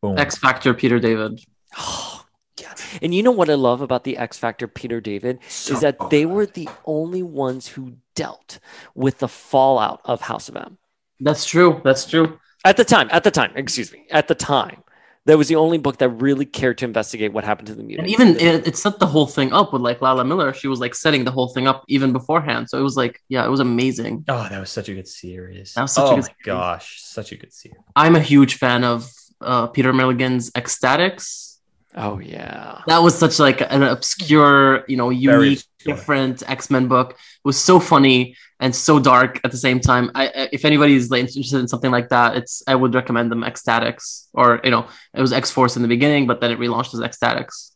Boom. 0.03 0.19
X 0.19 0.37
Factor, 0.39 0.75
Peter 0.75 0.99
David. 0.99 1.41
Oh, 1.77 2.25
yeah. 2.59 2.75
And 3.03 3.15
you 3.15 3.23
know 3.23 3.31
what 3.31 3.51
I 3.51 3.55
love 3.55 3.83
about 3.83 4.03
the 4.05 4.17
X 4.17 4.39
Factor 4.39 4.67
Peter 4.67 5.01
David 5.01 5.39
is 5.47 5.81
that 5.81 6.11
they 6.11 6.27
were 6.27 6.47
the 6.47 6.69
only 6.87 7.23
ones 7.23 7.69
who 7.69 7.99
dealt 8.17 8.59
with 8.95 9.19
the 9.19 9.29
fallout 9.29 10.01
of 10.05 10.23
House 10.23 10.49
of 10.49 10.57
M. 10.57 10.79
That's 11.21 11.45
true. 11.45 11.81
That's 11.85 12.07
true. 12.07 12.39
At 12.65 12.77
the 12.77 12.85
time, 12.85 13.09
at 13.13 13.23
the 13.23 13.31
time, 13.31 13.53
excuse 13.55 13.93
me, 13.93 14.07
at 14.11 14.29
the 14.29 14.35
time, 14.35 14.83
that 15.27 15.37
was 15.37 15.49
the 15.49 15.57
only 15.57 15.77
book 15.79 15.99
that 15.99 16.09
really 16.09 16.47
cared 16.47 16.79
to 16.79 16.87
investigate 16.87 17.33
what 17.35 17.45
happened 17.45 17.69
to 17.69 17.75
the 17.75 17.83
mutants. 17.83 18.13
And 18.13 18.21
even 18.21 18.41
it, 18.41 18.67
it 18.67 18.77
set 18.77 18.99
the 18.99 19.07
whole 19.07 19.27
thing 19.27 19.53
up 19.53 19.73
with 19.75 19.83
like 19.83 20.01
Layla 20.01 20.27
Miller. 20.27 20.55
She 20.55 20.69
was 20.69 20.81
like 20.81 20.95
setting 20.95 21.25
the 21.25 21.31
whole 21.31 21.49
thing 21.49 21.69
up 21.69 21.85
even 21.87 22.13
beforehand. 22.13 22.71
So 22.71 22.79
it 22.79 22.83
was 22.83 22.97
like, 22.97 23.21
yeah, 23.29 23.45
it 23.45 23.51
was 23.51 23.61
amazing. 23.61 24.25
Oh, 24.27 24.49
that 24.49 24.59
was 24.59 24.71
such 24.71 24.89
a 24.89 24.95
good 24.95 25.07
series. 25.07 25.75
That 25.75 25.83
was 25.83 25.93
such 25.93 26.05
a 26.05 26.07
oh 26.07 26.11
good 26.13 26.17
my 26.17 26.23
series. 26.23 26.37
gosh, 26.45 27.03
such 27.03 27.33
a 27.33 27.37
good 27.37 27.53
series. 27.53 27.79
I'm 27.95 28.17
a 28.17 28.21
huge 28.21 28.55
fan 28.55 28.85
of 28.85 29.13
uh, 29.41 29.67
Peter 29.69 29.93
Milligan's 29.93 30.51
X-Statix. 30.55 31.59
oh 31.97 32.19
yeah, 32.19 32.83
That 32.87 32.99
was 33.03 33.17
such 33.19 33.39
like 33.39 33.61
an 33.61 33.83
obscure, 33.83 34.85
you 34.89 34.97
know, 34.97 35.11
unique, 35.11 35.63
different 35.85 36.43
X 36.49 36.71
Men 36.71 36.89
book. 36.89 37.13
It 37.13 37.45
was 37.45 37.59
so 37.61 37.81
funny 37.81 38.37
and 38.61 38.75
so 38.75 38.99
dark 38.99 39.41
at 39.45 39.51
the 39.53 39.57
same 39.57 39.79
time. 39.81 40.11
I, 40.15 40.27
I- 40.29 40.49
if 40.53 40.65
anybody's 40.65 41.11
like, 41.11 41.21
interested 41.21 41.59
in 41.61 41.69
something 41.69 41.91
like 41.93 42.09
that, 42.11 42.37
it's 42.37 42.63
I 42.67 42.75
would 42.75 42.95
recommend 42.95 43.31
them 43.33 43.45
X-Statix 43.45 44.27
or 44.35 44.61
you 44.65 44.71
know, 44.71 44.87
it 45.15 45.21
was 45.21 45.33
X 45.33 45.51
Force 45.51 45.77
in 45.77 45.83
the 45.83 45.89
beginning, 45.89 46.27
but 46.27 46.41
then 46.41 46.51
it 46.51 46.59
relaunched 46.59 46.93
as 46.95 47.01
Ecstatics. 47.01 47.71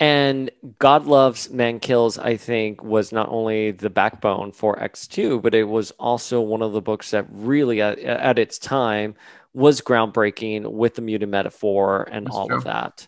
and 0.00 0.50
God 0.78 1.06
loves 1.06 1.50
Man 1.50 1.80
Kills. 1.80 2.18
I 2.18 2.36
think 2.36 2.82
was 2.82 3.12
not 3.12 3.28
only 3.30 3.70
the 3.70 3.90
backbone 3.90 4.52
for 4.52 4.78
X 4.82 5.06
two, 5.06 5.40
but 5.40 5.54
it 5.54 5.64
was 5.64 5.90
also 5.92 6.40
one 6.40 6.62
of 6.62 6.72
the 6.72 6.80
books 6.82 7.10
that 7.12 7.26
really, 7.30 7.80
at, 7.80 7.98
at 7.98 8.38
its 8.38 8.58
time, 8.58 9.14
was 9.54 9.80
groundbreaking 9.80 10.70
with 10.70 10.94
the 10.94 11.02
mutant 11.02 11.30
metaphor 11.30 12.08
and 12.10 12.26
That's 12.26 12.36
all 12.36 12.48
true. 12.48 12.56
of 12.56 12.64
that. 12.64 13.06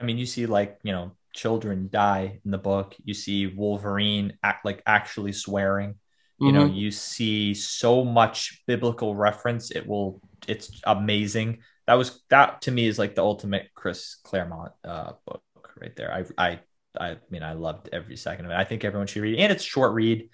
I 0.00 0.04
mean, 0.04 0.18
you 0.18 0.26
see 0.26 0.46
like 0.46 0.78
you 0.82 0.92
know 0.92 1.12
children 1.34 1.88
die 1.92 2.40
in 2.44 2.50
the 2.50 2.58
book. 2.58 2.94
You 3.04 3.14
see 3.14 3.46
Wolverine 3.46 4.38
act 4.42 4.64
like 4.64 4.82
actually 4.86 5.32
swearing. 5.32 5.96
You 6.38 6.52
know, 6.52 6.66
Mhm. 6.68 6.76
you 6.76 6.90
see 6.90 7.54
so 7.54 8.04
much 8.04 8.62
biblical 8.66 9.14
reference. 9.16 9.70
It 9.70 9.86
will. 9.86 10.20
It's 10.46 10.70
amazing. 10.84 11.62
That 11.86 11.94
was 11.94 12.22
that 12.28 12.60
to 12.62 12.70
me 12.70 12.86
is 12.86 12.98
like 12.98 13.14
the 13.14 13.22
ultimate 13.24 13.70
Chris 13.74 14.16
Claremont 14.22 14.72
uh, 14.84 15.12
book 15.26 15.42
right 15.80 15.96
there. 15.96 16.12
I 16.12 16.24
I 16.36 16.60
I 16.98 17.16
mean 17.30 17.42
I 17.42 17.54
loved 17.54 17.88
every 17.90 18.16
second 18.16 18.44
of 18.44 18.50
it. 18.50 18.54
I 18.54 18.64
think 18.64 18.84
everyone 18.84 19.06
should 19.06 19.22
read, 19.22 19.38
it. 19.38 19.42
and 19.42 19.50
it's 19.52 19.64
short 19.64 19.94
read. 19.94 20.28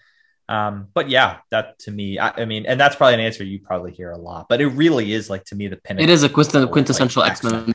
Um, 0.53 0.89
but 0.93 1.09
yeah, 1.09 1.39
that 1.51 1.79
to 1.81 1.91
me, 1.91 2.19
I, 2.19 2.43
I 2.43 2.45
mean, 2.45 2.67
and 2.67 2.79
that's 2.79 2.95
probably 2.97 3.15
an 3.15 3.21
answer 3.21 3.43
you 3.43 3.59
probably 3.61 3.93
hear 3.93 4.11
a 4.11 4.19
lot. 4.19 4.49
But 4.51 4.61
it 4.61 4.67
really 4.69 5.13
is 5.13 5.31
like 5.31 5.45
to 5.47 5.55
me 5.55 5.67
the 5.69 5.77
pinnacle. 5.79 6.05
It 6.05 6.13
is 6.13 6.23
a 6.25 6.29
quintess- 6.29 6.55
of, 6.55 6.63
like, 6.65 6.73
quintessential 6.73 7.23
X-Men. 7.23 7.55
X 7.55 7.67
Men. 7.67 7.75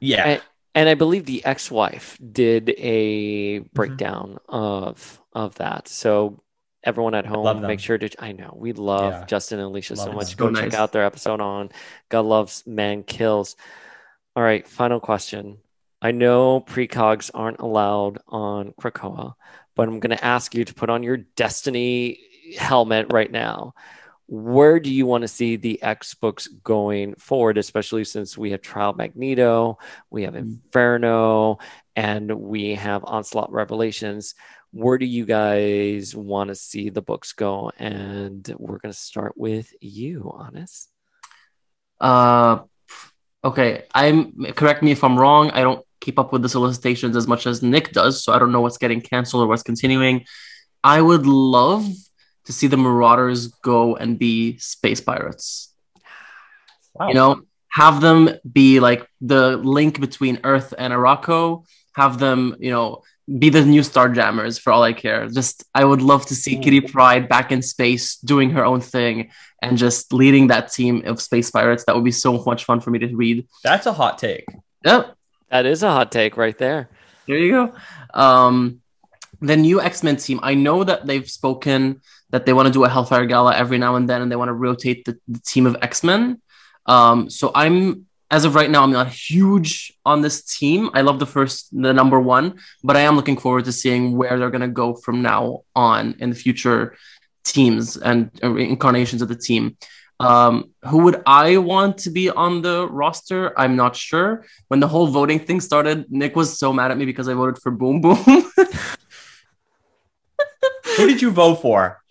Yeah, 0.00 0.24
And, 0.26 0.42
and 0.74 0.88
I 0.88 0.94
believe 0.94 1.24
the 1.26 1.44
ex-wife 1.44 2.18
did 2.40 2.70
a 2.78 3.58
breakdown 3.72 4.38
of 4.48 5.20
of 5.32 5.54
that. 5.56 5.88
So 5.88 6.42
everyone 6.84 7.14
at 7.14 7.26
home, 7.26 7.44
them. 7.60 7.66
make 7.66 7.80
sure 7.80 7.98
to. 7.98 8.08
I 8.22 8.32
know 8.32 8.54
we 8.56 8.72
love 8.72 9.12
Yeah. 9.12 9.24
Justin 9.26 9.58
and 9.58 9.66
Alicia 9.66 9.96
so 9.96 10.06
Love 10.06 10.14
much. 10.14 10.36
them. 10.36 10.52
Go 10.52 10.54
So 10.54 10.62
check 10.62 10.74
out 10.74 10.92
their 10.92 11.04
episode 11.04 11.40
on 11.40 11.70
God 12.08 12.24
loves 12.26 12.66
man 12.66 13.02
kills. 13.02 13.56
All 14.36 14.42
right, 14.42 14.66
final 14.66 15.00
question. 15.00 15.58
I 16.02 16.12
know 16.12 16.60
precogs 16.60 17.30
aren't 17.34 17.60
allowed 17.60 18.18
on 18.28 18.72
Krakoa, 18.80 19.34
but 19.74 19.88
I'm 19.88 20.00
going 20.00 20.16
to 20.16 20.24
ask 20.24 20.54
you 20.54 20.64
to 20.64 20.74
put 20.74 20.90
on 20.90 21.02
your 21.02 21.18
Destiny 21.18 22.20
helmet 22.58 23.06
right 23.12 23.30
now. 23.30 23.74
Where 24.26 24.78
do 24.78 24.92
you 24.92 25.06
want 25.06 25.22
to 25.22 25.28
see 25.28 25.56
the 25.56 25.82
X 25.82 26.14
books 26.14 26.46
going 26.46 27.16
forward, 27.16 27.58
especially 27.58 28.04
since 28.04 28.38
we 28.38 28.52
have 28.52 28.62
Trial 28.62 28.92
Magneto, 28.92 29.78
we 30.08 30.22
have 30.22 30.36
Inferno, 30.36 31.58
and 31.96 32.30
we 32.30 32.76
have 32.76 33.04
Onslaught 33.04 33.50
Revelations? 33.50 34.36
Where 34.72 34.98
do 34.98 35.06
you 35.06 35.24
guys 35.24 36.14
want 36.14 36.48
to 36.48 36.54
see 36.54 36.90
the 36.90 37.02
books 37.02 37.32
go? 37.32 37.72
And 37.76 38.46
we're 38.56 38.78
going 38.78 38.92
to 38.92 38.98
start 38.98 39.36
with 39.36 39.72
you, 39.80 40.32
Anas. 40.38 40.86
Uh, 42.00 42.60
okay. 43.42 43.86
I'm 43.92 44.44
correct 44.52 44.84
me 44.84 44.92
if 44.92 45.02
I'm 45.02 45.18
wrong. 45.18 45.50
I 45.50 45.62
don't 45.62 45.84
keep 46.00 46.18
up 46.18 46.32
with 46.32 46.42
the 46.42 46.48
solicitations 46.48 47.16
as 47.16 47.26
much 47.26 47.46
as 47.46 47.62
Nick 47.62 47.92
does, 47.92 48.22
so 48.22 48.32
I 48.32 48.38
don't 48.38 48.52
know 48.52 48.60
what's 48.60 48.78
getting 48.78 49.00
canceled 49.00 49.44
or 49.44 49.46
what's 49.46 49.62
continuing. 49.62 50.24
I 50.82 51.00
would 51.00 51.26
love 51.26 51.86
to 52.44 52.52
see 52.52 52.66
the 52.66 52.76
Marauders 52.76 53.48
go 53.48 53.96
and 53.96 54.18
be 54.18 54.58
space 54.58 55.00
pirates. 55.00 55.74
Wow. 56.94 57.08
You 57.08 57.14
know, 57.14 57.42
have 57.70 58.00
them 58.00 58.30
be 58.50 58.80
like 58.80 59.06
the 59.20 59.56
link 59.58 60.00
between 60.00 60.40
Earth 60.42 60.74
and 60.76 60.92
Arakko. 60.92 61.64
Have 61.94 62.18
them, 62.18 62.56
you 62.58 62.70
know, 62.70 63.02
be 63.38 63.48
the 63.48 63.64
new 63.64 63.82
Starjammers 63.82 64.60
for 64.60 64.72
all 64.72 64.82
I 64.82 64.92
care. 64.92 65.28
Just, 65.28 65.64
I 65.74 65.84
would 65.84 66.02
love 66.02 66.26
to 66.26 66.34
see 66.34 66.58
Kitty 66.58 66.80
Pryde 66.80 67.28
back 67.28 67.52
in 67.52 67.62
space 67.62 68.16
doing 68.16 68.50
her 68.50 68.64
own 68.64 68.80
thing 68.80 69.30
and 69.62 69.78
just 69.78 70.12
leading 70.12 70.48
that 70.48 70.72
team 70.72 71.04
of 71.06 71.20
space 71.20 71.50
pirates. 71.50 71.84
That 71.84 71.94
would 71.94 72.04
be 72.04 72.10
so 72.10 72.42
much 72.44 72.64
fun 72.64 72.80
for 72.80 72.90
me 72.90 72.98
to 73.00 73.14
read. 73.14 73.46
That's 73.62 73.86
a 73.86 73.92
hot 73.92 74.18
take. 74.18 74.46
Yep. 74.84 75.14
That 75.50 75.66
is 75.66 75.82
a 75.82 75.90
hot 75.90 76.12
take 76.12 76.36
right 76.36 76.56
there. 76.56 76.88
There 77.26 77.36
you 77.36 77.50
go. 77.50 77.74
Um, 78.14 78.80
the 79.40 79.56
new 79.56 79.80
X 79.80 80.02
Men 80.02 80.16
team. 80.16 80.40
I 80.42 80.54
know 80.54 80.84
that 80.84 81.06
they've 81.06 81.28
spoken 81.28 82.00
that 82.30 82.46
they 82.46 82.52
want 82.52 82.66
to 82.66 82.72
do 82.72 82.84
a 82.84 82.88
Hellfire 82.88 83.26
Gala 83.26 83.56
every 83.56 83.78
now 83.78 83.96
and 83.96 84.08
then, 84.08 84.22
and 84.22 84.30
they 84.30 84.36
want 84.36 84.48
to 84.48 84.54
rotate 84.54 85.04
the, 85.04 85.18
the 85.26 85.40
team 85.40 85.66
of 85.66 85.76
X 85.82 86.04
Men. 86.04 86.40
Um, 86.86 87.28
so 87.28 87.50
I'm, 87.54 88.06
as 88.30 88.44
of 88.44 88.54
right 88.54 88.70
now, 88.70 88.82
I'm 88.84 88.92
not 88.92 89.08
huge 89.08 89.92
on 90.04 90.22
this 90.22 90.44
team. 90.44 90.90
I 90.94 91.00
love 91.00 91.18
the 91.18 91.26
first, 91.26 91.68
the 91.72 91.92
number 91.92 92.20
one, 92.20 92.60
but 92.84 92.96
I 92.96 93.00
am 93.00 93.16
looking 93.16 93.36
forward 93.36 93.64
to 93.64 93.72
seeing 93.72 94.16
where 94.16 94.38
they're 94.38 94.50
going 94.50 94.60
to 94.60 94.68
go 94.68 94.94
from 94.94 95.22
now 95.22 95.62
on 95.74 96.14
in 96.20 96.30
the 96.30 96.36
future 96.36 96.96
teams 97.44 97.96
and 97.96 98.30
uh, 98.42 98.54
incarnations 98.54 99.22
of 99.22 99.28
the 99.28 99.36
team. 99.36 99.76
Um, 100.20 100.72
who 100.82 100.98
would 100.98 101.22
I 101.26 101.56
want 101.56 101.98
to 101.98 102.10
be 102.10 102.30
on 102.30 102.62
the 102.62 102.86
roster? 102.88 103.58
I'm 103.58 103.74
not 103.74 103.96
sure. 103.96 104.44
When 104.68 104.80
the 104.80 104.88
whole 104.88 105.06
voting 105.06 105.38
thing 105.38 105.60
started, 105.60 106.04
Nick 106.10 106.36
was 106.36 106.58
so 106.58 106.72
mad 106.72 106.90
at 106.90 106.98
me 106.98 107.06
because 107.06 107.28
I 107.28 107.34
voted 107.34 107.60
for 107.62 107.70
Boom 107.70 108.00
Boom. 108.00 108.16
Who 110.96 111.06
did 111.06 111.22
you 111.22 111.30
vote 111.30 111.56
for? 111.56 112.02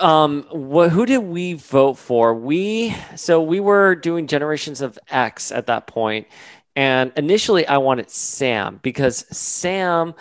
Um, 0.00 0.44
wh- 0.44 0.88
who 0.88 1.06
did 1.06 1.18
we 1.18 1.54
vote 1.54 1.94
for? 1.94 2.34
We 2.34 2.94
so 3.16 3.42
we 3.42 3.60
were 3.60 3.94
doing 3.94 4.26
Generations 4.26 4.80
of 4.80 4.98
X 5.10 5.50
at 5.52 5.66
that 5.66 5.86
point, 5.86 6.26
and 6.76 7.12
initially 7.16 7.66
I 7.66 7.78
wanted 7.78 8.10
Sam 8.10 8.80
because 8.82 9.26
Sam, 9.36 10.14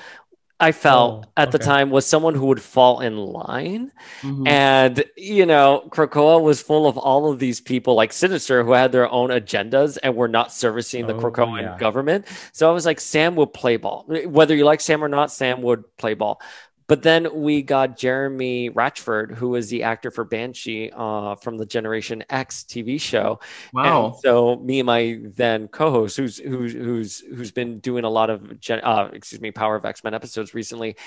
I 0.62 0.72
felt 0.72 1.26
Oh, 1.26 1.32
at 1.36 1.52
the 1.52 1.58
time 1.60 1.90
was 1.90 2.06
someone 2.06 2.36
who 2.36 2.46
would 2.46 2.62
fall 2.62 3.00
in 3.02 3.18
line, 3.18 3.92
Mhm. 4.22 4.48
and 4.48 5.04
you 5.18 5.46
know, 5.46 5.84
Krakoa 5.90 6.40
was 6.42 6.62
full 6.62 6.88
of 6.88 6.98
all 6.98 7.32
of 7.32 7.40
these 7.40 7.60
people 7.60 7.96
like 7.96 8.14
Sinister 8.14 8.64
who 8.64 8.74
had 8.74 8.92
their 8.92 9.10
own 9.12 9.32
agendas 9.32 9.98
and 10.04 10.16
were 10.16 10.28
not 10.28 10.54
servicing 10.54 11.08
the 11.08 11.16
Oh, 11.16 11.20
Krakoan 11.20 11.62
yeah. 11.64 11.78
government. 11.80 12.28
So 12.54 12.70
I 12.70 12.74
was 12.74 12.86
like, 12.86 13.00
Sam 13.00 13.36
would 13.36 13.54
play 13.54 13.78
ball, 13.78 14.06
whether 14.08 14.56
you 14.56 14.64
like 14.66 14.82
Sam 14.82 15.04
or 15.04 15.10
not. 15.10 15.32
Sam 15.32 15.62
would 15.64 15.84
play 15.98 16.14
ball. 16.14 16.40
But 16.92 17.04
then 17.04 17.30
we 17.34 17.62
got 17.62 17.98
Jeremy 17.98 18.70
Ratchford, 18.70 19.34
who 19.34 19.48
was 19.48 19.70
the 19.70 19.84
actor 19.84 20.12
for 20.12 20.26
Banshee 20.26 20.92
uh, 20.94 21.36
from 21.36 21.58
the 21.58 21.66
Generation 21.66 22.22
X 22.30 22.66
TV 22.68 23.00
show. 23.00 23.40
Wow. 23.72 24.08
And 24.08 24.16
so 24.18 24.58
me 24.58 24.82
and 24.82 24.88
my 24.88 25.22
then 25.24 25.70
co-host, 25.70 26.18
who's 26.18 26.38
who's 26.40 26.74
who's 26.74 27.20
who's 27.20 27.52
been 27.54 27.80
doing 27.80 28.04
a 28.04 28.10
lot 28.10 28.30
of 28.30 28.60
gen- 28.60 28.82
uh, 28.84 29.10
excuse 29.14 29.40
me, 29.40 29.52
Power 29.52 29.78
of 29.78 29.86
X 29.86 30.04
Men 30.04 30.14
episodes 30.14 30.54
recently, 30.54 30.98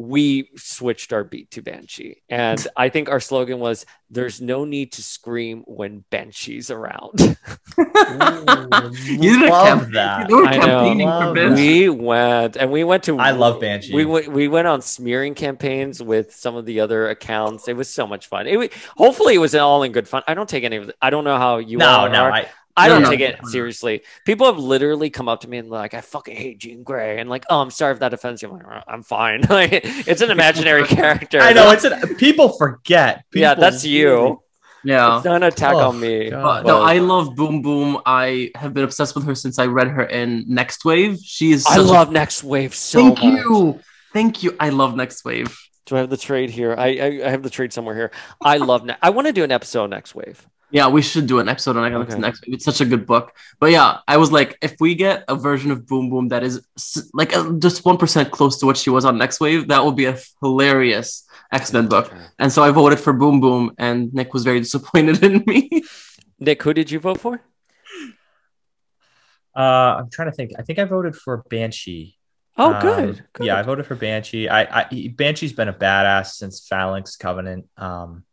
we 0.00 0.48
switched 0.56 1.12
our 1.12 1.24
beat 1.24 1.50
to 1.50 1.60
Banshee, 1.60 2.22
and 2.30 2.66
I 2.76 2.88
think 2.88 3.10
our 3.10 3.20
slogan 3.20 3.58
was 3.58 3.84
"There's 4.08 4.40
no 4.40 4.64
need 4.64 4.92
to 4.92 5.02
scream 5.02 5.62
when 5.66 6.04
Banshee's 6.10 6.70
around." 6.70 7.20
You 7.20 7.34
did 7.76 9.42
a 9.42 9.50
Love 9.50 9.66
campaign- 9.66 9.92
that. 9.92 10.30
You 10.30 10.36
were 10.38 10.46
I 10.46 10.56
know. 10.56 10.94
for 10.94 11.04
Love 11.04 11.56
we 11.58 11.90
went 11.90 12.56
and 12.56 12.70
we 12.72 12.82
went 12.82 13.02
to. 13.04 13.18
I 13.18 13.32
love 13.32 13.60
Banshee. 13.60 13.94
We 13.94 14.06
went. 14.06 14.28
We 14.28 14.48
went 14.48 14.66
on 14.68 14.80
smearing 14.80 15.34
campaigns 15.34 16.02
with 16.02 16.34
some 16.34 16.56
of 16.56 16.64
the 16.64 16.80
other 16.80 17.10
accounts. 17.10 17.68
It 17.68 17.76
was 17.76 17.90
so 17.90 18.06
much 18.06 18.26
fun. 18.28 18.46
It 18.46 18.56
wa- 18.56 18.68
hopefully 18.96 19.34
it 19.34 19.38
was 19.38 19.54
all 19.54 19.82
in 19.82 19.92
good 19.92 20.08
fun. 20.08 20.22
I 20.26 20.32
don't 20.32 20.48
take 20.48 20.64
any 20.64 20.76
of 20.76 20.88
it. 20.88 20.96
I 21.02 21.10
don't 21.10 21.24
know 21.24 21.36
how 21.36 21.58
you 21.58 21.76
no, 21.76 21.86
all 21.88 22.08
no, 22.08 22.22
are. 22.24 22.32
I, 22.32 22.48
I 22.76 22.88
don't 22.88 23.02
no. 23.02 23.10
take 23.10 23.20
it 23.20 23.44
seriously. 23.46 24.02
People 24.24 24.46
have 24.46 24.58
literally 24.58 25.10
come 25.10 25.28
up 25.28 25.40
to 25.40 25.48
me 25.48 25.58
and 25.58 25.68
like, 25.68 25.92
I 25.94 26.00
fucking 26.00 26.36
hate 26.36 26.58
Jean 26.58 26.82
Grey, 26.82 27.18
and 27.18 27.28
like, 27.28 27.44
oh, 27.50 27.60
I'm 27.60 27.70
sorry 27.70 27.92
if 27.92 27.98
that 28.00 28.14
offends 28.14 28.42
you. 28.42 28.48
I'm 28.48 28.54
like, 28.56 28.66
"Uh, 28.66 28.82
I'm 28.88 29.02
fine. 29.02 29.42
like, 29.50 29.70
it's 29.72 30.20
an 30.22 30.30
imaginary 30.30 30.84
character. 30.86 31.40
I 31.40 31.52
know 31.52 31.70
it's 31.72 31.84
a, 31.84 32.06
people 32.16 32.50
forget. 32.56 33.24
yeah, 33.34 33.54
People 33.54 33.60
that's 33.62 33.84
you. 33.84 34.42
Yeah. 34.82 35.16
It's 35.16 35.26
not 35.26 35.36
an 35.36 35.42
attack 35.42 35.74
Oh, 35.74 35.88
on 35.90 36.00
me. 36.00 36.30
God. 36.30 36.64
Uh, 36.64 36.68
no, 36.68 36.80
I 36.82 36.98
love 36.98 37.34
Boom 37.36 37.60
Boom. 37.60 38.00
I 38.06 38.50
have 38.54 38.72
been 38.72 38.84
obsessed 38.84 39.14
with 39.14 39.24
her 39.26 39.34
since 39.34 39.58
I 39.58 39.66
read 39.66 39.88
her 39.88 40.04
in 40.04 40.44
Next 40.48 40.84
Wave. 40.86 41.18
She 41.22 41.50
is. 41.52 41.66
I 41.66 41.74
such 41.76 41.84
a- 41.84 41.92
love 41.92 42.10
Next 42.12 42.42
Wave 42.42 42.74
so 42.74 43.00
Thank 43.14 43.22
much. 43.22 43.24
you. 43.44 43.80
Thank 44.14 44.42
you. 44.42 44.56
I 44.58 44.70
love 44.70 44.96
Next 44.96 45.22
Wave. 45.24 45.54
Do 45.86 45.96
I 45.96 45.98
have 45.98 46.08
the 46.08 46.16
trade 46.16 46.48
here? 46.50 46.74
I 46.78 46.86
I, 46.96 47.20
I 47.26 47.30
have 47.30 47.42
the 47.42 47.50
trade 47.50 47.72
somewhere 47.74 47.94
here. 47.94 48.10
I 48.42 48.56
love. 48.56 48.84
Ne- 48.86 48.96
I 49.02 49.10
want 49.10 49.26
to 49.26 49.32
do 49.34 49.44
an 49.44 49.52
episode 49.52 49.82
on 49.82 49.90
Next 49.90 50.14
Wave. 50.14 50.46
Yeah, 50.72 50.88
we 50.88 51.02
should 51.02 51.26
do 51.26 51.40
an 51.40 51.48
episode 51.48 51.76
on 51.76 51.84
Economics 51.84 52.12
Okay. 52.14 52.20
Next 52.20 52.46
Wave. 52.46 52.54
It's 52.54 52.64
such 52.64 52.80
a 52.80 52.84
good 52.84 53.04
book. 53.06 53.36
But 53.58 53.72
yeah, 53.72 53.98
I 54.06 54.16
was 54.18 54.30
like, 54.30 54.56
if 54.62 54.76
we 54.78 54.94
get 54.94 55.24
a 55.26 55.34
version 55.34 55.70
of 55.72 55.86
Boom 55.86 56.10
Boom 56.10 56.28
that 56.28 56.42
is 56.44 56.60
like 57.12 57.34
uh, 57.36 57.52
just 57.58 57.84
one 57.84 57.96
percent 57.98 58.30
close 58.30 58.58
to 58.60 58.66
what 58.66 58.76
she 58.76 58.88
was 58.90 59.04
on 59.04 59.18
Next 59.18 59.40
Wave, 59.40 59.68
that 59.68 59.82
will 59.84 59.92
be 59.92 60.04
a 60.06 60.16
hilarious 60.40 61.26
X 61.52 61.72
Men 61.72 61.88
book. 61.88 62.12
And 62.38 62.52
so 62.52 62.62
I 62.62 62.70
voted 62.70 63.00
for 63.00 63.12
Boom 63.12 63.40
Boom, 63.40 63.72
and 63.78 64.12
Nick 64.14 64.32
was 64.32 64.44
very 64.44 64.60
disappointed 64.60 65.22
in 65.24 65.42
me. 65.46 65.82
Nick, 66.38 66.62
who 66.62 66.72
did 66.72 66.90
you 66.90 67.00
vote 67.00 67.18
for? 67.20 67.40
Uh, 69.56 69.96
I'm 69.98 70.10
trying 70.10 70.30
to 70.30 70.32
think. 70.36 70.52
I 70.58 70.62
think 70.62 70.78
I 70.78 70.84
voted 70.84 71.16
for 71.16 71.38
Banshee. 71.50 72.16
Oh, 72.56 72.72
Um, 72.74 72.80
good. 72.82 73.24
good. 73.32 73.46
Yeah, 73.46 73.58
I 73.58 73.62
voted 73.62 73.86
for 73.86 73.94
Banshee. 73.96 74.48
I, 74.48 74.62
I 74.82 75.08
Banshee's 75.16 75.52
been 75.52 75.68
a 75.68 75.72
badass 75.72 76.32
since 76.34 76.60
Phalanx 76.66 77.16
Covenant. 77.16 77.68
Um, 77.76 78.24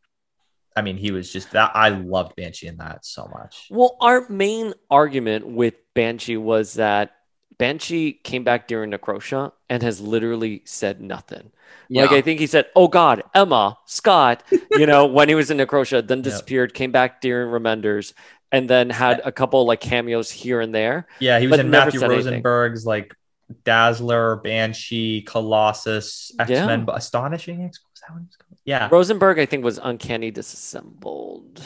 I 0.77 0.83
mean, 0.83 0.95
he 0.95 1.09
was 1.09 1.33
just 1.33 1.51
that. 1.51 1.71
I 1.73 1.89
loved 1.89 2.35
Banshee 2.35 2.67
in 2.67 2.77
that 2.77 3.03
so 3.03 3.27
much. 3.33 3.65
Well, 3.71 3.97
our 3.99 4.29
main 4.29 4.75
argument 4.91 5.47
with 5.47 5.73
Banshee 5.95 6.37
was 6.37 6.75
that 6.75 7.15
Banshee 7.57 8.13
came 8.13 8.43
back 8.43 8.67
during 8.67 8.91
Necrosha 8.91 9.53
and 9.69 9.81
has 9.81 9.99
literally 9.99 10.61
said 10.65 11.01
nothing. 11.01 11.51
Yeah. 11.89 12.03
Like 12.03 12.11
I 12.11 12.21
think 12.21 12.39
he 12.39 12.45
said, 12.45 12.67
"Oh 12.75 12.87
God, 12.87 13.23
Emma, 13.33 13.79
Scott," 13.87 14.43
you 14.71 14.85
know, 14.85 15.05
when 15.17 15.29
he 15.29 15.35
was 15.35 15.49
in 15.49 15.57
Necrosha, 15.57 16.05
then 16.07 16.21
disappeared, 16.21 16.75
came 16.75 16.91
back 16.91 17.21
during 17.21 17.49
Remender's, 17.49 18.13
and 18.51 18.69
then 18.69 18.91
had 18.91 19.19
a 19.25 19.31
couple 19.31 19.65
like 19.65 19.81
cameos 19.81 20.29
here 20.29 20.61
and 20.61 20.75
there. 20.75 21.07
Yeah, 21.19 21.39
he 21.39 21.47
was 21.47 21.59
in 21.59 21.71
Matthew 21.71 22.01
said 22.01 22.11
anything. 22.11 22.33
Rosenberg's 22.33 22.85
like 22.85 23.15
Dazzler, 23.63 24.35
Banshee, 24.37 25.23
Colossus, 25.23 26.31
X 26.39 26.49
Men, 26.51 26.79
Yeah. 26.79 26.85
but 26.85 26.97
Astonishing 26.97 27.63
X. 27.63 27.79
Was 27.91 28.01
that 28.01 28.13
what 28.13 28.21
it 28.21 28.27
was 28.27 28.35
called? 28.35 28.46
Yeah, 28.67 28.89
Rosenberg, 28.91 29.39
I 29.39 29.45
think, 29.45 29.63
was 29.63 29.79
Uncanny 29.81 30.29
Disassembled. 30.29 31.63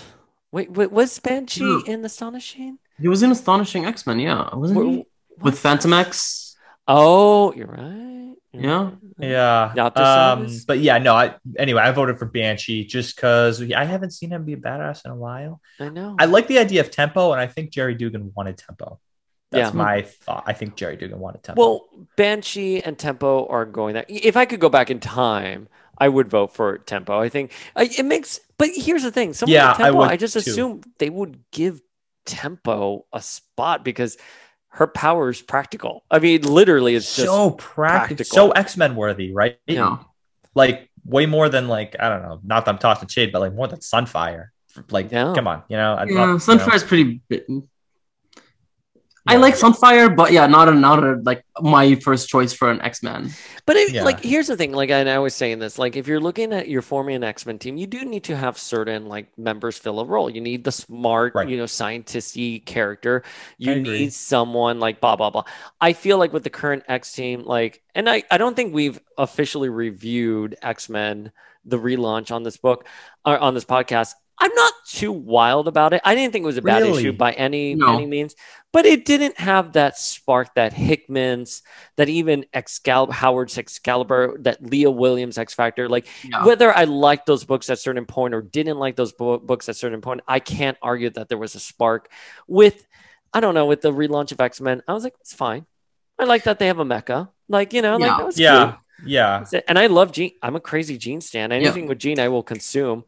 Wait, 0.51 0.71
wait 0.71 0.91
was 0.91 1.17
Banshee 1.19 1.81
in 1.87 2.05
Astonishing? 2.05 2.77
he 2.99 3.07
was 3.07 3.23
in 3.23 3.31
Astonishing 3.31 3.85
X 3.85 4.05
Men. 4.05 4.19
Yeah, 4.19 4.53
wasn't 4.55 4.79
Wh- 4.79 4.89
he? 4.91 5.05
With 5.39 5.55
Phantomex. 5.61 6.53
Oh, 6.87 7.51
you're 7.53 7.65
right. 7.67 8.35
You're 8.53 8.63
Yeah. 8.63 8.83
right. 8.83 8.93
yeah. 9.17 9.71
Dr. 9.75 10.01
Um, 10.03 10.47
but 10.67 10.79
yeah, 10.79 10.99
no. 10.99 11.15
I 11.15 11.35
anyway, 11.57 11.81
I 11.81 11.91
voted 11.91 12.19
for 12.19 12.25
Banshee 12.25 12.85
just 12.85 13.15
because 13.15 13.61
I 13.73 13.83
haven't 13.85 14.11
seen 14.11 14.29
him 14.31 14.45
be 14.45 14.53
a 14.53 14.57
badass 14.57 15.03
in 15.05 15.09
a 15.11 15.15
while. 15.15 15.59
I 15.79 15.89
know. 15.89 16.15
I 16.19 16.25
like 16.25 16.45
the 16.47 16.59
idea 16.59 16.81
of 16.81 16.91
tempo, 16.91 17.31
and 17.31 17.41
I 17.41 17.47
think 17.47 17.71
Gerry 17.71 17.95
Duggan 17.95 18.31
wanted 18.35 18.57
tempo. 18.59 18.99
That's 19.51 19.73
Yeah. 19.73 19.77
my 19.77 20.01
thought. 20.03 20.43
I 20.45 20.53
think 20.53 20.75
Gerry 20.75 20.97
Duggan 20.97 21.19
wanted 21.19 21.41
tempo. 21.43 21.59
Well, 21.61 21.89
Banshee 22.15 22.81
and 22.83 22.97
Tempo 22.99 23.47
are 23.47 23.65
going 23.65 23.93
there. 23.95 24.05
If 24.07 24.37
I 24.37 24.45
could 24.45 24.59
go 24.59 24.69
back 24.69 24.91
in 24.91 24.99
time, 24.99 25.67
I 26.01 26.09
would 26.09 26.29
vote 26.29 26.53
for 26.53 26.79
Tempo. 26.79 27.19
I 27.19 27.29
think 27.29 27.51
I, 27.75 27.83
it 27.97 28.05
makes. 28.05 28.39
But 28.57 28.69
here's 28.75 29.03
the 29.03 29.11
thing: 29.11 29.33
someone 29.33 29.53
Yeah, 29.53 29.67
like 29.71 29.79
I 29.79 29.83
Tempo, 29.83 29.99
I, 30.01 30.11
would 30.11 30.19
just 30.19 30.33
too. 30.33 30.39
assume 30.39 30.81
they 30.99 31.09
would 31.09 31.39
give 31.51 31.81
Tempo 32.25 33.05
a 33.13 33.21
spot 33.21 33.83
because 33.85 34.17
her 34.69 34.87
power 34.87 35.29
is 35.29 35.41
practical. 35.41 36.03
I 36.09 36.19
mean, 36.19 36.41
literally, 36.43 36.95
it's 36.95 37.15
just 37.15 37.27
so 37.27 37.51
practical, 37.51 38.17
practical. 38.17 38.35
so 38.35 38.51
X 38.51 38.77
Men 38.77 38.95
worthy, 38.95 39.31
right? 39.33 39.57
Yeah. 39.67 39.97
like 40.55 40.89
way 41.05 41.25
more 41.25 41.49
than 41.49 41.67
like 41.67 41.95
I 41.99 42.09
don't 42.09 42.21
know, 42.23 42.39
not 42.43 42.65
that 42.65 42.71
I'm 42.71 42.77
tossing 42.77 43.07
shade, 43.09 43.31
but 43.31 43.39
like 43.41 43.53
more 43.53 43.67
than 43.67 43.79
Sunfire. 43.79 44.47
Like, 44.89 45.11
Yeah. 45.11 45.33
come 45.35 45.47
on, 45.47 45.63
you 45.67 45.75
know, 45.77 45.95
I'm 45.95 46.07
Yeah, 46.09 46.15
not- 46.15 46.21
you 46.27 46.31
know. 46.33 46.37
Sunfire's 46.39 46.83
pretty. 46.83 47.21
Bit... 49.27 49.33
I 49.35 49.37
like 49.37 49.53
Sunfire, 49.55 50.15
but 50.15 50.31
yeah, 50.31 50.47
not 50.47 50.67
a 50.67 50.73
not 50.73 51.03
a 51.03 51.15
like 51.23 51.43
my 51.61 51.95
first 51.95 52.27
choice 52.27 52.53
for 52.53 52.71
an 52.71 52.81
X 52.81 53.03
Man. 53.03 53.29
But 53.67 53.75
it, 53.75 53.93
Yeah. 53.93 54.03
like, 54.03 54.23
here's 54.23 54.47
the 54.47 54.57
thing. 54.57 54.71
Like, 54.71 54.89
and 54.89 55.07
I 55.07 55.19
was 55.19 55.35
saying 55.35 55.59
this. 55.59 55.77
Like, 55.77 55.95
if 55.95 56.07
you're 56.07 56.19
looking 56.19 56.51
at 56.53 56.67
you're 56.67 56.81
forming 56.81 57.15
an 57.15 57.23
X 57.23 57.45
Men 57.45 57.59
team, 57.59 57.77
you 57.77 57.85
do 57.85 58.03
need 58.03 58.23
to 58.25 58.35
have 58.35 58.57
certain 58.57 59.05
like 59.07 59.27
members 59.37 59.77
fill 59.77 59.99
a 59.99 60.05
role. 60.05 60.29
You 60.29 60.41
need 60.41 60.63
the 60.63 60.71
smart, 60.71 61.35
Right. 61.35 61.47
you 61.47 61.57
know, 61.57 61.65
scientisty 61.65 62.65
character. 62.65 63.23
You 63.57 63.79
need 63.79 64.13
someone 64.13 64.79
like 64.79 64.99
blah 64.99 65.15
blah 65.15 65.29
blah. 65.29 65.43
I 65.79 65.93
feel 65.93 66.17
like 66.17 66.33
with 66.33 66.43
the 66.43 66.49
current 66.49 66.83
X 66.87 67.13
team, 67.13 67.43
like, 67.43 67.81
and 67.93 68.09
I 68.09 68.23
I 68.31 68.37
don't 68.39 68.55
think 68.55 68.73
we've 68.73 68.99
officially 69.17 69.69
reviewed 69.69 70.55
X 70.63 70.89
Men 70.89 71.31
the 71.63 71.77
relaunch 71.77 72.31
on 72.31 72.41
this 72.41 72.57
book 72.57 72.87
or 73.23 73.37
on 73.37 73.53
this 73.53 73.65
podcast. 73.65 74.15
I'm 74.43 74.53
not 74.55 74.73
too 74.87 75.11
wild 75.11 75.67
about 75.67 75.93
it. 75.93 76.01
I 76.03 76.15
didn't 76.15 76.33
think 76.33 76.41
it 76.43 76.47
was 76.47 76.57
a 76.57 76.63
bad 76.63 76.81
Really? 76.81 76.97
issue 76.99 77.11
by 77.13 77.31
any 77.33 77.75
No. 77.75 77.93
any 77.93 78.07
means, 78.07 78.35
but 78.73 78.87
it 78.87 79.05
didn't 79.05 79.39
have 79.39 79.73
that 79.73 79.99
spark 79.99 80.55
that 80.55 80.73
Hickman's, 80.73 81.61
that 81.97 82.09
even 82.09 82.45
Excalibur, 82.51 83.13
Howard's 83.13 83.57
Excalibur, 83.59 84.37
that 84.41 84.63
Leah 84.63 84.89
Williams 84.89 85.37
X 85.37 85.53
Factor. 85.53 85.87
Like 85.87 86.07
Yeah. 86.23 86.43
whether 86.43 86.75
I 86.75 86.85
liked 86.85 87.27
those 87.27 87.43
books 87.43 87.69
at 87.69 87.73
a 87.73 87.77
certain 87.77 88.05
point 88.05 88.33
or 88.33 88.41
didn't 88.41 88.79
like 88.79 88.95
those 88.95 89.11
bo- 89.11 89.37
books 89.37 89.69
at 89.69 89.75
a 89.75 89.77
certain 89.77 90.01
point, 90.01 90.21
I 90.27 90.39
can't 90.39 90.77
argue 90.81 91.11
that 91.11 91.29
there 91.29 91.37
was 91.37 91.53
a 91.53 91.59
spark 91.59 92.09
with, 92.47 92.87
I 93.33 93.41
don't 93.41 93.53
know, 93.53 93.67
with 93.67 93.81
the 93.81 93.93
relaunch 93.93 94.31
of 94.31 94.41
X 94.41 94.59
Men. 94.59 94.81
I 94.87 94.93
was 94.93 95.03
like, 95.03 95.13
it's 95.21 95.35
fine. 95.35 95.67
I 96.17 96.23
like 96.25 96.43
that 96.45 96.57
they 96.57 96.65
have 96.67 96.79
a 96.79 96.85
mecha. 96.85 97.29
Like 97.47 97.73
you 97.73 97.83
know, 97.83 97.97
like 97.97 98.09
Yeah. 98.09 98.17
that 98.17 98.25
was 98.25 98.39
yeah, 98.39 98.73
cute. 99.03 99.09
yeah, 99.11 99.45
And 99.67 99.77
I 99.77 99.85
love 99.85 100.11
Jean. 100.13 100.31
I'm 100.41 100.55
a 100.55 100.59
crazy 100.59 100.97
Jean 100.97 101.21
stan. 101.21 101.51
Anything 101.51 101.85
with 101.85 101.99
Jean, 101.99 102.19
I 102.19 102.27
will 102.29 102.43
consume. 102.43 103.03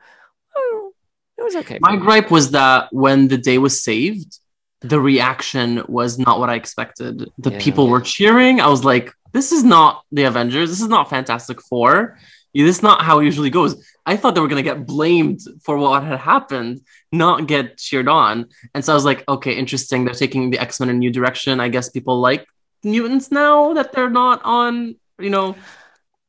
It 1.44 1.48
was 1.48 1.56
okay. 1.58 1.78
My 1.82 1.98
gripe 1.98 2.32
was 2.32 2.52
that 2.52 2.88
when 2.94 3.28
the 3.28 3.38
day 3.38 3.58
was 3.58 3.84
saved, 3.84 4.40
the 4.80 5.00
reaction 5.00 5.84
was 5.88 6.18
not 6.18 6.40
what 6.40 6.50
I 6.50 6.56
expected. 6.56 7.30
The 7.38 7.52
Yeah. 7.52 7.60
people 7.60 7.90
were 7.90 8.00
cheering. 8.00 8.62
I 8.62 8.68
was 8.68 8.86
like, 8.86 9.12
this 9.34 9.52
is 9.52 9.64
not 9.64 10.04
the 10.12 10.24
Avengers. 10.24 10.70
This 10.70 10.80
is 10.80 10.88
not 10.88 11.10
Fantastic 11.10 11.62
Four. 11.62 12.18
This 12.54 12.78
is 12.78 12.84
not 12.84 13.02
how 13.02 13.20
it 13.20 13.26
usually 13.26 13.50
goes. 13.50 13.76
I 14.06 14.16
thought 14.16 14.36
they 14.36 14.42
were 14.42 14.48
going 14.48 14.64
to 14.64 14.70
get 14.72 14.86
blamed 14.86 15.40
for 15.66 15.78
what 15.78 16.04
had 16.04 16.20
happened, 16.20 16.82
not 17.12 17.48
get 17.48 17.78
cheered 17.78 18.08
on. 18.08 18.48
And 18.74 18.86
so 18.86 18.94
I 18.94 18.96
was 18.96 19.06
like, 19.06 19.24
okay, 19.28 19.54
interesting. 19.54 20.06
They're 20.06 20.14
taking 20.14 20.50
the 20.50 20.60
X 20.60 20.80
Men 20.80 20.90
in 20.90 20.96
a 20.96 21.00
new 21.00 21.12
direction. 21.12 21.60
I 21.60 21.68
guess 21.68 21.90
people 21.90 22.22
like 22.22 22.46
mutants 22.86 23.32
now 23.32 23.74
that 23.74 23.92
they're 23.92 24.10
not 24.24 24.40
on, 24.46 24.96
you 25.20 25.30
know. 25.30 25.56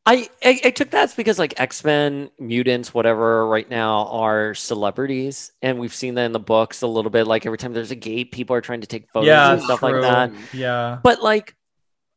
I, 0.07 0.29
I 0.45 0.61
I 0.65 0.71
took 0.71 0.91
that 0.91 1.15
because 1.17 1.39
like 1.39 1.59
X 1.59 1.83
Men, 1.83 2.31
mutants, 2.39 2.93
whatever, 2.93 3.47
right 3.47 3.69
now 3.69 4.07
are 4.09 4.55
celebrities, 4.55 5.53
and 5.63 5.79
we've 5.79 5.95
seen 5.95 6.15
that 6.17 6.27
in 6.27 6.33
the 6.33 6.39
books 6.39 6.83
a 6.83 6.87
little 6.87 7.11
bit. 7.11 7.27
Like 7.27 7.47
every 7.47 7.57
time 7.57 7.73
there's 7.73 7.91
a 7.91 7.97
gate, 7.97 8.31
people 8.31 8.55
are 8.55 8.61
trying 8.61 8.83
to 8.83 8.87
take 8.87 9.09
photos 9.11 9.29
yeah, 9.29 9.53
and 9.55 9.63
stuff 9.63 9.81
true. 9.81 10.03
like 10.03 10.03
that. 10.03 10.33
Yeah, 10.53 10.99
But 11.03 11.23
like, 11.23 11.57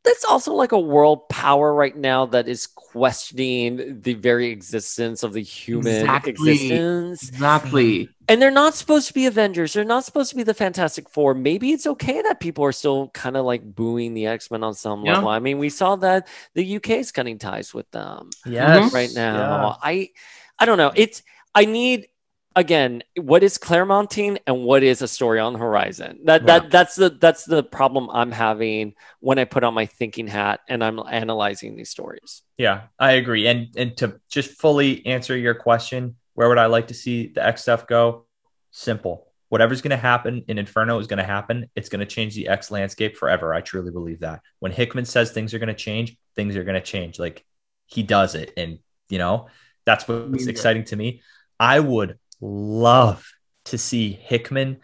that's 0.08 0.24
also 0.24 0.54
like 0.54 0.72
a 0.72 0.78
world 0.80 1.28
power 1.28 1.72
right 1.74 1.96
now 1.96 2.24
that 2.26 2.48
is 2.48 2.66
questioning 2.66 4.00
the 4.00 4.14
very 4.14 4.48
existence 4.50 5.22
of 5.22 5.32
the 5.34 5.42
human 5.42 5.94
Exactly. 6.00 6.30
existence. 6.52 7.28
Exactly. 7.28 8.08
And 8.28 8.40
they're 8.42 8.50
not 8.50 8.74
supposed 8.74 9.06
to 9.08 9.14
be 9.14 9.26
Avengers. 9.26 9.72
They're 9.72 9.84
not 9.84 10.04
supposed 10.04 10.30
to 10.30 10.36
be 10.36 10.42
the 10.42 10.54
Fantastic 10.54 11.08
Four. 11.08 11.34
Maybe 11.34 11.72
it's 11.72 11.86
okay 11.86 12.20
that 12.22 12.40
people 12.40 12.64
are 12.64 12.72
still 12.72 13.08
kind 13.10 13.36
of 13.36 13.44
like 13.44 13.62
booing 13.74 14.14
the 14.14 14.26
X 14.26 14.50
Men 14.50 14.64
on 14.64 14.74
some 14.74 15.04
Yeah. 15.04 15.14
level. 15.14 15.28
I 15.28 15.38
mean, 15.38 15.58
we 15.58 15.68
saw 15.68 15.96
that 15.96 16.28
the 16.54 16.76
UK 16.76 16.90
is 16.98 17.12
cutting 17.12 17.38
ties 17.38 17.72
with 17.72 17.90
them 17.90 18.30
yes, 18.46 18.92
right 18.92 19.10
now. 19.14 19.36
yeah. 19.36 19.74
I, 19.82 20.10
I 20.58 20.64
don't 20.66 20.78
know. 20.78 20.92
It's 20.94 21.22
I 21.54 21.64
need 21.64 22.08
again 22.58 23.02
what 23.16 23.42
is 23.42 23.56
Claremonting 23.56 24.38
and 24.46 24.64
what 24.64 24.82
is 24.82 25.00
a 25.00 25.08
story 25.08 25.38
on 25.38 25.52
the 25.52 25.58
horizon. 25.58 26.20
That 26.24 26.44
that 26.46 26.70
that's 26.70 26.96
the 26.96 27.10
that's 27.10 27.44
the 27.44 27.62
problem 27.62 28.10
I'm 28.12 28.32
having 28.32 28.94
when 29.20 29.38
I 29.38 29.44
put 29.44 29.64
on 29.64 29.74
my 29.74 29.86
thinking 29.86 30.26
hat 30.26 30.60
and 30.68 30.82
I'm 30.82 30.98
analyzing 30.98 31.76
these 31.76 31.90
stories. 31.90 32.42
Yeah, 32.58 32.82
I 32.98 33.12
agree. 33.12 33.46
And 33.46 33.68
and 33.76 33.96
to 33.98 34.20
just 34.28 34.60
fully 34.60 35.06
answer 35.06 35.36
your 35.36 35.54
question, 35.54 36.16
where 36.34 36.48
would 36.48 36.58
I 36.58 36.66
like 36.66 36.88
to 36.88 36.94
see 36.94 37.28
the 37.28 37.44
X 37.44 37.62
stuff 37.62 37.86
go? 37.86 38.26
Simple. 38.72 39.26
Whatever's 39.50 39.80
going 39.80 39.92
to 39.92 39.96
happen 39.96 40.44
in 40.48 40.58
Inferno 40.58 40.98
is 40.98 41.06
going 41.06 41.18
to 41.18 41.24
happen. 41.24 41.70
It's 41.74 41.88
going 41.88 42.00
to 42.00 42.06
change 42.06 42.34
the 42.34 42.48
X 42.48 42.70
landscape 42.70 43.16
forever. 43.16 43.54
I 43.54 43.62
truly 43.62 43.90
believe 43.90 44.20
that. 44.20 44.42
When 44.58 44.72
Hickman 44.72 45.06
says 45.06 45.30
things 45.30 45.54
are 45.54 45.58
going 45.58 45.68
to 45.68 45.74
change, 45.74 46.16
things 46.36 46.54
are 46.56 46.64
going 46.64 46.74
to 46.74 46.82
change. 46.82 47.18
Like 47.18 47.46
he 47.86 48.02
does 48.02 48.34
it, 48.34 48.52
and 48.56 48.80
you 49.08 49.18
know 49.18 49.46
that's 49.86 50.06
what's 50.08 50.48
exciting 50.48 50.84
to 50.84 50.96
me. 50.96 51.22
I 51.58 51.80
would 51.80 52.18
love 52.40 53.26
to 53.66 53.78
see 53.78 54.12
Hickman. 54.12 54.78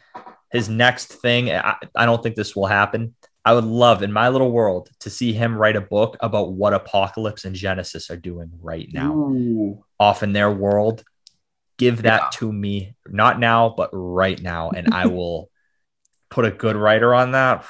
His 0.50 0.68
next 0.68 1.12
thing. 1.14 1.50
I, 1.50 1.76
I 1.94 2.06
don't 2.06 2.22
think 2.22 2.36
this 2.36 2.54
will 2.54 2.66
happen. 2.66 3.14
I 3.44 3.52
would 3.52 3.64
love 3.64 4.02
in 4.02 4.12
my 4.12 4.30
little 4.30 4.50
world 4.50 4.88
to 5.00 5.10
see 5.10 5.32
him 5.32 5.56
write 5.56 5.76
a 5.76 5.80
book 5.80 6.16
about 6.20 6.52
what 6.52 6.72
Apocalypse 6.72 7.44
and 7.44 7.54
Genesis 7.54 8.10
are 8.10 8.16
doing 8.16 8.50
right 8.62 8.88
now 8.90 9.12
Ooh. 9.12 9.84
off 10.00 10.22
in 10.22 10.32
their 10.32 10.50
world. 10.50 11.04
Give 11.76 12.02
that 12.02 12.32
to 12.32 12.50
me, 12.50 12.94
not 13.06 13.38
now, 13.38 13.74
but 13.76 13.90
right 13.92 14.40
now, 14.40 14.70
and 14.70 14.94
I 14.94 15.06
will 15.08 15.50
put 16.30 16.46
a 16.46 16.50
good 16.50 16.76
writer 16.76 17.14
on 17.14 17.32
that. 17.32 17.66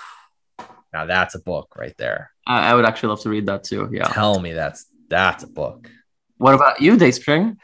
Now 0.92 1.06
that's 1.06 1.34
a 1.34 1.40
book 1.40 1.74
right 1.76 1.96
there. 1.98 2.30
I, 2.46 2.70
I 2.70 2.74
would 2.74 2.84
actually 2.84 3.08
love 3.08 3.22
to 3.22 3.30
read 3.30 3.46
that 3.46 3.64
too. 3.64 3.88
Yeah. 3.90 4.06
Tell 4.08 4.38
me 4.38 4.52
that's 4.52 4.86
that's 5.08 5.42
a 5.42 5.48
book. 5.48 5.90
What 6.36 6.54
about 6.54 6.80
you, 6.80 6.96
Dayspring? 6.96 7.58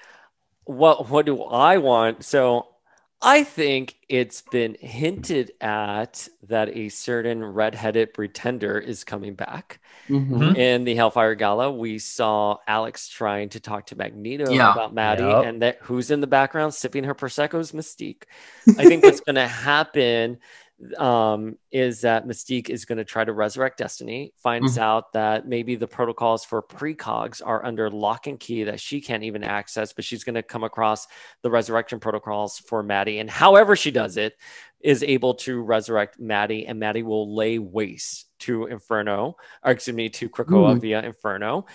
What 0.71 1.11
what 1.11 1.27
do 1.27 1.43
I 1.43 1.79
want? 1.79 2.25
So 2.25 2.69
I 3.21 3.43
think 3.45 3.97
it's 4.09 4.41
been 4.41 4.77
hinted 4.81 5.51
at 5.61 6.29
that 6.49 6.75
a 6.75 6.89
certain 6.89 7.45
redheaded 7.45 8.15
pretender 8.15 8.79
is 8.79 9.03
coming 9.05 9.35
back. 9.35 9.81
Mhm. 10.09 10.57
In 10.57 10.85
the 10.85 10.95
Hellfire 10.95 11.35
Gala, 11.35 11.71
we 11.73 11.99
saw 11.99 12.57
Alex 12.69 13.09
trying 13.09 13.49
to 13.51 13.61
talk 13.61 13.87
to 13.87 13.97
Magneto 13.97 14.51
Yeah. 14.51 14.73
about 14.73 14.95
Maddie, 14.95 15.25
Yep. 15.25 15.45
and 15.45 15.63
that 15.63 15.79
who's 15.83 16.11
in 16.11 16.21
the 16.21 16.27
background 16.27 16.73
sipping 16.73 17.05
her 17.05 17.15
prosecco's 17.15 17.73
Mystique. 17.73 18.23
I 18.79 18.85
think 18.85 19.03
what's 19.03 19.21
going 19.21 19.35
to 19.37 19.47
happen 19.49 20.39
um, 20.97 21.57
is 21.71 22.01
that 22.01 22.27
Mystique 22.27 22.71
is 22.71 22.85
going 22.85 22.99
to 22.99 23.05
try 23.05 23.25
to 23.25 23.33
resurrect 23.33 23.79
Destiny. 23.79 24.33
Finds 24.37 24.77
Mhm. 24.77 24.81
out 24.81 25.13
that 25.13 25.47
maybe 25.47 25.77
the 25.77 25.87
protocols 25.87 26.45
for 26.45 26.63
precogs 26.63 27.43
are 27.45 27.65
under 27.65 27.91
lock 27.91 28.27
and 28.27 28.41
key 28.41 28.65
that 28.65 28.81
she 28.81 29.01
can't 29.01 29.23
even 29.23 29.45
access, 29.45 29.93
but 29.93 30.05
she's 30.05 30.25
going 30.25 30.37
to 30.37 30.43
come 30.43 30.65
across 30.65 31.07
the 31.43 31.51
resurrection 31.51 32.01
protocols 32.01 32.59
for 32.59 32.83
Maddie, 32.83 33.19
and 33.19 33.31
however 33.31 33.77
she 33.77 33.91
does 33.91 34.17
it, 34.17 34.39
is 34.81 35.03
able 35.03 35.35
to 35.35 35.61
resurrect 35.61 36.19
Maddie, 36.19 36.67
and 36.67 36.81
Maddie 36.81 37.03
will 37.03 37.35
lay 37.35 37.59
waste 37.59 38.31
to 38.41 38.65
Inferno, 38.67 39.37
or 39.63 39.73
excuse 39.73 39.95
me, 39.95 40.09
to 40.09 40.31
Krakoa 40.31 40.77
Mm. 40.77 40.81
via 40.81 41.03
Inferno. 41.03 41.67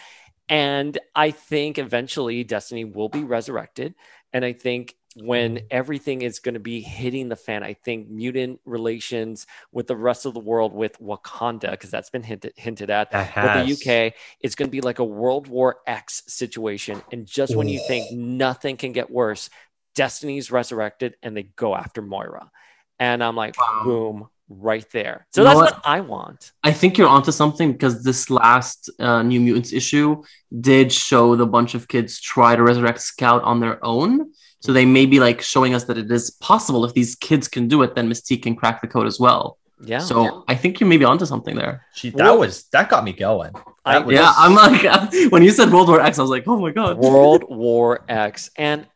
And 0.50 0.98
I 1.16 1.32
think 1.32 1.78
eventually 1.78 2.44
Destiny 2.44 2.86
will 2.86 3.10
be 3.10 3.24
resurrected. 3.24 3.94
And 4.34 4.44
I 4.44 4.54
think 4.54 4.96
when 5.16 5.62
everything 5.72 6.22
is 6.22 6.40
going 6.40 6.56
to 6.56 6.60
be 6.60 6.82
hitting 6.82 7.30
the 7.30 7.36
fan, 7.38 7.64
I 7.64 7.74
think 7.74 8.10
mutant 8.10 8.60
relations 8.66 9.48
with 9.72 9.88
the 9.88 9.96
rest 9.96 10.26
of 10.26 10.34
the 10.34 10.42
world, 10.42 10.74
with 10.74 11.00
Wakanda, 11.00 11.72
because 11.72 11.90
that's 11.90 12.10
been 12.10 12.24
hinted, 12.24 12.54
hinted 12.58 12.90
at, 12.90 13.12
That 13.12 13.44
with 13.44 13.54
the. 13.54 13.74
UK, 14.08 14.14
it's 14.42 14.56
going 14.56 14.68
to 14.68 14.72
be 14.72 14.82
like 14.82 15.00
a 15.00 15.06
World 15.06 15.48
War 15.48 15.78
X 15.88 16.24
situation. 16.28 17.02
And 17.12 17.26
just 17.26 17.56
when 17.56 17.70
you 17.70 17.80
think 17.80 18.12
nothing 18.12 18.76
can 18.76 18.92
get 18.92 19.10
worse, 19.10 19.50
Destiny's 19.96 20.52
resurrected 20.52 21.16
and 21.24 21.36
they 21.36 21.44
go 21.44 21.74
after 21.74 22.02
Moira. 22.02 22.52
And 23.00 23.24
I'm 23.24 23.38
like, 23.38 23.58
Wow. 23.58 23.82
boom, 23.86 24.28
right 24.50 24.86
there. 24.92 25.28
So 25.34 25.42
You 25.42 25.46
that's 25.46 25.56
what? 25.56 25.76
what 25.76 25.82
I 25.86 26.02
want. 26.02 26.52
I 26.64 26.74
think 26.74 26.98
you're 26.98 27.08
onto 27.08 27.32
something 27.32 27.72
because 27.72 28.04
this 28.04 28.30
last 28.30 28.90
uh, 29.00 29.24
New 29.24 29.40
Mutants 29.40 29.72
issue 29.72 30.24
did 30.60 30.92
show 30.92 31.36
the 31.38 31.46
bunch 31.46 31.74
of 31.74 31.88
kids 31.88 32.20
try 32.20 32.56
to 32.56 32.64
resurrect 32.64 33.00
Scout 33.00 33.44
on 33.44 33.62
their 33.62 33.84
own. 33.84 34.32
So 34.66 34.74
they 34.74 34.86
may 34.86 35.06
be 35.06 35.20
like 35.20 35.42
showing 35.42 35.74
us 35.74 35.84
that 35.86 35.98
it 35.98 36.10
is 36.12 36.32
possible 36.32 36.84
if 36.86 36.94
these 36.94 37.16
kids 37.16 37.48
can 37.48 37.68
do 37.68 37.84
it, 37.84 37.96
then 37.96 38.10
Mystique 38.10 38.44
can 38.44 38.56
crack 38.56 38.82
the 38.82 38.88
code 38.88 39.08
as 39.08 39.20
well. 39.20 39.58
Yeah. 39.84 40.00
So 40.00 40.44
I 40.48 40.56
think 40.56 40.80
you 40.80 40.88
may 40.88 40.98
be 40.98 41.06
onto 41.06 41.26
something 41.26 41.56
there. 41.56 41.86
She, 41.94 42.10
that 42.12 42.18
Well- 42.24 42.40
was 42.40 42.64
that 42.72 42.90
got 42.90 43.04
me 43.04 43.14
going. 43.14 43.52
I- 43.86 44.00
was, 44.00 44.14
Yeah, 44.16 44.32
I'm 44.36 44.56
like 44.56 44.82
when 45.32 45.44
you 45.44 45.52
said 45.52 45.72
World 45.72 45.90
War 45.90 46.02
X, 46.02 46.18
I 46.18 46.22
was 46.22 46.32
like, 46.32 46.46
oh 46.48 46.60
my 46.60 46.72
god. 46.72 46.98
World 46.98 47.44
War 47.50 48.04
X. 48.10 48.50
And 48.58 48.88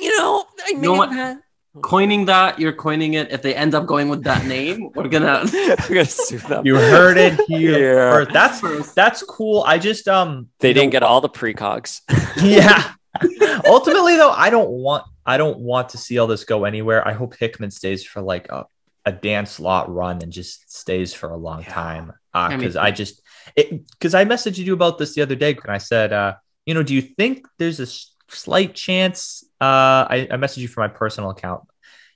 you 0.00 0.16
know, 0.18 0.44
I 0.66 0.70
You 0.70 0.76
may 0.76 0.82
know 0.82 0.92
what? 0.94 1.12
had 1.12 1.38
Coining 1.82 2.26
that, 2.26 2.60
you're 2.60 2.72
coining 2.72 3.14
it. 3.14 3.32
If 3.32 3.42
they 3.42 3.52
end 3.52 3.74
up 3.74 3.84
going 3.86 4.08
with 4.08 4.22
that 4.24 4.46
name, 4.46 4.90
we're 4.94 5.08
gonna. 5.08 5.42
I'm 5.52 5.88
gonna 5.88 6.04
sue 6.04 6.38
them. 6.38 6.64
you 6.64 6.76
heard 6.76 7.16
it 7.16 7.34
here. 7.48 8.20
Yeah. 8.20 8.24
That's 8.32 8.92
that's 8.94 9.22
cool. 9.24 9.64
I 9.66 9.78
just 9.78 10.06
um 10.06 10.48
They 10.60 10.72
didn't 10.72 10.90
know, 10.90 10.92
get 10.92 11.02
all 11.02 11.20
the 11.20 11.28
precogs. 11.28 12.00
yeah. 12.42 12.92
Ultimately, 13.66 14.16
though, 14.16 14.30
I 14.30 14.50
don't 14.50 14.70
want 14.70 15.04
I 15.26 15.36
don't 15.36 15.58
want 15.58 15.90
to 15.90 15.98
see 15.98 16.18
all 16.18 16.26
this 16.26 16.44
go 16.44 16.64
anywhere. 16.64 17.06
I 17.06 17.12
hope 17.12 17.36
Hickman 17.36 17.70
stays 17.70 18.04
for 18.04 18.20
like 18.20 18.48
a 18.50 18.66
a 19.06 19.12
Dan 19.12 19.46
Slott 19.46 19.92
run 19.92 20.22
and 20.22 20.32
just 20.32 20.74
stays 20.74 21.12
for 21.12 21.30
a 21.30 21.36
long 21.36 21.62
time. 21.62 22.12
Yeah, 22.34 22.48
me 22.48 22.56
Because 22.56 22.74
too. 22.74 22.80
I 22.80 22.90
just 22.90 23.20
because 23.54 24.14
I 24.14 24.24
messaged 24.24 24.58
you 24.58 24.72
about 24.72 24.98
this 24.98 25.14
the 25.14 25.22
other 25.22 25.34
day, 25.34 25.56
and 25.62 25.70
I 25.72 25.78
said, 25.78 26.12
uh, 26.12 26.34
you 26.66 26.74
know, 26.74 26.82
do 26.82 26.94
you 26.94 27.02
think 27.02 27.46
there's 27.58 27.80
a 27.80 27.86
slight 28.32 28.74
chance? 28.74 29.44
Uh, 29.60 30.08
I, 30.08 30.28
I 30.30 30.36
messaged 30.36 30.58
you 30.58 30.68
from 30.68 30.82
my 30.82 30.88
personal 30.88 31.30
account. 31.30 31.62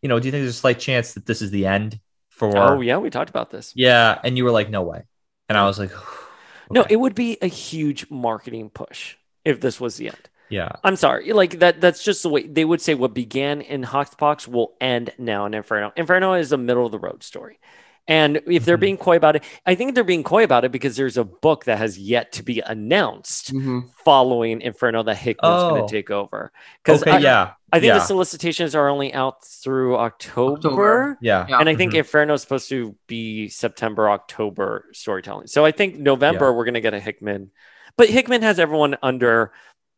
You 0.02 0.08
know, 0.08 0.18
do 0.18 0.26
you 0.26 0.32
think 0.32 0.42
there's 0.42 0.56
a 0.56 0.58
slight 0.58 0.78
chance 0.78 1.14
that 1.14 1.26
this 1.26 1.42
is 1.42 1.50
the 1.50 1.66
end 1.66 2.00
for? 2.30 2.56
Oh 2.56 2.80
yeah, 2.80 2.98
we 2.98 3.10
talked 3.10 3.30
about 3.30 3.50
this. 3.50 3.72
Yeah, 3.76 4.18
and 4.24 4.36
you 4.36 4.44
were 4.44 4.50
like, 4.50 4.70
no 4.70 4.82
way, 4.82 5.02
and 5.48 5.58
I 5.58 5.66
was 5.66 5.78
like, 5.78 5.90
No, 6.70 6.84
it 6.88 6.96
would 6.96 7.14
be 7.14 7.38
a 7.40 7.46
huge 7.46 8.10
marketing 8.10 8.70
push 8.70 9.16
if 9.44 9.60
this 9.60 9.80
was 9.80 9.96
the 9.96 10.08
end. 10.08 10.28
Yeah, 10.50 10.70
I'm 10.84 10.96
sorry, 10.96 11.32
like 11.32 11.58
that. 11.60 11.80
That's 11.80 12.02
just 12.02 12.22
the 12.22 12.28
way 12.28 12.46
they 12.46 12.64
would 12.64 12.80
say. 12.80 12.94
What 12.94 13.14
began 13.14 13.60
in 13.60 13.82
HoXPoX 13.82 14.48
will 14.48 14.74
end 14.80 15.10
now 15.18 15.46
in 15.46 15.54
Inferno. 15.54 15.92
Inferno 15.96 16.34
is 16.34 16.52
a 16.52 16.56
middle 16.56 16.86
of 16.86 16.92
the 16.92 16.98
road 16.98 17.22
story, 17.22 17.58
and 18.06 18.40
if 18.46 18.64
they're 18.64 18.78
Mhm. 18.78 18.80
being 18.80 18.96
coy 18.96 19.16
about 19.16 19.36
it, 19.36 19.44
I 19.66 19.74
think 19.74 19.94
they're 19.94 20.04
being 20.04 20.24
coy 20.24 20.44
about 20.44 20.64
it 20.64 20.72
because 20.72 20.96
there's 20.96 21.18
a 21.18 21.24
book 21.24 21.64
that 21.66 21.76
has 21.78 21.98
yet 21.98 22.32
to 22.32 22.42
be 22.42 22.60
announced 22.60 23.52
Mhm. 23.52 23.90
following 24.04 24.62
Inferno 24.62 25.02
that 25.02 25.16
Hickman's 25.18 25.62
going 25.64 25.82
Oh. 25.82 25.86
to 25.86 25.92
take 25.92 26.10
over. 26.10 26.50
Because 26.82 27.02
okay, 27.02 27.10
I, 27.12 27.18
yeah, 27.18 27.50
I 27.70 27.80
think 27.80 27.88
yeah. 27.90 27.98
the 27.98 28.04
solicitations 28.04 28.74
are 28.74 28.88
only 28.88 29.12
out 29.12 29.44
through 29.44 29.96
October. 29.98 30.54
October. 30.56 31.18
yeah, 31.20 31.44
Yeah. 31.46 31.58
And 31.58 31.68
I 31.68 31.74
think 31.74 31.92
Mhm. 31.92 31.98
Inferno 31.98 32.32
is 32.32 32.40
supposed 32.40 32.70
to 32.70 32.96
be 33.06 33.48
September, 33.50 34.08
October 34.08 34.86
storytelling. 34.92 35.46
So 35.48 35.66
I 35.66 35.72
think 35.72 35.98
November 35.98 36.46
Yeah. 36.46 36.52
we're 36.52 36.64
going 36.64 36.74
to 36.74 36.80
get 36.80 36.94
a 36.94 37.00
Hickman, 37.00 37.50
but 37.98 38.08
Hickman 38.08 38.40
has 38.40 38.58
everyone 38.58 38.96
under 39.02 39.52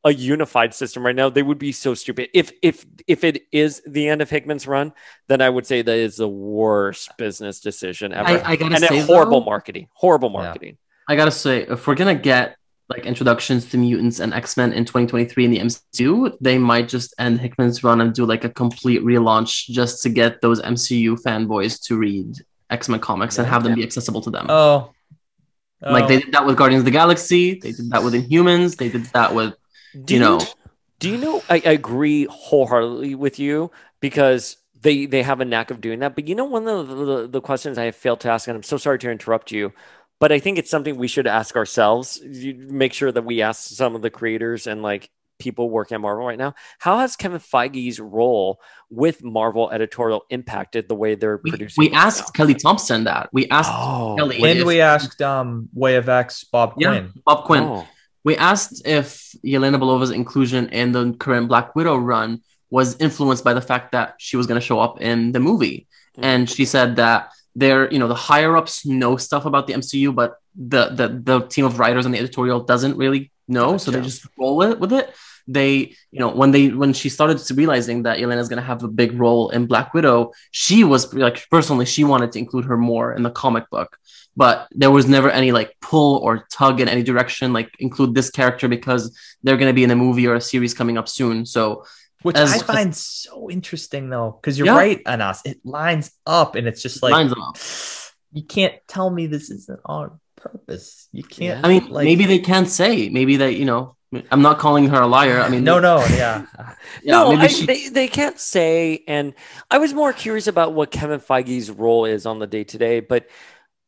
a 0.04 0.12
unified 0.12 0.74
system 0.74 1.04
right 1.04 1.14
now. 1.14 1.28
They 1.28 1.42
would 1.42 1.58
be 1.58 1.72
so 1.72 1.94
stupid 1.94 2.28
if 2.32 2.52
if 2.62 2.86
if 3.06 3.24
it 3.24 3.42
is 3.52 3.82
the 3.86 4.08
end 4.08 4.22
of 4.22 4.30
Hickman's 4.30 4.66
run. 4.66 4.92
Then 5.28 5.40
I 5.42 5.50
would 5.50 5.66
say 5.66 5.82
that 5.82 5.96
is 5.96 6.16
the 6.16 6.28
worst 6.28 7.16
business 7.18 7.60
decision 7.60 8.12
ever, 8.12 8.28
I, 8.28 8.52
I 8.52 8.56
gotta 8.56 8.74
and 8.76 8.84
say, 8.84 8.98
then 8.98 9.06
horrible 9.06 9.40
though, 9.40 9.46
marketing. 9.46 9.88
Horrible 9.92 10.30
Yeah. 10.30 10.42
marketing. 10.42 10.78
I 11.08 11.16
gotta 11.16 11.30
say, 11.30 11.62
if 11.62 11.86
we're 11.86 11.96
gonna 11.96 12.14
get 12.14 12.56
like 12.88 13.06
introductions 13.06 13.66
to 13.70 13.78
mutants 13.78 14.20
and 14.20 14.32
X 14.34 14.56
Men 14.56 14.72
in 14.72 14.84
2023 14.84 15.44
in 15.44 15.50
the 15.50 15.58
MCU, 15.60 16.36
they 16.40 16.58
might 16.58 16.88
just 16.88 17.14
end 17.18 17.40
Hickman's 17.40 17.84
run 17.84 18.00
and 18.00 18.12
do 18.14 18.24
like 18.24 18.44
a 18.44 18.48
complete 18.48 19.02
relaunch 19.02 19.66
just 19.66 20.02
to 20.02 20.08
get 20.08 20.40
those 20.40 20.60
MCU 20.62 21.20
fanboys 21.22 21.80
to 21.84 21.96
read 21.96 22.34
X 22.70 22.88
Men 22.88 23.00
comics 23.00 23.38
and 23.38 23.46
have 23.46 23.64
them 23.64 23.74
be 23.74 23.82
accessible 23.82 24.20
to 24.22 24.30
them. 24.30 24.46
Oh, 24.48 24.92
Like 25.82 26.04
oh. 26.04 26.08
they 26.08 26.20
did 26.20 26.32
that 26.32 26.46
with 26.46 26.56
Guardians 26.56 26.80
of 26.80 26.84
the 26.86 26.90
Galaxy, 26.90 27.60
they 27.60 27.72
did 27.72 27.90
that 27.90 28.02
with 28.02 28.14
Inhumans, 28.14 28.76
they 28.76 28.88
did 28.88 29.04
that 29.06 29.34
with 29.34 29.54
Do 30.04 30.14
you 30.14 30.20
know. 30.20 30.40
Do 30.98 31.08
you 31.10 31.16
know? 31.16 31.42
I, 31.48 31.56
I 31.64 31.70
agree 31.70 32.26
wholeheartedly 32.30 33.14
with 33.14 33.38
you 33.38 33.70
because 34.00 34.56
they 34.80 35.06
they 35.06 35.22
have 35.22 35.40
a 35.40 35.44
knack 35.44 35.70
of 35.70 35.80
doing 35.80 36.00
that. 36.00 36.14
But 36.14 36.28
you 36.28 36.34
know, 36.34 36.44
one 36.44 36.66
of 36.68 36.88
the, 36.88 36.94
the, 36.94 37.28
the 37.28 37.40
questions 37.40 37.78
I 37.78 37.84
have 37.84 37.96
failed 37.96 38.20
to 38.20 38.30
ask, 38.30 38.48
and 38.48 38.56
I'm 38.56 38.62
so 38.62 38.76
sorry 38.76 38.98
to 39.00 39.10
interrupt 39.10 39.50
you, 39.50 39.72
but 40.18 40.32
I 40.32 40.38
think 40.38 40.58
it's 40.58 40.70
something 40.70 40.96
we 40.96 41.08
should 41.08 41.26
ask 41.26 41.56
ourselves. 41.56 42.20
You 42.22 42.54
make 42.54 42.92
sure 42.92 43.10
that 43.12 43.24
we 43.24 43.42
ask 43.42 43.68
some 43.68 43.94
of 43.94 44.02
the 44.02 44.10
creators 44.10 44.66
and 44.66 44.82
like 44.82 45.10
people 45.38 45.70
working 45.70 45.94
at 45.94 46.02
Marvel 46.02 46.26
right 46.26 46.36
now. 46.38 46.54
How 46.78 46.98
has 46.98 47.16
Kevin 47.16 47.38
Feige's 47.40 47.98
role 47.98 48.60
with 48.90 49.24
Marvel 49.24 49.70
editorial 49.70 50.24
impacted 50.28 50.86
the 50.86 50.94
way 50.94 51.14
they're 51.14 51.40
We, 51.42 51.50
producing? 51.50 51.82
we 51.82 51.88
right 51.90 51.96
asked 51.96 52.34
Kelly 52.34 52.52
Thompson 52.54 53.04
that. 53.04 53.30
We 53.32 53.48
asked 53.48 53.72
Oh, 53.72 54.16
Kelly 54.18 54.42
and 54.42 54.66
we 54.66 54.82
asked 54.82 55.22
um 55.22 55.70
Way 55.72 55.96
of 55.96 56.10
X 56.10 56.44
Bob 56.44 56.74
yeah, 56.76 56.88
Quinn. 56.88 57.12
Bob 57.24 57.44
Quinn. 57.46 57.62
oh. 57.64 57.88
We 58.24 58.36
asked 58.36 58.86
if 58.86 59.34
Yelena 59.44 59.78
Belova's 59.78 60.10
inclusion 60.10 60.68
in 60.68 60.92
the 60.92 61.12
current 61.18 61.48
Black 61.48 61.74
Widow 61.74 61.96
run 61.96 62.42
was 62.70 62.96
influenced 63.00 63.44
by 63.44 63.54
the 63.54 63.60
fact 63.60 63.92
that 63.92 64.14
she 64.18 64.36
was 64.36 64.46
going 64.46 64.60
to 64.60 64.66
show 64.66 64.78
up 64.78 65.00
in 65.00 65.32
the 65.32 65.40
movie. 65.40 65.86
Mhm. 66.16 66.24
And 66.24 66.50
she 66.50 66.64
said 66.64 66.96
that 66.96 67.32
they're, 67.56 67.90
you 67.90 67.98
know, 67.98 68.08
the 68.08 68.14
higher 68.14 68.56
ups 68.56 68.86
know 68.86 69.16
stuff 69.16 69.44
about 69.44 69.66
the 69.66 69.72
MCU, 69.74 70.14
but 70.14 70.36
the 70.54 70.88
the, 70.90 71.08
the 71.22 71.46
team 71.46 71.64
of 71.64 71.78
writers 71.78 72.06
on 72.06 72.12
the 72.12 72.18
editorial 72.18 72.60
doesn't 72.60 72.96
really 72.96 73.32
know. 73.48 73.76
So 73.76 73.90
they 73.90 74.00
just 74.00 74.26
roll 74.38 74.56
with, 74.56 74.78
with 74.78 74.92
it. 74.92 75.14
They, 75.48 75.96
you 76.12 76.20
know, 76.20 76.28
when 76.28 76.52
they 76.52 76.68
when 76.68 76.92
she 76.92 77.08
started 77.08 77.40
realizing 77.56 78.04
that 78.04 78.18
Yelena's 78.18 78.48
going 78.48 78.60
to 78.60 78.66
have 78.66 78.84
a 78.84 78.88
big 78.88 79.18
role 79.18 79.50
in 79.50 79.66
Black 79.66 79.92
Widow, 79.94 80.32
she 80.52 80.84
was 80.84 81.12
like 81.12 81.48
personally 81.50 81.86
she 81.86 82.04
wanted 82.04 82.30
to 82.32 82.38
include 82.38 82.66
her 82.66 82.76
more 82.76 83.12
in 83.12 83.22
the 83.24 83.30
comic 83.30 83.68
book 83.70 83.96
but 84.36 84.68
there 84.72 84.90
was 84.90 85.06
never 85.08 85.30
any 85.30 85.52
like 85.52 85.76
pull 85.80 86.18
or 86.18 86.46
tug 86.52 86.80
in 86.80 86.88
any 86.88 87.02
direction 87.02 87.52
like 87.52 87.70
include 87.78 88.14
this 88.14 88.30
character 88.30 88.68
because 88.68 89.16
they're 89.42 89.56
going 89.56 89.68
to 89.68 89.74
be 89.74 89.84
in 89.84 89.90
a 89.90 89.96
movie 89.96 90.26
or 90.26 90.34
a 90.34 90.40
series 90.40 90.72
coming 90.74 90.96
up 90.98 91.08
soon 91.08 91.44
so 91.46 91.84
Which 92.22 92.36
As- 92.36 92.52
I 92.52 92.58
find 92.58 92.94
so 92.94 93.50
interesting 93.50 94.10
though, 94.10 94.38
because 94.38 94.58
you're 94.58 94.66
Yeah. 94.66 94.76
right, 94.76 95.00
Anas. 95.06 95.40
It 95.44 95.58
lines 95.64 96.12
up, 96.26 96.54
and 96.54 96.68
it's 96.68 96.82
just 96.82 97.02
like 97.02 97.12
lines 97.12 97.32
up. 97.32 97.56
you 98.32 98.42
can't 98.44 98.74
tell 98.86 99.08
me 99.08 99.26
this 99.26 99.50
isn't 99.50 99.80
on 99.86 100.20
purpose. 100.36 101.08
You 101.12 101.22
can't. 101.24 101.64
i 101.64 101.68
mean 101.68 101.88
like, 101.88 102.04
maybe 102.04 102.26
they 102.26 102.38
can't 102.38 102.68
say 102.68 103.08
maybe 103.08 103.36
they 103.36 103.52
you 103.52 103.64
know 103.64 103.96
i'm 104.30 104.42
not 104.42 104.58
calling 104.58 104.88
her 104.88 105.00
a 105.00 105.06
liar 105.06 105.40
i 105.40 105.48
mean 105.48 105.64
no, 105.64 105.78
no, 105.80 105.98
yeah, 106.10 106.44
yeah, 107.02 107.12
no, 107.12 107.30
maybe 107.30 107.42
I, 107.42 107.46
she, 107.46 107.66
they, 107.66 107.88
they 107.88 108.08
can't 108.08 108.38
say. 108.38 109.02
And 109.06 109.32
I 109.70 109.78
was 109.78 109.94
more 109.94 110.12
curious 110.12 110.46
about 110.46 110.74
what 110.74 110.90
Kevin 110.90 111.20
Feige's 111.20 111.70
role 111.70 112.04
is 112.04 112.26
on 112.26 112.38
the 112.38 112.46
day 112.46 112.64
today. 112.64 113.00
But 113.00 113.28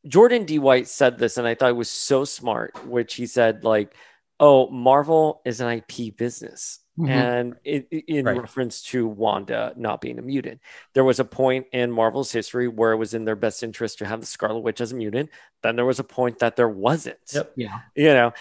Jordan 0.06 0.44
D. 0.44 0.58
White 0.58 0.88
said 0.88 1.18
this, 1.18 1.36
and 1.38 1.46
I 1.46 1.54
thought 1.54 1.70
it 1.70 1.76
was 1.76 1.90
so 1.90 2.24
smart, 2.24 2.72
which 2.86 3.14
he 3.14 3.26
said, 3.26 3.64
like, 3.64 3.94
oh, 4.40 4.68
Marvel 4.70 5.40
is 5.44 5.60
an 5.60 5.68
IP 5.68 6.16
business. 6.16 6.80
Mhm. 6.98 7.08
And 7.08 7.54
it, 7.64 7.86
it- 7.90 8.04
in 8.08 8.24
Right. 8.26 8.38
reference 8.40 8.82
to 8.90 9.06
Wanda 9.06 9.72
not 9.76 10.00
being 10.00 10.18
a 10.18 10.22
mutant, 10.22 10.60
there 10.92 11.04
was 11.04 11.20
a 11.20 11.24
point 11.24 11.66
in 11.72 11.90
Marvel's 11.90 12.32
history 12.32 12.68
where 12.68 12.92
it 12.92 12.96
was 12.96 13.14
in 13.14 13.24
their 13.24 13.36
best 13.36 13.62
interest 13.62 13.98
to 13.98 14.06
have 14.06 14.20
the 14.20 14.26
Scarlet 14.26 14.60
Witch 14.60 14.80
as 14.80 14.92
a 14.92 14.96
mutant. 14.96 15.30
Then 15.62 15.76
there 15.76 15.86
was 15.86 16.00
a 16.00 16.04
point 16.04 16.40
that 16.40 16.56
there 16.56 16.68
wasn't 16.68 17.16
Yep. 17.32 17.52
yeah 17.56 17.78
you 17.94 18.08
know 18.12 18.32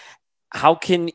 how 0.50 0.74
can 0.74 1.10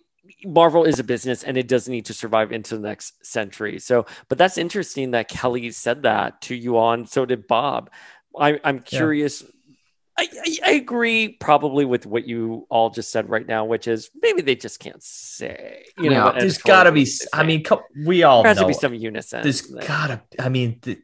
marvel 0.46 0.84
is 0.84 0.98
a 1.00 1.04
business 1.04 1.44
and 1.44 1.58
it 1.58 1.68
does 1.68 1.88
need 1.88 2.06
to 2.06 2.14
survive 2.14 2.52
into 2.52 2.76
the 2.76 2.82
next 2.82 3.24
century 3.26 3.78
so 3.80 4.06
but 4.30 4.38
that's 4.38 4.58
interesting 4.58 5.12
that 5.12 5.28
kelly 5.30 5.70
said 5.72 6.04
that 6.04 6.42
to 6.42 6.56
you 6.56 6.78
on 6.78 7.06
so 7.06 7.26
did 7.26 7.46
bob 7.48 7.90
I, 8.38 8.60
i'm 8.64 8.80
curious 8.80 9.44
I, 10.20 10.28
I, 10.46 10.58
I 10.66 10.72
agree 10.72 11.30
probably 11.40 11.86
with 11.86 12.06
what 12.08 12.28
you 12.28 12.66
all 12.70 12.90
just 12.90 13.12
said 13.12 13.30
right 13.30 13.46
now 13.46 13.66
which 13.66 13.88
is 13.88 14.10
maybe 14.22 14.42
they 14.42 14.56
just 14.56 14.80
can't 14.80 15.02
say 15.04 15.86
you 15.98 16.10
know 16.10 16.16
Yeah. 16.18 16.24
what 16.26 16.40
there's 16.40 16.56
editorial 16.56 16.78
gotta 16.84 16.92
be. 16.92 17.08
I 17.34 17.44
mean, 17.44 17.64
co- 17.64 17.84
we 18.06 18.24
all 18.24 18.42
there 18.42 18.50
has 18.50 18.58
know. 18.58 18.64
to 18.64 18.68
be 18.68 18.74
some 18.74 18.94
unison 18.96 19.44
There's 19.44 19.62
gotta. 19.62 20.22
I 20.40 20.50
mean, 20.50 20.80
th- 20.82 21.00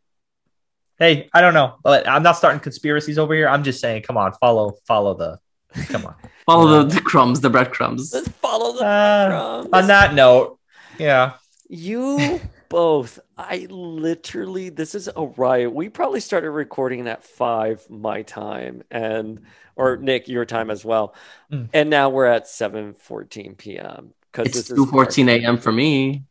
hey, 0.99 1.29
I 1.33 1.41
don't 1.41 1.53
know. 1.53 1.75
But 1.83 2.07
I'm 2.07 2.23
not 2.23 2.37
starting 2.37 2.59
conspiracies 2.59 3.17
over 3.19 3.33
here. 3.35 3.47
I'm 3.47 3.63
just 3.63 3.79
saying, 3.81 4.01
come 4.03 4.17
on, 4.17 4.33
follow, 4.41 4.73
follow 4.87 5.13
the. 5.15 5.39
Come 5.87 6.05
on. 6.07 6.15
follow 6.45 6.77
Yeah. 6.79 6.83
the, 6.85 6.95
the 6.95 7.01
crumbs 7.01 7.39
the 7.41 7.49
breadcrumbs 7.49 8.13
let's 8.13 8.27
follow 8.29 8.73
the 8.73 8.83
Uh, 8.85 9.27
breadcrumbs. 9.29 9.69
on 9.73 9.87
that 9.87 10.13
note, 10.13 10.59
yeah. 10.97 11.33
You 11.69 12.39
both, 12.73 13.19
I 13.37 13.67
literally, 13.69 14.69
this 14.69 14.95
is 14.95 15.07
a 15.15 15.27
riot. 15.27 15.71
We 15.71 15.89
probably 15.89 16.19
started 16.19 16.49
recording 16.49 17.07
at 17.07 17.23
five 17.23 17.87
my 17.87 18.23
time, 18.23 18.81
and 18.89 19.41
or 19.75 19.97
Nick, 19.97 20.27
your 20.27 20.43
time 20.45 20.71
as 20.71 20.83
well. 20.83 21.13
Mm. 21.51 21.69
And 21.71 21.91
now 21.91 22.09
we're 22.09 22.25
at 22.25 22.47
seven 22.47 22.95
fourteen 22.95 23.53
p.m. 23.53 24.15
Because 24.31 24.47
it's 24.47 24.69
this 24.69 24.71
is 24.71 24.79
2.14 24.79 25.29
a.m 25.29 25.57
for 25.59 25.71
me 25.71 26.23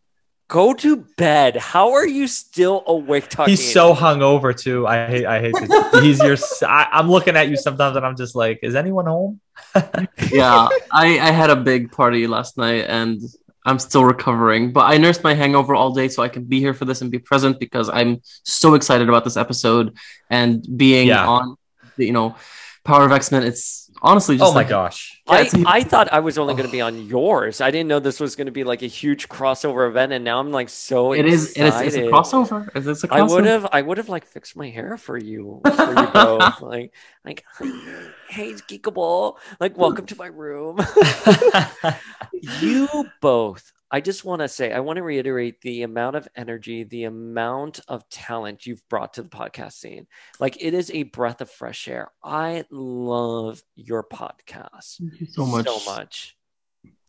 Go 0.48 0.74
to 0.74 0.96
bed. 1.16 1.56
How 1.56 1.92
are 1.92 2.06
you 2.06 2.26
still 2.26 2.82
awake 2.86 3.28
talking? 3.30 3.52
He's 3.52 3.72
so 3.72 3.94
hungover 3.94 4.54
too. 4.54 4.86
I 4.86 5.06
hate. 5.06 5.24
I 5.24 5.40
hate. 5.40 5.54
To, 5.54 6.00
he's 6.02 6.22
your. 6.22 6.34
s- 6.34 6.62
I, 6.62 6.88
am 6.92 7.10
looking 7.10 7.36
at 7.36 7.48
you 7.48 7.56
sometimes, 7.56 7.96
and 7.96 8.04
I'm 8.04 8.16
just 8.16 8.34
like, 8.34 8.58
is 8.62 8.74
anyone 8.74 9.06
home? 9.06 9.40
yeah 10.30 10.68
I, 10.90 11.18
I 11.18 11.30
had 11.30 11.50
a 11.50 11.56
big 11.56 11.92
party 11.92 12.26
last 12.26 12.58
night 12.58 12.86
and 12.88 13.20
i'm 13.64 13.78
still 13.78 14.04
recovering 14.04 14.72
but 14.72 14.84
i 14.84 14.96
nursed 14.96 15.22
my 15.22 15.34
hangover 15.34 15.74
all 15.74 15.92
day 15.92 16.08
so 16.08 16.22
i 16.22 16.28
can 16.28 16.44
be 16.44 16.58
here 16.60 16.74
for 16.74 16.84
this 16.84 17.00
and 17.02 17.10
be 17.10 17.18
present 17.18 17.58
because 17.60 17.88
i'm 17.88 18.20
so 18.44 18.74
excited 18.74 19.08
about 19.08 19.24
this 19.24 19.36
episode 19.36 19.96
and 20.30 20.66
being 20.76 21.08
Yeah. 21.08 21.26
on 21.26 21.56
the 21.96 22.06
you 22.06 22.12
know 22.12 22.34
power 22.84 23.04
of 23.04 23.12
x-men 23.12 23.42
it's 23.42 23.81
honestly 24.02 24.36
just 24.36 24.50
Oh 24.50 24.52
my 24.52 24.60
like- 24.60 24.68
gosh. 24.68 25.20
Yeah, 25.26 25.32
I, 25.34 25.40
it's- 25.42 25.64
I 25.66 25.82
thought 25.84 26.12
I 26.12 26.18
was 26.20 26.36
only 26.36 26.52
going 26.54 26.66
to 26.66 26.72
be 26.72 26.80
on 26.82 27.06
yours. 27.06 27.60
I 27.60 27.70
didn't 27.70 27.88
know 27.88 28.00
this 28.00 28.20
was 28.20 28.36
going 28.36 28.46
to 28.46 28.52
be 28.52 28.64
like 28.64 28.82
a 28.82 28.86
huge 28.88 29.28
crossover 29.28 29.88
event, 29.88 30.12
and 30.12 30.24
now 30.24 30.40
I'm 30.40 30.50
like 30.50 30.68
so 30.68 31.12
it 31.14 31.24
is 31.26 31.52
it 31.52 31.64
is 31.64 31.74
it's 31.80 31.96
a 31.96 32.04
excited. 32.04 32.10
crossover 32.12 32.68
it's, 32.74 32.86
it's 32.86 33.04
a 33.04 33.08
crossover 33.08 33.12
I 33.18 33.22
would 33.22 33.46
have, 33.46 33.66
I 33.72 33.82
would 33.82 33.98
have 33.98 34.08
like 34.10 34.26
fixed 34.26 34.56
my 34.56 34.68
hair 34.68 34.96
for 34.98 35.16
you, 35.16 35.60
for 35.64 35.88
you 36.00 36.06
both. 36.12 36.60
Like, 36.72 36.92
like, 37.24 37.44
hey, 38.28 38.48
it's 38.50 38.62
Geekable. 38.62 39.36
Like, 39.60 39.78
welcome 39.78 40.06
to 40.06 40.16
my 40.16 40.26
room. 40.26 40.80
you 42.60 42.88
both. 43.20 43.72
I 43.94 44.00
just 44.00 44.24
want 44.24 44.40
to 44.40 44.48
say, 44.48 44.72
I 44.72 44.80
want 44.80 44.96
to 44.96 45.02
reiterate 45.02 45.60
the 45.60 45.82
amount 45.82 46.16
of 46.16 46.26
energy, 46.34 46.82
the 46.84 47.04
amount 47.04 47.80
of 47.88 48.08
talent 48.08 48.64
you've 48.66 48.82
brought 48.88 49.12
to 49.14 49.22
the 49.22 49.28
podcast 49.28 49.72
scene. 49.74 50.06
Like, 50.40 50.56
it 50.62 50.72
is 50.72 50.90
a 50.94 51.02
breath 51.02 51.42
of 51.42 51.50
fresh 51.50 51.86
air. 51.88 52.10
I 52.24 52.64
love 52.70 53.62
your 53.76 54.02
podcast 54.02 54.96
Thank 54.98 55.20
you 55.20 55.26
so 55.26 55.44
much 55.44 55.66
So 55.66 55.78
much. 55.94 56.36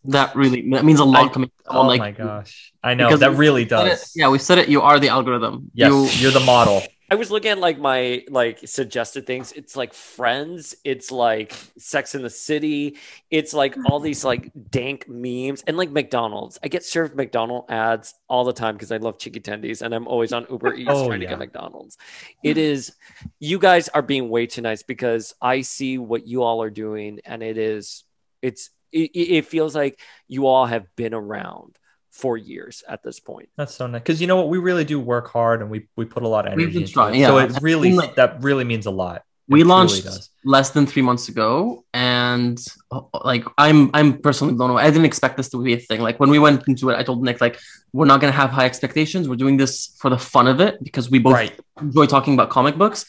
that 0.05 0.35
really 0.35 0.69
that 0.71 0.83
means 0.83 0.99
a 0.99 1.05
lot 1.05 1.29
I- 1.29 1.33
coming 1.33 1.51
Oh 1.67 1.87
like 1.87 1.99
my 1.99 2.11
gosh. 2.11 2.73
I 2.83 2.93
know 2.95 3.15
that 3.15 3.31
really 3.37 3.63
said 3.67 3.87
it- 3.87 3.89
does. 3.91 4.11
yeah 4.15 4.27
we 4.27 4.37
said 4.37 4.57
it 4.57 4.67
you 4.67 4.81
are 4.81 4.99
the 4.99 5.07
algorithm 5.07 5.71
Yes, 5.73 5.87
you, 5.89 6.05
you, 6.21 6.27
are 6.27 6.31
the 6.37 6.45
model. 6.45 6.81
I 7.13 7.15
was 7.15 7.29
looking 7.29 7.51
at 7.51 7.59
like 7.59 7.77
my 7.77 8.23
like 8.27 8.67
suggested 8.67 9.27
things. 9.27 9.51
It's 9.51 9.75
like 9.75 9.93
Friends. 9.93 10.73
It's 10.83 11.11
like 11.11 11.53
Sex 11.77 12.15
in 12.15 12.23
the 12.23 12.29
City. 12.31 12.97
It's 13.29 13.53
like 13.53 13.77
all 13.85 13.99
these 13.99 14.21
mm-hmm. 14.21 14.27
like 14.29 14.51
dank 14.71 15.07
memes 15.07 15.61
and 15.67 15.77
like 15.77 15.91
McDonald's. 15.91 16.57
I 16.63 16.69
get 16.69 16.83
served 16.83 17.15
McDonald 17.15 17.65
ads 17.69 18.15
all 18.27 18.43
the 18.43 18.51
time 18.51 18.73
because 18.73 18.91
I 18.91 18.97
love 18.97 19.19
chicky 19.19 19.39
tendies 19.39 19.83
and 19.83 19.93
I'm 19.93 20.07
always 20.07 20.33
on 20.33 20.47
Uber 20.49 20.73
Eats 20.73 20.89
Oh, 20.91 21.05
trying 21.05 21.19
to 21.19 21.25
yeah. 21.25 21.29
get 21.29 21.37
McDonald's. 21.37 21.97
Mm-hmm. 21.97 22.49
It 22.49 22.57
is. 22.57 22.93
You 23.39 23.59
guys 23.59 23.89
are 23.89 24.01
being 24.01 24.29
way 24.29 24.47
too 24.47 24.63
nice 24.63 24.81
because 24.81 25.35
I 25.39 25.61
see 25.61 25.99
what 25.99 26.25
you 26.25 26.41
all 26.41 26.63
are 26.63 26.71
doing 26.71 27.19
and 27.25 27.43
it 27.43 27.59
is. 27.59 28.05
It's. 28.41 28.71
It, 28.91 29.11
it 29.15 29.45
feels 29.45 29.75
like 29.75 29.99
you 30.27 30.45
all 30.45 30.67
have 30.67 30.85
been 30.95 31.13
around 31.13 31.77
for 32.13 32.37
years 32.37 32.83
at 32.87 33.01
this 33.03 33.19
point. 33.19 33.49
That's 33.57 33.73
so 33.75 33.87
nice 33.87 34.01
because 34.03 34.21
you 34.21 34.27
know 34.27 34.37
what 34.37 34.49
we 34.53 34.57
really 34.69 34.85
do 34.85 34.99
work 34.99 35.27
hard 35.37 35.57
and 35.61 35.69
we 35.73 35.87
we 35.97 36.05
put 36.05 36.21
a 36.23 36.27
lot 36.35 36.45
of 36.45 36.53
energy. 36.53 36.65
We've 36.67 36.75
energy 36.75 36.79
been 36.79 36.83
into 36.83 36.93
trying, 36.93 37.21
it. 37.21 37.25
So 37.27 37.37
it 37.39 37.61
really 37.69 37.91
like- 37.93 38.15
that 38.21 38.31
really 38.43 38.63
means 38.63 38.85
a 38.85 38.91
lot. 39.05 39.19
we 39.55 39.61
It 39.61 39.67
launched 39.75 40.03
does. 40.05 40.29
less 40.55 40.69
than 40.75 40.85
three 40.91 41.01
months 41.09 41.25
ago 41.33 41.83
and 41.93 42.55
uh, 42.95 43.01
like 43.31 43.43
i'm 43.65 43.79
i'm 43.97 44.09
personally 44.27 44.53
blown 44.57 44.69
away 44.71 44.81
i 44.87 44.89
didn't 44.93 45.09
expect 45.11 45.33
this 45.39 45.49
to 45.53 45.57
be 45.67 45.73
a 45.79 45.81
thing 45.87 45.99
like 46.07 46.17
when 46.21 46.29
we 46.35 46.39
went 46.45 46.59
into 46.71 46.83
it 46.91 46.95
i 47.01 47.03
told 47.07 47.17
nick 47.27 47.37
like 47.45 47.55
we're 47.95 48.09
not 48.13 48.17
going 48.21 48.31
to 48.33 48.39
have 48.43 48.49
high 48.57 48.67
expectations 48.71 49.21
we're 49.29 49.41
doing 49.45 49.57
this 49.63 49.73
for 50.01 50.09
the 50.15 50.21
fun 50.33 50.47
of 50.53 50.57
it 50.65 50.73
because 50.87 51.05
we 51.13 51.17
both 51.27 51.33
Right. 51.41 51.53
enjoy 51.87 52.05
talking 52.15 52.33
about 52.37 52.47
comic 52.57 52.75
books 52.83 52.99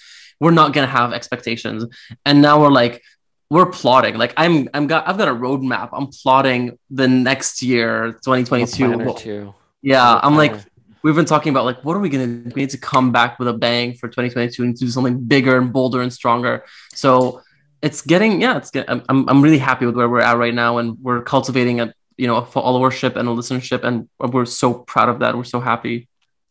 we're 0.42 0.56
not 0.62 0.68
going 0.74 0.86
to 0.88 0.94
have 1.00 1.08
expectations 1.20 1.80
and 2.26 2.36
now 2.46 2.54
we're 2.60 2.76
like 2.82 2.94
we're 3.54 3.70
plotting 3.80 4.14
like 4.22 4.32
i'm 4.42 4.68
i'm 4.74 4.86
got 4.92 5.06
i've 5.08 5.18
got 5.22 5.28
a 5.28 5.36
roadmap 5.46 5.88
i'm 5.98 6.08
plotting 6.22 6.62
the 7.00 7.08
next 7.08 7.62
year 7.62 8.12
2022 8.24 8.86
planner 8.86 9.04
Well, 9.04 9.14
too. 9.14 9.54
yeah 9.82 10.20
i'm 10.22 10.36
like 10.42 10.54
we've 11.04 11.14
been 11.14 11.30
talking 11.34 11.50
about 11.54 11.64
like 11.64 11.84
what 11.84 11.94
are 11.96 12.00
we 12.00 12.08
gonna 12.08 12.26
do? 12.26 12.50
We 12.54 12.62
need 12.62 12.70
to 12.70 12.78
come 12.78 13.12
back 13.12 13.38
with 13.38 13.46
a 13.46 13.52
bang 13.52 13.94
for 13.94 14.08
2022 14.08 14.62
and 14.64 14.76
do 14.76 14.88
something 14.88 15.20
bigger 15.20 15.56
and 15.60 15.72
bolder 15.72 16.00
and 16.00 16.12
stronger. 16.12 16.64
So 16.94 17.42
it's 17.82 18.00
getting 18.00 18.40
yeah, 18.40 18.56
it's 18.56 18.70
get, 18.70 18.88
I'm 18.88 19.02
I'm 19.10 19.28
I'm 19.28 19.42
really 19.42 19.58
happy 19.58 19.84
with 19.86 19.94
where 19.94 20.08
we're 20.08 20.26
at 20.30 20.38
right 20.38 20.54
now, 20.54 20.78
and 20.78 20.96
we're 21.02 21.22
cultivating 21.22 21.80
a 21.80 21.92
you 22.16 22.26
know 22.26 22.36
a 22.36 22.42
followership 22.42 23.14
and 23.16 23.28
a 23.28 23.32
listenership, 23.32 23.84
and 23.84 24.08
we're 24.18 24.46
so 24.46 24.72
proud 24.72 25.10
of 25.10 25.18
that. 25.20 25.36
We're 25.36 25.44
so 25.44 25.60
happy. 25.60 26.08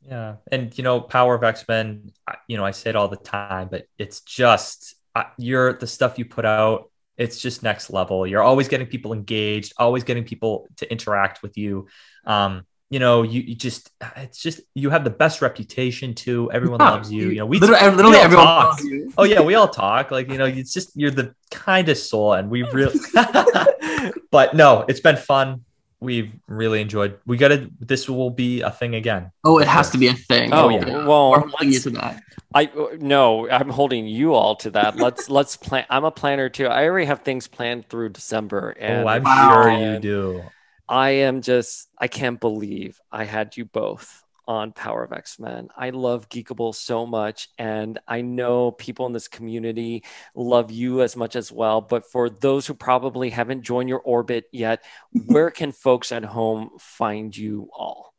Yeah, 0.07 0.35
and 0.51 0.77
you 0.77 0.83
know, 0.83 1.01
Power 1.01 1.33
of 1.33 1.43
X 1.43 1.65
Men. 1.67 2.11
You 2.47 2.57
know, 2.57 2.65
I 2.65 2.71
say 2.71 2.91
it 2.91 2.95
all 2.95 3.07
the 3.07 3.17
time, 3.17 3.69
but 3.71 3.87
it's 3.97 4.21
just 4.21 4.93
uh, 5.15 5.23
you're 5.39 5.73
the 5.73 5.87
stuff 5.87 6.19
you 6.19 6.25
put 6.25 6.45
out. 6.45 6.91
It's 7.17 7.39
just 7.39 7.61
next 7.63 7.89
level. 7.91 8.25
You're 8.25 8.41
always 8.41 8.67
getting 8.67 8.87
people 8.87 9.13
engaged, 9.13 9.73
always 9.77 10.03
getting 10.03 10.23
people 10.23 10.67
to 10.77 10.91
interact 10.91 11.41
with 11.43 11.57
you. 11.57 11.87
Um, 12.25 12.65
you 12.89 12.99
know, 12.99 13.23
you, 13.23 13.41
you 13.41 13.55
just 13.55 13.89
it's 14.17 14.39
just 14.39 14.61
you 14.75 14.89
have 14.91 15.03
the 15.03 15.09
best 15.09 15.41
reputation 15.41 16.13
too. 16.13 16.51
Everyone 16.51 16.79
Yeah. 16.79 16.91
loves 16.91 17.11
you. 17.11 17.29
You 17.29 17.37
know, 17.39 17.45
we 17.45 17.59
Literally- 17.59 17.89
we 17.89 17.95
literally 17.95 18.17
all 18.17 18.23
everyone 18.23 18.45
talk. 18.45 18.69
loves 18.69 18.83
you. 18.83 19.11
Oh 19.17 19.23
yeah, 19.23 19.41
we 19.41 19.55
all 19.55 19.67
talk. 19.67 20.11
Like 20.11 20.29
you 20.29 20.37
know, 20.37 20.45
it's 20.45 20.73
just 20.73 20.91
you're 20.95 21.11
the 21.11 21.33
kindest 21.51 22.09
soul, 22.09 22.33
and 22.33 22.49
we 22.49 22.63
really. 22.63 22.99
but 24.31 24.53
no, 24.55 24.85
it's 24.87 24.99
been 24.99 25.17
fun. 25.17 25.63
We've 26.03 26.31
really 26.47 26.81
enjoyed. 26.81 27.17
We 27.25 27.37
got 27.37 27.47
to. 27.49 27.69
This 27.79 28.09
will 28.09 28.29
be 28.29 28.61
a 28.61 28.69
thing 28.69 28.93
again. 28.95 29.31
Oh, 29.43 29.59
it 29.59 29.67
has 29.67 29.89
to 29.91 29.97
be 29.97 30.07
a 30.07 30.13
thing. 30.13 30.53
Oh, 30.53 30.65
oh, 30.65 30.69
yeah. 30.69 31.07
well, 31.07 31.31
we're 31.31 31.39
holding 31.47 31.71
you 31.71 31.79
to 31.79 31.89
that. 31.91 32.23
I 32.53 32.69
no, 32.99 33.49
I'm 33.49 33.69
holding 33.69 34.05
you 34.05 34.33
all 34.33 34.55
to 34.57 34.69
that. 34.71 34.97
Let's 34.97 35.29
let's 35.37 35.57
plan. 35.57 35.85
I'm 35.89 36.03
a 36.03 36.11
planner 36.11 36.49
too. 36.49 36.67
I 36.67 36.85
already 36.85 37.05
have 37.07 37.21
things 37.21 37.47
planned 37.47 37.89
through 37.89 38.09
December, 38.09 38.71
and 38.71 39.05
oh, 39.05 39.07
I'm 39.07 39.23
Wow. 39.23 39.49
sure 39.49 39.69
you 39.71 39.99
do. 39.99 40.43
I 40.87 41.09
am 41.11 41.41
just 41.41 41.87
I 41.97 42.07
can't 42.07 42.39
believe 42.39 42.99
I 43.11 43.23
had 43.23 43.55
you 43.57 43.65
both 43.65 44.22
on 44.47 44.71
Power 44.71 45.03
of 45.03 45.13
X 45.13 45.39
Men. 45.39 45.69
I 45.75 45.91
love 45.91 46.29
Geekable 46.29 46.75
so 46.75 47.05
much, 47.05 47.49
and 47.57 47.99
I 48.07 48.21
know 48.21 48.71
people 48.71 49.05
in 49.05 49.13
this 49.13 49.27
community 49.27 50.03
love 50.35 50.71
you 50.71 51.01
as 51.01 51.15
much 51.15 51.35
as 51.35 51.51
well. 51.51 51.81
But 51.81 52.09
for 52.11 52.29
those 52.29 52.67
who 52.67 52.73
probably 52.73 53.29
haven't 53.29 53.63
joined 53.63 53.89
your 53.89 53.99
orbit 53.99 54.45
yet, 54.51 54.83
where 55.25 55.51
can 55.51 55.71
folks 55.71 56.11
at 56.11 56.25
home 56.25 56.71
find 56.79 57.35
you 57.35 57.69
all? 57.73 58.13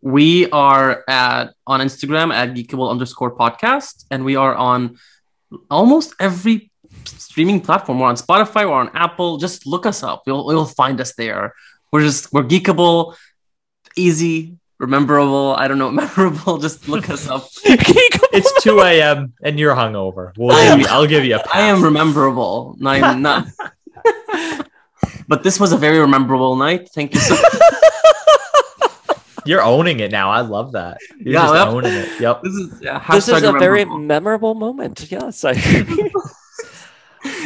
We 0.00 0.50
are 0.50 1.02
at 1.08 1.54
on 1.66 1.80
Instagram 1.80 2.32
at 2.32 2.50
geekable 2.54 2.90
underscore 2.90 3.36
podcast, 3.36 4.04
and 4.10 4.24
we 4.24 4.36
are 4.36 4.54
on 4.54 4.98
almost 5.70 6.14
every 6.20 6.70
streaming 7.06 7.60
platform. 7.60 7.98
We're 7.98 8.08
on 8.08 8.16
Spotify, 8.16 8.68
we're 8.68 8.74
on 8.74 8.90
Apple. 8.94 9.38
Just 9.38 9.66
look 9.66 9.86
us 9.86 10.02
up. 10.02 10.22
You'll 10.26 10.50
you'll 10.52 10.66
find 10.66 11.00
us 11.00 11.14
there. 11.14 11.54
We're 11.90 12.02
just 12.02 12.32
we're 12.32 12.44
geekable, 12.44 13.16
easy, 13.96 14.58
rememberable. 14.84 15.54
I 15.56 15.68
don't 15.68 15.78
know, 15.78 15.90
memorable. 16.02 16.58
Just 16.58 16.88
look 16.88 17.08
us 17.10 17.28
up. 17.28 17.48
It's 18.36 18.50
2 18.64 18.80
a.m. 18.80 19.32
and 19.44 19.60
you're 19.60 19.76
hungover. 19.76 20.32
We'll 20.36 20.50
I 20.56 20.62
give 20.64 20.72
am- 20.72 20.80
you, 20.80 20.86
I'll 20.90 21.06
give 21.06 21.24
you 21.24 21.36
a 21.36 21.38
pass. 21.38 21.54
I 21.54 21.60
am 21.70 21.82
rememberable. 21.84 22.76
I'm 22.84 23.22
not. 23.28 23.46
but 25.28 25.44
this 25.44 25.60
was 25.60 25.70
a 25.72 25.76
very 25.76 25.98
rememberable 26.00 26.56
night. 26.56 26.88
Thank 26.92 27.14
you 27.14 27.20
so 27.20 27.36
You're 29.46 29.62
owning 29.62 30.00
it 30.00 30.10
now. 30.10 30.30
I 30.30 30.40
love 30.40 30.72
that. 30.72 30.98
You're 31.20 31.34
Yeah, 31.34 31.42
just 31.46 31.54
yep. 31.54 31.68
owning 31.68 31.92
it. 31.92 32.08
Yep. 32.20 32.42
This 32.42 32.54
is 32.54 32.80
yeah, 32.82 33.04
This 33.12 33.28
is 33.28 33.34
hashtag 33.34 33.54
a 33.54 33.58
very 33.60 33.84
memorable 33.84 34.54
moment. 34.54 35.06
Yes, 35.10 35.44
I. 35.44 35.52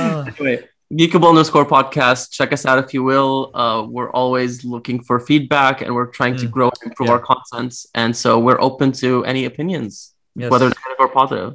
Uh, 0.01 0.24
Anyway, 0.39 0.69
Geekable 0.93 1.28
underscore 1.28 1.66
podcast. 1.66 2.31
Check 2.31 2.51
us 2.52 2.65
out 2.65 2.82
if 2.82 2.94
you 2.94 3.02
will. 3.02 3.51
Uh, 3.55 3.86
we're 3.86 4.10
always 4.10 4.65
looking 4.65 5.02
for 5.02 5.20
feedback 5.20 5.82
and 5.82 5.94
we're 5.94 6.06
trying 6.06 6.35
to 6.36 6.47
Mm. 6.47 6.51
grow 6.51 6.70
and 6.81 6.90
improve 6.90 7.09
Yeah. 7.09 7.12
our 7.15 7.19
content. 7.20 7.74
And 7.94 8.16
so 8.16 8.39
we're 8.39 8.60
open 8.60 8.93
to 8.93 9.23
any 9.27 9.44
opinions, 9.44 10.15
Yes. 10.35 10.51
whether 10.51 10.65
negative 10.66 10.97
or 10.98 11.09
positive. 11.09 11.55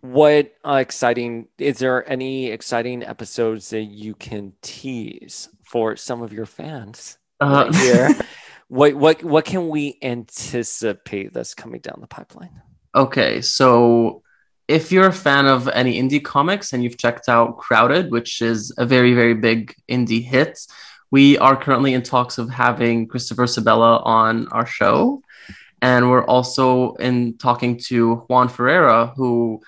What 0.00 0.52
uh, 0.64 0.74
exciting 0.74 1.46
is 1.58 1.78
there 1.78 2.08
any 2.10 2.46
exciting 2.50 3.04
episodes 3.04 3.70
that 3.70 3.82
you 3.84 4.14
can 4.14 4.52
tease 4.62 5.48
for 5.64 5.94
some 5.96 6.20
of 6.22 6.32
your 6.32 6.46
fans 6.46 7.18
Uh, 7.40 7.72
here? 7.72 8.08
what 8.68 8.94
what 8.94 9.22
what 9.22 9.44
can 9.44 9.68
we 9.68 9.96
anticipate 10.02 11.32
that's 11.32 11.54
coming 11.54 11.80
down 11.80 11.98
the 12.00 12.06
pipeline? 12.08 12.62
Okay, 12.96 13.40
so 13.42 14.22
if 14.68 14.90
you're 14.90 15.06
a 15.06 15.12
fan 15.12 15.46
of 15.46 15.68
any 15.68 16.00
indie 16.00 16.22
comics 16.22 16.72
and 16.72 16.82
you've 16.82 16.98
checked 16.98 17.28
out 17.28 17.56
Crowded, 17.58 18.10
which 18.10 18.42
is 18.42 18.72
a 18.78 18.86
very, 18.86 19.14
very 19.14 19.34
big 19.34 19.74
indie 19.88 20.24
hit, 20.24 20.58
we 21.10 21.38
are 21.38 21.56
currently 21.56 21.94
in 21.94 22.02
talks 22.02 22.38
of 22.38 22.50
having 22.50 23.06
Christopher 23.06 23.44
Sebela 23.44 24.04
on 24.04 24.48
our 24.48 24.66
show. 24.66 25.22
And 25.80 26.10
we're 26.10 26.24
also 26.24 26.94
in 26.94 27.38
talking 27.38 27.78
to 27.88 28.16
Juan 28.28 28.48
Ferreyra, 28.48 29.14
who 29.14 29.62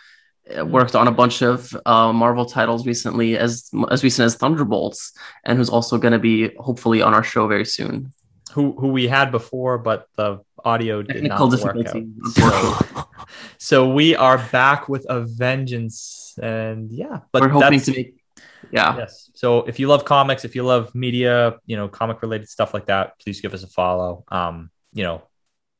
uh, 0.59 0.65
worked 0.65 0.97
on 0.97 1.07
a 1.07 1.12
bunch 1.12 1.43
of 1.43 1.77
uh, 1.87 2.12
Marvel 2.12 2.47
titles 2.47 2.87
recently, 2.87 3.37
as 3.37 3.70
as 3.91 4.03
recent 4.03 4.25
as 4.27 4.35
Thunderbolts, 4.35 5.12
and 5.45 5.59
who's 5.59 5.69
also 5.69 5.99
going 5.99 6.12
to 6.12 6.19
be 6.19 6.55
hopefully 6.57 7.03
on 7.03 7.15
our 7.15 7.23
show 7.23 7.47
very 7.47 7.66
soon. 7.66 8.12
who 8.53 8.73
who 8.73 8.89
we 8.89 9.07
had 9.07 9.31
before, 9.31 9.79
but 9.79 10.07
the 10.16 10.41
audio 10.64 11.02
did 11.02 11.14
Technical 11.14 11.51
not 11.51 11.60
work 11.60 11.76
out. 11.76 11.82
difficulty, 11.82 12.09
unfortunately. 12.22 13.02
So 13.59 13.93
we 13.93 14.16
are 14.16 14.39
back 14.51 14.89
with 14.89 15.05
a 15.09 15.20
vengeance, 15.20 16.39
and 16.40 16.90
yeah, 16.90 17.20
but 17.32 17.43
we're 17.43 17.48
hoping 17.48 17.80
to 17.80 17.93
make, 17.93 18.18
yeah. 18.70 18.97
Yes. 18.97 19.30
So 19.35 19.60
if 19.64 19.78
you 19.78 19.89
love 19.89 20.05
comics, 20.05 20.44
if 20.44 20.55
you 20.55 20.62
love 20.62 20.94
media, 20.94 21.59
you 21.66 21.76
know, 21.76 21.89
comic 21.89 22.22
related 22.22 22.48
stuff 22.48 22.72
like 22.72 22.86
that, 22.86 23.18
please 23.20 23.40
give 23.40 23.55
us 23.55 23.62
a 23.62 23.66
follow. 23.66 24.24
Um, 24.28 24.70
you 24.93 25.05
know, 25.05 25.22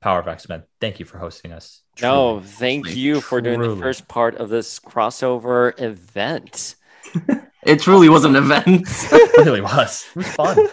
Power 0.00 0.20
of 0.20 0.28
X 0.28 0.48
Men. 0.48 0.64
Thank 0.80 1.00
you 1.00 1.06
for 1.06 1.18
hosting 1.18 1.52
us. 1.52 1.82
No, 2.00 2.38
Truly. 2.38 2.46
thank 2.46 2.96
you 2.96 3.20
for 3.20 3.40
doing 3.40 3.60
the 3.60 3.76
first 3.76 4.06
part 4.09 4.36
of 4.36 4.48
this 4.48 4.78
crossover 4.78 5.80
event. 5.80 6.76
It 7.69 7.81
truly 7.81 8.09
was 8.09 8.24
an 8.24 8.35
event. 8.35 8.86
it 8.89 9.36
really 9.36 9.61
was. 9.61 10.07
It 10.11 10.16
was 10.16 10.28
fun. 10.28 10.69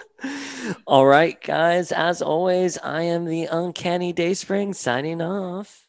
All 0.87 1.05
right, 1.05 1.39
guys. 1.41 1.91
As 1.91 2.21
always, 2.21 2.77
I 2.77 3.01
am 3.01 3.25
the 3.25 3.47
Uncanny 3.51 4.13
Dayspring 4.13 4.73
signing 4.73 5.21
off. 5.21 5.84